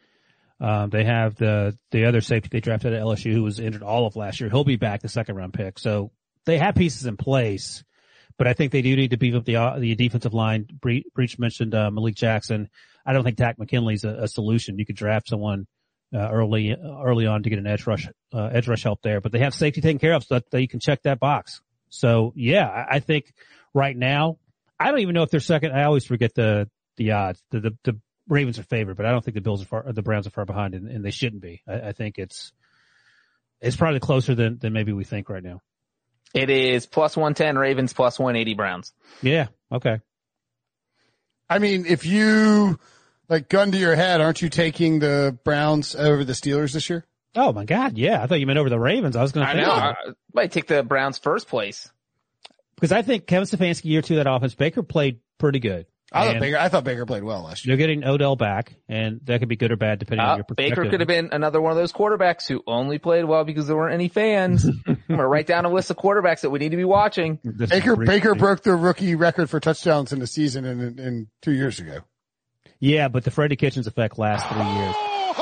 Um, 0.60 0.90
they 0.90 1.04
have 1.04 1.34
the, 1.36 1.76
the 1.90 2.06
other 2.06 2.20
safety 2.20 2.48
they 2.50 2.60
drafted 2.60 2.92
at 2.92 3.02
LSU 3.02 3.32
who 3.32 3.42
was 3.42 3.58
injured 3.58 3.82
all 3.82 4.06
of 4.06 4.16
last 4.16 4.40
year. 4.40 4.48
He'll 4.50 4.64
be 4.64 4.76
back 4.76 5.02
the 5.02 5.08
second 5.08 5.36
round 5.36 5.52
pick. 5.52 5.78
So 5.78 6.12
they 6.46 6.58
have 6.58 6.74
pieces 6.74 7.06
in 7.06 7.16
place, 7.16 7.82
but 8.38 8.46
I 8.46 8.52
think 8.52 8.72
they 8.72 8.82
do 8.82 8.94
need 8.94 9.10
to 9.10 9.16
beef 9.16 9.34
up 9.34 9.44
the, 9.44 9.56
uh, 9.56 9.78
the 9.78 9.94
defensive 9.94 10.34
line. 10.34 10.66
Bre- 10.80 11.08
Breech 11.14 11.38
mentioned, 11.38 11.74
uh, 11.74 11.90
Malik 11.90 12.14
Jackson. 12.14 12.68
I 13.04 13.12
don't 13.12 13.24
think 13.24 13.36
Takk 13.36 13.58
McKinley's 13.58 14.04
a, 14.04 14.10
a 14.10 14.28
solution. 14.28 14.78
You 14.78 14.86
could 14.86 14.96
draft 14.96 15.28
someone 15.28 15.66
uh, 16.14 16.30
early 16.30 16.74
early 17.02 17.26
on 17.26 17.42
to 17.42 17.50
get 17.50 17.58
an 17.58 17.66
edge 17.66 17.86
rush 17.86 18.08
uh, 18.32 18.46
edge 18.52 18.68
rush 18.68 18.84
help 18.84 19.02
there, 19.02 19.20
but 19.20 19.32
they 19.32 19.40
have 19.40 19.52
safety 19.52 19.80
taken 19.80 19.98
care 19.98 20.12
of 20.14 20.22
so 20.22 20.36
that, 20.36 20.50
that 20.50 20.60
you 20.60 20.68
can 20.68 20.80
check 20.80 21.02
that 21.02 21.18
box. 21.18 21.60
So 21.88 22.32
yeah, 22.36 22.68
I, 22.68 22.96
I 22.96 23.00
think 23.00 23.34
right 23.74 23.96
now 23.96 24.38
I 24.78 24.90
don't 24.90 25.00
even 25.00 25.14
know 25.14 25.22
if 25.22 25.30
they're 25.30 25.40
second. 25.40 25.72
I 25.72 25.84
always 25.84 26.04
forget 26.04 26.34
the 26.34 26.68
the 26.96 27.12
odds. 27.12 27.42
The 27.50 27.60
the, 27.60 27.76
the 27.84 28.00
Ravens 28.28 28.58
are 28.58 28.64
favored, 28.64 28.96
but 28.96 29.06
I 29.06 29.10
don't 29.10 29.24
think 29.24 29.34
the 29.34 29.40
Bills 29.40 29.62
are 29.62 29.66
far, 29.66 29.92
the 29.92 30.02
Browns 30.02 30.26
are 30.26 30.30
far 30.30 30.44
behind, 30.44 30.74
and, 30.74 30.88
and 30.88 31.04
they 31.04 31.10
shouldn't 31.10 31.42
be. 31.42 31.62
I, 31.68 31.88
I 31.88 31.92
think 31.92 32.18
it's 32.18 32.52
it's 33.60 33.76
probably 33.76 34.00
closer 34.00 34.34
than 34.34 34.58
than 34.58 34.72
maybe 34.72 34.92
we 34.92 35.04
think 35.04 35.28
right 35.28 35.42
now. 35.42 35.60
It 36.34 36.50
is 36.50 36.86
plus 36.86 37.16
110 37.16 37.56
Ravens, 37.56 37.92
plus 37.92 38.18
180 38.18 38.54
Browns. 38.54 38.92
Yeah. 39.22 39.48
Okay. 39.70 40.00
I 41.48 41.58
mean, 41.60 41.86
if 41.86 42.04
you 42.04 42.78
like 43.28 43.48
gun 43.48 43.70
to 43.70 43.78
your 43.78 43.94
head, 43.94 44.20
aren't 44.20 44.42
you 44.42 44.48
taking 44.48 44.98
the 44.98 45.38
Browns 45.44 45.94
over 45.94 46.24
the 46.24 46.32
Steelers 46.32 46.72
this 46.72 46.90
year? 46.90 47.04
Oh 47.36 47.52
my 47.52 47.64
God. 47.64 47.96
Yeah. 47.96 48.22
I 48.22 48.26
thought 48.26 48.40
you 48.40 48.46
meant 48.46 48.58
over 48.58 48.70
the 48.70 48.80
Ravens. 48.80 49.14
I 49.14 49.22
was 49.22 49.30
going 49.30 49.46
to 49.46 49.52
I 49.52 49.60
know. 49.60 49.70
I 49.70 49.94
might 50.32 50.50
take 50.50 50.66
the 50.66 50.82
Browns 50.82 51.18
first 51.18 51.46
place. 51.46 51.90
Because 52.74 52.92
I 52.92 53.02
think 53.02 53.26
Kevin 53.26 53.46
Stefanski 53.46 53.84
year 53.84 54.02
two 54.02 54.18
of 54.18 54.24
that 54.24 54.30
offense, 54.32 54.54
Baker 54.54 54.82
played 54.82 55.20
pretty 55.38 55.58
good. 55.60 55.86
I 56.12 56.26
thought 56.32 56.40
Baker. 56.40 56.56
I 56.58 56.68
thought 56.68 56.84
Baker 56.84 57.06
played 57.06 57.24
well 57.24 57.42
last 57.42 57.64
year. 57.66 57.72
They're 57.76 57.86
getting 57.86 58.04
Odell 58.04 58.36
back, 58.36 58.76
and 58.88 59.20
that 59.24 59.40
could 59.40 59.48
be 59.48 59.56
good 59.56 59.72
or 59.72 59.76
bad 59.76 59.98
depending 59.98 60.24
Uh, 60.24 60.30
on 60.30 60.36
your 60.38 60.44
perspective. 60.44 60.76
Baker 60.76 60.88
could 60.90 61.00
have 61.00 61.08
been 61.08 61.30
another 61.32 61.60
one 61.60 61.72
of 61.72 61.76
those 61.76 61.92
quarterbacks 61.92 62.46
who 62.46 62.62
only 62.68 62.98
played 62.98 63.24
well 63.24 63.42
because 63.42 63.66
there 63.66 63.74
weren't 63.76 63.94
any 63.94 64.06
fans. 64.08 64.64
I'm 64.86 65.02
gonna 65.08 65.26
write 65.26 65.48
down 65.48 65.64
a 65.64 65.70
list 65.70 65.90
of 65.90 65.96
quarterbacks 65.96 66.42
that 66.42 66.50
we 66.50 66.60
need 66.60 66.68
to 66.70 66.76
be 66.76 66.84
watching. 66.84 67.40
Baker 67.42 67.96
Baker 67.96 68.36
broke 68.36 68.62
the 68.62 68.76
rookie 68.76 69.16
record 69.16 69.50
for 69.50 69.58
touchdowns 69.58 70.12
in 70.12 70.20
the 70.20 70.28
season 70.28 70.64
in, 70.64 70.80
in, 70.80 70.98
in 71.00 71.26
two 71.42 71.52
years 71.52 71.80
ago. 71.80 72.00
Yeah, 72.78 73.08
but 73.08 73.24
the 73.24 73.32
Freddie 73.32 73.56
Kitchens 73.56 73.88
effect 73.88 74.16
lasts 74.16 74.46
three 74.48 74.62
years. 74.62 74.94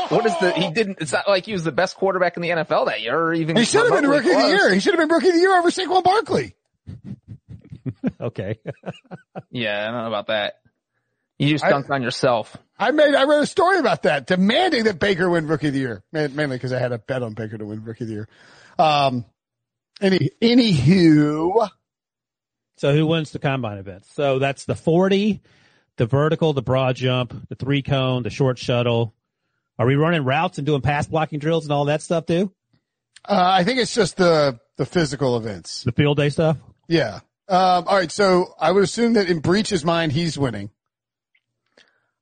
What 0.08 0.24
is 0.24 0.38
the? 0.38 0.52
He 0.52 0.70
didn't. 0.70 0.98
It's 1.02 1.12
not 1.12 1.28
like 1.28 1.44
he 1.44 1.52
was 1.52 1.64
the 1.64 1.72
best 1.72 1.96
quarterback 1.96 2.36
in 2.36 2.42
the 2.42 2.48
NFL 2.50 2.86
that 2.86 3.02
year, 3.02 3.18
or 3.18 3.34
even. 3.34 3.56
He 3.56 3.64
should 3.64 3.82
have 3.82 4.00
been 4.00 4.08
remotely 4.08 4.30
rookie 4.30 4.42
of 4.42 4.50
the 4.50 4.56
year. 4.56 4.72
He 4.74 4.80
should 4.80 4.94
have 4.94 5.00
been 5.06 5.14
rookie 5.14 5.28
of 5.28 5.34
the 5.34 5.40
year 5.40 5.58
over 5.58 5.70
Saquon 5.70 6.02
Barkley. 6.02 6.54
okay. 8.20 8.58
Yeah, 9.50 9.82
I 9.88 9.90
don't 9.92 10.02
know 10.02 10.08
about 10.08 10.26
that. 10.28 10.54
You 11.38 11.50
just 11.50 11.64
I- 11.64 11.72
dunked 11.72 11.90
on 11.90 12.02
yourself. 12.02 12.56
I 12.78 12.90
made 12.90 13.14
I 13.14 13.24
wrote 13.24 13.42
a 13.42 13.46
story 13.46 13.78
about 13.78 14.02
that, 14.04 14.26
demanding 14.26 14.84
that 14.84 14.98
Baker 14.98 15.30
win 15.30 15.46
rookie 15.46 15.68
of 15.68 15.72
the 15.74 15.78
year, 15.78 16.02
mainly 16.12 16.48
because 16.56 16.72
I 16.72 16.78
had 16.80 16.90
a 16.92 16.98
bet 16.98 17.22
on 17.22 17.34
Baker 17.34 17.56
to 17.58 17.64
win 17.64 17.84
rookie 17.84 18.04
of 18.04 18.08
the 18.08 18.14
year. 18.14 18.28
Um, 18.78 19.24
any 20.00 20.30
anywho, 20.40 21.68
So 22.78 22.92
who 22.92 23.06
wins 23.06 23.30
the 23.30 23.38
combine 23.38 23.78
events? 23.78 24.12
So 24.14 24.40
that's 24.40 24.64
the 24.64 24.74
40, 24.74 25.40
the 25.96 26.06
vertical, 26.06 26.52
the 26.54 26.62
broad 26.62 26.96
jump, 26.96 27.48
the 27.48 27.54
three 27.54 27.82
cone, 27.82 28.24
the 28.24 28.30
short 28.30 28.58
shuttle. 28.58 29.14
Are 29.78 29.86
we 29.86 29.94
running 29.94 30.24
routes 30.24 30.58
and 30.58 30.66
doing 30.66 30.80
pass 30.80 31.06
blocking 31.06 31.38
drills 31.38 31.64
and 31.64 31.72
all 31.72 31.84
that 31.84 32.02
stuff 32.02 32.26
too? 32.26 32.52
uh, 33.28 33.50
I 33.54 33.62
think 33.62 33.78
it's 33.78 33.94
just 33.94 34.16
the 34.16 34.58
the 34.76 34.86
physical 34.86 35.36
events. 35.36 35.84
The 35.84 35.92
field 35.92 36.16
day 36.16 36.30
stuff? 36.30 36.56
Yeah. 36.88 37.20
Um, 37.48 37.84
all 37.88 37.96
right. 37.96 38.10
So 38.10 38.54
I 38.58 38.70
would 38.72 38.82
assume 38.84 39.14
that 39.14 39.28
in 39.28 39.40
Breech's 39.40 39.84
mind, 39.84 40.12
he's 40.12 40.38
winning. 40.38 40.70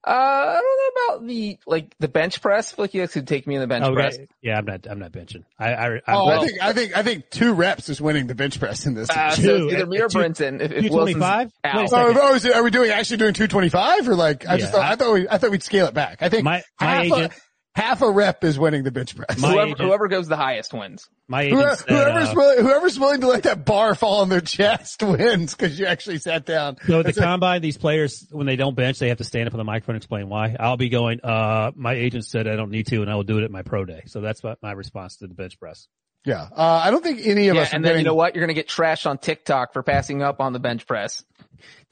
Uh, 0.02 0.10
I 0.12 0.54
don't 0.54 0.64
know 0.64 1.14
about 1.18 1.28
the 1.28 1.58
like 1.66 1.94
the 1.98 2.08
bench 2.08 2.40
press. 2.40 2.72
I 2.72 2.76
feel 2.76 2.84
like 2.84 2.94
you 2.94 3.02
guys 3.02 3.12
could 3.12 3.28
take 3.28 3.46
me 3.46 3.54
in 3.56 3.60
the 3.60 3.66
bench 3.66 3.84
Okay. 3.84 3.94
press. 3.94 4.16
Yeah, 4.40 4.56
I'm 4.56 4.64
not, 4.64 4.86
I'm 4.88 4.98
not 4.98 5.12
benching. 5.12 5.44
I, 5.58 5.74
I, 5.74 5.86
I'm, 5.88 6.00
Oh, 6.08 6.26
well, 6.26 6.40
I 6.42 6.46
think 6.46 6.62
I 6.62 6.72
think 6.72 6.96
I 6.96 7.02
think 7.02 7.28
two 7.28 7.52
reps 7.52 7.90
is 7.90 8.00
winning 8.00 8.26
the 8.26 8.34
bench 8.34 8.58
press 8.58 8.86
in 8.86 8.94
this. 8.94 9.10
Uh, 9.10 9.32
so 9.32 9.42
Two. 9.42 9.64
it's 9.66 9.74
either 9.74 9.86
me 9.86 10.00
or 10.00 10.08
Two- 10.08 10.18
Brinson. 10.20 10.54
If, 10.62 10.72
if 10.72 10.84
225? 10.86 11.52
Wilson's 11.74 11.92
out. 11.92 12.16
Oh, 12.16 12.18
oh, 12.18 12.34
is 12.34 12.46
it, 12.46 12.54
are 12.54 12.62
we 12.62 12.70
doing 12.70 12.90
actually 12.90 13.18
doing 13.18 13.34
225 13.34 14.08
or 14.08 14.14
like 14.14 14.46
I 14.48 14.56
just 14.56 14.72
Yeah, 14.72 14.80
thought 14.80 14.90
I, 14.90 14.96
thought 14.96 15.12
we 15.12 15.28
I 15.28 15.36
thought 15.36 15.50
we'd 15.50 15.62
scale 15.62 15.86
it 15.86 15.92
back. 15.92 16.22
I 16.22 16.30
think 16.30 16.44
My- 16.44 16.62
my 16.80 16.86
half, 16.86 17.04
agent- 17.04 17.32
a, 17.34 17.36
half 17.74 18.02
a 18.02 18.10
rep 18.10 18.42
is 18.44 18.58
winning 18.58 18.82
the 18.84 18.90
bench 18.90 19.14
press. 19.16 19.38
My 19.38 19.48
whoever, 19.52 19.66
agent- 19.70 19.80
whoever 19.80 20.08
goes 20.08 20.28
the 20.28 20.36
highest 20.36 20.72
wins. 20.74 21.08
my 21.28 21.42
agent 21.42 21.60
Whoever, 21.60 21.76
said, 21.76 21.88
whoever's 21.88 22.28
uh, 22.28 22.32
willing, 22.36 22.64
whoever's 22.64 22.98
willing 23.00 23.20
to 23.22 23.26
let 23.28 23.42
that 23.44 23.64
bar 23.64 23.94
fall 23.94 24.20
on 24.22 24.28
their 24.28 24.40
chest 24.40 25.02
wins 25.02 25.54
because 25.54 25.78
you 25.78 25.86
actually 25.86 26.18
sat 26.18 26.44
down. 26.46 26.76
So 26.86 26.98
at 26.98 27.04
the 27.04 27.08
It's 27.10 27.18
like- 27.18 27.26
combine, 27.26 27.62
these 27.62 27.78
players, 27.78 28.26
when 28.30 28.46
they 28.46 28.56
don't 28.56 28.74
bench, 28.74 28.98
they 28.98 29.08
have 29.08 29.18
to 29.18 29.24
stand 29.24 29.46
up 29.46 29.54
on 29.54 29.58
the 29.58 29.64
microphone 29.64 29.94
and 29.94 30.02
explain 30.02 30.28
why. 30.28 30.56
I'll 30.58 30.76
be 30.76 30.88
going, 30.88 31.20
uh, 31.22 31.70
my 31.76 31.94
agent 31.94 32.24
said 32.26 32.46
I 32.48 32.56
don't 32.56 32.70
need 32.70 32.86
to 32.88 33.02
and 33.02 33.10
I 33.10 33.14
will 33.14 33.22
do 33.24 33.38
it 33.38 33.44
at 33.44 33.50
my 33.50 33.62
pro 33.62 33.84
day. 33.84 34.02
So 34.06 34.20
that's 34.20 34.42
what 34.42 34.58
my 34.62 34.72
response 34.72 35.16
to 35.18 35.26
the 35.28 35.34
bench 35.34 35.58
press. 35.58 35.86
yeah, 36.26 36.48
uh, 36.54 36.82
I 36.84 36.90
don't 36.90 37.02
think 37.02 37.20
any 37.24 37.48
of 37.48 37.54
Yeah, 37.56 37.62
us. 37.62 37.72
are 37.72 37.76
and 37.76 37.84
then 37.84 37.90
getting, 37.92 38.04
you 38.04 38.10
know 38.10 38.14
what? 38.14 38.34
You're 38.34 38.42
gonna 38.44 38.52
get 38.54 38.68
trashed 38.68 39.08
on 39.08 39.16
TikTok 39.18 39.72
for 39.72 39.82
passing 39.82 40.22
up 40.22 40.40
on 40.40 40.52
the 40.52 40.58
bench 40.58 40.86
press. 40.86 41.24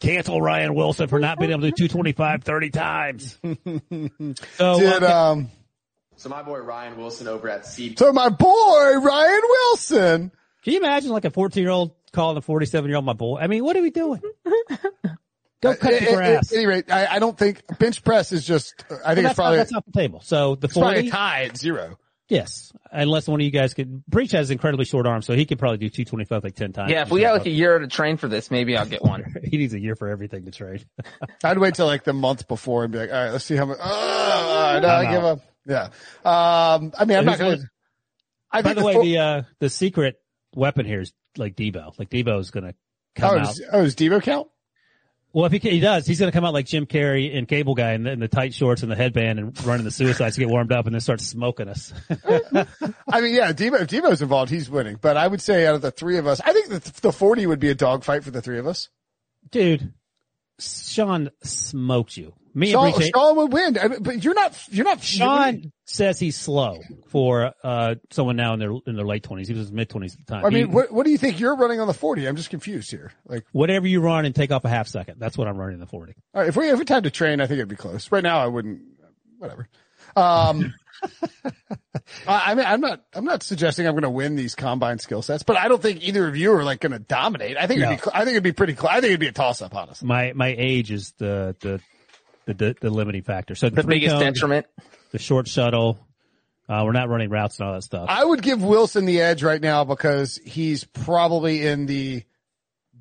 Cancel 0.01 0.41
Ryan 0.41 0.74
Wilson 0.74 1.09
for 1.09 1.18
not 1.18 1.39
being 1.39 1.51
able 1.51 1.62
to 1.62 1.70
do 1.70 1.89
225 1.89 2.43
30 2.45 2.70
times. 2.70 3.39
so, 4.57 4.79
Did 4.79 5.03
uh, 5.03 5.31
um? 5.33 5.51
So 6.19 6.29
my 6.29 6.43
boy 6.43 6.59
Ryan 6.59 6.97
Wilson 6.97 7.29
over 7.29 7.49
at 7.49 7.64
C. 7.64 7.95
So 7.97 8.12
my 8.12 8.29
boy 8.29 8.99
Ryan 9.01 9.41
Wilson. 9.49 10.33
can 10.64 10.73
you 10.73 10.81
imagine 10.81 11.11
like 11.11 11.25
a 11.25 11.31
14 11.31 11.62
year 11.62 11.71
old 11.71 11.93
calling 12.12 12.37
a 12.37 12.41
47 12.41 12.89
year 12.89 12.97
old 12.97 13.05
my 13.05 13.12
boy? 13.12 13.39
I 13.39 13.47
mean, 13.47 13.64
what 13.64 13.77
are 13.77 13.83
we 13.83 13.91
doing? 13.91 14.21
Go 15.61 15.75
cut 15.75 15.93
At, 15.93 16.01
the 16.01 16.14
grass. 16.14 16.53
at 16.53 16.57
any 16.57 16.66
rate, 16.66 16.91
I, 16.91 17.07
I 17.07 17.19
don't 17.19 17.37
think 17.37 17.62
bench 17.79 18.05
press 18.05 18.33
is 18.33 18.45
just. 18.45 18.85
I 19.05 19.14
think 19.14 19.25
that's, 19.25 19.33
it's 19.33 19.35
probably 19.35 19.57
that's 19.59 19.73
off 19.73 19.85
the 19.87 19.93
table. 19.93 20.21
So 20.21 20.55
the 20.57 20.66
it's 20.66 20.75
probably 20.75 20.95
40, 20.97 21.09
a 21.09 21.11
tie 21.11 21.45
at 21.45 21.57
zero. 21.57 21.99
yes, 22.29 22.73
unless 22.93 23.27
one 23.27 23.41
of 23.41 23.45
you 23.45 23.51
guys 23.51 23.75
could, 23.75 24.05
Breech 24.07 24.31
has 24.33 24.53
incredibly 24.53 24.85
short 24.85 25.07
arms, 25.07 25.27
so 25.27 25.35
he 25.35 25.47
could 25.47 25.59
probably 25.59 25.79
do 25.79 25.89
225 25.89 26.45
like 26.45 26.55
10 26.55 26.73
times. 26.73 26.93
Yeah, 26.93 27.03
if 27.03 27.11
we 27.11 27.23
got 27.23 27.35
like 27.35 27.47
a 27.47 27.51
year 27.51 27.79
to 27.79 27.89
train 27.89 28.19
for 28.19 28.29
this, 28.29 28.51
maybe 28.53 28.77
I'll 28.77 28.87
get 28.87 29.03
one. 29.03 29.35
he 29.45 29.57
needs 29.57 29.75
a 29.75 29.81
year 29.81 29.97
for 29.97 30.09
everything 30.09 30.45
to 30.45 30.53
train. 30.53 30.85
I'd 31.45 31.59
wait 31.59 31.75
till 31.75 31.87
like 31.87 32.05
the 32.05 32.12
month 32.12 32.47
before 32.47 32.85
and 32.85 32.93
be 32.93 32.99
like, 33.01 33.11
all 33.11 33.16
right, 33.16 33.31
let's 33.31 33.45
see 33.45 33.57
how 33.57 33.66
much. 33.66 33.79
Oh, 33.81 34.79
no, 34.81 34.89
I 34.89 35.05
I'm 35.05 35.12
give 35.12 35.25
up. 35.25 35.41
Yeah. 35.69 35.91
Um, 36.25 36.93
I 36.99 37.05
mean, 37.05 37.19
I'm 37.19 37.25
not 37.27 37.39
going 37.39 37.59
to. 37.59 37.71
I 38.51 38.62
By 38.62 38.71
think 38.71 38.79
the 38.79 38.85
way, 38.85 38.95
fo- 38.95 39.03
the 39.03 39.19
uh 39.19 39.43
the 39.59 39.69
secret 39.69 40.16
weapon 40.55 40.87
here 40.87 41.03
is 41.03 41.12
like 41.37 41.55
Debo. 41.55 41.99
Like 41.99 42.09
Debo 42.09 42.41
is 42.41 42.51
gonna 42.51 42.75
come 43.14 43.35
oh, 43.35 43.39
out. 43.41 43.51
is, 43.51 43.62
oh, 43.71 43.83
is 43.83 43.95
Devo 43.95 44.23
count? 44.23 44.49
Well, 45.35 45.45
if 45.45 45.53
he, 45.53 45.59
he 45.59 45.81
does, 45.81 46.07
he's 46.07 46.19
gonna 46.19 46.33
come 46.33 46.47
out 46.47 46.55
like 46.55 46.64
Jim 46.64 46.87
Carrey 46.87 47.37
and 47.37 47.47
Cable 47.47 47.75
Guy 47.75 47.93
in 47.93 48.05
the, 48.05 48.12
in 48.12 48.19
the 48.21 48.29
tight 48.29 48.55
shorts 48.55 48.83
and 48.83 48.91
the 48.91 48.97
headband 48.97 49.39
and 49.39 49.66
running 49.66 49.85
the 49.85 49.91
suicides 49.91 50.37
to 50.37 50.41
get 50.41 50.49
warmed 50.49 50.73
up 50.73 50.87
and 50.87 50.95
then 50.95 51.01
start 51.01 51.21
smoking 51.21 51.69
us. 51.69 51.93
I 52.27 53.21
mean, 53.21 53.35
yeah, 53.35 53.53
Devo, 53.53 53.83
if 53.83 53.89
Devo's 53.89 54.23
involved, 54.23 54.51
he's 54.51 54.71
winning. 54.71 54.97
But 54.99 55.19
I 55.19 55.29
would 55.29 55.43
say 55.43 55.66
out 55.66 55.75
of 55.75 55.83
the 55.83 55.91
three 55.91 56.16
of 56.16 56.27
us, 56.27 56.41
I 56.41 56.55
think 56.55 56.69
the, 56.69 57.01
the 57.03 57.12
40 57.12 57.47
would 57.47 57.61
be 57.61 57.69
a 57.69 57.75
dogfight 57.75 58.25
for 58.25 58.31
the 58.31 58.41
three 58.41 58.59
of 58.59 58.66
us. 58.66 58.89
Dude, 59.51 59.93
Sean 60.59 61.31
smoked 61.43 62.16
you. 62.16 62.33
Me 62.59 62.71
Sean, 62.73 62.93
and 62.93 63.05
Sean 63.15 63.37
would 63.37 63.53
win. 63.53 63.79
I 63.79 63.89
mean, 63.89 64.03
but 64.03 64.25
you're 64.25 64.35
not, 64.35 64.59
you're 64.71 64.85
not, 64.85 65.03
Sean 65.03 65.73
says 65.85 66.19
he's 66.19 66.37
slow 66.37 66.79
for 67.09 67.53
uh 67.63 67.95
someone 68.11 68.37
now 68.37 68.53
in 68.55 68.59
their 68.61 68.73
in 68.87 68.97
their 68.97 69.07
late 69.07 69.23
twenties. 69.23 69.49
He 69.49 69.55
was 69.55 69.71
mid 69.73 69.89
twenties 69.89 70.15
at 70.15 70.27
the 70.27 70.33
time. 70.35 70.45
I 70.45 70.51
mean, 70.51 70.67
He- 70.69 70.75
what, 70.75 70.91
what 70.93 71.05
do 71.05 71.11
you 71.13 71.19
think 71.19 71.39
you're 71.41 71.57
running 71.57 71.81
on 71.81 71.87
the 71.87 71.95
40? 71.95 72.27
I'm 72.27 72.37
just 72.37 72.51
confused 72.51 72.91
here. 72.91 73.13
Like, 73.27 73.45
whatever 73.53 73.87
you 73.87 74.01
run 74.01 74.25
and 74.25 74.35
take 74.35 74.51
off 74.51 74.65
a 74.65 74.69
half 74.69 74.89
second, 74.89 75.21
that's 75.21 75.39
what 75.39 75.47
I'm 75.49 75.57
running 75.57 75.75
in 75.75 75.81
the 75.81 75.87
forty. 75.87 76.15
all 76.35 76.41
right, 76.41 76.49
if 76.49 76.57
we, 76.57 76.67
if 76.69 76.75
we 76.75 76.79
had 76.81 76.89
time 76.89 77.03
to 77.05 77.11
train, 77.11 77.41
I 77.41 77.47
think 77.47 77.59
it'd 77.59 77.69
be 77.69 77.77
close. 77.77 78.11
Right 78.11 78.23
now, 78.23 78.39
I 78.39 78.47
wouldn't, 78.47 78.81
whatever. 79.39 79.69
Um, 80.17 80.75
I, 82.27 82.51
I 82.51 82.55
mean, 82.55 82.65
I'm 82.67 82.81
not, 82.81 83.05
I'm 83.15 83.25
not 83.25 83.43
suggesting 83.43 83.87
I'm 83.87 83.93
going 83.93 84.03
to 84.03 84.11
win 84.11 84.37
these 84.37 84.55
combine 84.55 84.99
skill 84.99 85.23
sets, 85.23 85.43
but 85.43 85.57
I 85.57 85.69
don't 85.69 85.81
think 85.81 86.03
either 86.03 86.27
of 86.27 86.37
you 86.37 86.53
are 86.55 86.65
like 86.65 86.81
going 86.81 86.93
to 86.93 86.99
dominate. 86.99 87.57
I 87.57 87.67
think 87.67 87.81
it'd 87.83 88.03
be, 88.03 88.11
I 88.13 88.21
think 88.25 88.31
it'd 88.33 88.43
be 88.43 88.53
pretty. 88.53 88.73
I 88.83 88.95
think 89.01 89.05
it'd 89.11 89.21
be 89.21 89.29
a 89.29 89.33
toss 89.33 89.63
up, 89.63 89.75
honestly. 89.77 90.07
My 90.09 90.33
my 90.35 90.55
age 90.59 90.91
is 90.91 91.13
the 91.19 91.55
the 91.61 91.81
the 92.49 92.55
the, 92.55 92.76
the 92.80 92.90
limiting 92.90 93.22
factor. 93.22 93.55
So 93.55 93.70
The 93.70 93.84
biggest 93.84 94.14
cone, 94.16 94.22
detriment. 94.24 94.66
the 95.12 95.18
short 95.18 95.46
shuttle. 95.46 95.99
Uh, 96.68 96.82
we're 96.84 96.92
not 96.92 97.09
running 97.09 97.30
routes 97.30 97.59
and 97.61 97.66
all 97.68 97.74
that 97.74 97.82
stuff. 97.82 98.07
I 98.11 98.22
would 98.24 98.42
give 98.42 98.62
Wilson 98.62 99.07
the 99.07 99.20
edge 99.22 99.42
right 99.42 99.61
now 99.62 99.84
because 99.84 100.36
he's 100.44 100.84
probably 100.84 101.66
in 101.66 101.86
the 101.86 102.24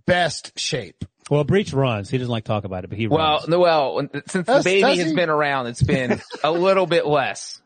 best 0.05 0.57
shape. 0.57 1.03
well, 1.29 1.43
Breech 1.43 1.73
runs. 1.73 2.09
He 2.09 2.17
doesn't 2.17 2.31
like 2.31 2.45
to 2.45 2.47
talk 2.47 2.63
about 2.63 2.85
it, 2.85 2.89
but 2.89 2.97
he 2.97 3.07
Well, 3.07 3.19
runs. 3.39 3.47
no, 3.49 3.59
well, 3.59 3.95
when- 3.95 4.09
since 4.27 4.47
the 4.47 4.61
baby 4.63 4.97
has 4.99 5.09
he? 5.09 5.15
been 5.15 5.29
around, 5.29 5.67
it's 5.67 5.83
been 5.83 6.21
a 6.45 6.51
little 6.51 6.85
bit 6.85 7.05
less. 7.05 7.61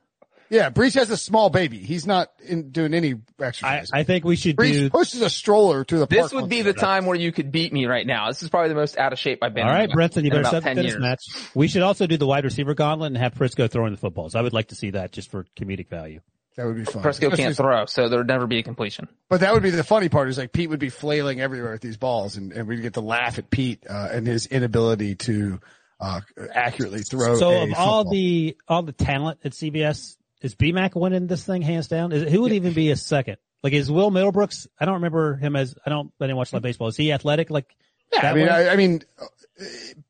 Yeah, 0.51 0.69
Breech 0.69 0.95
has 0.95 1.09
a 1.09 1.15
small 1.15 1.49
baby. 1.49 1.77
He's 1.77 2.05
not 2.05 2.29
in, 2.45 2.71
doing 2.71 2.93
any 2.93 3.13
I, 3.39 3.45
exercise. 3.45 3.89
I 3.93 4.03
think 4.03 4.25
we 4.25 4.35
should 4.35 4.57
Breech 4.57 4.73
do. 4.73 4.89
pushes 4.89 5.21
a 5.21 5.29
stroller 5.29 5.85
to 5.85 5.97
the 5.97 6.07
park. 6.07 6.23
This 6.23 6.33
would 6.33 6.49
be 6.49 6.61
the 6.61 6.71
year. 6.71 6.73
time 6.73 7.05
where 7.05 7.15
you 7.15 7.31
could 7.31 7.53
beat 7.53 7.71
me 7.71 7.85
right 7.85 8.05
now. 8.05 8.27
This 8.27 8.43
is 8.43 8.49
probably 8.49 8.67
the 8.67 8.75
most 8.75 8.97
out 8.97 9.13
of 9.13 9.17
shape 9.17 9.39
I've 9.41 9.53
been. 9.53 9.65
All 9.65 9.73
right, 9.73 9.89
in, 9.89 9.95
Brenton, 9.95 10.25
you 10.25 10.29
better 10.29 10.41
about 10.41 10.63
set 10.63 10.75
the 10.75 10.83
10 10.83 11.01
match. 11.01 11.23
We 11.55 11.69
should 11.69 11.83
also 11.83 12.05
do 12.05 12.17
the 12.17 12.27
wide 12.27 12.43
receiver 12.43 12.73
gauntlet 12.73 13.07
and 13.07 13.17
have 13.17 13.33
Prisco 13.33 13.71
throwing 13.71 13.93
the 13.93 13.97
footballs. 13.97 14.35
I 14.35 14.41
would 14.41 14.51
like 14.51 14.67
to 14.67 14.75
see 14.75 14.91
that 14.91 15.13
just 15.13 15.31
for 15.31 15.45
comedic 15.57 15.87
value. 15.87 16.19
That 16.57 16.65
would 16.65 16.75
be 16.75 16.83
fun. 16.83 17.01
Prisco 17.01 17.07
Especially- 17.07 17.37
can't 17.37 17.55
throw, 17.55 17.85
so 17.85 18.09
there 18.09 18.19
would 18.19 18.27
never 18.27 18.45
be 18.45 18.59
a 18.59 18.63
completion. 18.63 19.07
But 19.29 19.39
that 19.39 19.53
would 19.53 19.63
be 19.63 19.69
the 19.69 19.85
funny 19.85 20.09
part 20.09 20.27
is 20.27 20.37
like 20.37 20.51
Pete 20.51 20.69
would 20.69 20.81
be 20.81 20.89
flailing 20.89 21.39
everywhere 21.39 21.73
at 21.73 21.79
these 21.79 21.95
balls 21.95 22.35
and, 22.35 22.51
and 22.51 22.67
we'd 22.67 22.81
get 22.81 22.95
to 22.95 23.01
laugh 23.01 23.39
at 23.39 23.49
Pete, 23.49 23.85
uh, 23.89 24.09
and 24.11 24.27
his 24.27 24.47
inability 24.47 25.15
to, 25.15 25.61
uh, 26.01 26.19
accurately 26.53 27.03
throw. 27.03 27.35
So 27.35 27.51
a 27.51 27.63
of 27.63 27.73
all 27.77 28.09
the 28.09 28.57
all 28.67 28.81
the 28.81 28.91
talent 28.91 29.39
at 29.45 29.53
CBS, 29.53 30.17
is 30.41 30.55
BMAC 30.55 30.95
winning 30.99 31.27
this 31.27 31.45
thing 31.45 31.61
hands 31.61 31.87
down? 31.87 32.11
Is 32.11 32.23
it, 32.23 32.29
who 32.29 32.41
would 32.41 32.51
even 32.53 32.73
be 32.73 32.91
a 32.91 32.95
second? 32.95 33.37
Like 33.63 33.73
is 33.73 33.91
Will 33.91 34.09
Middlebrooks? 34.11 34.67
I 34.79 34.85
don't 34.85 34.95
remember 34.95 35.35
him 35.35 35.55
as 35.55 35.75
I 35.85 35.89
don't. 35.89 36.11
I 36.19 36.25
didn't 36.25 36.37
watch 36.37 36.51
a 36.51 36.55
lot 36.55 36.59
of 36.59 36.63
baseball. 36.63 36.87
Is 36.87 36.97
he 36.97 37.11
athletic? 37.11 37.49
Like 37.49 37.67
Yeah, 38.11 38.31
I 38.31 38.33
mean. 38.33 38.49
I, 38.49 38.69
I 38.69 38.75
mean, 38.75 39.01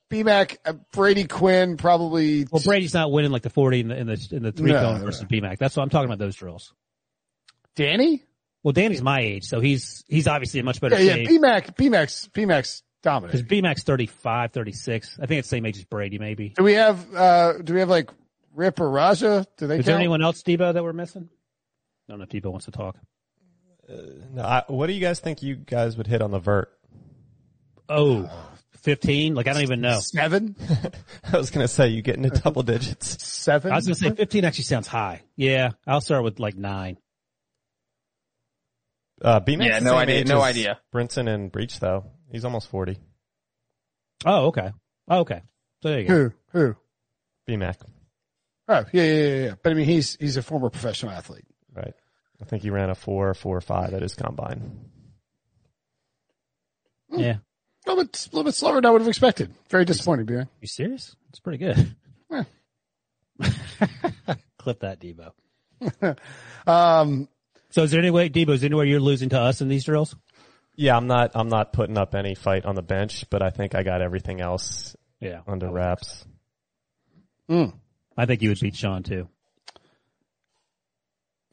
BMAC, 0.09 0.57
uh, 0.65 0.73
Brady 0.93 1.25
Quinn, 1.25 1.77
probably. 1.77 2.45
Well, 2.51 2.61
Brady's 2.63 2.93
not 2.93 3.11
winning 3.11 3.31
like 3.31 3.41
the 3.43 3.49
40 3.49 3.79
in 3.81 3.87
the, 3.89 3.97
in 3.97 4.07
the, 4.07 4.27
in 4.31 4.43
the 4.43 4.51
three 4.51 4.71
No, 4.71 4.79
cone 4.81 4.99
no. 4.99 5.05
versus 5.05 5.25
BMAC. 5.25 5.57
That's 5.57 5.75
what 5.75 5.83
I'm 5.83 5.89
talking 5.89 6.05
about 6.05 6.19
those 6.19 6.35
drills. 6.35 6.73
Danny? 7.75 8.23
Well, 8.63 8.73
Danny's 8.73 9.01
my 9.01 9.21
age, 9.21 9.45
so 9.45 9.59
he's, 9.59 10.03
he's 10.07 10.27
obviously 10.27 10.59
in 10.59 10.65
much 10.65 10.79
better 10.81 10.95
Yeah, 11.01 11.15
yeah, 11.15 11.25
shape. 11.25 11.29
BMAC, 11.29 11.75
BMAC's, 11.77 12.29
BMAC's 12.33 12.83
Because 13.01 13.41
dominant. 13.41 13.47
BMAC's 13.47 13.83
35, 13.83 14.51
36. 14.51 15.17
I 15.21 15.25
think 15.25 15.39
it's 15.39 15.47
the 15.49 15.55
same 15.55 15.65
age 15.65 15.77
as 15.77 15.85
Brady, 15.85 16.19
maybe. 16.19 16.49
Do 16.49 16.63
we 16.63 16.73
have, 16.73 17.15
uh, 17.15 17.53
do 17.63 17.73
we 17.73 17.79
have 17.79 17.89
like 17.89 18.09
Rip 18.53 18.79
or 18.79 18.89
Raja? 18.89 19.45
Do 19.57 19.67
they 19.67 19.79
Is 19.79 19.85
there 19.85 19.95
anyone 19.95 20.21
else, 20.21 20.43
Debo, 20.43 20.73
that 20.73 20.83
we're 20.83 20.93
missing? 20.93 21.29
I 22.07 22.11
don't 22.13 22.19
know 22.19 22.23
if 22.23 22.29
Debo 22.29 22.51
wants 22.51 22.65
to 22.65 22.71
talk. 22.71 22.97
No, 24.33 24.41
I, 24.43 24.63
what 24.67 24.87
do 24.87 24.93
you 24.93 25.01
guys 25.01 25.19
think 25.19 25.41
you 25.43 25.55
guys 25.55 25.97
would 25.97 26.07
hit 26.07 26.21
on 26.21 26.31
the 26.31 26.39
vert? 26.39 26.69
Oh, 27.89 28.29
15? 28.83 29.35
Like, 29.35 29.47
I 29.47 29.53
don't 29.53 29.63
even 29.63 29.81
know. 29.81 29.99
Seven? 29.99 30.55
I 31.33 31.37
was 31.37 31.49
gonna 31.51 31.67
say 31.67 31.89
you 31.89 32.01
get 32.01 32.15
into 32.15 32.29
double 32.29 32.63
digits. 32.63 33.21
Seven? 33.25 33.71
I 33.71 33.75
was 33.75 33.85
going 33.85 33.95
to 33.95 34.01
say 34.01 34.15
15 34.15 34.45
actually 34.45 34.63
sounds 34.63 34.87
high. 34.87 35.23
Yeah, 35.35 35.71
I'll 35.85 35.99
start 36.01 36.23
with 36.23 36.39
like 36.39 36.55
nine. 36.55 36.97
Uh, 39.21 39.39
B-Mac's 39.39 39.69
Yeah, 39.69 39.79
the 39.79 39.85
no 39.85 39.91
same 39.91 39.99
idea- 39.99 40.15
age 40.19 40.27
no 40.27 40.41
idea. 40.41 40.79
Brinson 40.93 41.27
and 41.27 41.51
Breach 41.51 41.79
though. 41.79 42.05
He's 42.31 42.45
almost 42.45 42.69
40. 42.69 42.97
Oh, 44.25 44.47
okay. 44.47 44.71
Oh, 45.07 45.19
okay. 45.19 45.41
So 45.83 45.89
there 45.89 45.99
you 46.01 46.07
go. 46.07 46.13
Who? 46.13 46.31
Who? 46.53 46.75
B-Mac. 47.45 47.77
Oh, 48.73 48.85
yeah, 48.93 49.03
yeah, 49.03 49.13
yeah, 49.13 49.45
yeah. 49.45 49.53
But 49.61 49.71
I 49.71 49.75
mean, 49.75 49.85
he's, 49.85 50.15
he's 50.19 50.37
a 50.37 50.41
former 50.41 50.69
professional 50.69 51.11
athlete. 51.11 51.45
Right. 51.73 51.93
I 52.41 52.45
think 52.45 52.63
he 52.63 52.69
ran 52.69 52.89
a 52.89 52.95
four, 52.95 53.33
four, 53.33 53.59
five 53.61 53.93
at 53.93 54.01
his 54.01 54.15
combine. 54.15 54.85
Yeah. 57.09 57.37
A 57.85 57.89
little 57.89 58.03
bit, 58.05 58.27
a 58.31 58.35
little 58.35 58.43
bit 58.45 58.55
slower 58.55 58.75
than 58.75 58.85
I 58.85 58.91
would 58.91 59.01
have 59.01 59.07
expected. 59.07 59.53
Very 59.69 59.85
disappointing, 59.85 60.25
BMAC. 60.27 60.47
You 60.61 60.67
serious? 60.67 61.15
It's 61.29 61.39
pretty 61.39 61.57
good. 61.57 61.95
Yeah. 62.31 62.43
Clip 64.57 64.79
that, 64.81 64.99
Debo. 65.01 65.31
Um, 66.67 67.27
So 67.71 67.83
is 67.83 67.91
there 67.91 67.99
any 67.99 68.11
way, 68.11 68.29
Debo, 68.29 68.49
is 68.53 68.61
there 68.61 68.67
any 68.67 68.75
way 68.75 68.85
you're 68.87 68.99
losing 68.99 69.29
to 69.29 69.39
us 69.39 69.61
in 69.61 69.67
these 69.67 69.83
drills? 69.85 70.15
Yeah, 70.75 70.95
I'm 70.95 71.07
not. 71.07 71.31
I'm 71.35 71.49
not 71.49 71.73
putting 71.73 71.97
up 71.97 72.15
any 72.15 72.33
fight 72.35 72.65
on 72.65 72.75
the 72.75 72.81
bench, 72.81 73.25
but 73.29 73.41
I 73.41 73.49
think 73.49 73.75
I 73.75 73.83
got 73.83 74.01
everything 74.01 74.39
else 74.41 74.95
Yeah. 75.19 75.41
under 75.47 75.69
wraps. 75.69 76.25
mm. 77.49 77.73
I 78.21 78.27
think 78.27 78.43
you 78.43 78.49
would 78.49 78.59
beat 78.59 78.75
Sean 78.75 79.01
too. 79.01 79.27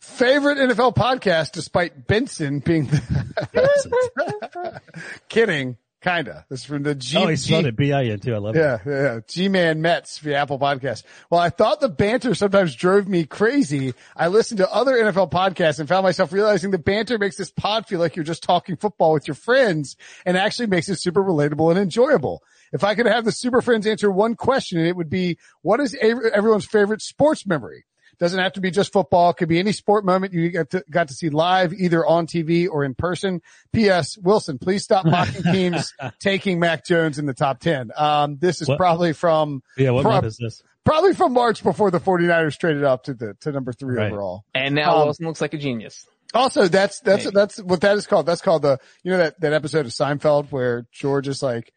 Favorite 0.00 0.58
NFL 0.58 0.94
podcast, 0.94 1.52
despite 1.52 2.06
Benson 2.06 2.58
being 2.58 2.88
the 2.88 4.80
kidding, 5.30 5.78
kinda. 6.02 6.44
This 6.50 6.60
is 6.60 6.66
from 6.66 6.82
the 6.82 6.94
G. 6.94 7.16
oh, 7.16 7.26
he 7.28 7.36
G- 7.36 7.40
spelled 7.40 7.64
it 7.64 7.74
B-I-N 7.76 8.20
too. 8.20 8.34
I 8.34 8.38
love 8.38 8.54
it. 8.54 8.58
Yeah, 8.58 8.78
yeah, 8.84 9.02
yeah. 9.14 9.20
G-Man 9.26 9.80
Mets 9.80 10.18
via 10.18 10.36
Apple 10.36 10.58
Podcast. 10.58 11.04
Well, 11.30 11.40
I 11.40 11.48
thought 11.48 11.80
the 11.80 11.88
banter 11.88 12.34
sometimes 12.34 12.74
drove 12.74 13.08
me 13.08 13.24
crazy. 13.24 13.94
I 14.14 14.28
listened 14.28 14.58
to 14.58 14.70
other 14.70 14.92
NFL 14.92 15.30
podcasts 15.30 15.80
and 15.80 15.88
found 15.88 16.04
myself 16.04 16.34
realizing 16.34 16.70
the 16.70 16.78
banter 16.78 17.16
makes 17.16 17.36
this 17.36 17.50
pod 17.50 17.86
feel 17.86 17.98
like 17.98 18.14
you're 18.14 18.26
just 18.26 18.42
talking 18.42 18.76
football 18.76 19.14
with 19.14 19.26
your 19.26 19.36
friends 19.36 19.96
and 20.26 20.36
actually 20.36 20.66
makes 20.66 20.90
it 20.90 21.00
super 21.00 21.22
relatable 21.24 21.70
and 21.70 21.78
enjoyable. 21.78 22.42
If 22.72 22.84
I 22.84 22.94
could 22.94 23.06
have 23.06 23.24
the 23.24 23.32
Super 23.32 23.60
Friends 23.62 23.86
answer 23.86 24.10
one 24.10 24.34
question, 24.34 24.78
it 24.84 24.96
would 24.96 25.10
be, 25.10 25.38
what 25.62 25.80
is 25.80 25.94
everyone's 26.00 26.66
favorite 26.66 27.02
sports 27.02 27.46
memory? 27.46 27.84
Doesn't 28.18 28.40
have 28.40 28.54
to 28.54 28.60
be 28.60 28.72
just 28.72 28.92
football. 28.92 29.30
It 29.30 29.36
could 29.36 29.48
be 29.48 29.60
any 29.60 29.70
sport 29.70 30.04
moment 30.04 30.32
you 30.32 30.50
got 30.50 30.70
to, 30.70 30.82
got 30.90 31.06
to 31.06 31.14
see 31.14 31.30
live, 31.30 31.72
either 31.72 32.04
on 32.04 32.26
TV 32.26 32.68
or 32.68 32.84
in 32.84 32.96
person. 32.96 33.40
P.S. 33.72 34.18
Wilson, 34.18 34.58
please 34.58 34.82
stop 34.82 35.04
mocking 35.06 35.42
teams 35.52 35.94
taking 36.18 36.58
Mac 36.58 36.84
Jones 36.84 37.20
in 37.20 37.26
the 37.26 37.34
top 37.34 37.60
10. 37.60 37.92
Um, 37.96 38.36
this 38.38 38.60
is 38.60 38.68
What? 38.68 38.76
probably 38.76 39.12
from, 39.12 39.62
Yeah, 39.76 39.90
what 39.92 40.02
prob- 40.02 40.14
month 40.14 40.26
is 40.26 40.36
this? 40.36 40.62
probably 40.84 41.14
from 41.14 41.32
March 41.32 41.62
before 41.62 41.92
the 41.92 42.00
49ers 42.00 42.58
traded 42.58 42.82
up 42.82 43.04
to 43.04 43.14
the, 43.14 43.34
to 43.42 43.52
number 43.52 43.72
three 43.72 43.94
Right. 43.96 44.10
overall. 44.10 44.44
And 44.52 44.74
now 44.74 44.96
Um, 44.96 45.04
Wilson 45.04 45.26
looks 45.26 45.40
like 45.40 45.54
a 45.54 45.58
genius. 45.58 46.04
Also, 46.34 46.66
that's, 46.66 46.98
that's, 47.00 47.24
Maybe. 47.24 47.34
that's 47.34 47.62
what 47.62 47.80
that 47.82 47.96
is 47.96 48.08
called. 48.08 48.26
That's 48.26 48.40
called 48.42 48.62
the, 48.62 48.78
you 49.04 49.12
know, 49.12 49.18
that, 49.18 49.40
that 49.42 49.52
episode 49.52 49.86
of 49.86 49.92
Seinfeld 49.92 50.50
where 50.50 50.86
George 50.90 51.28
is 51.28 51.40
like, 51.40 51.72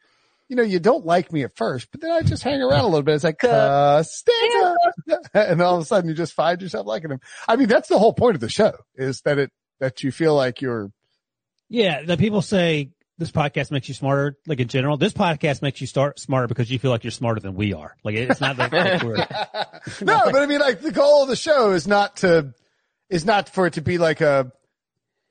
you 0.51 0.57
know, 0.57 0.63
you 0.63 0.79
don't 0.81 1.05
like 1.05 1.31
me 1.31 1.43
at 1.43 1.55
first, 1.55 1.87
but 1.93 2.01
then 2.01 2.11
I 2.11 2.23
just 2.23 2.43
hang 2.43 2.61
around 2.61 2.81
a 2.81 2.87
little 2.87 3.03
bit. 3.03 3.15
It's 3.15 3.23
like, 3.23 3.37
Costanza. 3.39 4.75
and 5.33 5.61
all 5.61 5.77
of 5.77 5.81
a 5.81 5.85
sudden 5.85 6.09
you 6.09 6.13
just 6.13 6.33
find 6.33 6.61
yourself 6.61 6.85
liking 6.85 7.09
him. 7.09 7.21
I 7.47 7.55
mean, 7.55 7.69
that's 7.69 7.87
the 7.87 7.97
whole 7.97 8.11
point 8.11 8.35
of 8.35 8.41
the 8.41 8.49
show 8.49 8.73
is 8.95 9.21
that 9.21 9.39
it, 9.39 9.49
that 9.79 10.03
you 10.03 10.11
feel 10.11 10.35
like 10.35 10.61
you're, 10.61 10.91
Yeah, 11.69 12.03
That 12.03 12.19
people 12.19 12.41
say 12.41 12.91
this 13.17 13.31
podcast 13.31 13.71
makes 13.71 13.87
you 13.87 13.93
smarter. 13.93 14.35
Like 14.45 14.59
in 14.59 14.67
general, 14.67 14.97
this 14.97 15.13
podcast 15.13 15.61
makes 15.61 15.79
you 15.79 15.87
start 15.87 16.19
smarter 16.19 16.49
because 16.49 16.69
you 16.69 16.79
feel 16.79 16.91
like 16.91 17.05
you're 17.05 17.11
smarter 17.11 17.39
than 17.39 17.55
we 17.55 17.71
are. 17.73 17.95
Like 18.03 18.15
it's 18.15 18.41
not 18.41 18.57
like, 18.57 18.73
like 18.73 19.03
we're, 19.03 19.15
no, 20.01 20.19
but 20.25 20.35
I 20.35 20.47
mean, 20.47 20.59
like 20.59 20.81
the 20.81 20.91
goal 20.91 21.23
of 21.23 21.29
the 21.29 21.37
show 21.37 21.71
is 21.71 21.87
not 21.87 22.17
to, 22.17 22.53
is 23.09 23.23
not 23.23 23.47
for 23.47 23.67
it 23.67 23.73
to 23.75 23.81
be 23.81 23.97
like 23.97 24.19
a, 24.19 24.51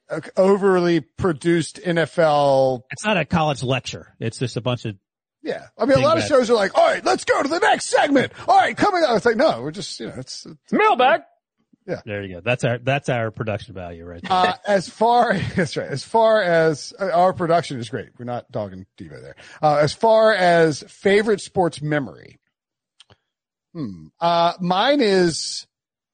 a 0.08 0.22
overly 0.38 1.00
produced 1.00 1.78
NFL 1.82 2.84
it's 2.90 3.04
not 3.04 3.18
a 3.18 3.26
college 3.26 3.62
lecture. 3.62 4.14
It's 4.18 4.38
just 4.38 4.56
a 4.56 4.62
bunch 4.62 4.86
of 4.86 4.96
Yeah. 5.42 5.66
I 5.78 5.86
mean, 5.86 5.96
a 5.98 6.02
lot 6.02 6.18
of 6.18 6.24
shows 6.24 6.50
are 6.50 6.54
like, 6.54 6.76
all 6.76 6.86
right, 6.86 7.02
let's 7.04 7.24
go 7.24 7.42
to 7.42 7.48
the 7.48 7.58
next 7.58 7.86
segment. 7.88 8.32
All 8.46 8.58
right, 8.58 8.76
coming 8.76 9.02
up. 9.04 9.16
It's 9.16 9.24
like, 9.24 9.36
no, 9.36 9.62
we're 9.62 9.70
just, 9.70 9.98
you 9.98 10.08
know, 10.08 10.14
it's, 10.18 10.44
it's 10.46 10.72
Mailbag. 10.72 11.22
Yeah. 11.86 12.00
There 12.04 12.22
you 12.22 12.34
go. 12.34 12.40
That's 12.40 12.62
our 12.62 12.78
that's 12.78 13.08
our 13.08 13.30
production 13.30 13.74
value 13.74 14.04
right 14.04 14.20
there. 14.22 14.30
uh, 14.30 14.52
as 14.66 14.88
far, 14.88 15.36
that's 15.56 15.76
right. 15.76 15.88
As 15.88 16.04
far 16.04 16.40
as 16.42 16.92
uh, 17.00 17.10
our 17.10 17.32
production 17.32 17.80
is 17.80 17.88
great. 17.88 18.10
We're 18.18 18.26
not 18.26 18.50
dogging 18.52 18.86
Devo 18.98 19.20
there. 19.20 19.34
Uh, 19.62 19.76
as 19.76 19.92
far 19.92 20.32
as 20.32 20.84
favorite 20.88 21.40
sports 21.40 21.80
memory. 21.82 22.38
Hmm. 23.72 24.08
Uh, 24.20 24.52
mine 24.60 25.00
is 25.00 25.66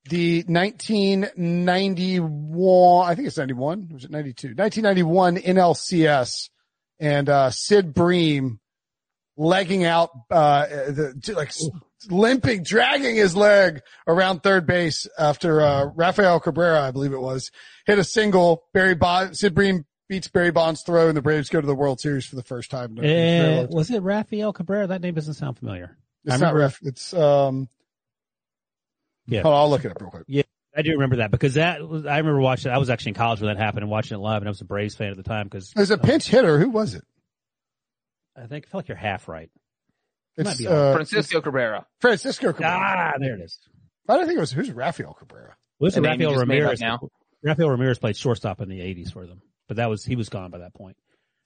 the 0.09 0.45
1991, 0.47 3.11
I 3.11 3.15
think 3.15 3.27
it's 3.29 3.37
91. 3.39 3.89
Was 3.93 4.05
it 4.05 4.11
92? 4.11 4.49
1991 4.55 5.37
NLCS 5.39 6.49
and, 7.01 7.29
uh, 7.29 7.51
Sid 7.51 7.93
Bream 7.93 8.61
legging 9.37 9.85
out, 9.85 10.11
uh, 10.31 10.67
the, 10.67 11.35
like 11.37 11.53
limping, 12.11 12.63
dragging 12.63 13.17
his 13.17 13.37
leg 13.37 13.81
around 14.07 14.43
third 14.43 14.67
base 14.67 15.07
after, 15.19 15.61
uh, 15.61 15.87
Rafael 15.95 16.41
Cabrera, 16.41 16.83
I 16.83 16.91
believe 16.91 17.13
it 17.13 17.21
was, 17.21 17.51
hit 17.87 17.99
a 17.99 18.05
single. 18.05 18.65
Barry 18.73 18.95
Bond, 18.95 19.37
Sid 19.37 19.55
Bream 19.55 19.85
beats 20.09 20.29
Barry 20.29 20.53
Bonds 20.53 20.83
throw 20.83 21.09
and 21.09 21.17
the 21.17 21.23
Braves 21.23 21.49
go 21.49 21.61
to 21.61 21.67
the 21.67 21.75
World 21.75 22.01
Series 22.01 22.25
for 22.27 22.37
the 22.37 22.43
first 22.43 22.71
time. 22.71 22.97
in 22.99 23.05
a- 23.05 23.09
in 23.09 23.09
a 23.09 23.43
very 23.43 23.57
long 23.57 23.67
time. 23.69 23.77
was 23.77 23.91
it 23.91 24.03
Rafael 24.03 24.53
Cabrera? 24.53 24.87
That 24.87 25.01
name 25.01 25.15
doesn't 25.15 25.35
sound 25.35 25.59
familiar. 25.59 25.97
It's 26.25 26.35
I 26.35 26.39
not 26.39 26.55
remember- 26.55 26.61
ref. 26.61 26.79
It's, 26.83 27.13
um, 27.15 27.69
Yeah. 29.27 29.43
hold 29.43 29.55
on, 29.55 29.61
I'll 29.63 29.71
look 29.71 29.85
it 29.85 29.91
up 29.91 30.01
real 30.01 30.11
quick. 30.11 30.25
Yeah, 30.29 30.43
I 30.77 30.83
do 30.83 30.93
remember 30.93 31.17
that 31.17 31.31
because 31.33 31.55
that 31.55 31.87
was, 31.87 32.07
I 32.07 32.19
remember 32.19 32.41
watching. 32.41 32.71
I 32.71 32.79
was 32.79 32.89
actually 32.91 33.11
in 33.11 33.15
college 33.17 33.41
when 33.41 33.49
that 33.53 33.61
happened 33.61 33.83
and 33.83 33.91
watching 33.91 34.17
it 34.17 34.21
live, 34.21 34.43
and 34.43 34.49
I 34.49 34.51
was 34.51 34.61
a 34.61 34.65
Braves 34.65 34.95
fan 34.95 35.11
at 35.11 35.17
the 35.17 35.23
time 35.25 35.47
because 35.47 35.73
There's 35.73 35.91
a 35.91 35.99
pinch 35.99 36.29
hitter. 36.29 36.59
Who 36.61 36.71
was 36.71 36.95
it? 36.95 37.03
I 38.37 38.47
think 38.47 38.67
I 38.67 38.71
feel 38.71 38.79
like 38.81 38.89
you're 38.89 38.97
half 38.97 39.29
right. 39.29 39.51
Might 40.39 40.49
It's, 40.49 40.59
be 40.59 40.67
uh, 40.67 40.93
Francisco 40.95 41.41
Cabrera. 41.41 41.87
Francisco 42.01 42.53
Cabrera. 42.53 43.13
Ah, 43.15 43.19
there 43.19 43.35
it 43.35 43.41
is. 43.41 43.59
I 44.09 44.17
don't 44.17 44.27
think 44.27 44.37
it 44.37 44.41
was, 44.41 44.53
who's 44.53 44.71
Rafael 44.71 45.15
Cabrera? 45.15 45.57
Well, 45.81 45.89
this 45.89 45.97
is 45.97 46.01
Rafael 46.03 46.33
just 46.35 46.47
made 46.47 46.63
up 46.63 46.71
Ramirez. 46.71 46.81
now. 46.81 47.09
Rafael 47.43 47.71
Ramirez 47.71 47.99
played 47.99 48.17
shortstop 48.17 48.61
in 48.61 48.69
the 48.69 48.81
'80s 48.81 49.13
for 49.13 49.27
them, 49.27 49.41
but 49.69 49.79
that 49.79 49.89
was 49.89 50.05
he 50.05 50.17
was 50.17 50.29
gone 50.29 50.51
by 50.51 50.59
that 50.59 50.75
point. 50.75 50.97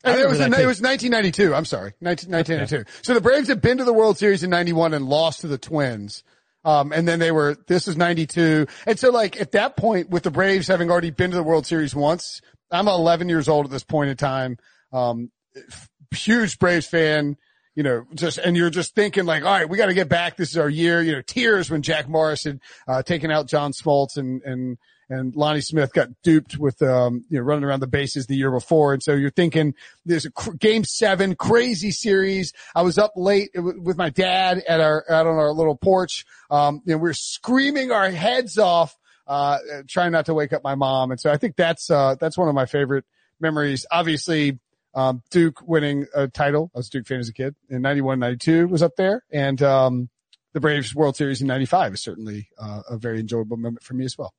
And 0.03 0.19
it 0.19 0.27
was, 0.27 0.39
remember 0.39 0.57
it 0.63 0.67
was 0.67 0.81
1992. 0.81 1.55
I'm 1.55 1.67
sorry. 1.67 1.93
19, 2.01 2.31
1992. 2.33 2.91
So 3.03 3.13
the 3.13 3.21
Braves 3.21 3.49
had 3.49 3.61
been 3.61 3.79
to 3.79 3.85
the 3.85 3.93
World 3.93 4.17
Series 4.17 4.43
in 4.43 4.49
91 4.49 4.95
and 4.95 5.05
lost 5.07 5.43
to 5.43 5.47
the 5.47 5.59
Twins. 5.59 6.25
Um, 6.65 6.91
and 6.93 7.07
then 7.07 7.19
they 7.19 7.31
were, 7.31 7.55
this 7.67 7.87
is 7.87 7.99
92. 7.99 8.67
And 8.87 8.99
so 8.99 9.11
like 9.11 9.39
at 9.39 9.53
that 9.53 9.77
point 9.77 10.09
with 10.09 10.23
the 10.23 10.31
Braves 10.31 10.69
having 10.69 10.91
already 10.91 11.11
been 11.11 11.31
to 11.33 11.37
the 11.37 11.43
World 11.43 11.67
Series 11.67 11.95
once, 11.95 12.41
I'm 12.71 12.89
11 12.89 13.29
years 13.29 13.47
old 13.47 13.67
at 13.67 13.71
this 13.71 13.85
point 13.85 14.09
in 14.09 14.17
time. 14.17 14.57
Um, 14.91 15.31
f- 15.55 15.90
huge 16.13 16.59
Braves 16.59 16.87
fan, 16.87 17.37
you 17.75 17.83
know, 17.83 18.05
just, 18.15 18.39
and 18.39 18.57
you're 18.57 18.71
just 18.71 18.95
thinking 18.95 19.25
like, 19.25 19.45
all 19.45 19.51
right, 19.51 19.69
we 19.69 19.79
got 19.79 19.87
to 19.87 19.95
get 19.95 20.09
back. 20.09 20.37
This 20.37 20.51
is 20.51 20.59
our 20.59 20.69
year, 20.69 21.01
you 21.01 21.13
know, 21.13 21.23
tears 21.23 21.71
when 21.71 21.83
Jack 21.83 22.09
Morris 22.09 22.45
had, 22.45 22.61
uh, 22.89 23.03
taken 23.03 23.31
out 23.31 23.47
John 23.47 23.73
Smoltz 23.73 24.17
and, 24.17 24.43
and, 24.43 24.79
and 25.09 25.35
Lonnie 25.35 25.61
Smith 25.61 25.93
got 25.93 26.09
duped 26.23 26.57
with, 26.57 26.81
um, 26.83 27.25
you 27.31 27.39
know, 27.39 27.45
running 27.45 27.65
around 27.65 27.81
the 27.81 27.87
bases 27.87 28.27
the 28.27 28.37
year 28.37 28.51
before. 28.51 28.93
And 28.93 29.03
so 29.03 29.15
you're 29.15 29.31
thinking 29.31 29.75
there's 30.05 30.25
a 30.25 30.31
cr- 30.31 30.53
game 30.53 30.85
seven, 30.85 31.35
crazy 31.35 31.91
series. 31.91 32.53
I 32.75 32.83
was 32.83 32.99
up 32.99 33.13
late 33.17 33.53
w- 33.55 33.81
with 33.81 33.97
my 33.97 34.11
dad 34.11 34.63
at 34.69 34.81
our, 34.81 35.05
out 35.11 35.27
on 35.27 35.35
our 35.37 35.53
little 35.53 35.77
porch. 35.77 36.25
Um, 36.51 36.83
know, 36.87 36.99
we 36.99 37.03
we're 37.03 37.13
screaming 37.13 37.91
our 37.91 38.11
heads 38.11 38.59
off, 38.59 38.97
uh, 39.27 39.59
trying 39.89 40.13
not 40.13 40.27
to 40.27 40.35
wake 40.35 40.53
up 40.53 40.63
my 40.63 40.75
mom. 40.75 41.11
And 41.13 41.21
so 41.21 41.31
I 41.31 41.37
think 41.37 41.57
that's, 41.57 41.91
uh, 41.91 42.17
that's 42.21 42.39
one 42.39 42.49
of 42.49 42.55
my 42.55 42.67
favorite 42.67 43.05
memories. 43.41 43.87
Obviously, 43.91 44.59
um, 44.95 45.23
Duke 45.31 45.61
winning 45.67 46.07
a 46.15 46.29
title. 46.29 46.71
I 46.75 46.79
was 46.79 46.89
a 46.89 46.91
Duke 46.91 47.07
fan 47.07 47.21
as 47.21 47.29
a 47.29 47.33
kid 47.33 47.55
in 47.69 47.83
91, 47.83 48.19
92 48.19 48.69
was 48.69 48.83
up 48.83 48.97
there. 48.97 49.25
And, 49.33 49.63
um, 49.63 50.09
the 50.53 50.61
Braves 50.61 50.95
World 50.95 51.17
Series 51.17 51.41
in 51.41 51.47
95 51.47 51.95
is 51.95 52.03
certainly, 52.03 52.49
uh, 52.59 52.83
a 52.91 52.97
very 52.99 53.21
enjoyable 53.21 53.57
moment 53.57 53.83
for 53.85 53.95
me 53.95 54.05
as 54.05 54.19
well. 54.19 54.35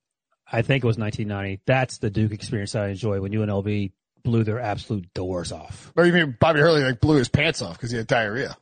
I 0.51 0.61
think 0.61 0.83
it 0.83 0.87
was 0.87 0.97
1990. 0.97 1.61
That's 1.65 1.99
the 1.99 2.09
Duke 2.09 2.33
experience 2.33 2.75
I 2.75 2.89
enjoy 2.89 3.21
when 3.21 3.31
UNLV 3.31 3.93
blew 4.23 4.43
their 4.43 4.59
absolute 4.59 5.13
doors 5.13 5.53
off. 5.53 5.93
Or 5.95 6.05
you 6.05 6.11
mean 6.11 6.35
Bobby 6.39 6.59
Hurley 6.59 6.83
like 6.83 6.99
blew 6.99 7.15
his 7.15 7.29
pants 7.29 7.61
off 7.61 7.77
because 7.77 7.91
he 7.91 7.97
had 7.97 8.07
diarrhea? 8.07 8.57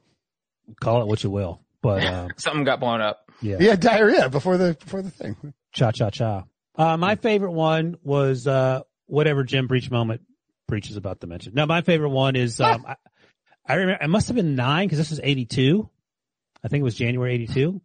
Call 0.79 1.01
it 1.01 1.07
what 1.07 1.23
you 1.23 1.31
will, 1.31 1.61
but 1.81 2.05
um, 2.05 2.29
Something 2.37 2.63
got 2.63 2.79
blown 2.79 3.01
up. 3.01 3.31
yeah, 3.41 3.57
He 3.57 3.65
had 3.65 3.79
diarrhea 3.79 4.29
before 4.29 4.57
the 4.57 4.75
before 4.79 5.01
the 5.01 5.09
thing. 5.09 5.35
cha 5.73 5.91
cha 5.91 6.11
cha. 6.11 6.43
Uh, 6.75 6.95
my 6.97 7.15
favorite 7.15 7.51
one 7.53 7.97
was 8.03 8.45
uh, 8.45 8.81
whatever 9.07 9.43
Jim 9.43 9.65
Breech 9.65 9.89
moment 9.89 10.21
Breech 10.69 10.89
is 10.89 10.95
about 10.97 11.19
to 11.21 11.27
mention. 11.27 11.53
No, 11.53 11.65
my 11.65 11.81
favorite 11.81 12.09
one 12.09 12.35
is 12.35 12.61
um, 12.61 12.85
I, 12.87 12.95
I 13.65 13.73
remember 13.75 14.03
it 14.03 14.07
must 14.07 14.27
have 14.27 14.35
been 14.35 14.55
nine 14.55 14.87
because 14.87 14.97
this 14.97 15.09
was 15.09 15.19
eighty 15.21 15.45
two. 15.45 15.89
I 16.63 16.67
think 16.69 16.81
it 16.81 16.85
was 16.85 16.95
January 16.95 17.33
eighty 17.33 17.47
two. 17.47 17.81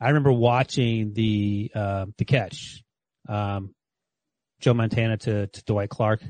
I 0.00 0.08
remember 0.08 0.32
watching 0.32 1.12
the 1.12 1.70
uh, 1.74 2.06
the 2.18 2.24
catch, 2.24 2.82
um, 3.28 3.74
Joe 4.60 4.74
Montana 4.74 5.16
to, 5.18 5.46
to 5.46 5.64
Dwight 5.64 5.90
Clark 5.90 6.22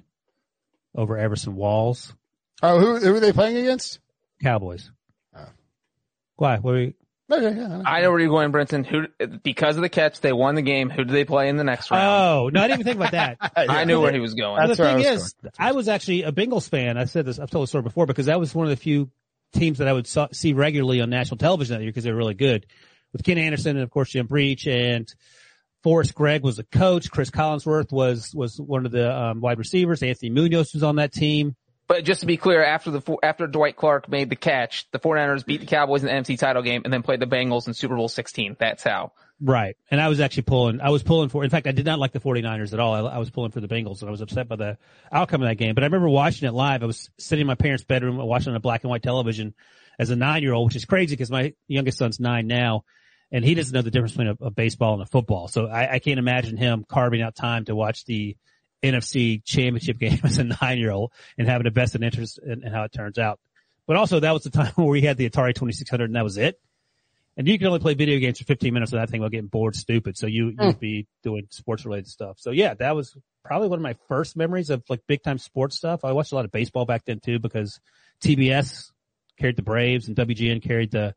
over 0.94 1.16
Everson 1.16 1.54
Walls, 1.54 2.14
Oh, 2.62 2.78
who 2.78 2.96
who 2.98 3.14
are 3.16 3.20
they 3.20 3.32
playing 3.32 3.56
against? 3.56 3.98
Cowboys. 4.42 4.90
Why? 6.36 6.56
What 6.58 6.64
were 6.64 6.80
you, 6.80 6.94
Okay, 7.30 7.56
yeah. 7.56 7.82
I 7.86 8.02
know 8.02 8.10
where 8.10 8.20
you're 8.20 8.28
going, 8.28 8.50
Brenton. 8.50 8.84
Who, 8.84 9.06
because 9.42 9.76
of 9.76 9.82
the 9.82 9.88
catch, 9.88 10.20
they 10.20 10.32
won 10.32 10.54
the 10.54 10.62
game. 10.62 10.90
Who 10.90 11.04
do 11.04 11.12
they 11.12 11.24
play 11.24 11.48
in 11.48 11.56
the 11.56 11.64
next 11.64 11.90
round? 11.90 12.04
Oh 12.04 12.48
no, 12.48 12.60
I 12.60 12.68
didn't 12.68 12.80
even 12.80 12.84
think 12.84 12.96
about 12.96 13.12
that. 13.12 13.52
I 13.56 13.84
knew 13.84 14.00
where 14.00 14.12
he 14.12 14.20
was 14.20 14.34
going. 14.34 14.58
That's 14.58 14.76
the 14.76 14.82
where 14.82 14.92
I 14.92 15.02
thing 15.02 15.12
was 15.12 15.22
is, 15.24 15.34
I 15.58 15.72
was 15.72 15.88
actually 15.88 16.24
a 16.24 16.32
Bengals 16.32 16.68
fan. 16.68 16.98
I 16.98 17.04
said 17.04 17.24
this, 17.24 17.38
I've 17.38 17.50
told 17.50 17.64
the 17.64 17.68
story 17.68 17.82
before 17.82 18.06
because 18.06 18.26
that 18.26 18.38
was 18.38 18.54
one 18.54 18.66
of 18.66 18.70
the 18.70 18.76
few 18.76 19.10
teams 19.52 19.78
that 19.78 19.88
I 19.88 19.92
would 19.92 20.06
saw, 20.06 20.28
see 20.32 20.52
regularly 20.52 21.00
on 21.00 21.10
national 21.10 21.38
television 21.38 21.76
that 21.76 21.82
year 21.82 21.90
because 21.90 22.04
they 22.04 22.10
were 22.10 22.18
really 22.18 22.34
good. 22.34 22.66
With 23.12 23.22
Ken 23.24 23.38
Anderson 23.38 23.76
and 23.76 23.84
of 23.84 23.90
course 23.90 24.10
Jim 24.10 24.26
Breech 24.26 24.66
and 24.66 25.06
Forrest 25.82 26.14
Gregg 26.14 26.42
was 26.42 26.56
the 26.56 26.64
coach. 26.64 27.10
Chris 27.10 27.30
Collinsworth 27.30 27.92
was, 27.92 28.34
was 28.34 28.60
one 28.60 28.86
of 28.86 28.92
the 28.92 29.14
um, 29.14 29.40
wide 29.40 29.58
receivers. 29.58 30.02
Anthony 30.02 30.30
Munoz 30.30 30.72
was 30.72 30.82
on 30.82 30.96
that 30.96 31.12
team. 31.12 31.56
But 31.92 32.06
just 32.06 32.20
to 32.20 32.26
be 32.26 32.38
clear, 32.38 32.64
after 32.64 32.90
the 32.90 33.18
after 33.22 33.46
Dwight 33.46 33.76
Clark 33.76 34.08
made 34.08 34.30
the 34.30 34.34
catch, 34.34 34.90
the 34.92 34.98
49ers 34.98 35.44
beat 35.44 35.60
the 35.60 35.66
Cowboys 35.66 36.02
in 36.02 36.06
the 36.06 36.14
NFC 36.14 36.38
title 36.38 36.62
game 36.62 36.80
and 36.86 36.90
then 36.90 37.02
played 37.02 37.20
the 37.20 37.26
Bengals 37.26 37.66
in 37.66 37.74
Super 37.74 37.96
Bowl 37.96 38.08
16. 38.08 38.56
That's 38.58 38.82
how. 38.82 39.12
Right. 39.42 39.76
And 39.90 40.00
I 40.00 40.08
was 40.08 40.18
actually 40.18 40.44
pulling, 40.44 40.80
I 40.80 40.88
was 40.88 41.02
pulling 41.02 41.28
for, 41.28 41.44
in 41.44 41.50
fact, 41.50 41.66
I 41.66 41.72
did 41.72 41.84
not 41.84 41.98
like 41.98 42.12
the 42.12 42.18
49ers 42.18 42.72
at 42.72 42.80
all. 42.80 42.94
I, 42.94 43.16
I 43.16 43.18
was 43.18 43.28
pulling 43.28 43.50
for 43.50 43.60
the 43.60 43.68
Bengals 43.68 44.00
and 44.00 44.08
I 44.08 44.10
was 44.10 44.22
upset 44.22 44.48
by 44.48 44.56
the 44.56 44.78
outcome 45.12 45.42
of 45.42 45.48
that 45.50 45.56
game. 45.56 45.74
But 45.74 45.84
I 45.84 45.86
remember 45.88 46.08
watching 46.08 46.48
it 46.48 46.52
live. 46.52 46.82
I 46.82 46.86
was 46.86 47.10
sitting 47.18 47.42
in 47.42 47.46
my 47.46 47.56
parents' 47.56 47.84
bedroom 47.84 48.16
watching 48.16 48.48
on 48.48 48.56
a 48.56 48.60
black 48.60 48.84
and 48.84 48.90
white 48.90 49.02
television 49.02 49.52
as 49.98 50.08
a 50.08 50.16
nine 50.16 50.42
year 50.42 50.54
old, 50.54 50.68
which 50.68 50.76
is 50.76 50.86
crazy 50.86 51.14
because 51.14 51.30
my 51.30 51.52
youngest 51.68 51.98
son's 51.98 52.18
nine 52.18 52.46
now 52.46 52.84
and 53.30 53.44
he 53.44 53.54
doesn't 53.54 53.74
know 53.74 53.82
the 53.82 53.90
difference 53.90 54.12
between 54.12 54.34
a, 54.40 54.46
a 54.46 54.50
baseball 54.50 54.94
and 54.94 55.02
a 55.02 55.06
football. 55.06 55.46
So 55.46 55.66
I, 55.66 55.92
I 55.92 55.98
can't 55.98 56.18
imagine 56.18 56.56
him 56.56 56.86
carving 56.88 57.20
out 57.20 57.34
time 57.34 57.66
to 57.66 57.74
watch 57.74 58.06
the 58.06 58.38
NFC 58.82 59.44
championship 59.44 59.98
game 60.00 60.20
as 60.24 60.38
a 60.38 60.44
nine 60.44 60.78
year 60.78 60.90
old 60.90 61.12
and 61.38 61.48
having 61.48 61.66
a 61.66 61.70
vested 61.70 62.02
interest 62.02 62.38
in, 62.44 62.64
in 62.64 62.72
how 62.72 62.84
it 62.84 62.92
turns 62.92 63.18
out. 63.18 63.38
But 63.86 63.96
also 63.96 64.20
that 64.20 64.32
was 64.32 64.44
the 64.44 64.50
time 64.50 64.72
where 64.76 64.86
we 64.86 65.02
had 65.02 65.16
the 65.16 65.28
Atari 65.28 65.54
2600 65.54 66.04
and 66.04 66.16
that 66.16 66.24
was 66.24 66.38
it. 66.38 66.60
And 67.36 67.48
you 67.48 67.58
can 67.58 67.68
only 67.68 67.78
play 67.78 67.94
video 67.94 68.18
games 68.18 68.38
for 68.38 68.44
15 68.44 68.74
minutes 68.74 68.92
of 68.92 69.00
that 69.00 69.08
thing 69.08 69.20
while 69.20 69.30
getting 69.30 69.46
bored 69.46 69.74
stupid. 69.74 70.18
So 70.18 70.26
you, 70.26 70.48
you'd 70.48 70.60
hmm. 70.60 70.78
be 70.78 71.06
doing 71.22 71.46
sports 71.50 71.84
related 71.86 72.08
stuff. 72.08 72.36
So 72.38 72.50
yeah, 72.50 72.74
that 72.74 72.94
was 72.94 73.16
probably 73.42 73.68
one 73.68 73.78
of 73.78 73.82
my 73.82 73.96
first 74.06 74.36
memories 74.36 74.68
of 74.68 74.82
like 74.90 75.00
big 75.06 75.22
time 75.22 75.38
sports 75.38 75.76
stuff. 75.76 76.04
I 76.04 76.12
watched 76.12 76.32
a 76.32 76.34
lot 76.34 76.44
of 76.44 76.52
baseball 76.52 76.84
back 76.84 77.04
then 77.06 77.20
too 77.20 77.38
because 77.38 77.80
TBS 78.22 78.90
carried 79.38 79.56
the 79.56 79.62
Braves 79.62 80.08
and 80.08 80.16
WGN 80.16 80.62
carried 80.62 80.90
the, 80.90 81.14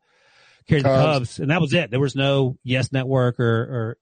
carried 0.66 0.84
the 0.84 0.88
Cubs. 0.88 1.04
Cubs. 1.04 1.38
And 1.38 1.50
that 1.50 1.60
was 1.60 1.74
it. 1.74 1.90
There 1.90 2.00
was 2.00 2.16
no 2.16 2.56
Yes 2.64 2.92
Network 2.92 3.38
or, 3.38 3.44
or 3.44 3.98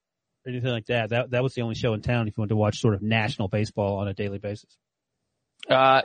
anything 0.47 0.70
like 0.70 0.86
that. 0.86 1.11
That, 1.11 1.30
that 1.30 1.42
was 1.42 1.55
the 1.55 1.62
only 1.62 1.74
show 1.74 1.95
in 1.95 2.03
town 2.03 2.28
if 2.28 2.36
you 2.36 2.40
wanted 2.40 2.51
to 2.51 2.57
watch 2.57 2.78
sort 2.78 2.95
of 2.95 3.03
national 3.03 3.49
baseball 3.49 3.99
on 3.99 4.09
a 4.09 4.14
daily 4.14 4.38
basis. 4.38 4.76
Uh, 5.68 6.03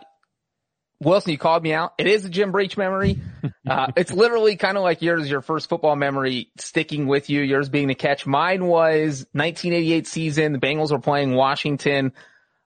Wilson, 1.01 1.31
you 1.31 1.37
called 1.37 1.63
me 1.63 1.73
out. 1.73 1.93
It 1.97 2.07
is 2.07 2.25
a 2.25 2.29
Jim 2.29 2.51
Breech 2.51 2.77
memory. 2.77 3.19
Uh, 3.69 3.91
it's 3.95 4.11
literally 4.11 4.55
kind 4.55 4.77
of 4.77 4.83
like 4.83 5.03
yours, 5.03 5.29
your 5.29 5.41
first 5.41 5.69
football 5.69 5.95
memory 5.95 6.49
sticking 6.57 7.05
with 7.05 7.29
you, 7.29 7.41
yours 7.41 7.69
being 7.69 7.87
the 7.87 7.93
catch. 7.93 8.25
Mine 8.25 8.65
was 8.65 9.27
1988 9.33 10.07
season. 10.07 10.53
The 10.53 10.59
Bengals 10.59 10.91
were 10.91 10.97
playing 10.97 11.35
Washington. 11.35 12.13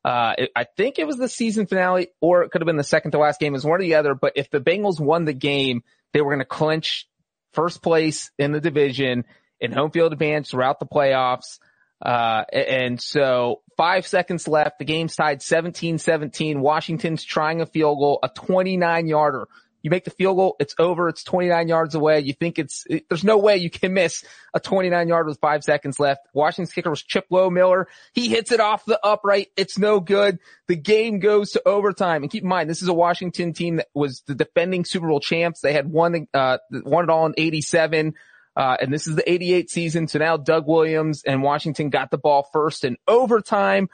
Uh, 0.06 0.34
it, 0.38 0.52
I 0.56 0.64
think 0.64 1.00
it 1.00 1.06
was 1.06 1.18
the 1.18 1.28
season 1.28 1.68
finale 1.68 2.08
or 2.22 2.44
it 2.44 2.52
could 2.52 2.62
have 2.62 2.68
been 2.68 2.78
the 2.78 2.86
second 2.86 3.12
to 3.12 3.18
last 3.18 3.42
game. 3.42 3.52
It 3.52 3.58
was 3.58 3.66
one 3.66 3.82
or 3.82 3.84
the 3.84 3.96
other. 3.96 4.16
But 4.16 4.34
if 4.38 4.50
the 4.50 4.62
Bengals 4.62 4.98
won 4.98 5.26
the 5.26 5.34
game, 5.34 5.84
they 6.14 6.22
were 6.22 6.30
going 6.30 6.40
to 6.40 6.46
clinch 6.46 7.06
first 7.52 7.82
place 7.82 8.32
in 8.40 8.54
the 8.54 8.62
division 8.62 9.26
in 9.64 9.72
home 9.72 9.92
field 9.92 10.14
advantage 10.14 10.52
throughout 10.52 10.80
the 10.80 10.86
playoffs. 10.86 11.58
Uh, 12.02 12.44
and 12.52 13.02
so 13.02 13.62
five 13.78 14.06
seconds 14.06 14.48
left. 14.48 14.78
The 14.78 14.86
game's 14.86 15.16
tied 15.16 15.40
17-17. 15.40 16.58
Washington's 16.58 17.24
trying 17.24 17.62
a 17.62 17.66
field 17.66 17.98
goal, 17.98 18.20
a 18.22 18.30
29 18.30 19.08
yarder. 19.08 19.48
You 19.82 19.90
make 19.90 20.06
the 20.06 20.12
field 20.12 20.38
goal, 20.38 20.56
it's 20.60 20.76
over, 20.80 21.10
it's 21.10 21.24
29 21.24 21.68
yards 21.68 21.94
away. 21.94 22.22
You 22.22 22.32
think 22.32 22.58
it's, 22.58 22.86
it, 22.90 23.06
there's 23.10 23.26
no 23.26 23.38
way 23.38 23.58
you 23.58 23.70
can 23.70 23.94
miss 23.94 24.24
a 24.54 24.60
29 24.60 25.10
yard 25.10 25.28
with 25.28 25.40
five 25.40 25.62
seconds 25.64 26.00
left. 26.00 26.22
Washington's 26.34 26.74
kicker 26.74 26.90
was 26.90 27.04
Chip 27.04 27.26
Lohmiller. 27.30 27.86
He 28.14 28.30
hits 28.30 28.54
it 28.54 28.62
off 28.62 28.86
the 28.86 29.00
upright. 29.06 29.48
It's 29.58 29.78
no 29.78 30.00
good. 30.00 30.40
The 30.68 30.78
game 30.78 31.20
goes 31.20 31.52
to 31.52 31.68
overtime. 31.68 32.24
And 32.24 32.32
keep 32.32 32.44
in 32.44 32.50
mind, 32.50 32.70
this 32.70 32.82
is 32.82 32.88
a 32.88 32.94
Washington 32.94 33.52
team 33.52 33.78
that 33.78 33.88
was 33.94 34.24
the 34.26 34.36
defending 34.36 34.86
Super 34.86 35.08
Bowl 35.08 35.20
champs. 35.20 35.60
They 35.60 35.74
had 35.74 35.90
won, 35.90 36.28
uh, 36.34 36.60
won 36.72 37.04
it 37.04 37.10
all 37.10 37.26
in 37.26 37.34
87. 37.38 38.14
Uh, 38.56 38.78
and 38.80 38.94
this 38.94 39.08
is 39.08 39.16
the 39.16 39.30
88 39.30 39.70
season. 39.70 40.08
So 40.08 40.20
now 40.20 40.38
Doug 40.38 40.68
Williams 40.68 41.24
and 41.26 41.42
Washington 41.42 41.90
got 41.90 42.12
the 42.12 42.18
ball 42.18 42.48
first 42.54 42.86
in 42.86 42.98
overtime. 43.08 43.90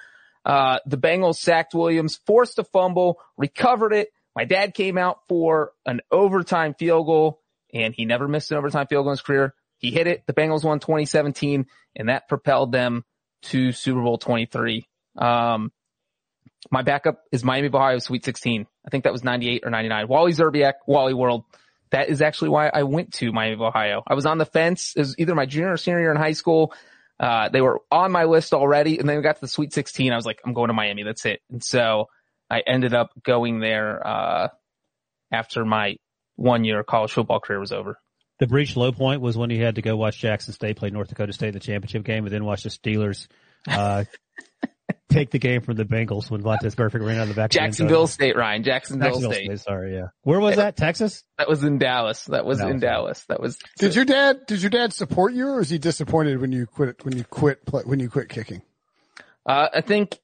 Uh, 0.45 0.79
the 0.85 0.97
Bengals 0.97 1.35
sacked 1.35 1.73
Williams, 1.73 2.19
forced 2.25 2.59
a 2.59 2.63
fumble, 2.63 3.19
recovered 3.37 3.93
it. 3.93 4.09
My 4.35 4.45
dad 4.45 4.73
came 4.73 4.97
out 4.97 5.19
for 5.27 5.73
an 5.85 6.01
overtime 6.11 6.75
field 6.77 7.05
goal 7.05 7.41
and 7.73 7.93
he 7.93 8.05
never 8.05 8.27
missed 8.27 8.51
an 8.51 8.57
overtime 8.57 8.87
field 8.87 9.05
goal 9.05 9.11
in 9.11 9.17
his 9.17 9.21
career. 9.21 9.53
He 9.77 9.91
hit 9.91 10.07
it. 10.07 10.23
The 10.27 10.33
Bengals 10.33 10.63
won 10.63 10.79
2017 10.79 11.65
and 11.95 12.09
that 12.09 12.27
propelled 12.27 12.71
them 12.71 13.05
to 13.43 13.71
Super 13.71 14.01
Bowl 14.01 14.17
23. 14.17 14.87
Um, 15.17 15.71
my 16.71 16.81
backup 16.81 17.23
is 17.31 17.43
Miami 17.43 17.67
of 17.67 17.75
Ohio 17.75 17.99
Sweet 17.99 18.25
16. 18.25 18.67
I 18.85 18.89
think 18.89 19.05
that 19.05 19.13
was 19.13 19.23
98 19.23 19.63
or 19.65 19.69
99. 19.69 20.07
Wally 20.07 20.33
Szczerbiak, 20.33 20.73
Wally 20.85 21.13
World. 21.13 21.45
That 21.91 22.09
is 22.09 22.21
actually 22.21 22.49
why 22.49 22.69
I 22.69 22.83
went 22.83 23.13
to 23.15 23.31
Miami 23.31 23.55
of 23.55 23.61
Ohio. 23.61 24.03
I 24.07 24.13
was 24.13 24.25
on 24.25 24.37
the 24.37 24.45
fence. 24.45 24.93
It 24.95 24.99
was 24.99 25.15
either 25.17 25.33
my 25.33 25.45
junior 25.45 25.73
or 25.73 25.77
senior 25.77 25.99
year 25.99 26.11
in 26.11 26.17
high 26.17 26.33
school. 26.33 26.73
Uh, 27.19 27.49
they 27.49 27.61
were 27.61 27.81
on 27.91 28.11
my 28.11 28.25
list 28.25 28.53
already. 28.53 28.99
And 28.99 29.09
then 29.09 29.17
we 29.17 29.23
got 29.23 29.35
to 29.35 29.41
the 29.41 29.47
Sweet 29.47 29.73
16. 29.73 30.13
I 30.13 30.15
was 30.15 30.25
like, 30.25 30.39
I'm 30.45 30.53
going 30.53 30.67
to 30.67 30.73
Miami. 30.73 31.03
That's 31.03 31.25
it. 31.25 31.41
And 31.49 31.63
so 31.63 32.09
I 32.49 32.61
ended 32.65 32.93
up 32.93 33.11
going 33.23 33.59
there, 33.59 34.05
uh, 34.05 34.47
after 35.31 35.65
my 35.65 35.97
one 36.35 36.63
year 36.63 36.83
college 36.83 37.11
football 37.11 37.39
career 37.39 37.59
was 37.59 37.71
over. 37.71 37.97
The 38.39 38.47
Breech 38.47 38.75
low 38.77 38.91
point 38.91 39.21
was 39.21 39.37
when 39.37 39.49
he 39.49 39.59
had 39.59 39.75
to 39.75 39.81
go 39.81 39.97
watch 39.97 40.17
Jackson 40.17 40.53
State 40.53 40.77
play 40.77 40.89
North 40.89 41.09
Dakota 41.09 41.33
State 41.33 41.49
in 41.49 41.53
the 41.55 41.59
championship 41.59 42.03
game 42.03 42.25
and 42.25 42.33
then 42.33 42.45
watch 42.45 42.63
the 42.63 42.69
Steelers, 42.69 43.27
uh, 43.67 44.05
take 45.09 45.31
the 45.31 45.39
game 45.39 45.61
from 45.61 45.75
the 45.75 45.85
Bengals 45.85 46.29
when 46.29 46.41
Vontaze 46.41 46.75
Burfict 46.75 47.05
ran 47.05 47.17
out 47.17 47.23
of 47.23 47.29
the 47.29 47.33
back. 47.35 47.51
of 47.51 47.57
end. 47.57 47.71
Jacksonville 47.71 48.07
State, 48.07 48.35
Ryan. 48.35 48.63
Jacksonville, 48.63 49.07
Jacksonville 49.09 49.31
State. 49.33 49.45
State, 49.45 49.59
sorry, 49.59 49.95
yeah. 49.95 50.07
Where 50.23 50.39
was 50.39 50.55
that? 50.57 50.75
Texas? 50.77 51.23
That 51.37 51.49
was 51.49 51.63
in 51.63 51.77
Dallas. 51.77 52.25
That 52.25 52.45
was 52.45 52.59
in 52.59 52.79
Dallas. 52.79 52.79
Dallas. 52.79 53.25
That 53.29 53.39
was. 53.41 53.57
Did 53.77 53.95
your 53.95 54.05
dad 54.05 54.45
did 54.47 54.61
your 54.61 54.69
dad 54.69 54.93
support 54.93 55.33
you, 55.33 55.47
or 55.47 55.57
was 55.57 55.69
he 55.69 55.77
disappointed 55.77 56.39
when 56.41 56.51
you 56.51 56.65
quit 56.65 57.03
when 57.05 57.17
you 57.17 57.23
quit 57.23 57.65
play, 57.65 57.83
when 57.85 57.99
you 57.99 58.09
quit 58.09 58.29
kicking? 58.29 58.61
Uh, 59.45 59.69
I 59.73 59.81
think 59.81 60.19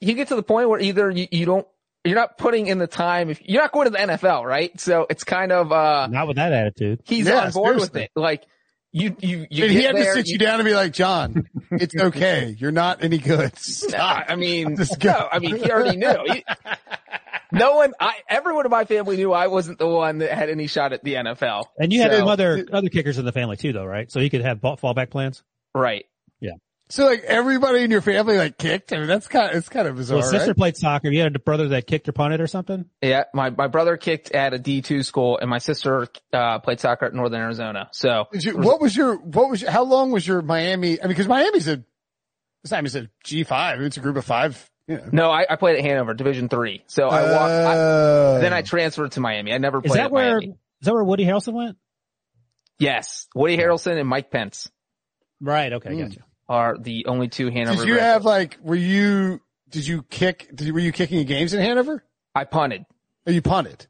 you 0.00 0.14
get 0.14 0.28
to 0.28 0.36
the 0.36 0.42
point 0.42 0.68
where 0.68 0.78
either 0.80 1.10
you, 1.10 1.26
you 1.32 1.46
don't, 1.46 1.66
you're 2.04 2.14
not 2.14 2.38
putting 2.38 2.66
in 2.68 2.78
the 2.78 2.86
time. 2.86 3.28
If 3.30 3.40
you're 3.42 3.60
not 3.62 3.72
going 3.72 3.86
to 3.86 3.90
the 3.90 3.98
NFL, 3.98 4.44
right? 4.44 4.78
So 4.80 5.06
it's 5.10 5.24
kind 5.24 5.50
of, 5.52 5.72
uh, 5.72 6.06
Not 6.08 6.28
with 6.28 6.36
that 6.36 6.52
attitude. 6.52 7.00
he's 7.04 7.26
Yeah, 7.26 7.46
on 7.46 7.50
board 7.52 7.76
with 7.76 7.96
it. 7.96 8.10
Like 8.14 8.44
you, 8.92 9.16
you, 9.20 9.46
you 9.50 9.62
Did 9.62 9.70
he 9.70 9.82
had 9.82 9.96
have 9.96 10.04
to 10.06 10.12
sit 10.12 10.28
you 10.28 10.38
down 10.38 10.60
and 10.60 10.64
be 10.66 10.74
like, 10.74 10.92
John, 10.92 11.48
it's 11.70 11.94
okay. 11.96 12.54
You're 12.58 12.72
not 12.72 13.02
any 13.02 13.18
good. 13.18 13.56
Stop. 13.58 14.26
I 14.28 14.36
mean, 14.36 14.76
Just 14.76 14.98
go. 15.00 15.10
no, 15.10 15.28
I 15.32 15.38
mean, 15.38 15.56
he 15.56 15.70
already 15.70 15.96
knew. 15.96 16.14
He- 16.26 16.44
no 17.52 17.76
one, 17.76 17.92
I, 17.98 18.14
everyone 18.28 18.64
in 18.66 18.70
my 18.70 18.84
family 18.84 19.16
knew 19.16 19.32
I 19.32 19.46
wasn't 19.48 19.78
the 19.78 19.86
one 19.88 20.18
that 20.18 20.30
had 20.32 20.50
any 20.50 20.66
shot 20.66 20.92
at 20.92 21.02
the 21.02 21.14
NFL. 21.14 21.64
And 21.78 21.92
you 21.92 22.02
had 22.02 22.12
So- 22.12 22.18
some 22.18 22.28
other, 22.28 22.66
other 22.72 22.88
kickers 22.88 23.18
in 23.18 23.24
the 23.24 23.32
family 23.32 23.56
too 23.56 23.72
though, 23.72 23.86
right? 23.86 24.10
So 24.12 24.20
you 24.20 24.30
could 24.30 24.42
have 24.42 24.60
fallback 24.60 25.10
plans? 25.10 25.42
right. 25.74 26.04
Yeah. 26.92 26.96
So 26.96 27.06
like 27.06 27.22
everybody 27.24 27.82
in 27.82 27.90
your 27.90 28.02
family 28.02 28.36
like 28.36 28.58
kicked. 28.58 28.92
I 28.92 28.98
mean, 28.98 29.06
that's 29.06 29.26
kind 29.28 29.50
of 29.50 29.56
it's 29.56 29.68
kind 29.68 29.88
of 29.88 29.96
bizarre. 29.96 30.18
Well, 30.18 30.28
sister 30.30 30.48
right? 30.48 30.56
played 30.56 30.76
soccer. 30.76 31.10
You 31.10 31.22
had 31.22 31.34
a 31.34 31.38
brother 31.38 31.68
that 31.68 31.86
kicked 31.86 32.08
or 32.08 32.12
punted 32.12 32.40
or 32.40 32.46
something? 32.46 32.84
Yeah, 33.00 33.24
my, 33.32 33.50
my 33.50 33.66
brother 33.66 33.96
kicked 33.96 34.32
at 34.32 34.52
a 34.52 34.58
D2 34.58 35.04
school 35.04 35.38
and 35.38 35.48
my 35.48 35.58
sister, 35.58 36.06
uh, 36.32 36.58
played 36.58 36.80
soccer 36.80 37.06
at 37.06 37.14
Northern 37.14 37.40
Arizona. 37.40 37.88
So 37.92 38.26
Did 38.32 38.44
you, 38.44 38.58
what 38.58 38.80
was 38.80 38.96
your 38.96 39.16
what 39.16 39.48
was 39.48 39.62
your, 39.62 39.70
how 39.70 39.84
long 39.84 40.10
was 40.10 40.26
your 40.26 40.42
Miami? 40.42 41.00
I 41.00 41.04
mean, 41.04 41.08
because 41.08 41.28
Miami's 41.28 41.68
a 41.68 41.82
it's 42.62 42.70
not 42.70 42.84
even 42.86 43.04
a 43.04 43.08
G 43.24 43.44
five. 43.44 43.80
It's 43.80 43.96
a 43.96 44.00
group 44.00 44.16
of 44.16 44.24
five. 44.24 44.68
You 44.86 44.96
know. 44.96 45.08
no, 45.12 45.30
I, 45.30 45.46
I 45.48 45.56
played 45.56 45.78
at 45.78 45.84
Hanover, 45.84 46.12
Division 46.12 46.48
three. 46.48 46.82
So 46.88 47.08
I 47.08 47.22
walked, 47.22 47.52
I, 47.52 47.74
Oh. 47.76 48.38
then 48.40 48.52
I 48.52 48.62
transferred 48.62 49.12
to 49.12 49.20
Miami. 49.20 49.52
I 49.52 49.58
never 49.58 49.80
played 49.80 49.86
Is 49.86 49.90
played 49.92 50.00
that 50.00 50.04
at 50.06 50.12
where, 50.12 50.38
Miami. 50.38 50.46
is 50.48 50.86
that 50.86 50.92
where 50.92 51.04
Woody 51.04 51.24
Harrelson 51.24 51.54
went? 51.54 51.76
Yes. 52.78 53.28
Woody 53.34 53.56
Harrelson 53.56 53.98
and 53.98 54.08
Mike 54.08 54.30
Pence 54.30 54.70
Right. 55.40 55.72
Okay. 55.72 55.90
Mm. 55.90 56.08
Gotcha. 56.08 56.20
Are 56.52 56.76
the 56.78 57.06
only 57.06 57.28
two 57.28 57.48
Hanover. 57.50 57.78
Did 57.78 57.88
you 57.88 57.94
graduates. 57.94 58.02
have 58.12 58.24
like 58.24 58.58
were 58.62 58.74
you 58.76 59.40
did 59.70 59.86
you 59.86 60.02
kick? 60.02 60.50
Did 60.54 60.66
you, 60.66 60.74
were 60.74 60.80
you 60.80 60.92
kicking 60.92 61.24
games 61.26 61.54
in 61.54 61.60
Hanover? 61.60 62.04
I 62.34 62.44
punted. 62.44 62.84
Or 63.26 63.32
you 63.32 63.42
punted? 63.42 63.86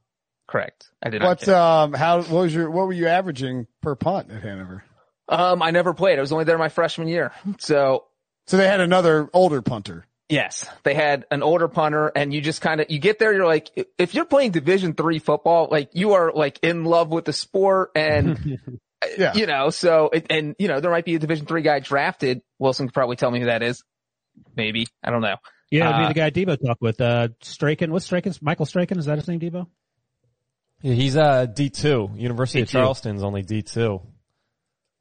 correct. 0.46 0.90
I 1.02 1.08
did 1.08 1.22
not. 1.22 1.28
What's 1.28 1.48
um 1.48 1.92
how 1.94 2.18
what 2.18 2.42
was 2.42 2.54
your 2.54 2.70
what 2.70 2.86
were 2.86 2.92
you 2.92 3.08
averaging 3.08 3.66
per 3.80 3.94
punt 3.94 4.30
at 4.30 4.42
Hanover? 4.42 4.84
Um, 5.28 5.62
I 5.62 5.70
never 5.70 5.94
played. 5.94 6.18
I 6.18 6.20
was 6.20 6.30
only 6.32 6.44
there 6.44 6.58
my 6.58 6.68
freshman 6.68 7.08
year. 7.08 7.32
So 7.58 8.04
So 8.46 8.56
they 8.58 8.66
had 8.68 8.80
another 8.80 9.28
older 9.32 9.62
punter. 9.62 10.04
yes, 10.28 10.66
they 10.82 10.92
had 10.94 11.24
an 11.30 11.42
older 11.42 11.68
punter 11.68 12.12
and 12.14 12.34
you 12.34 12.40
just 12.42 12.60
kind 12.60 12.80
of, 12.82 12.90
you 12.90 12.98
get 12.98 13.18
there, 13.18 13.32
you're 13.32 13.46
like, 13.46 13.70
if 13.98 14.14
you're 14.14 14.24
playing 14.26 14.50
division 14.50 14.92
three 14.94 15.18
football, 15.20 15.68
like 15.70 15.90
you 15.94 16.12
are 16.12 16.32
like 16.32 16.58
in 16.62 16.84
love 16.84 17.08
with 17.08 17.24
the 17.24 17.32
sport 17.32 17.90
and, 17.94 18.58
Yeah. 19.18 19.34
you 19.34 19.46
know, 19.46 19.70
so, 19.70 20.10
it, 20.12 20.26
and 20.30 20.54
you 20.58 20.68
know, 20.68 20.80
there 20.80 20.90
might 20.90 21.04
be 21.04 21.14
a 21.14 21.18
division 21.18 21.46
three 21.46 21.62
guy 21.62 21.80
drafted. 21.80 22.42
Wilson 22.58 22.86
could 22.88 22.94
probably 22.94 23.16
tell 23.16 23.30
me 23.30 23.40
who 23.40 23.46
that 23.46 23.62
is. 23.62 23.82
Maybe. 24.56 24.86
I 25.02 25.10
don't 25.10 25.22
know. 25.22 25.36
Yeah, 25.70 25.88
it'd 25.88 25.94
Uh, 25.94 26.08
be 26.08 26.14
the 26.14 26.20
guy 26.20 26.30
Debo 26.30 26.66
talked 26.66 26.80
with. 26.82 27.00
Uh, 27.00 27.28
Strachan. 27.40 27.90
What's 27.92 28.04
Strachan's? 28.04 28.40
Michael 28.42 28.66
Strachan. 28.66 28.98
Is 28.98 29.06
that 29.06 29.18
his 29.18 29.26
name, 29.28 29.40
Debo? 29.40 29.66
Yeah, 30.82 30.94
he's 30.94 31.16
uh 31.16 31.46
D 31.46 31.70
two. 31.70 32.10
University 32.16 32.60
of 32.62 32.68
D2. 32.68 32.72
Charleston's 32.72 33.22
only 33.22 33.42
D 33.42 33.62
two. 33.62 34.00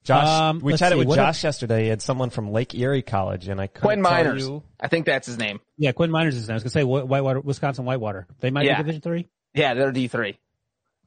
Josh, 0.03 0.27
Um, 0.27 0.59
we 0.59 0.71
let's 0.73 0.79
chatted 0.79 0.95
see, 0.95 0.99
with 0.99 1.07
what 1.09 1.15
Josh 1.15 1.43
yesterday. 1.43 1.83
He 1.83 1.89
had 1.89 2.01
someone 2.01 2.29
from 2.31 2.51
Lake 2.51 2.73
Erie 2.73 3.03
College, 3.03 3.47
and 3.47 3.61
I 3.61 3.67
couldn't 3.67 3.81
Quinn 4.01 4.03
tell 4.03 4.11
Meinerz. 4.33 4.39
you- 4.39 4.63
I 4.79 4.87
think 4.87 5.05
that's 5.05 5.27
his 5.27 5.37
name. 5.37 5.59
Yeah, 5.77 5.91
Quinn 5.91 6.09
Meinerz 6.09 6.29
is 6.29 6.35
his 6.35 6.47
name. 6.47 6.53
I 6.53 6.55
was 6.55 6.63
gonna 6.63 6.71
say 6.71 6.81
Wh- 6.83 7.07
Whitewater, 7.07 7.39
Wisconsin 7.41 7.85
Whitewater. 7.85 8.27
They 8.39 8.49
might 8.49 8.65
Yeah. 8.65 8.77
be 8.77 8.83
Division 8.83 9.01
three. 9.01 9.27
Yeah, 9.53 9.73
they're 9.75 9.91
D3. 9.91 10.37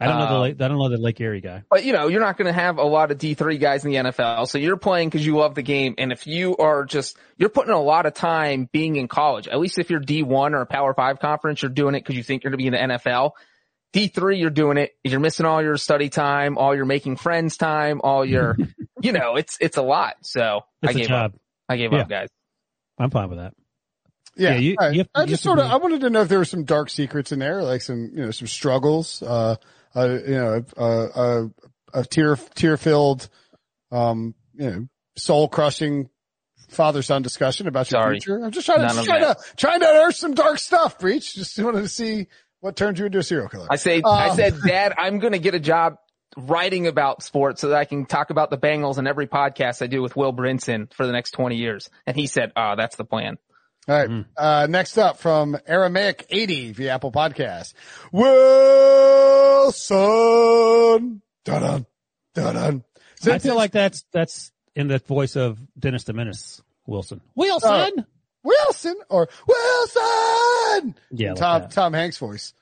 I 0.00 0.06
don't 0.06 0.18
know 0.18 0.26
the 0.26 0.34
Um, 0.34 0.40
Lake, 0.42 0.60
I 0.60 0.68
don't 0.68 0.78
know 0.78 0.88
the 0.88 0.96
Lake 0.98 1.20
Erie 1.20 1.40
guy. 1.40 1.62
But 1.70 1.84
you 1.84 1.92
know, 1.92 2.08
you're 2.08 2.20
not 2.20 2.36
going 2.36 2.46
to 2.46 2.52
have 2.52 2.78
a 2.78 2.82
lot 2.84 3.10
of 3.12 3.18
D3 3.18 3.60
guys 3.60 3.84
in 3.84 3.92
the 3.92 3.96
NFL. 3.98 4.48
So 4.48 4.58
you're 4.58 4.76
playing 4.76 5.08
because 5.08 5.24
you 5.24 5.36
love 5.36 5.54
the 5.54 5.62
game. 5.62 5.94
And 5.98 6.10
if 6.10 6.26
you 6.26 6.56
are 6.56 6.84
just, 6.84 7.16
you're 7.38 7.48
putting 7.48 7.72
a 7.72 7.80
lot 7.80 8.04
of 8.06 8.12
time 8.14 8.68
being 8.72 8.96
in 8.96 9.06
college, 9.08 9.46
at 9.46 9.58
least 9.60 9.78
if 9.78 9.90
you're 9.90 10.00
D1 10.00 10.52
or 10.52 10.62
a 10.62 10.66
power 10.66 10.94
five 10.94 11.20
conference, 11.20 11.62
you're 11.62 11.70
doing 11.70 11.94
it 11.94 12.00
because 12.00 12.16
you 12.16 12.24
think 12.24 12.42
you're 12.42 12.50
going 12.50 12.58
to 12.58 12.70
be 12.70 12.76
in 12.76 12.88
the 12.88 12.94
NFL. 12.98 13.32
D3, 13.92 14.40
you're 14.40 14.50
doing 14.50 14.76
it. 14.78 14.96
You're 15.04 15.20
missing 15.20 15.46
all 15.46 15.62
your 15.62 15.76
study 15.76 16.08
time, 16.08 16.58
all 16.58 16.74
your 16.74 16.84
making 16.86 17.14
friends 17.16 17.56
time, 17.56 18.00
all 18.02 18.24
your, 18.24 18.56
you 19.00 19.12
know, 19.12 19.36
it's, 19.36 19.56
it's 19.60 19.76
a 19.76 19.82
lot. 19.82 20.16
So 20.22 20.62
I 20.82 20.86
It's 20.88 20.94
a 20.96 20.98
gave 20.98 21.08
job. 21.08 21.34
up. 21.34 21.40
I 21.68 21.76
gave 21.76 21.92
Yeah. 21.92 22.00
up 22.00 22.08
guys. 22.08 22.28
I'm 22.98 23.10
fine 23.10 23.28
with 23.28 23.38
that. 23.38 23.54
Yeah, 24.36 24.50
Yeah, 24.54 24.58
you- 24.58 24.76
all 24.80 24.86
right. 24.88 24.94
you 24.94 24.98
have- 25.02 25.08
I 25.14 25.20
you 25.22 25.26
just 25.28 25.44
sort 25.44 25.60
of 25.60 25.70
I 25.70 25.76
wanted 25.76 26.00
to 26.00 26.10
know 26.10 26.22
if 26.22 26.28
there 26.28 26.38
were 26.38 26.44
some 26.44 26.64
dark 26.64 26.90
secrets 26.90 27.30
in 27.30 27.38
there, 27.38 27.62
like 27.62 27.82
some 27.82 28.10
you 28.12 28.24
know 28.24 28.32
some 28.32 28.48
struggles, 28.48 29.22
uh, 29.22 29.54
uh 29.96 30.08
you 30.26 30.34
know, 30.34 30.64
uh, 30.76 31.04
uh, 31.04 31.46
a 31.92 32.04
tear 32.04 32.36
tear 32.54 32.76
filled, 32.76 33.28
um, 33.92 34.34
you 34.54 34.70
know, 34.70 34.88
soul 35.16 35.48
crushing 35.48 36.08
father 36.68 37.02
son 37.02 37.22
discussion 37.22 37.68
about 37.68 37.90
your 37.90 38.00
Sorry. 38.02 38.14
future. 38.20 38.44
I'm 38.44 38.50
just 38.50 38.66
trying 38.66 38.88
to 38.88 39.04
trying 39.04 39.20
to 39.22 39.36
trying 39.56 39.80
to 39.80 39.88
unearth 39.90 40.16
some 40.16 40.34
dark 40.34 40.58
stuff, 40.58 40.98
Breech. 40.98 41.34
Just 41.34 41.58
wanted 41.62 41.82
to 41.82 41.88
see 41.88 42.26
what 42.60 42.76
turned 42.76 42.98
you 42.98 43.06
into 43.06 43.18
a 43.18 43.22
serial 43.22 43.48
killer. 43.48 43.66
I 43.70 43.76
say, 43.76 44.00
I 44.04 44.30
Um, 44.30 44.36
said, 44.36 44.54
Dad, 44.66 44.94
I'm 44.98 45.18
going 45.18 45.34
to 45.34 45.38
get 45.38 45.54
a 45.54 45.60
job 45.60 45.96
writing 46.36 46.86
about 46.86 47.22
sports 47.22 47.60
so 47.60 47.68
that 47.68 47.76
I 47.76 47.84
can 47.84 48.06
talk 48.06 48.30
about 48.30 48.50
the 48.50 48.56
Bengals 48.58 48.98
in 48.98 49.06
every 49.06 49.26
podcast 49.28 49.82
I 49.82 49.86
do 49.86 50.02
with 50.02 50.16
Will 50.16 50.32
Brinson 50.32 50.92
for 50.92 51.06
the 51.06 51.12
next 51.12 51.32
20 51.32 51.56
years. 51.56 51.90
And 52.06 52.16
he 52.16 52.26
said, 52.26 52.52
oh, 52.56 52.74
that's 52.76 52.96
the 52.96 53.04
plan. 53.04 53.36
All 53.86 53.94
right. 53.96 54.08
Mm. 54.08 54.24
Uh, 54.36 54.66
next 54.68 54.96
up 54.96 55.18
from 55.18 55.58
Aramaic 55.66 56.26
80 56.30 56.72
via 56.72 56.94
Apple 56.94 57.12
Podcast. 57.12 57.74
Wilson. 58.12 58.40
Dun-dun. 61.44 61.86
Dun-dun. 62.34 62.84
I 63.26 63.38
feel 63.38 63.56
like 63.56 63.72
that's 63.72 64.04
that's 64.12 64.52
in 64.74 64.88
the 64.88 64.98
voice 64.98 65.36
of 65.36 65.58
Dennis 65.78 66.04
the 66.04 66.12
Menace 66.12 66.60
Wilson. 66.86 67.20
Wilson. 67.34 67.70
Uh, 67.70 67.90
Wilson 68.42 68.96
or 69.08 69.28
Wilson. 69.46 70.94
Yeah, 71.10 71.30
like 71.30 71.38
Tom 71.38 71.60
that. 71.62 71.70
Tom 71.70 71.92
Hanks 71.94 72.18
voice. 72.18 72.52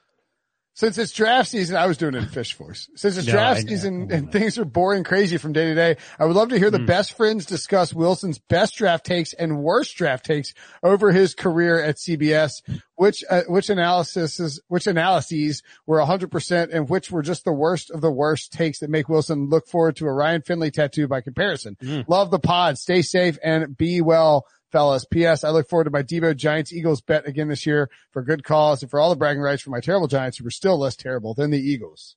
Since 0.75 0.97
it's 0.97 1.12
draft 1.12 1.51
season, 1.51 1.77
I 1.77 1.87
was 1.87 1.99
doing 1.99 2.14
it 2.14 2.23
in 2.23 2.29
fish 2.29 2.55
Force. 2.55 2.89
Since 2.95 3.18
it's 3.18 3.27
No, 3.27 3.35
draft 3.35 3.68
season 3.68 4.11
and 4.11 4.33
things 4.33 4.57
are 4.57 4.64
boring 4.64 5.05
crazy 5.05 5.37
from 5.37 5.53
day 5.53 5.66
to 5.66 5.75
day, 5.75 5.97
I 6.18 6.25
would 6.25 6.35
love 6.35 6.49
to 6.49 6.59
hear 6.59 6.70
the 6.70 6.79
best 6.79 7.14
friends 7.14 7.45
discuss 7.45 7.93
Wilson's 7.93 8.39
best 8.39 8.77
draft 8.77 9.05
takes 9.05 9.35
and 9.35 9.59
worst 9.62 9.95
draft 9.97 10.25
takes 10.25 10.55
over 10.83 11.12
his 11.12 11.35
career 11.35 11.83
at 11.83 11.97
CBS. 11.97 12.62
Which 12.95 13.25
uh, 13.29 13.43
which 13.49 13.68
analysis 13.68 14.61
which 14.68 14.87
analyses 14.87 15.62
were 15.87 15.99
100% 15.99 16.73
and 16.73 16.89
which 16.89 17.11
were 17.11 17.23
just 17.23 17.45
the 17.45 17.53
worst 17.53 17.91
of 17.91 18.01
the 18.01 18.12
worst 18.12 18.53
takes 18.53 18.79
that 18.79 18.91
make 18.91 19.09
Wilson 19.09 19.49
look 19.49 19.66
forward 19.66 19.97
to 19.97 20.07
a 20.07 20.12
Ryan 20.12 20.43
Finley 20.43 20.70
tattoo 20.70 21.09
by 21.09 21.20
comparison. 21.20 21.77
Hmm. 21.83 22.01
Love 22.07 22.31
the 22.31 22.39
pod. 22.39 22.79
Stay 22.79 23.03
safe 23.03 23.39
and 23.43 23.77
be 23.77 24.01
well 24.01 24.47
fellas. 24.73 25.05
P.S. 25.05 25.45
I 25.45 25.51
look 25.51 25.68
forward 25.68 25.85
to 25.85 25.91
my 25.91 26.03
Debo 26.03 26.35
Giants 26.35 26.73
Eagles 26.73 27.01
bet 27.01 27.29
again 27.29 27.49
this 27.49 27.66
year 27.66 27.91
for 28.11 28.23
good 28.23 28.43
cause 28.43 28.83
and 28.83 28.91
for 28.91 28.99
all 28.99 29.11
the 29.11 29.16
bragging 29.16 29.43
rights 29.43 29.62
for 29.62 29.70
my 29.70 29.81
terrible 29.81 30.09
Giants 30.09 30.39
who 30.39 30.45
were 30.45 30.51
still 30.51 30.79
less 30.79 30.97
terrible 30.97 31.35
than 31.35 31.51
the 31.51 31.61
Eagles. 31.61 32.16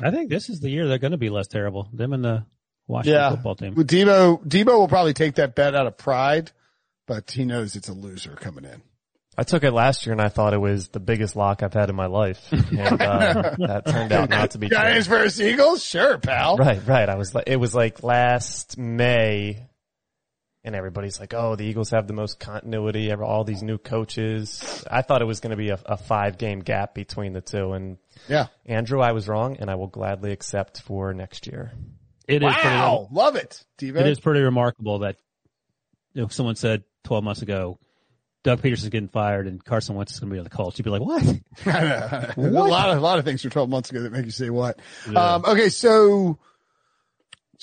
I 0.00 0.10
think 0.10 0.30
this 0.30 0.48
is 0.48 0.60
the 0.60 0.70
year 0.70 0.88
they're 0.88 0.98
going 0.98 1.12
to 1.12 1.18
be 1.18 1.30
less 1.30 1.46
terrible. 1.46 1.88
Them 1.92 2.12
and 2.12 2.24
the 2.24 2.46
Washington 2.86 3.30
football 3.30 3.54
team. 3.54 3.74
With 3.74 3.88
Debo, 3.88 4.44
Debo 4.44 4.78
will 4.78 4.88
probably 4.88 5.14
take 5.14 5.36
that 5.36 5.54
bet 5.54 5.74
out 5.74 5.86
of 5.86 5.96
pride, 5.96 6.50
but 7.06 7.30
he 7.30 7.44
knows 7.44 7.76
it's 7.76 7.88
a 7.88 7.94
loser 7.94 8.32
coming 8.32 8.64
in. 8.64 8.82
I 9.36 9.42
took 9.42 9.64
it 9.64 9.72
last 9.72 10.06
year 10.06 10.12
and 10.12 10.22
I 10.22 10.28
thought 10.28 10.54
it 10.54 10.60
was 10.60 10.88
the 10.88 11.00
biggest 11.00 11.34
lock 11.34 11.64
I've 11.64 11.74
had 11.74 11.90
in 11.90 11.96
my 11.96 12.06
life. 12.06 12.40
And, 12.52 13.02
uh, 13.02 13.54
that 13.58 13.82
turned 13.84 14.12
out 14.12 14.30
not 14.30 14.52
to 14.52 14.58
be 14.58 14.68
true. 14.68 14.76
Giants 14.76 15.08
versus 15.08 15.40
Eagles? 15.40 15.84
Sure, 15.84 16.18
pal. 16.18 16.56
Right, 16.56 16.80
right. 16.86 17.08
I 17.08 17.16
was 17.16 17.34
like, 17.34 17.44
it 17.48 17.56
was 17.56 17.74
like 17.74 18.04
last 18.04 18.78
May 18.78 19.66
and 20.64 20.74
everybody's 20.74 21.20
like, 21.20 21.34
oh, 21.34 21.56
the 21.56 21.64
Eagles 21.64 21.90
have 21.90 22.06
the 22.06 22.14
most 22.14 22.40
continuity, 22.40 23.10
ever, 23.10 23.22
all 23.22 23.44
these 23.44 23.62
new 23.62 23.76
coaches. 23.76 24.84
I 24.90 25.02
thought 25.02 25.20
it 25.20 25.26
was 25.26 25.40
going 25.40 25.50
to 25.50 25.56
be 25.56 25.68
a, 25.68 25.78
a 25.84 25.96
five 25.96 26.38
game 26.38 26.60
gap 26.60 26.94
between 26.94 27.34
the 27.34 27.42
two. 27.42 27.72
And 27.72 27.98
Yeah. 28.28 28.46
Andrew, 28.64 29.00
I 29.00 29.12
was 29.12 29.28
wrong 29.28 29.58
and 29.60 29.70
I 29.70 29.74
will 29.74 29.88
gladly 29.88 30.32
accept 30.32 30.80
for 30.80 31.12
next 31.12 31.46
year. 31.46 31.72
It 32.26 32.42
is 32.42 32.52
pretty, 32.54 32.68
Wow. 32.68 33.08
Love 33.12 33.36
it. 33.36 33.62
Devo. 33.78 33.96
it 33.96 34.06
is 34.06 34.18
pretty 34.18 34.40
remarkable 34.40 35.00
that 35.00 35.16
you 36.14 36.22
know, 36.22 36.28
someone 36.28 36.56
said 36.56 36.84
12 37.04 37.22
months 37.22 37.42
ago, 37.42 37.78
Doug 38.44 38.62
Pederson's 38.62 38.90
getting 38.90 39.08
fired 39.08 39.46
and 39.46 39.62
Carson 39.62 39.94
Wentz 39.96 40.12
is 40.12 40.20
going 40.20 40.30
to 40.30 40.34
be 40.34 40.38
on 40.38 40.44
the 40.44 40.50
Colts. 40.50 40.78
You'd 40.78 40.84
be 40.84 40.90
like, 40.90 41.02
what? 41.02 41.22
a 41.66 42.34
lot 42.36 42.90
of, 42.90 42.98
a 42.98 43.00
lot 43.00 43.18
of 43.18 43.24
things 43.24 43.42
from 43.42 43.50
12 43.50 43.68
months 43.68 43.90
ago 43.90 44.02
that 44.02 44.12
make 44.12 44.24
you 44.24 44.30
say 44.30 44.48
what. 44.50 44.78
Yeah. 45.10 45.34
Um, 45.34 45.44
okay. 45.46 45.68
So, 45.68 46.38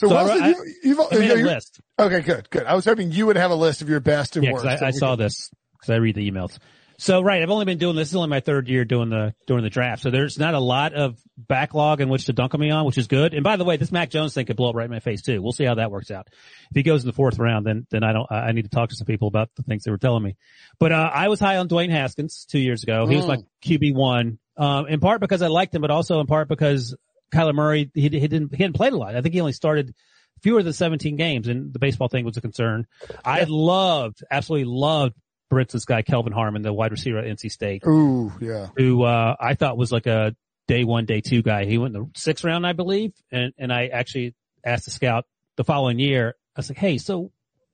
so, 0.01 0.09
So 0.09 0.15
I- 0.15 0.23
Wilson, 0.23 0.43
I- 0.43 0.49
you, 0.49 0.73
you've, 0.83 0.99
I 0.99 1.17
made 1.17 1.31
a 1.31 1.35
list. 1.35 1.79
Okay, 1.99 2.21
good, 2.21 2.49
good. 2.49 2.65
I 2.65 2.75
was 2.75 2.85
hoping 2.85 3.11
you 3.11 3.27
would 3.27 3.37
have 3.37 3.51
a 3.51 3.55
list 3.55 3.81
of 3.81 3.89
your 3.89 3.99
best 3.99 4.35
and 4.35 4.43
Yeah, 4.45 4.51
worst. 4.53 4.63
because 4.65 4.79
that 4.79 4.85
I, 4.85 4.89
I 4.89 4.91
saw 4.91 5.11
could- 5.15 5.25
this 5.25 5.49
because 5.73 5.89
I 5.93 5.95
read 5.97 6.15
the 6.15 6.29
emails. 6.29 6.57
So 6.97 7.21
right, 7.21 7.41
I've 7.41 7.49
only 7.49 7.65
been 7.65 7.79
doing 7.79 7.95
this. 7.95 8.09
This 8.09 8.11
is 8.11 8.15
only 8.17 8.29
my 8.29 8.41
third 8.41 8.67
year 8.69 8.85
doing 8.85 9.09
the 9.09 9.33
doing 9.47 9.63
the 9.63 9.71
draft. 9.71 10.03
So 10.03 10.11
there's 10.11 10.37
not 10.37 10.53
a 10.53 10.59
lot 10.59 10.93
of 10.93 11.17
backlog 11.35 11.99
in 11.99 12.09
which 12.09 12.25
to 12.25 12.33
dunk 12.33 12.53
on 12.53 12.59
me 12.61 12.69
on, 12.69 12.85
which 12.85 12.99
is 12.99 13.07
good. 13.07 13.33
And 13.33 13.43
by 13.43 13.55
the 13.55 13.63
way, 13.65 13.77
this 13.77 13.91
Mac 13.91 14.11
Jones 14.11 14.35
thing 14.35 14.45
could 14.45 14.55
blow 14.55 14.69
up 14.69 14.75
right 14.75 14.85
in 14.85 14.91
my 14.91 14.99
face 14.99 15.23
too. 15.23 15.41
We'll 15.41 15.51
see 15.51 15.65
how 15.65 15.73
that 15.75 15.89
works 15.89 16.11
out. 16.11 16.27
If 16.29 16.75
he 16.75 16.83
goes 16.83 17.01
in 17.01 17.07
the 17.07 17.13
fourth 17.13 17.39
round, 17.39 17.65
then 17.65 17.87
then 17.89 18.03
I 18.03 18.13
don't. 18.13 18.27
I 18.31 18.49
I 18.49 18.51
need 18.51 18.63
to 18.63 18.69
talk 18.69 18.89
to 18.89 18.95
some 18.95 19.07
people 19.07 19.27
about 19.27 19.49
the 19.55 19.63
things 19.63 19.83
they 19.83 19.89
were 19.89 19.97
telling 19.97 20.21
me. 20.21 20.37
But 20.79 20.91
uh, 20.91 21.09
I 21.11 21.29
was 21.29 21.39
high 21.39 21.57
on 21.57 21.67
Dwayne 21.67 21.89
Haskins 21.89 22.45
two 22.47 22.59
years 22.59 22.83
ago. 22.83 23.07
He 23.07 23.15
was 23.15 23.25
Mm. 23.25 23.29
my 23.29 23.37
QB 23.65 23.95
one, 23.95 24.37
um, 24.57 24.85
in 24.85 24.99
part 24.99 25.21
because 25.21 25.41
I 25.41 25.47
liked 25.47 25.73
him, 25.73 25.81
but 25.81 25.89
also 25.89 26.19
in 26.19 26.27
part 26.27 26.49
because 26.49 26.95
Kyler 27.33 27.53
Murray 27.55 27.91
he, 27.93 28.01
he 28.01 28.09
didn't 28.09 28.53
he 28.55 28.63
hadn't 28.63 28.75
played 28.75 28.93
a 28.93 28.97
lot. 28.97 29.15
I 29.15 29.21
think 29.21 29.33
he 29.33 29.41
only 29.41 29.53
started 29.53 29.93
fewer 30.41 30.63
than 30.63 30.73
17 30.73 31.15
games, 31.15 31.47
and 31.47 31.73
the 31.73 31.79
baseball 31.79 32.07
thing 32.07 32.25
was 32.25 32.37
a 32.37 32.41
concern. 32.41 32.87
I 33.23 33.45
loved, 33.47 34.23
absolutely 34.29 34.65
loved 34.65 35.15
Brinson's 35.49 35.85
guy, 35.85 36.01
Kelvin 36.01 36.33
Harmon, 36.33 36.61
the 36.61 36.73
wide 36.73 36.91
receiver 36.91 37.19
at 37.19 37.25
NC 37.25 37.51
State, 37.51 37.83
Ooh, 37.85 38.31
yeah. 38.39 38.67
who, 38.75 39.03
uh, 39.03 39.35
I 39.39 39.53
thought 39.53 39.77
was 39.77 39.91
like 39.91 40.07
a 40.07 40.35
day 40.67 40.83
one, 40.83 41.05
day 41.05 41.21
two 41.21 41.41
guy. 41.41 41.65
He 41.65 41.77
went 41.77 41.95
in 41.95 42.01
the 42.03 42.09
sixth 42.15 42.43
round, 42.43 42.65
I 42.65 42.73
believe. 42.73 43.11
And, 43.31 43.53
and 43.57 43.71
I 43.71 43.87
actually 43.87 44.33
asked 44.65 44.85
the 44.85 44.91
scout 44.91 45.25
the 45.57 45.63
following 45.63 45.99
year, 45.99 46.35
I 46.55 46.59
was 46.59 46.69
like, 46.69 46.77
Hey, 46.77 46.97
so 46.97 47.31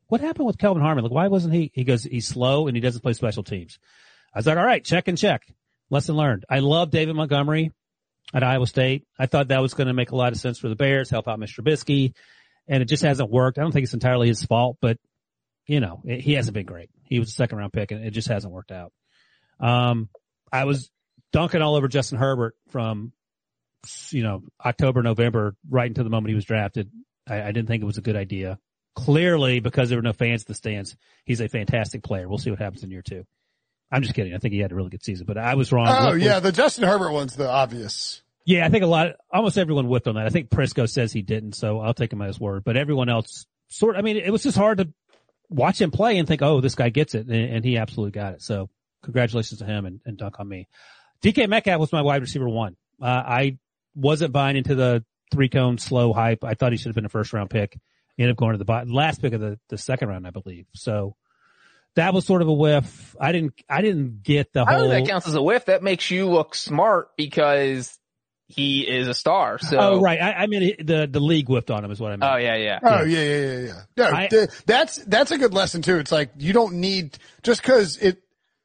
what 0.08 0.22
happened 0.22 0.48
with 0.48 0.58
Kelvin 0.58 0.82
Harmon? 0.82 1.04
Like, 1.04 1.14
why 1.14 1.28
wasn't 1.28 1.54
he? 1.54 1.72
He 1.74 1.84
goes, 1.84 2.04
he's 2.04 2.28
slow 2.28 2.68
and 2.68 2.76
he 2.76 2.82
doesn't 2.82 3.02
play 3.02 3.14
special 3.14 3.44
teams. 3.44 3.78
I 4.34 4.40
was 4.40 4.48
like, 4.48 4.58
all 4.58 4.66
right, 4.66 4.84
check 4.84 5.08
and 5.08 5.18
check. 5.18 5.44
Lesson 5.90 6.16
learned. 6.16 6.46
I 6.50 6.60
love 6.60 6.92
David 6.92 7.16
Montgomery 7.16 7.72
at 8.34 8.44
Iowa 8.44 8.68
State. 8.68 9.06
I 9.18 9.26
thought 9.26 9.50
that 9.50 9.62
was 9.62 9.74
going 9.74 9.88
to 9.88 9.94
make 9.94 10.12
a 10.12 10.16
lot 10.16 10.34
of 10.34 10.40
sense 10.40 10.60
for 10.60 10.70
the 10.70 10.76
Bears, 10.76 11.10
help 11.10 11.28
out 11.28 11.40
Mr. 11.40 11.62
Trubisky, 11.62 12.14
and 12.68 12.82
it 12.82 12.86
just 12.86 13.04
hasn't 13.04 13.30
worked. 13.30 13.58
I 13.58 13.62
don't 13.62 13.72
think 13.72 13.86
it's 13.86 13.94
entirely 13.94 14.28
his 14.28 14.44
fault, 14.44 14.78
but 14.82 14.98
you 15.66 15.80
know, 15.82 16.02
it- 16.06 16.22
he 16.22 16.34
hasn't 16.34 16.54
been 16.54 16.66
great. 16.66 16.90
He 17.04 17.20
was 17.20 17.30
a 17.30 17.34
second 17.34 17.58
round 17.58 17.74
pick 17.74 17.92
and 17.92 18.04
it 18.06 18.12
just 18.12 18.28
hasn't 18.30 18.54
worked 18.54 18.72
out. 18.72 18.94
Um, 19.60 20.10
I 20.52 20.64
was 20.66 20.90
dunking 21.34 21.62
all 21.62 21.76
over 21.76 21.88
Justin 21.90 22.18
Herbert 22.18 22.56
from, 22.70 23.12
you 24.12 24.24
know, 24.24 24.44
October, 24.64 25.04
November, 25.04 25.56
right 25.70 25.88
into 25.88 26.04
the 26.04 26.10
moment 26.10 26.30
he 26.30 26.36
was 26.36 26.46
drafted. 26.46 26.90
I, 27.28 27.42
I 27.42 27.52
didn't 27.52 27.68
think 27.68 27.84
it 27.84 27.86
was 27.86 27.98
a 27.98 28.02
good 28.02 28.16
idea. 28.16 28.60
Clearly, 28.96 29.60
because 29.60 29.90
there 29.90 29.98
were 29.98 30.04
no 30.04 30.14
fans 30.14 30.42
in 30.44 30.46
the 30.48 30.54
stands, 30.56 30.96
he's 31.26 31.42
a 31.42 31.50
fantastic 31.50 32.02
player. 32.02 32.28
We'll 32.30 32.38
see 32.40 32.50
what 32.50 32.60
happens 32.60 32.84
in 32.84 32.92
year 32.92 33.02
two. 33.04 33.26
I'm 33.92 34.02
just 34.02 34.14
kidding. 34.16 34.34
I 34.34 34.38
think 34.38 34.54
he 34.54 34.60
had 34.60 34.72
a 34.72 34.76
really 34.76 34.90
good 34.90 35.04
season, 35.04 35.26
but 35.26 35.38
I 35.38 35.56
was 35.56 35.72
wrong. 35.72 35.88
Oh 35.88 36.12
Look, 36.12 36.22
yeah, 36.22 36.40
the 36.40 36.52
Justin 36.52 36.84
Herbert 36.84 37.12
one's 37.12 37.36
the 37.36 37.50
obvious. 37.50 38.22
yeah, 38.46 38.66
I 38.66 38.70
think 38.70 38.84
a 38.84 38.88
lot, 38.88 39.14
almost 39.32 39.58
everyone 39.58 39.88
whipped 39.88 40.08
on 40.08 40.16
that. 40.16 40.26
I 40.26 40.30
think 40.30 40.50
Prisco 40.50 40.90
says 40.90 41.14
he 41.14 41.22
didn't, 41.22 41.54
so 41.54 41.80
I'll 41.80 41.94
take 41.94 42.12
him 42.12 42.22
at 42.22 42.28
his 42.28 42.40
word. 42.40 42.64
But 42.64 42.76
everyone 42.78 43.10
else 43.10 43.46
sort, 43.70 43.96
I 43.96 44.02
mean, 44.02 44.18
it 44.18 44.32
was 44.32 44.44
just 44.44 44.58
hard 44.58 44.80
to 44.80 44.90
watch 45.50 45.80
him 45.82 45.92
play 45.92 46.18
and 46.18 46.28
think, 46.28 46.42
oh, 46.42 46.60
this 46.62 46.76
guy 46.76 46.90
gets 46.90 47.16
it, 47.16 47.28
and, 47.28 47.54
and 47.56 47.66
he 47.66 47.78
absolutely 47.78 48.12
got 48.12 48.34
it. 48.34 48.42
So 48.42 48.70
congratulations 49.04 49.60
to 49.60 49.66
him 49.66 49.86
and, 49.86 50.02
and 50.06 50.18
dunk 50.18 50.40
on 50.40 50.48
me. 50.48 50.68
DK 51.24 51.48
Metcalf 51.48 51.80
was 51.80 51.92
my 51.94 52.02
wide 52.02 52.22
receiver 52.22 52.50
one. 52.50 52.76
Uh, 53.02 53.06
I 53.06 53.58
wasn't 53.96 54.34
buying 54.34 54.58
into 54.58 54.76
the 54.76 55.04
three 55.32 55.50
cone 55.50 55.78
slow 55.78 56.14
hype. 56.14 56.44
I 56.44 56.54
thought 56.54 56.72
he 56.74 56.78
should 56.78 56.88
have 56.90 56.96
been 56.96 57.06
a 57.06 57.10
first 57.10 57.32
round 57.34 57.50
pick. 57.50 57.78
He 58.18 58.24
ended 58.24 58.34
up 58.34 58.38
going 58.38 58.54
to 58.54 58.58
the 58.58 58.66
bottom, 58.66 58.92
last 58.92 59.22
pick 59.22 59.34
of 59.34 59.40
the, 59.42 59.60
the 59.70 59.78
second 59.78 60.10
round, 60.10 60.26
I 60.28 60.32
believe. 60.32 60.66
So 60.74 61.16
that 61.98 62.14
was 62.14 62.26
sort 62.26 62.42
of 62.42 62.48
a 62.48 62.54
whiff. 62.54 63.16
I 63.20 63.32
didn't, 63.32 63.54
I 63.70 63.82
didn't 63.82 64.24
get 64.24 64.54
the 64.54 64.62
I 64.62 64.72
don't 64.72 64.80
whole. 64.82 64.90
think 64.90 65.06
that 65.08 65.12
counts 65.12 65.28
as 65.28 65.36
a 65.36 65.42
whiff. 65.42 65.66
That 65.66 65.84
makes 65.84 66.10
you 66.10 66.28
look 66.30 66.56
smart 66.56 67.10
because 67.18 67.98
he 68.48 68.88
is 68.88 69.08
a 69.08 69.14
star. 69.14 69.60
So 69.60 69.78
oh, 69.78 70.00
right. 70.02 70.22
I, 70.22 70.32
I 70.34 70.48
mean, 70.48 70.76
the, 70.80 71.08
the 71.12 71.20
league 71.20 71.50
whipped 71.50 71.70
on 71.70 71.84
him 71.84 71.92
is 71.92 72.00
what 72.00 72.14
I 72.14 72.16
meant. 72.16 72.32
Oh 72.32 72.38
yeah, 72.38 72.56
yeah. 72.56 72.80
Oh 72.82 73.04
yeah, 73.04 73.22
yeah, 73.22 73.42
yeah, 73.52 73.60
yeah. 73.60 73.82
No, 73.98 74.12
I- 74.12 74.28
th- 74.28 74.50
that's 74.66 74.98
that's 75.06 75.32
a 75.32 75.38
good 75.38 75.54
lesson 75.54 75.82
too. 75.82 75.98
It's 75.98 76.12
like 76.12 76.32
you 76.38 76.54
don't 76.54 76.76
need 76.76 77.18
just 77.44 77.62
because 77.62 77.98
it 77.98 78.22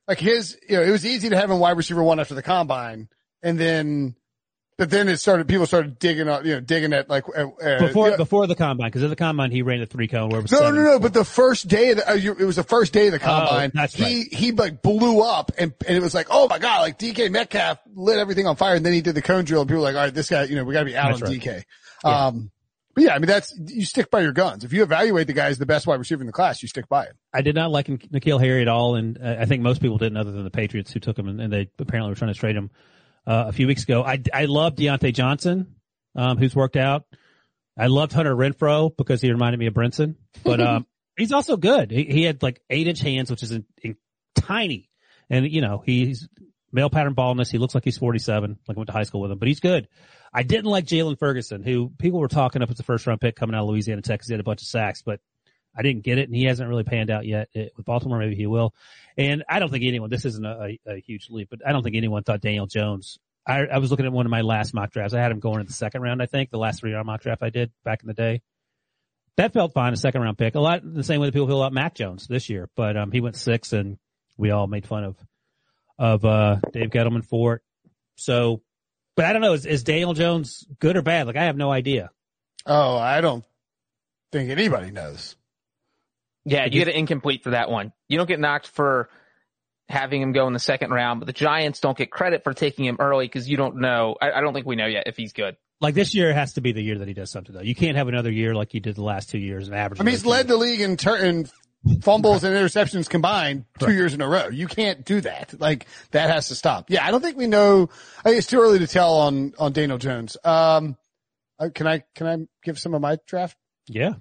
like 0.06 0.20
his 0.20 0.56
you 0.68 0.76
know 0.76 0.82
it 0.82 0.90
was 0.90 1.04
easy 1.04 1.28
to 1.30 1.36
have 1.36 1.50
him 1.50 1.58
wide 1.58 1.76
receiver 1.76 2.02
one 2.02 2.20
after 2.20 2.34
the 2.34 2.42
combine, 2.42 3.08
and 3.42 3.58
then 3.58 4.14
but 4.82 4.90
then 4.90 5.08
it 5.08 5.18
started 5.18 5.46
people 5.46 5.64
started 5.64 5.96
digging 6.00 6.26
up, 6.26 6.44
you 6.44 6.54
know 6.54 6.60
digging 6.60 6.92
at 6.92 7.08
like 7.08 7.22
uh, 7.38 7.46
before, 7.78 8.10
yeah. 8.10 8.16
before 8.16 8.48
the 8.48 8.56
combine, 8.56 8.88
because 8.88 9.04
at 9.04 9.10
the 9.10 9.14
combine 9.14 9.52
he 9.52 9.62
ran 9.62 9.78
the 9.78 9.86
three 9.86 10.08
cone 10.08 10.28
where 10.28 10.40
it 10.40 10.42
was 10.42 10.50
No, 10.50 10.58
seven. 10.58 10.74
no, 10.74 10.82
no. 10.82 10.98
But 10.98 11.14
the 11.14 11.24
first 11.24 11.68
day 11.68 11.92
of 11.92 11.98
the, 11.98 12.10
uh, 12.10 12.14
you, 12.14 12.32
it 12.32 12.44
was 12.44 12.56
the 12.56 12.64
first 12.64 12.92
day 12.92 13.06
of 13.06 13.12
the 13.12 13.20
combine. 13.20 13.70
Oh, 13.76 13.78
that's 13.78 13.94
he, 13.94 14.24
he 14.24 14.50
like 14.50 14.82
blew 14.82 15.20
up 15.20 15.52
and, 15.56 15.72
and 15.86 15.96
it 15.96 16.02
was 16.02 16.14
like, 16.16 16.26
oh 16.30 16.48
my 16.48 16.58
God, 16.58 16.80
like 16.80 16.98
DK 16.98 17.30
Metcalf 17.30 17.78
lit 17.94 18.18
everything 18.18 18.48
on 18.48 18.56
fire. 18.56 18.74
And 18.74 18.84
then 18.84 18.92
he 18.92 19.02
did 19.02 19.14
the 19.14 19.22
cone 19.22 19.44
drill 19.44 19.60
and 19.60 19.70
people 19.70 19.82
were 19.82 19.88
like, 19.88 19.94
all 19.94 20.02
right, 20.02 20.12
this 20.12 20.28
guy, 20.28 20.42
you 20.42 20.56
know, 20.56 20.64
we 20.64 20.72
gotta 20.72 20.86
be 20.86 20.96
out 20.96 21.10
That's 21.10 21.22
on 21.22 21.28
right. 21.28 21.40
DK. 21.40 21.64
Um, 22.02 22.50
but 22.96 23.04
yeah, 23.04 23.14
I 23.14 23.20
mean, 23.20 23.28
that's, 23.28 23.56
you 23.56 23.84
stick 23.84 24.10
by 24.10 24.22
your 24.22 24.32
guns. 24.32 24.64
If 24.64 24.72
you 24.72 24.82
evaluate 24.82 25.28
the 25.28 25.32
guy 25.32 25.46
as 25.46 25.58
the 25.58 25.64
best 25.64 25.86
wide 25.86 26.00
receiver 26.00 26.22
in 26.22 26.26
the 26.26 26.32
class, 26.32 26.60
you 26.60 26.66
stick 26.68 26.88
by 26.88 27.04
it. 27.04 27.12
I 27.32 27.42
did 27.42 27.54
not 27.54 27.70
like 27.70 27.86
N'Keal 27.86 28.40
Harry 28.40 28.62
at 28.62 28.68
all, 28.68 28.96
and 28.96 29.16
uh, 29.22 29.36
I 29.38 29.44
think 29.44 29.62
most 29.62 29.80
people 29.80 29.96
didn't, 29.96 30.16
other 30.16 30.32
than 30.32 30.42
the 30.42 30.50
Patriots 30.50 30.92
who 30.92 30.98
took 30.98 31.16
him, 31.16 31.28
and, 31.28 31.40
and 31.40 31.52
they 31.52 31.70
apparently 31.78 32.10
were 32.10 32.16
trying 32.16 32.34
to 32.34 32.38
trade 32.38 32.56
him 32.56 32.70
uh, 33.26 33.44
a 33.48 33.52
few 33.52 33.66
weeks 33.66 33.84
ago. 33.84 34.02
I 34.02 34.22
I 34.32 34.46
love 34.46 34.74
Diontae 34.74 35.14
Johnson, 35.14 35.74
um, 36.16 36.38
who's 36.38 36.54
worked 36.54 36.76
out. 36.76 37.04
I 37.78 37.86
loved 37.86 38.12
Hunter 38.12 38.34
Renfrow 38.34 38.94
because 38.96 39.20
he 39.20 39.30
reminded 39.30 39.58
me 39.58 39.66
of 39.66 39.74
Brinson, 39.74 40.16
but 40.44 40.60
um, 40.66 40.86
he's 41.16 41.32
also 41.32 41.56
good. 41.56 41.90
He, 41.90 42.04
he 42.04 42.22
had 42.24 42.42
like 42.42 42.60
eight 42.70 42.86
inch 42.86 43.00
hands, 43.00 43.30
which 43.30 43.42
is 43.42 43.52
in, 43.52 43.64
in 43.82 43.96
tiny, 44.34 44.90
and 45.30 45.50
you 45.50 45.60
know 45.60 45.82
he's 45.84 46.28
male 46.72 46.90
pattern 46.90 47.14
baldness. 47.14 47.50
He 47.50 47.58
looks 47.58 47.74
like 47.74 47.84
he's 47.84 47.98
forty 47.98 48.18
seven, 48.18 48.58
like 48.68 48.76
I 48.76 48.80
went 48.80 48.88
to 48.88 48.92
high 48.92 49.04
school 49.04 49.20
with 49.20 49.30
him, 49.30 49.38
but 49.38 49.48
he's 49.48 49.60
good. 49.60 49.88
I 50.34 50.42
didn't 50.42 50.70
like 50.70 50.86
Jaylon 50.86 51.18
Ferguson, 51.18 51.62
who 51.62 51.90
people 51.98 52.18
were 52.18 52.28
talking 52.28 52.62
up 52.62 52.70
as 52.70 52.80
a 52.80 52.82
first 52.82 53.06
round 53.06 53.20
pick 53.20 53.36
coming 53.36 53.54
out 53.54 53.62
of 53.62 53.68
Louisiana 53.68 54.00
Tech 54.02 54.18
because 54.18 54.28
he 54.28 54.34
had 54.34 54.40
a 54.40 54.44
bunch 54.44 54.62
of 54.62 54.68
sacks, 54.68 55.02
but 55.02 55.20
I 55.76 55.82
didn't 55.82 56.02
get 56.02 56.18
it, 56.18 56.28
and 56.28 56.36
he 56.36 56.44
hasn't 56.44 56.68
really 56.68 56.84
panned 56.84 57.10
out 57.10 57.24
yet 57.26 57.48
It- 57.54 57.72
with 57.76 57.86
Baltimore. 57.86 58.18
Maybe 58.18 58.34
he 58.36 58.46
will. 58.46 58.74
And 59.16 59.44
I 59.48 59.58
don't 59.58 59.70
think 59.70 59.84
anyone. 59.84 60.10
This 60.10 60.24
isn't 60.24 60.44
a, 60.44 60.76
a, 60.86 60.92
a 60.94 61.00
huge 61.00 61.28
leap, 61.30 61.48
but 61.50 61.60
I 61.66 61.72
don't 61.72 61.82
think 61.82 61.96
anyone 61.96 62.22
thought 62.22 62.40
Daniel 62.40 62.66
Jones. 62.66 63.18
I, 63.46 63.60
I 63.66 63.78
was 63.78 63.90
looking 63.90 64.06
at 64.06 64.12
one 64.12 64.24
of 64.26 64.30
my 64.30 64.42
last 64.42 64.72
mock 64.74 64.92
drafts. 64.92 65.14
I 65.14 65.20
had 65.20 65.32
him 65.32 65.40
going 65.40 65.60
in 65.60 65.66
the 65.66 65.72
second 65.72 66.02
round. 66.02 66.22
I 66.22 66.26
think 66.26 66.50
the 66.50 66.58
last 66.58 66.80
three 66.80 66.92
round 66.92 67.06
mock 67.06 67.22
draft 67.22 67.42
I 67.42 67.50
did 67.50 67.72
back 67.84 68.02
in 68.02 68.06
the 68.06 68.14
day. 68.14 68.42
That 69.36 69.52
felt 69.54 69.72
fine, 69.72 69.92
a 69.92 69.96
second 69.96 70.20
round 70.20 70.36
pick. 70.38 70.54
A 70.54 70.60
lot 70.60 70.82
the 70.84 71.02
same 71.02 71.20
way 71.20 71.26
that 71.26 71.32
people 71.32 71.46
feel 71.48 71.60
about 71.62 71.72
Mac 71.72 71.94
Jones 71.94 72.26
this 72.28 72.48
year, 72.50 72.68
but 72.76 72.96
um, 72.96 73.10
he 73.10 73.20
went 73.20 73.34
six, 73.36 73.72
and 73.72 73.96
we 74.36 74.50
all 74.50 74.66
made 74.66 74.86
fun 74.86 75.04
of 75.04 75.16
of 75.98 76.24
uh, 76.24 76.56
Dave 76.72 76.90
Gettleman 76.90 77.24
for 77.24 77.54
it. 77.56 77.62
So, 78.16 78.62
but 79.16 79.24
I 79.24 79.32
don't 79.32 79.42
know. 79.42 79.54
Is, 79.54 79.64
is 79.66 79.82
Daniel 79.84 80.12
Jones 80.14 80.66
good 80.78 80.96
or 80.96 81.02
bad? 81.02 81.26
Like 81.26 81.36
I 81.36 81.44
have 81.44 81.56
no 81.56 81.72
idea. 81.72 82.10
Oh, 82.66 82.96
I 82.96 83.20
don't 83.22 83.44
think 84.30 84.50
anybody 84.50 84.90
knows. 84.90 85.36
Yeah, 86.44 86.64
you 86.64 86.70
get 86.70 86.88
an 86.88 86.94
incomplete 86.94 87.44
for 87.44 87.50
that 87.50 87.70
one. 87.70 87.92
You 88.08 88.18
don't 88.18 88.26
get 88.28 88.40
knocked 88.40 88.66
for 88.66 89.08
having 89.88 90.22
him 90.22 90.32
go 90.32 90.46
in 90.46 90.52
the 90.52 90.58
second 90.58 90.90
round, 90.90 91.20
but 91.20 91.26
the 91.26 91.32
Giants 91.32 91.80
don't 91.80 91.96
get 91.96 92.10
credit 92.10 92.44
for 92.44 92.54
taking 92.54 92.84
him 92.84 92.96
early 92.98 93.26
because 93.26 93.48
you 93.48 93.56
don't 93.56 93.76
know. 93.76 94.16
I, 94.20 94.32
I 94.32 94.40
don't 94.40 94.54
think 94.54 94.66
we 94.66 94.76
know 94.76 94.86
yet 94.86 95.04
if 95.06 95.16
he's 95.16 95.32
good. 95.32 95.56
Like 95.80 95.94
this 95.94 96.14
year 96.14 96.32
has 96.32 96.54
to 96.54 96.60
be 96.60 96.72
the 96.72 96.80
year 96.80 96.98
that 96.98 97.08
he 97.08 97.14
does 97.14 97.30
something 97.30 97.54
though. 97.54 97.62
You 97.62 97.74
can't 97.74 97.96
have 97.96 98.08
another 98.08 98.30
year 98.30 98.54
like 98.54 98.72
you 98.74 98.80
did 98.80 98.94
the 98.94 99.02
last 99.02 99.30
two 99.30 99.38
years 99.38 99.68
and 99.68 99.76
average. 99.76 100.00
I 100.00 100.04
mean, 100.04 100.12
he's 100.12 100.24
led 100.24 100.46
the 100.48 100.56
league 100.56 100.80
in, 100.80 100.96
tur- 100.96 101.16
in 101.16 101.48
fumbles 102.00 102.44
and 102.44 102.54
interceptions 102.54 103.08
combined 103.08 103.64
two 103.78 103.92
years 103.92 104.14
in 104.14 104.20
a 104.20 104.28
row. 104.28 104.48
You 104.48 104.68
can't 104.68 105.04
do 105.04 105.20
that. 105.22 105.54
Like 105.60 105.86
that 106.12 106.30
has 106.30 106.48
to 106.48 106.54
stop. 106.54 106.88
Yeah, 106.88 107.04
I 107.04 107.10
don't 107.10 107.20
think 107.20 107.36
we 107.36 107.48
know. 107.48 107.88
I 108.20 108.28
think 108.28 108.38
it's 108.38 108.46
too 108.46 108.60
early 108.60 108.78
to 108.78 108.86
tell 108.86 109.14
on 109.14 109.54
on 109.58 109.72
Daniel 109.72 109.98
Jones. 109.98 110.36
Um, 110.44 110.96
uh, 111.58 111.68
can 111.74 111.86
I 111.86 112.04
can 112.14 112.26
I 112.26 112.36
give 112.64 112.78
some 112.78 112.94
of 112.94 113.00
my 113.00 113.18
draft? 113.26 113.56
Yeah. 113.88 114.14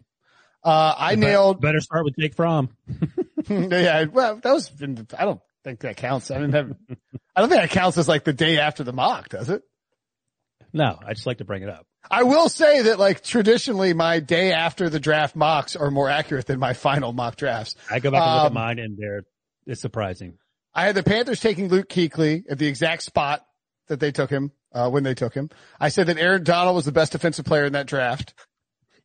Uh, 0.64 0.94
I 0.98 1.16
nailed. 1.16 1.62
Better 1.62 1.80
start 1.80 2.06
with 2.06 2.16
Jake 2.20 2.36
Fromm. 2.36 2.70
yeah, 3.50 4.06
well, 4.06 4.38
that 4.38 4.52
was. 4.54 4.72
I 5.18 5.26
don't 5.26 5.42
think 5.64 5.80
that 5.82 5.98
counts. 5.98 6.30
I 6.32 6.36
didn't 6.36 6.54
have. 6.54 6.72
I 7.36 7.42
don't 7.42 7.50
think 7.50 7.62
that 7.62 7.70
counts 7.72 7.98
as 7.98 8.08
like 8.08 8.24
the 8.24 8.34
day 8.34 8.60
after 8.60 8.84
the 8.84 8.94
mock, 8.94 9.30
does 9.30 9.50
it? 9.50 9.64
No, 10.74 11.00
I 11.06 11.14
just 11.14 11.26
like 11.26 11.40
to 11.40 11.46
bring 11.46 11.64
it 11.64 11.70
up. 11.70 11.86
I 12.10 12.24
will 12.24 12.48
say 12.50 12.84
that 12.84 12.98
like 13.00 13.24
traditionally 13.24 13.94
my 13.94 14.20
day 14.20 14.54
after 14.54 14.90
the 14.90 15.00
draft 15.00 15.36
mocks 15.36 15.76
are 15.76 15.92
more 15.92 16.10
accurate 16.10 16.46
than 16.46 16.60
my 16.60 16.74
final 16.74 17.12
mock 17.12 17.36
drafts. 17.36 17.76
I 17.90 18.00
go 18.00 18.10
back 18.12 18.22
and 18.22 18.32
look 18.36 18.42
at 18.44 18.48
Um, 18.48 18.54
mine 18.54 18.80
and 18.80 18.98
they're, 18.98 19.24
it's 19.68 19.82
surprising. 19.82 20.38
I 20.74 20.86
had 20.86 20.96
the 20.96 21.04
Panthers 21.04 21.42
taking 21.42 21.68
Luke 21.68 21.90
Kuechly 21.90 22.44
at 22.50 22.58
the 22.58 22.68
exact 22.68 23.04
spot 23.04 23.46
that 23.88 24.00
they 24.00 24.12
took 24.12 24.30
him, 24.30 24.52
uh, 24.74 24.90
when 24.90 25.04
they 25.04 25.14
took 25.14 25.34
him. 25.34 25.50
I 25.80 25.90
said 25.90 26.08
that 26.08 26.18
Aaron 26.18 26.44
Donald 26.44 26.76
was 26.78 26.86
the 26.86 26.92
best 26.94 27.12
defensive 27.12 27.44
player 27.46 27.66
in 27.66 27.74
that 27.74 27.88
draft. 27.88 28.34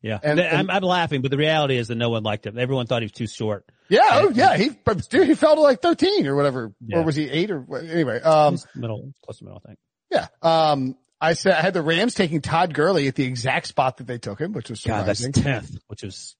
Yeah. 0.07 0.19
And- 0.23 0.39
And, 0.39 0.57
I'm, 0.57 0.69
I'm 0.69 0.83
laughing, 0.83 1.21
but 1.21 1.31
the 1.31 1.37
reality 1.37 1.77
is 1.77 1.89
that 1.89 1.95
no 1.95 2.09
one 2.09 2.23
liked 2.23 2.45
him. 2.45 2.57
Everyone 2.57 2.87
thought 2.87 3.01
he 3.01 3.05
was 3.05 3.11
too 3.11 3.27
short. 3.27 3.65
Yeah. 3.89 4.01
Oh 4.11 4.29
yeah. 4.29 4.55
He, 4.57 4.69
dude, 5.09 5.27
he 5.27 5.35
fell 5.35 5.55
to 5.55 5.61
like 5.61 5.81
13 5.81 6.27
or 6.27 6.35
whatever. 6.35 6.73
Yeah. 6.85 6.99
Or 6.99 7.03
was 7.03 7.15
he 7.15 7.29
eight 7.29 7.51
or 7.51 7.65
anyway? 7.77 8.21
Um, 8.21 8.57
middle, 8.75 9.11
close 9.23 9.39
to 9.39 9.43
middle, 9.45 9.61
I 9.63 9.67
think. 9.67 9.79
yeah. 10.11 10.27
Um, 10.41 10.95
I 11.19 11.33
said 11.33 11.53
I 11.53 11.61
had 11.61 11.73
the 11.73 11.81
Rams 11.81 12.13
taking 12.13 12.41
Todd 12.41 12.73
Gurley 12.73 13.07
at 13.07 13.15
the 13.15 13.23
exact 13.23 13.67
spot 13.67 13.97
that 13.97 14.07
they 14.07 14.17
took 14.19 14.39
him, 14.39 14.53
which 14.53 14.69
was 14.69 14.81
God, 14.81 15.05
that's 15.07 15.25
10th, 15.27 15.77
which 15.87 16.03
is, 16.03 16.35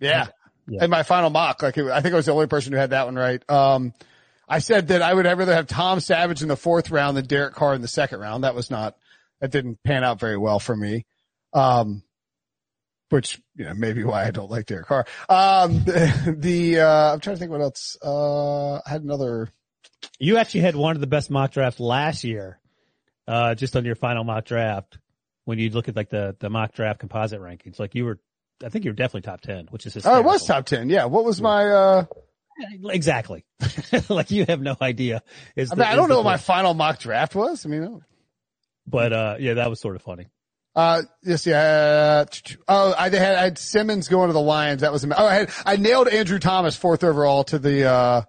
Yeah. 0.00 0.28
Yeah. 0.68 0.84
In 0.84 0.90
my 0.90 1.02
final 1.02 1.28
mock, 1.30 1.62
like 1.62 1.76
it, 1.76 1.86
I 1.90 2.00
think 2.00 2.14
I 2.14 2.16
was 2.16 2.26
the 2.26 2.32
only 2.32 2.46
person 2.46 2.72
who 2.72 2.78
had 2.78 2.90
that 2.90 3.06
one 3.06 3.16
right. 3.16 3.42
Um, 3.50 3.92
I 4.48 4.60
said 4.60 4.88
that 4.88 5.02
I 5.02 5.12
would 5.12 5.24
rather 5.24 5.54
have 5.54 5.66
Tom 5.66 5.98
Savage 6.00 6.40
in 6.42 6.48
the 6.48 6.56
fourth 6.56 6.90
round 6.90 7.16
than 7.16 7.26
Derek 7.26 7.54
Carr 7.54 7.74
in 7.74 7.82
the 7.82 7.88
second 7.88 8.20
round. 8.20 8.44
That 8.44 8.54
was 8.54 8.70
not, 8.70 8.96
that 9.40 9.50
didn't 9.50 9.82
pan 9.82 10.04
out 10.04 10.20
very 10.20 10.36
well 10.36 10.60
for 10.60 10.76
me. 10.76 11.04
Um, 11.52 12.02
which, 13.12 13.40
you 13.56 13.64
know, 13.66 13.74
maybe 13.74 14.02
why 14.04 14.24
I 14.24 14.30
don't 14.30 14.50
like 14.50 14.64
Derek 14.66 14.86
Carr. 14.86 15.04
Um, 15.28 15.84
the, 15.84 16.34
the 16.38 16.80
uh, 16.80 17.12
I'm 17.12 17.20
trying 17.20 17.36
to 17.36 17.40
think 17.40 17.50
what 17.50 17.60
else. 17.60 17.96
Uh, 18.02 18.76
I 18.76 18.82
had 18.88 19.02
another, 19.02 19.50
you 20.18 20.38
actually 20.38 20.60
had 20.60 20.74
one 20.76 20.96
of 20.96 21.00
the 21.00 21.06
best 21.06 21.30
mock 21.30 21.52
drafts 21.52 21.78
last 21.78 22.24
year, 22.24 22.58
uh, 23.28 23.54
just 23.54 23.76
on 23.76 23.84
your 23.84 23.94
final 23.94 24.24
mock 24.24 24.46
draft. 24.46 24.98
When 25.44 25.58
you 25.58 25.70
look 25.70 25.88
at 25.88 25.96
like 25.96 26.08
the, 26.08 26.36
the 26.38 26.48
mock 26.48 26.72
draft 26.72 27.00
composite 27.00 27.40
rankings, 27.40 27.78
like 27.78 27.94
you 27.94 28.04
were, 28.04 28.18
I 28.64 28.68
think 28.68 28.84
you 28.84 28.92
were 28.92 28.96
definitely 28.96 29.22
top 29.22 29.40
10, 29.42 29.66
which 29.70 29.84
is 29.86 30.06
oh, 30.06 30.18
it 30.18 30.24
was 30.24 30.46
top 30.46 30.64
10. 30.66 30.88
Yeah. 30.88 31.04
What 31.06 31.24
was 31.24 31.40
my, 31.40 31.68
uh, 31.68 32.04
Exactly. 32.84 33.44
like 34.08 34.30
you 34.30 34.44
have 34.48 34.60
no 34.60 34.76
idea. 34.80 35.22
Is 35.56 35.72
I 35.72 35.74
the- 35.74 35.80
mean, 35.82 35.90
I 35.90 35.96
don't 35.96 36.08
know 36.08 36.16
what 36.18 36.24
my 36.24 36.36
final 36.36 36.72
mock 36.74 36.98
draft 36.98 37.34
was. 37.34 37.66
I 37.66 37.68
mean, 37.68 38.02
But, 38.86 39.12
uh, 39.12 39.36
yeah, 39.40 39.54
that 39.54 39.68
was 39.68 39.80
sort 39.80 39.96
of 39.96 40.02
funny. 40.02 40.28
Uh, 40.74 41.02
yes, 41.22 41.46
yeah. 41.46 42.24
Oh, 42.66 42.94
I 42.96 43.10
had, 43.10 43.14
I 43.14 43.42
had 43.42 43.58
Simmons 43.58 44.08
going 44.08 44.28
to 44.28 44.32
the 44.32 44.40
Lions. 44.40 44.80
That 44.80 44.92
was, 44.92 45.04
oh, 45.04 45.10
I 45.14 45.34
had, 45.34 45.50
I 45.66 45.76
nailed 45.76 46.08
Andrew 46.08 46.38
Thomas 46.38 46.76
fourth 46.76 47.04
overall 47.04 47.44
to 47.44 47.58
the, 47.58 47.84
uh, 47.84 48.22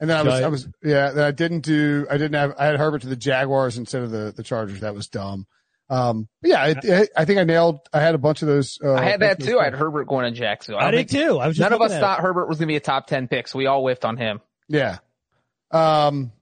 and 0.00 0.10
then 0.10 0.16
I 0.16 0.22
was, 0.22 0.34
I 0.34 0.48
was, 0.48 0.68
yeah, 0.82 1.10
then 1.10 1.24
I 1.24 1.30
didn't 1.30 1.60
do, 1.60 2.06
I 2.10 2.16
didn't 2.16 2.34
have, 2.34 2.54
I 2.58 2.66
had 2.66 2.76
Herbert 2.76 3.02
to 3.02 3.08
the 3.08 3.16
Jaguars 3.16 3.78
instead 3.78 4.02
of 4.02 4.10
the, 4.10 4.32
the 4.34 4.42
Chargers. 4.42 4.80
That 4.80 4.94
was 4.94 5.08
dumb. 5.08 5.46
Um, 5.88 6.28
but 6.40 6.50
yeah, 6.50 6.62
I, 6.62 7.06
I 7.16 7.24
think 7.24 7.38
I 7.38 7.44
nailed, 7.44 7.80
I 7.92 8.00
had 8.00 8.14
a 8.14 8.18
bunch 8.18 8.42
of 8.42 8.48
those. 8.48 8.78
Uh, 8.82 8.94
I 8.94 9.02
had 9.04 9.20
that 9.20 9.38
too. 9.40 9.46
those 9.52 9.60
I 9.60 9.64
had 9.64 9.74
Herbert 9.74 10.06
going 10.06 10.24
to 10.24 10.30
Jacksonville. 10.38 10.80
I 10.80 10.90
don't 10.90 11.00
did 11.00 11.10
think- 11.10 11.22
too. 11.24 11.38
I 11.38 11.48
was 11.48 11.56
just 11.56 11.64
none 11.68 11.72
of 11.72 11.80
us 11.82 11.90
looking 11.90 11.96
at 11.96 12.00
thought 12.00 12.20
Herbert 12.20 12.48
was 12.48 12.58
going 12.58 12.68
to 12.68 12.72
be 12.72 12.76
a 12.76 12.80
top 12.80 13.06
10 13.06 13.28
pick, 13.28 13.46
so 13.48 13.58
we 13.58 13.66
all 13.66 13.82
whiffed 13.82 14.04
on 14.04 14.16
him. 14.16 14.40
Yeah. 14.68 14.98
Um, 15.70 16.32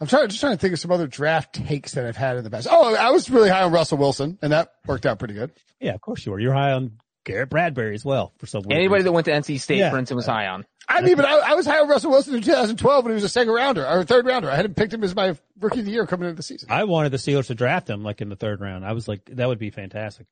I'm 0.00 0.06
trying, 0.06 0.28
just 0.28 0.40
trying 0.40 0.52
to 0.54 0.58
think 0.58 0.72
of 0.74 0.80
some 0.80 0.90
other 0.90 1.06
draft 1.06 1.54
takes 1.54 1.92
that 1.92 2.04
I've 2.04 2.16
had 2.16 2.36
in 2.36 2.44
the 2.44 2.50
past. 2.50 2.66
Oh, 2.70 2.94
I 2.94 3.10
was 3.10 3.30
really 3.30 3.48
high 3.48 3.62
on 3.62 3.72
Russell 3.72 3.98
Wilson 3.98 4.38
and 4.42 4.52
that 4.52 4.72
worked 4.86 5.06
out 5.06 5.18
pretty 5.18 5.34
good. 5.34 5.52
Yeah, 5.80 5.94
of 5.94 6.00
course 6.00 6.26
you 6.26 6.32
were. 6.32 6.40
You're 6.40 6.52
high 6.54 6.72
on 6.72 6.92
Garrett 7.24 7.48
Bradbury 7.48 7.94
as 7.94 8.04
well 8.04 8.32
for 8.38 8.46
some 8.46 8.62
weird 8.62 8.78
Anybody 8.78 8.98
reason. 9.00 9.04
that 9.06 9.12
went 9.12 9.24
to 9.26 9.32
NC 9.32 9.60
State, 9.60 9.78
Yeah. 9.78 9.90
for 9.90 9.98
instance, 9.98 10.16
was 10.16 10.26
high 10.26 10.48
on. 10.48 10.66
I 10.88 11.00
mean, 11.00 11.16
but 11.16 11.24
I, 11.24 11.52
I 11.52 11.54
was 11.54 11.64
high 11.64 11.78
on 11.80 11.88
Russell 11.88 12.10
Wilson 12.10 12.34
in 12.34 12.42
2012 12.42 13.04
when 13.04 13.12
he 13.12 13.14
was 13.14 13.24
a 13.24 13.28
second 13.28 13.52
rounder 13.54 13.86
or 13.86 14.00
a 14.00 14.04
third 14.04 14.26
rounder. 14.26 14.50
I 14.50 14.56
hadn't 14.56 14.74
picked 14.74 14.92
him 14.92 15.02
as 15.02 15.14
my 15.16 15.34
rookie 15.60 15.78
of 15.80 15.86
the 15.86 15.92
year 15.92 16.06
coming 16.06 16.28
into 16.28 16.36
the 16.36 16.42
season. 16.42 16.70
I 16.70 16.84
wanted 16.84 17.10
the 17.12 17.16
Steelers 17.16 17.46
to 17.46 17.54
draft 17.54 17.88
him 17.88 18.02
like 18.02 18.20
in 18.20 18.28
the 18.28 18.36
third 18.36 18.60
round. 18.60 18.84
I 18.84 18.92
was 18.92 19.08
like, 19.08 19.24
that 19.32 19.48
would 19.48 19.58
be 19.58 19.70
fantastic. 19.70 20.26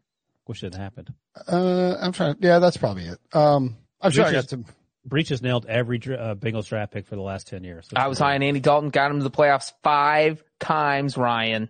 Wish 0.46 0.62
it 0.62 0.74
had 0.74 0.82
happened. 0.82 1.14
Uh, 1.48 1.94
I'm 2.00 2.12
trying. 2.12 2.34
Yeah, 2.40 2.58
that's 2.58 2.76
probably 2.76 3.04
it. 3.06 3.18
Um, 3.32 3.76
I'm 4.02 4.10
sure 4.10 4.24
I 4.24 4.32
got 4.32 4.48
Breaches- 4.48 4.50
some. 4.50 4.64
Breech 5.04 5.30
has 5.30 5.42
nailed 5.42 5.66
every 5.66 5.98
dra- 5.98 6.16
uh, 6.16 6.34
Bengals 6.34 6.68
draft 6.68 6.92
pick 6.92 7.06
for 7.06 7.16
the 7.16 7.22
last 7.22 7.48
10 7.48 7.64
years. 7.64 7.88
I 7.94 8.06
was 8.08 8.18
high 8.18 8.34
on 8.36 8.42
Andy 8.42 8.60
Dalton, 8.60 8.90
got 8.90 9.10
him 9.10 9.18
to 9.18 9.24
the 9.24 9.30
playoffs 9.30 9.72
five 9.82 10.42
times, 10.60 11.16
Ryan. 11.16 11.68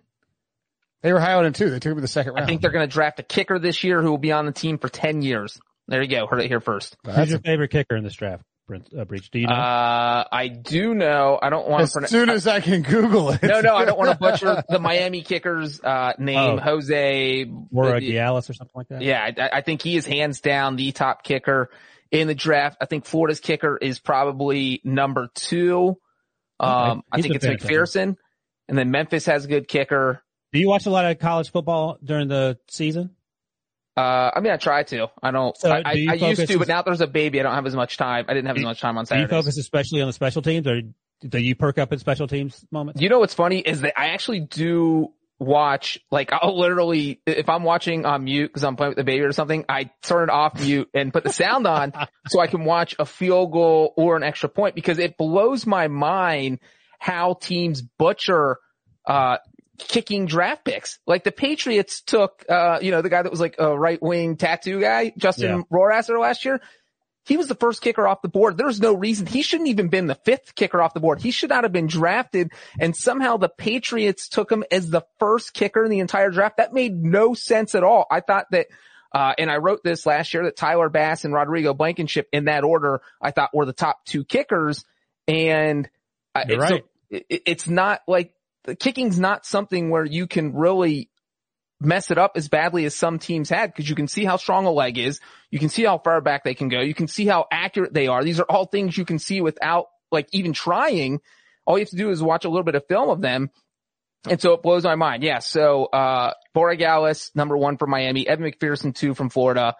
They 1.01 1.11
were 1.11 1.19
high 1.19 1.33
on 1.33 1.45
him 1.45 1.53
too. 1.53 1.69
They 1.69 1.79
took 1.79 1.91
him 1.91 1.97
in 1.97 2.01
the 2.03 2.07
second 2.07 2.33
round. 2.33 2.43
I 2.43 2.47
think 2.47 2.61
they're 2.61 2.71
going 2.71 2.87
to 2.87 2.93
draft 2.93 3.19
a 3.19 3.23
kicker 3.23 3.59
this 3.59 3.83
year 3.83 4.01
who 4.01 4.09
will 4.11 4.17
be 4.17 4.31
on 4.31 4.45
the 4.45 4.51
team 4.51 4.77
for 4.77 4.87
10 4.87 5.21
years. 5.21 5.59
There 5.87 6.01
you 6.01 6.07
go. 6.07 6.27
Heard 6.27 6.41
it 6.41 6.47
here 6.47 6.61
first. 6.61 6.95
Who's 7.05 7.29
your 7.31 7.39
favorite 7.39 7.69
kicker 7.71 7.95
in 7.95 8.03
this 8.03 8.13
draft? 8.13 8.43
Brent, 8.65 8.87
uh, 8.97 9.03
Breech? 9.03 9.29
Do 9.29 9.39
you 9.39 9.47
know? 9.47 9.53
Uh, 9.53 10.23
I 10.31 10.47
do 10.47 10.93
know. 10.93 11.37
I 11.41 11.49
don't 11.49 11.67
want 11.67 11.83
As 11.83 11.89
to 11.91 11.93
pronounce. 11.95 12.11
soon 12.11 12.29
as 12.29 12.47
I 12.47 12.61
can 12.61 12.81
Google 12.83 13.31
it. 13.31 13.43
no, 13.43 13.59
no, 13.59 13.75
I 13.75 13.83
don't 13.83 13.99
want 13.99 14.11
to 14.11 14.17
butcher 14.17 14.63
the 14.69 14.79
Miami 14.79 15.21
kicker's 15.23 15.81
uh, 15.81 16.13
name, 16.17 16.37
Oh. 16.39 16.57
Jose. 16.57 17.43
or 17.73 17.85
Gialis 17.99 18.49
or 18.49 18.53
something 18.53 18.71
like 18.73 18.87
that? 18.87 19.01
Yeah, 19.01 19.29
I, 19.37 19.57
I 19.57 19.61
think 19.61 19.81
he 19.81 19.97
is 19.97 20.05
hands 20.05 20.39
down 20.39 20.77
the 20.77 20.93
top 20.93 21.23
kicker 21.25 21.69
in 22.13 22.27
the 22.27 22.35
draft. 22.35 22.77
I 22.79 22.85
think 22.85 23.05
Florida's 23.05 23.41
kicker 23.41 23.75
is 23.75 23.99
probably 23.99 24.79
number 24.85 25.29
two. 25.33 25.97
Um, 26.59 27.03
I 27.11 27.21
think 27.21 27.35
it's. 27.35 27.45
McPherson, 27.45 28.15
and 28.69 28.77
then 28.77 28.91
Memphis 28.91 29.25
has 29.25 29.43
a 29.43 29.47
good 29.49 29.67
kicker. 29.67 30.23
Do 30.53 30.59
you 30.59 30.69
watch 30.69 30.85
a 30.85 30.91
lot 30.91 31.05
of 31.05 31.19
college 31.19 31.51
football 31.51 31.97
during 32.01 32.29
the 32.29 32.57
season? 32.69 33.15
Uh, 33.97 34.31
I 34.35 34.39
mean, 34.39 34.53
I 34.53 34.57
try 34.57 34.83
to. 34.83 35.07
I 35.21 35.31
don't. 35.31 35.57
So, 35.57 35.71
I, 35.71 35.81
do 35.93 36.07
I, 36.09 36.11
I 36.11 36.15
used 36.15 36.47
to, 36.47 36.59
but 36.59 36.67
now 36.67 36.83
there's 36.83 37.01
a 37.01 37.07
baby. 37.07 37.39
I 37.39 37.43
don't 37.43 37.55
have 37.55 37.65
as 37.65 37.75
much 37.75 37.97
time. 37.97 38.25
I 38.27 38.33
didn't 38.33 38.47
have 38.47 38.57
as 38.57 38.63
much 38.63 38.79
time 38.79 38.97
on 38.97 39.05
Do 39.05 39.17
you 39.17 39.27
focus 39.27 39.57
especially 39.57 40.01
on 40.01 40.07
the 40.07 40.13
special 40.13 40.41
teams, 40.43 40.67
or 40.67 40.81
do 41.27 41.39
you 41.39 41.55
perk 41.55 41.79
up 41.79 41.91
in 41.91 41.99
special 41.99 42.27
teams 42.27 42.63
moments? 42.71 43.01
You 43.01 43.09
know 43.09 43.19
what's 43.19 43.33
funny 43.33 43.59
is 43.59 43.81
that 43.81 43.99
I 43.99 44.09
actually 44.09 44.41
do 44.41 45.09
watch, 45.39 45.99
like 46.11 46.31
I'll 46.31 46.57
literally, 46.57 47.21
if 47.25 47.49
I'm 47.49 47.63
watching 47.63 48.05
on 48.05 48.23
mute 48.23 48.47
because 48.47 48.63
I'm 48.63 48.75
playing 48.75 48.91
with 48.91 48.97
the 48.97 49.03
baby 49.03 49.21
or 49.21 49.31
something, 49.33 49.65
I 49.67 49.91
turn 50.01 50.29
it 50.29 50.29
off 50.29 50.59
mute 50.61 50.89
and 50.93 51.11
put 51.11 51.23
the 51.23 51.33
sound 51.33 51.67
on 51.67 51.93
so 52.27 52.39
I 52.39 52.47
can 52.47 52.65
watch 52.65 52.95
a 52.99 53.05
field 53.05 53.51
goal 53.51 53.93
or 53.97 54.15
an 54.15 54.23
extra 54.23 54.49
point 54.49 54.75
because 54.75 54.99
it 54.99 55.17
blows 55.17 55.65
my 55.65 55.87
mind 55.87 56.59
how 56.99 57.33
teams 57.33 57.81
butcher, 57.81 58.57
uh, 59.05 59.37
kicking 59.77 60.25
draft 60.25 60.63
picks. 60.63 60.99
Like 61.05 61.23
the 61.23 61.31
Patriots 61.31 62.01
took, 62.01 62.45
uh, 62.47 62.79
you 62.81 62.91
know, 62.91 63.01
the 63.01 63.09
guy 63.09 63.21
that 63.21 63.29
was 63.31 63.41
like 63.41 63.55
a 63.59 63.77
right 63.77 64.01
wing 64.01 64.37
tattoo 64.37 64.79
guy, 64.79 65.11
Justin 65.17 65.57
Yeah. 65.57 65.61
Rohrwasser 65.77 66.19
last 66.19 66.45
year. 66.45 66.61
He 67.25 67.37
was 67.37 67.47
the 67.47 67.55
first 67.55 67.81
kicker 67.81 68.07
off 68.07 68.21
the 68.21 68.27
board. 68.27 68.57
There's 68.57 68.81
no 68.81 68.93
reason 68.93 69.25
he 69.25 69.41
shouldn't 69.43 69.69
even 69.69 69.87
been 69.87 70.07
the 70.07 70.15
fifth 70.15 70.55
kicker 70.55 70.81
off 70.81 70.93
the 70.93 70.99
board. 70.99 71.21
He 71.21 71.31
should 71.31 71.49
not 71.49 71.63
have 71.63 71.71
been 71.71 71.87
drafted. 71.87 72.51
And 72.79 72.95
somehow 72.95 73.37
the 73.37 73.49
Patriots 73.49 74.27
took 74.27 74.51
him 74.51 74.63
as 74.71 74.89
the 74.89 75.03
first 75.19 75.53
kicker 75.53 75.83
in 75.85 75.89
the 75.91 75.99
entire 75.99 76.29
draft. 76.31 76.57
That 76.57 76.73
made 76.73 76.93
no 77.01 77.33
sense 77.33 77.75
at 77.75 77.83
all. 77.83 78.05
I 78.11 78.19
thought 78.19 78.47
that, 78.51 78.67
uh, 79.13 79.33
and 79.37 79.49
I 79.49 79.57
wrote 79.57 79.83
this 79.83 80.05
last 80.05 80.33
year 80.33 80.43
that 80.43 80.57
Tyler 80.57 80.89
Bass 80.89 81.23
and 81.23 81.33
Rodrigo 81.33 81.73
Blankenship 81.73 82.27
in 82.33 82.45
that 82.45 82.63
order, 82.63 83.01
I 83.21 83.31
thought 83.31 83.53
were 83.53 83.65
the 83.65 83.73
top 83.73 84.03
two 84.05 84.25
kickers. 84.25 84.83
And 85.27 85.89
I- 86.35 86.45
You're 86.49 86.67
so 86.67 86.73
right. 86.75 86.85
it, 87.09 87.41
it's 87.45 87.69
not 87.69 88.01
like 88.07 88.33
the 88.65 88.75
kicking's 88.75 89.19
not 89.19 89.45
something 89.45 89.89
where 89.89 90.05
you 90.05 90.27
can 90.27 90.53
really 90.53 91.09
mess 91.85 92.11
it 92.11 92.17
up 92.17 92.33
as 92.35 92.47
badly 92.47 92.85
as 92.85 92.95
some 92.95 93.19
teams 93.19 93.49
had 93.49 93.71
because 93.71 93.89
you 93.89 93.95
can 93.95 94.07
see 94.07 94.25
how 94.25 94.37
strong 94.37 94.65
a 94.65 94.71
leg 94.71 94.97
is. 94.97 95.19
You 95.51 95.59
can 95.59 95.69
see 95.69 95.83
how 95.83 95.97
far 95.97 96.21
back 96.21 96.43
they 96.43 96.53
can 96.53 96.69
go. 96.69 96.81
You 96.81 96.93
can 96.93 97.07
see 97.07 97.25
how 97.25 97.45
accurate 97.51 97.93
they 97.93 98.07
are. 98.07 98.23
These 98.23 98.39
are 98.39 98.45
all 98.47 98.65
things 98.65 98.97
you 98.97 99.05
can 99.05 99.19
see 99.19 99.41
without 99.41 99.87
like 100.11 100.27
even 100.31 100.53
trying. 100.53 101.19
All 101.65 101.77
you 101.77 101.83
have 101.83 101.89
to 101.89 101.95
do 101.95 102.09
is 102.09 102.21
watch 102.21 102.45
a 102.45 102.49
little 102.49 102.63
bit 102.63 102.75
of 102.75 102.87
film 102.87 103.09
of 103.09 103.21
them. 103.21 103.49
And 104.29 104.41
so 104.41 104.53
it 104.53 104.61
blows 104.61 104.83
my 104.83 104.95
mind. 104.95 105.21
Yeah. 105.23 105.39
So, 105.39 105.85
uh, 105.85 106.33
Borregales, 106.55 107.35
number 107.35 107.57
one 107.57 107.77
from 107.77 107.89
Miami, 107.89 108.25
Evan 108.27 108.49
McPherson, 108.49 108.95
two 108.95 109.13
from 109.13 109.29
Florida, 109.29 109.75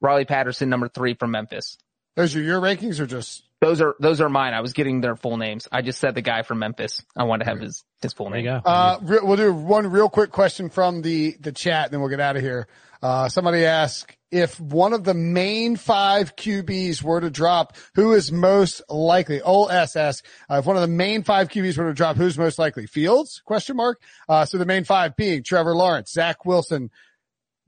Riley 0.00 0.24
Patterson, 0.24 0.68
number 0.68 0.88
three 0.88 1.14
from 1.14 1.32
Memphis. 1.32 1.78
Those 2.14 2.36
are 2.36 2.40
your 2.40 2.60
rankings 2.60 3.00
or 3.00 3.06
just 3.06 3.42
Those 3.60 3.80
are, 3.80 3.96
those 3.98 4.20
are 4.20 4.28
mine. 4.28 4.54
I 4.54 4.60
was 4.60 4.72
getting 4.72 5.00
their 5.00 5.16
full 5.16 5.36
names. 5.36 5.66
I 5.72 5.82
just 5.82 5.98
said 5.98 6.14
the 6.14 6.22
guy 6.22 6.42
from 6.42 6.60
Memphis. 6.60 7.02
I 7.16 7.24
wanted 7.24 7.44
to 7.44 7.50
have 7.50 7.60
his, 7.60 7.84
his 8.00 8.12
full 8.12 8.30
name. 8.30 8.44
Uh, 8.64 8.98
re- 9.02 9.18
we'll 9.22 9.36
do 9.36 9.52
one 9.52 9.88
real 9.88 10.08
quick 10.08 10.30
question 10.30 10.70
from 10.70 11.02
the, 11.02 11.36
the 11.40 11.50
chat, 11.52 11.86
and 11.86 11.92
then 11.92 12.00
we'll 12.00 12.10
get 12.10 12.20
out 12.20 12.36
of 12.36 12.42
here. 12.42 12.68
Uh, 13.02 13.28
somebody 13.28 13.64
asked 13.64 14.16
if 14.30 14.60
one 14.60 14.92
of 14.92 15.04
the 15.04 15.14
main 15.14 15.76
five 15.76 16.36
QBs 16.36 17.02
were 17.02 17.20
to 17.20 17.30
drop, 17.30 17.76
who 17.94 18.12
is 18.12 18.30
most 18.30 18.82
likely? 18.88 19.40
OSS. 19.40 20.22
Uh, 20.50 20.58
if 20.58 20.66
one 20.66 20.76
of 20.76 20.82
the 20.82 20.88
main 20.88 21.22
five 21.22 21.48
QBs 21.48 21.78
were 21.78 21.86
to 21.86 21.94
drop, 21.94 22.16
who's 22.16 22.36
most 22.36 22.58
likely? 22.58 22.86
Fields? 22.86 23.40
Question 23.44 23.76
mark. 23.76 24.00
Uh, 24.28 24.44
so 24.44 24.58
the 24.58 24.66
main 24.66 24.84
five 24.84 25.16
being 25.16 25.42
Trevor 25.42 25.74
Lawrence, 25.74 26.12
Zach 26.12 26.44
Wilson, 26.44 26.90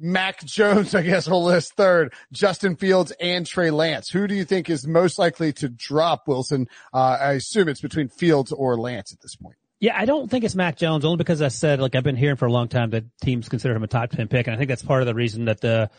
Mac 0.01 0.43
Jones, 0.45 0.95
I 0.95 1.03
guess 1.03 1.29
we'll 1.29 1.45
list 1.45 1.75
third, 1.75 2.13
Justin 2.33 2.77
Fields 2.77 3.13
and 3.21 3.47
Trey 3.47 3.71
Lance. 3.71 4.11
Who 4.11 4.27
do 4.27 4.35
you 4.35 4.45
think 4.45 4.71
is 4.71 4.87
most 4.87 5.19
likely 5.19 5.53
to 5.55 5.69
drop 5.69 6.27
Wilson? 6.27 6.69
Uh, 6.93 7.19
I 7.21 7.33
assume 7.33 7.69
it's 7.69 7.81
between 7.81 8.09
Fields 8.09 8.53
or 8.53 8.77
Lance 8.77 9.13
at 9.13 9.21
this 9.21 9.37
point. 9.37 9.57
Yeah, 9.81 9.99
I 9.99 10.05
don't 10.05 10.31
think 10.31 10.45
it's 10.45 10.55
Mac 10.55 10.77
Jones 10.77 11.07
only 11.07 11.17
because 11.17 11.41
I 11.41 11.49
said 11.49 11.81
like 11.81 11.95
I've 11.95 12.05
been 12.05 12.17
hearing 12.17 12.37
for 12.37 12.45
a 12.47 12.53
long 12.53 12.69
time 12.69 12.91
that 12.91 13.05
teams 13.23 13.49
consider 13.49 13.75
him 13.75 13.83
a 13.83 13.87
top 13.87 14.11
ten 14.11 14.29
pick, 14.29 14.47
and 14.47 14.55
I 14.55 14.59
think 14.59 14.69
that's 14.69 14.83
part 14.83 15.01
of 15.01 15.07
the 15.07 15.15
reason 15.15 15.47
that 15.47 15.61
the 15.61 15.91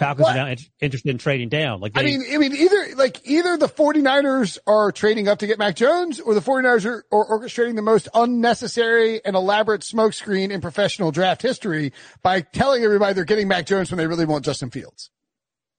Falcons 0.00 0.24
What? 0.24 0.36
are 0.36 0.44
now 0.44 0.50
in- 0.50 0.58
interested 0.80 1.10
in 1.10 1.18
trading 1.18 1.48
down. 1.48 1.80
Like 1.80 1.92
they, 1.92 2.00
I 2.00 2.04
mean, 2.04 2.24
I 2.32 2.38
mean, 2.38 2.56
either, 2.56 2.96
like, 2.96 3.20
either 3.24 3.56
the 3.56 3.68
49ers 3.68 4.58
are 4.66 4.90
trading 4.90 5.28
up 5.28 5.38
to 5.38 5.46
get 5.46 5.58
Mac 5.58 5.76
Jones 5.76 6.18
or 6.18 6.34
the 6.34 6.40
49ers 6.40 6.84
are, 6.84 7.04
are 7.12 7.26
orchestrating 7.38 7.76
the 7.76 7.82
most 7.82 8.08
unnecessary 8.12 9.24
and 9.24 9.36
elaborate 9.36 9.82
smokescreen 9.82 10.50
in 10.50 10.60
professional 10.60 11.12
draft 11.12 11.42
history 11.42 11.92
by 12.22 12.40
telling 12.40 12.82
everybody 12.82 13.14
they're 13.14 13.24
getting 13.24 13.46
Mac 13.46 13.66
Jones 13.66 13.90
when 13.90 13.98
they 13.98 14.06
really 14.08 14.24
want 14.24 14.44
Justin 14.44 14.70
Fields. 14.70 15.10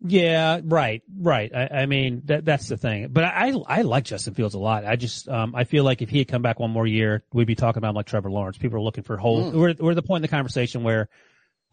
yeah, 0.03 0.61
right, 0.63 1.01
right. 1.19 1.51
I, 1.53 1.82
I 1.82 1.86
mean 1.86 2.22
that 2.26 2.45
that's 2.45 2.67
the 2.67 2.78
thing. 2.78 3.09
But 3.11 3.24
I 3.26 3.53
I 3.67 3.82
like 3.84 4.05
Justin 4.05 4.34
Fields 4.34 4.55
a 4.55 4.59
lot. 4.59 4.86
I 4.86 4.95
just 4.95 5.28
um 5.30 5.53
I 5.55 5.63
feel 5.63 5.84
like 5.84 6.01
if 6.01 6.09
he 6.09 6.19
had 6.19 6.28
come 6.28 6.41
back 6.41 6.59
one 6.59 6.72
more 6.72 6.88
year, 6.88 7.24
we'd 7.34 7.45
be 7.47 7.55
talking 7.55 7.78
about 7.80 7.89
him 7.89 7.95
like 7.95 8.07
Trevor 8.07 8.32
Lawrence. 8.32 8.57
People 8.57 8.78
are 8.78 8.82
looking 8.82 9.03
for 9.03 9.17
holes. 9.17 9.53
Mm. 9.53 9.59
We're 9.59 9.76
we're 9.80 9.91
at 9.91 9.95
the 9.95 10.01
point 10.01 10.19
in 10.19 10.22
the 10.24 10.36
conversation 10.36 10.84
where. 10.84 11.09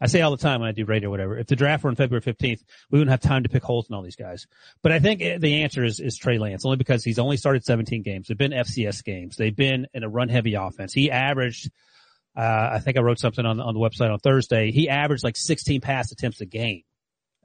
I 0.01 0.07
say 0.07 0.21
all 0.21 0.31
the 0.31 0.37
time 0.37 0.61
when 0.61 0.69
I 0.69 0.71
do 0.71 0.85
radio 0.85 1.09
whatever, 1.09 1.37
if 1.37 1.47
the 1.47 1.55
draft 1.55 1.83
were 1.83 1.89
on 1.89 1.95
February 1.95 2.21
15th, 2.21 2.63
we 2.89 2.99
wouldn't 2.99 3.11
have 3.11 3.19
time 3.19 3.43
to 3.43 3.49
pick 3.49 3.63
holes 3.63 3.89
in 3.89 3.95
all 3.95 4.01
these 4.01 4.15
guys. 4.15 4.47
But 4.81 4.91
I 4.91 4.99
think 4.99 5.21
uh, 5.21 5.37
the 5.39 5.63
answer 5.63 5.83
is, 5.83 5.99
is 5.99 6.17
Trey 6.17 6.37
Lance, 6.37 6.65
only 6.65 6.77
because 6.77 7.03
he's 7.03 7.19
only 7.19 7.37
started 7.37 7.65
17 7.65 8.01
games. 8.01 8.27
They've 8.27 8.37
been 8.37 8.51
FCS 8.51 9.03
games. 9.03 9.35
They've 9.35 9.55
been 9.55 9.87
in 9.93 10.03
a 10.03 10.09
run 10.09 10.29
heavy 10.29 10.53
offense. 10.53 10.93
He 10.93 11.11
averaged, 11.11 11.69
uh, 12.35 12.69
I 12.71 12.79
think 12.79 12.97
I 12.97 13.01
wrote 13.01 13.19
something 13.19 13.45
on, 13.45 13.59
on 13.59 13.73
the 13.73 13.79
website 13.79 14.11
on 14.11 14.19
Thursday. 14.19 14.71
He 14.71 14.87
averaged 14.87 15.23
like 15.23 15.35
16 15.35 15.81
pass 15.81 16.11
attempts 16.11 16.39
a 16.41 16.45
game. 16.45 16.83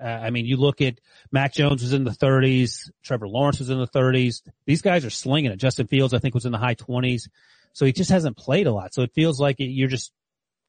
Uh, 0.00 0.06
I 0.06 0.30
mean, 0.30 0.44
you 0.44 0.56
look 0.56 0.80
at 0.80 0.98
Mac 1.30 1.52
Jones 1.52 1.82
was 1.82 1.92
in 1.92 2.04
the 2.04 2.10
30s. 2.10 2.90
Trevor 3.02 3.28
Lawrence 3.28 3.60
was 3.60 3.70
in 3.70 3.78
the 3.78 3.86
30s. 3.86 4.42
These 4.66 4.82
guys 4.82 5.04
are 5.04 5.10
slinging 5.10 5.52
it. 5.52 5.56
Justin 5.56 5.86
Fields, 5.86 6.14
I 6.14 6.18
think, 6.18 6.34
was 6.34 6.46
in 6.46 6.52
the 6.52 6.58
high 6.58 6.74
20s. 6.74 7.28
So 7.72 7.86
he 7.86 7.92
just 7.92 8.10
hasn't 8.10 8.36
played 8.36 8.66
a 8.66 8.72
lot. 8.72 8.94
So 8.94 9.02
it 9.02 9.12
feels 9.14 9.40
like 9.40 9.56
you're 9.58 9.88
just 9.88 10.12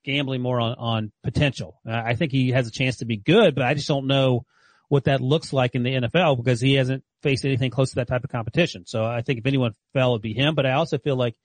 gambling 0.05 0.41
more 0.41 0.61
on, 0.61 0.75
on 0.75 1.11
potential. 1.23 1.81
Uh, 1.87 2.01
I 2.03 2.15
think 2.15 2.31
he 2.31 2.51
has 2.51 2.67
a 2.67 2.71
chance 2.71 2.97
to 2.97 3.05
be 3.05 3.17
good, 3.17 3.55
but 3.55 3.65
I 3.65 3.73
just 3.73 3.87
don't 3.87 4.07
know 4.07 4.45
what 4.87 5.05
that 5.05 5.19
looks 5.19 5.51
like 5.51 5.75
in 5.75 5.83
the 5.83 5.95
NFL 5.95 6.37
because 6.37 6.61
he 6.61 6.75
hasn't 6.75 7.03
faced 7.23 7.43
anything 7.43 7.71
close 7.71 7.89
to 7.89 7.95
that 7.95 8.07
type 8.07 8.23
of 8.23 8.29
competition. 8.29 8.85
So 8.85 9.03
I 9.03 9.21
think 9.21 9.39
if 9.39 9.45
anyone 9.45 9.73
fell, 9.93 10.11
it'd 10.11 10.21
be 10.21 10.33
him. 10.33 10.55
But 10.55 10.65
I 10.65 10.73
also 10.73 10.97
feel 10.97 11.15
like 11.15 11.35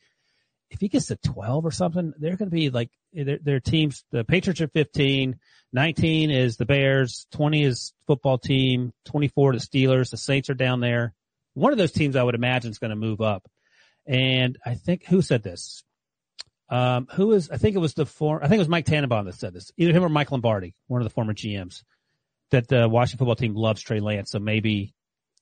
if 0.71 0.81
he 0.81 0.89
gets 0.89 1.07
to 1.07 1.17
12 1.17 1.65
or 1.65 1.71
something, 1.71 2.13
they're 2.19 2.37
going 2.37 2.51
to 2.51 2.55
be 2.55 2.71
like, 2.71 2.91
their, 3.13 3.39
their 3.43 3.61
teams, 3.61 4.05
the 4.13 4.25
Patriots 4.25 4.61
are 4.61 4.69
15, 4.69 5.39
19 5.73 6.31
is 6.31 6.57
the 6.57 6.67
Bears, 6.67 7.27
20 7.33 7.65
is 7.65 7.93
football 8.07 8.39
team, 8.39 8.93
24 9.07 9.55
the 9.55 9.59
Steelers, 9.59 10.11
the 10.11 10.17
Saints 10.17 10.51
are 10.51 10.55
down 10.55 10.81
there. 10.81 11.15
One 11.55 11.73
of 11.73 11.79
those 11.79 11.93
teams 11.93 12.15
I 12.15 12.23
would 12.23 12.35
imagine 12.37 12.71
is 12.71 12.79
going 12.79 12.91
to 12.91 12.97
move 12.97 13.21
up. 13.21 13.49
And 14.07 14.59
I 14.65 14.75
think, 14.75 15.07
who 15.07 15.23
said 15.23 15.43
this? 15.43 15.83
Um, 16.71 17.09
who 17.15 17.33
is, 17.33 17.51
I 17.51 17.57
think 17.57 17.75
it 17.75 17.81
was 17.81 17.95
the 17.95 18.07
former, 18.07 18.43
I 18.43 18.49
think 18.49 18.59
it 18.59 18.61
was 18.61 18.69
Mike 18.69 18.87
Tannenbaum 18.87 19.27
that 19.27 19.35
said 19.35 19.53
this. 19.53 19.73
Either 19.77 19.93
him 19.93 20.05
or 20.05 20.09
Mike 20.09 20.31
Lombardi, 20.31 20.75
one 20.87 21.01
of 21.01 21.05
the 21.05 21.11
former 21.11 21.35
GMs, 21.35 21.83
that 22.53 22.69
the 22.69 22.89
Washington 22.89 23.19
football 23.19 23.35
team 23.35 23.55
loves 23.55 23.83
Trey 23.83 23.99
Lance. 24.01 24.31
So 24.31 24.39
maybe 24.39 24.95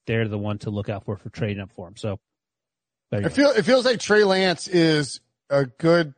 they're 0.07 0.27
the 0.27 0.39
one 0.39 0.59
to 0.61 0.71
look 0.71 0.89
out 0.89 1.05
for 1.05 1.17
for 1.19 1.29
trading 1.29 1.61
up 1.63 1.71
for 1.73 1.87
him. 1.87 1.97
So 1.97 2.19
there 3.11 3.21
you 3.21 3.27
It 3.27 3.29
go. 3.31 3.35
feel, 3.35 3.51
it 3.51 3.65
feels 3.65 3.85
like 3.85 4.01
Trey 4.01 4.25
Lance 4.25 4.69
is 4.69 5.21
a 5.51 5.67
good 5.67 6.15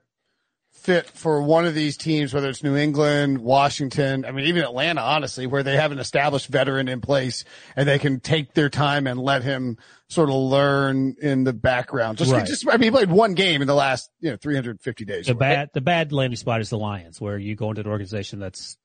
fit 0.80 1.06
for 1.06 1.42
one 1.42 1.66
of 1.66 1.74
these 1.74 1.96
teams, 1.96 2.32
whether 2.32 2.48
it's 2.48 2.62
New 2.62 2.74
England, 2.76 3.38
Washington, 3.38 4.24
I 4.24 4.32
mean, 4.32 4.46
even 4.46 4.62
Atlanta, 4.62 5.02
honestly, 5.02 5.46
where 5.46 5.62
they 5.62 5.76
have 5.76 5.92
an 5.92 5.98
established 5.98 6.48
veteran 6.48 6.88
in 6.88 7.00
place 7.00 7.44
and 7.76 7.86
they 7.88 7.98
can 7.98 8.20
take 8.20 8.54
their 8.54 8.68
time 8.70 9.06
and 9.06 9.20
let 9.20 9.42
him 9.42 9.76
sort 10.08 10.28
of 10.28 10.34
learn 10.36 11.16
in 11.20 11.44
the 11.44 11.52
background. 11.52 12.18
Just, 12.18 12.32
Right. 12.32 12.46
just, 12.46 12.66
I 12.68 12.72
mean, 12.72 12.84
he 12.84 12.90
played 12.90 13.10
one 13.10 13.34
game 13.34 13.60
in 13.60 13.68
the 13.68 13.74
last, 13.74 14.10
you 14.20 14.30
know, 14.30 14.36
350 14.36 15.04
days. 15.04 15.26
The 15.26 15.34
bad, 15.34 15.70
the 15.74 15.80
bad 15.80 16.12
landing 16.12 16.36
spot 16.36 16.60
is 16.60 16.70
the 16.70 16.78
Lions, 16.78 17.20
where 17.20 17.38
you 17.38 17.54
go 17.54 17.68
into 17.70 17.82
an 17.82 17.86
organization 17.86 18.38
that's 18.40 18.76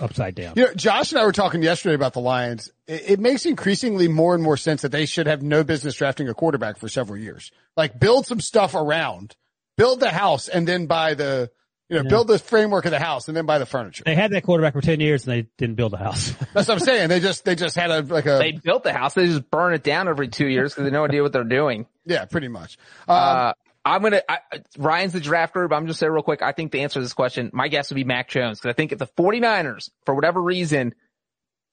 upside 0.00 0.34
down. 0.34 0.54
You 0.56 0.66
know, 0.66 0.74
Josh 0.74 1.12
and 1.12 1.20
I 1.20 1.24
were 1.24 1.32
talking 1.32 1.62
yesterday 1.62 1.94
about 1.94 2.12
the 2.12 2.20
Lions. 2.20 2.70
It, 2.86 3.12
it 3.12 3.20
makes 3.20 3.46
increasingly 3.46 4.06
more 4.08 4.34
and 4.34 4.42
more 4.42 4.56
sense 4.56 4.82
that 4.82 4.92
they 4.92 5.06
should 5.06 5.26
have 5.26 5.42
no 5.42 5.64
business 5.64 5.94
drafting 5.96 6.28
a 6.28 6.34
quarterback 6.34 6.78
for 6.78 6.88
several 6.88 7.18
years. 7.18 7.50
Like 7.76 7.98
build 7.98 8.26
some 8.26 8.40
stuff 8.40 8.74
around, 8.74 9.34
build 9.76 10.00
the 10.00 10.10
house 10.10 10.48
and 10.48 10.66
then 10.66 10.86
buy 10.86 11.14
the, 11.14 11.50
you 11.88 11.96
know, 11.96 12.02
Yeah. 12.04 12.08
build 12.08 12.28
the 12.28 12.38
framework 12.38 12.84
of 12.84 12.90
the 12.90 12.98
house 12.98 13.28
and 13.28 13.36
then 13.36 13.46
buy 13.46 13.58
the 13.58 13.66
furniture. 13.66 14.02
They 14.04 14.14
had 14.14 14.30
that 14.32 14.42
quarterback 14.44 14.72
for 14.72 14.80
10 14.80 15.00
years 15.00 15.26
and 15.26 15.34
they 15.36 15.48
didn't 15.58 15.76
build 15.76 15.92
a 15.94 15.98
house. 15.98 16.30
That's 16.54 16.68
what 16.68 16.70
I'm 16.70 16.78
saying. 16.80 17.08
They 17.08 17.20
just, 17.20 17.44
they 17.44 17.54
just 17.54 17.76
had 17.76 17.90
a, 17.90 18.00
like 18.02 18.26
a, 18.26 18.38
They 18.38 18.52
built 18.52 18.82
the 18.84 18.92
house. 18.92 19.14
They 19.14 19.26
just 19.26 19.50
burn 19.50 19.74
it 19.74 19.82
down 19.82 20.08
every 20.08 20.28
two 20.28 20.46
years 20.46 20.72
because 20.72 20.82
they 20.84 20.86
have 20.86 20.92
no 20.92 21.04
idea 21.04 21.22
what 21.22 21.32
they're 21.32 21.44
doing. 21.44 21.86
yeah, 22.06 22.24
pretty 22.24 22.48
much. 22.48 22.78
Um, 23.08 23.16
Uh, 23.16 23.52
I'm 23.84 24.00
gonna. 24.00 24.22
I, 24.28 24.38
Ryan's 24.78 25.12
the 25.12 25.18
draft 25.18 25.54
group. 25.54 25.72
I'm 25.72 25.88
just 25.88 25.98
say 25.98 26.08
real 26.08 26.22
quick. 26.22 26.40
I 26.40 26.52
think 26.52 26.70
the 26.70 26.82
answer 26.82 27.00
to 27.00 27.02
this 27.02 27.14
question, 27.14 27.50
my 27.52 27.66
guess 27.66 27.90
would 27.90 27.96
be 27.96 28.04
Mac 28.04 28.28
Jones 28.28 28.60
because 28.60 28.70
I 28.70 28.74
think 28.74 28.92
if 28.92 28.98
the 29.00 29.08
49ers, 29.08 29.90
for 30.06 30.14
whatever 30.14 30.40
reason, 30.40 30.94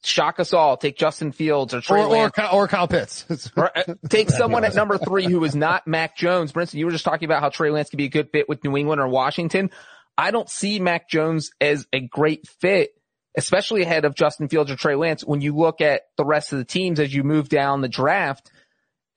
shock 0.03 0.39
us 0.39 0.53
all. 0.53 0.77
Take 0.77 0.97
Justin 0.97 1.31
Fields 1.31 1.73
or 1.73 1.81
Trey 1.81 2.01
or, 2.01 2.05
or, 2.05 2.09
Lance. 2.09 2.31
Kyle- 2.33 2.55
or 2.55 2.67
Kyle 2.67 2.87
Pitts. 2.87 3.25
Or, 3.57 3.77
uh, 3.77 3.95
take 4.09 4.29
someone 4.31 4.63
at 4.63 4.75
number 4.75 4.97
three 4.97 5.25
who 5.25 5.43
is 5.43 5.55
not 5.55 5.87
Mac 5.87 6.15
Jones. 6.17 6.51
Brinson, 6.51 6.75
you 6.75 6.85
were 6.85 6.91
just 6.91 7.05
talking 7.05 7.25
about 7.25 7.41
how 7.41 7.49
Trey 7.49 7.69
Lance 7.71 7.89
could 7.89 7.97
be 7.97 8.05
a 8.05 8.09
good 8.09 8.29
fit 8.31 8.47
with 8.49 8.63
New 8.63 8.77
England 8.77 9.01
or 9.01 9.07
Washington. 9.07 9.69
I 10.17 10.31
don't 10.31 10.49
see 10.49 10.79
Mac 10.79 11.09
Jones 11.09 11.51
as 11.61 11.87
a 11.93 11.99
great 12.01 12.47
fit, 12.47 12.91
especially 13.37 13.81
ahead 13.83 14.05
of 14.05 14.15
Justin 14.15 14.47
Fields 14.49 14.69
or 14.71 14.75
Trey 14.75 14.95
Lance 14.95 15.23
when 15.23 15.41
you 15.41 15.55
look 15.55 15.81
at 15.81 16.01
the 16.17 16.25
rest 16.25 16.51
of 16.53 16.59
the 16.59 16.65
teams 16.65 16.99
as 16.99 17.13
you 17.13 17.23
move 17.23 17.47
down 17.49 17.81
the 17.81 17.87
draft. 17.87 18.51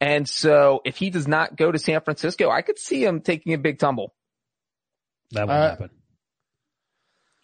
And 0.01 0.29
so 0.29 0.81
if 0.85 0.97
he 0.97 1.11
does 1.11 1.29
not 1.29 1.57
go 1.57 1.71
to 1.71 1.79
San 1.79 2.01
Francisco, 2.01 2.51
I 2.51 2.63
could 2.63 2.79
see 2.79 3.05
him 3.05 3.21
taking 3.21 3.53
a 3.55 3.59
big 3.59 3.79
tumble. 3.79 4.15
That 5.31 5.47
won't 5.47 5.59
Uh, 5.61 5.69
happen. 5.71 5.91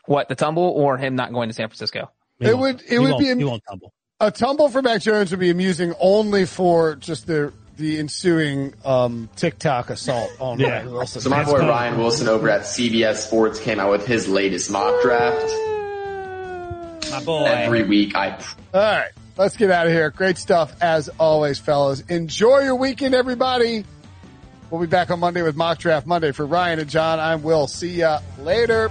What, 0.06 0.28
the 0.28 0.34
tumble 0.34 0.64
or 0.64 0.96
him 0.96 1.14
not 1.16 1.32
going 1.32 1.48
to 1.50 1.54
San 1.54 1.68
Francisco? 1.68 2.10
It 2.40 2.56
would 2.56 2.80
it 2.82 2.88
He 2.88 2.98
would 2.98 3.10
won't- 3.12 3.20
be 3.22 3.34
he 3.34 3.44
won't 3.44 3.62
tumble. 3.68 3.92
a 4.20 4.30
tumble 4.30 4.68
for 4.68 4.80
Mac 4.82 5.02
Jones 5.02 5.30
would 5.30 5.40
be 5.40 5.50
amusing 5.50 5.94
only 6.00 6.44
for 6.46 6.94
just 6.96 7.26
the 7.26 7.52
the 7.76 7.98
ensuing 8.00 8.74
um, 8.84 9.28
TikTok 9.36 9.90
assault 9.90 10.30
on 10.40 10.58
Yeah. 10.58 10.78
Ryan 10.78 10.92
Wilson. 10.92 11.20
So 11.22 11.30
my 11.30 11.44
boy 11.44 11.58
Ryan 11.60 11.98
Wilson 11.98 12.26
over 12.26 12.50
at 12.50 12.62
CBS 12.62 13.16
Sports 13.26 13.60
came 13.60 13.78
out 13.78 13.90
with 13.92 14.04
his 14.06 14.28
latest 14.28 14.68
mock 14.70 15.00
draft. 15.02 15.46
My 17.10 17.22
boy. 17.24 17.44
Every 17.44 17.84
week 17.84 18.14
I 18.16 18.30
All 18.74 18.80
right, 18.80 19.10
let's 19.36 19.56
get 19.56 19.70
out 19.70 19.86
of 19.86 19.92
here. 19.92 20.10
Great 20.10 20.38
stuff 20.38 20.74
as 20.80 21.08
always, 21.20 21.58
fellas. 21.60 22.00
Enjoy 22.08 22.60
your 22.60 22.74
weekend, 22.74 23.14
everybody. 23.14 23.84
We'll 24.70 24.80
be 24.80 24.86
back 24.88 25.10
on 25.10 25.20
Monday 25.20 25.40
with 25.42 25.56
Mock 25.56 25.78
Draft 25.78 26.06
Monday. 26.06 26.32
For 26.32 26.44
Ryan 26.44 26.80
and 26.80 26.90
John, 26.90 27.18
I'm 27.20 27.42
Will. 27.42 27.66
See 27.68 27.90
ya 27.94 28.18
later. 28.40 28.90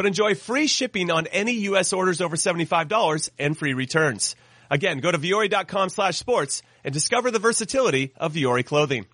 but 0.00 0.06
enjoy 0.06 0.34
free 0.34 0.66
shipping 0.66 1.10
on 1.10 1.26
any 1.26 1.52
U.S. 1.68 1.92
orders 1.92 2.22
over 2.22 2.34
$75 2.34 3.28
and 3.38 3.54
free 3.54 3.74
returns. 3.74 4.34
Again, 4.70 5.00
go 5.00 5.12
to 5.12 5.18
vuori.com 5.18 5.90
slash 5.90 6.16
sports 6.16 6.62
and 6.82 6.94
discover 6.94 7.30
the 7.30 7.38
versatility 7.38 8.14
of 8.16 8.32
Vuori 8.32 8.64
clothing. 8.64 9.04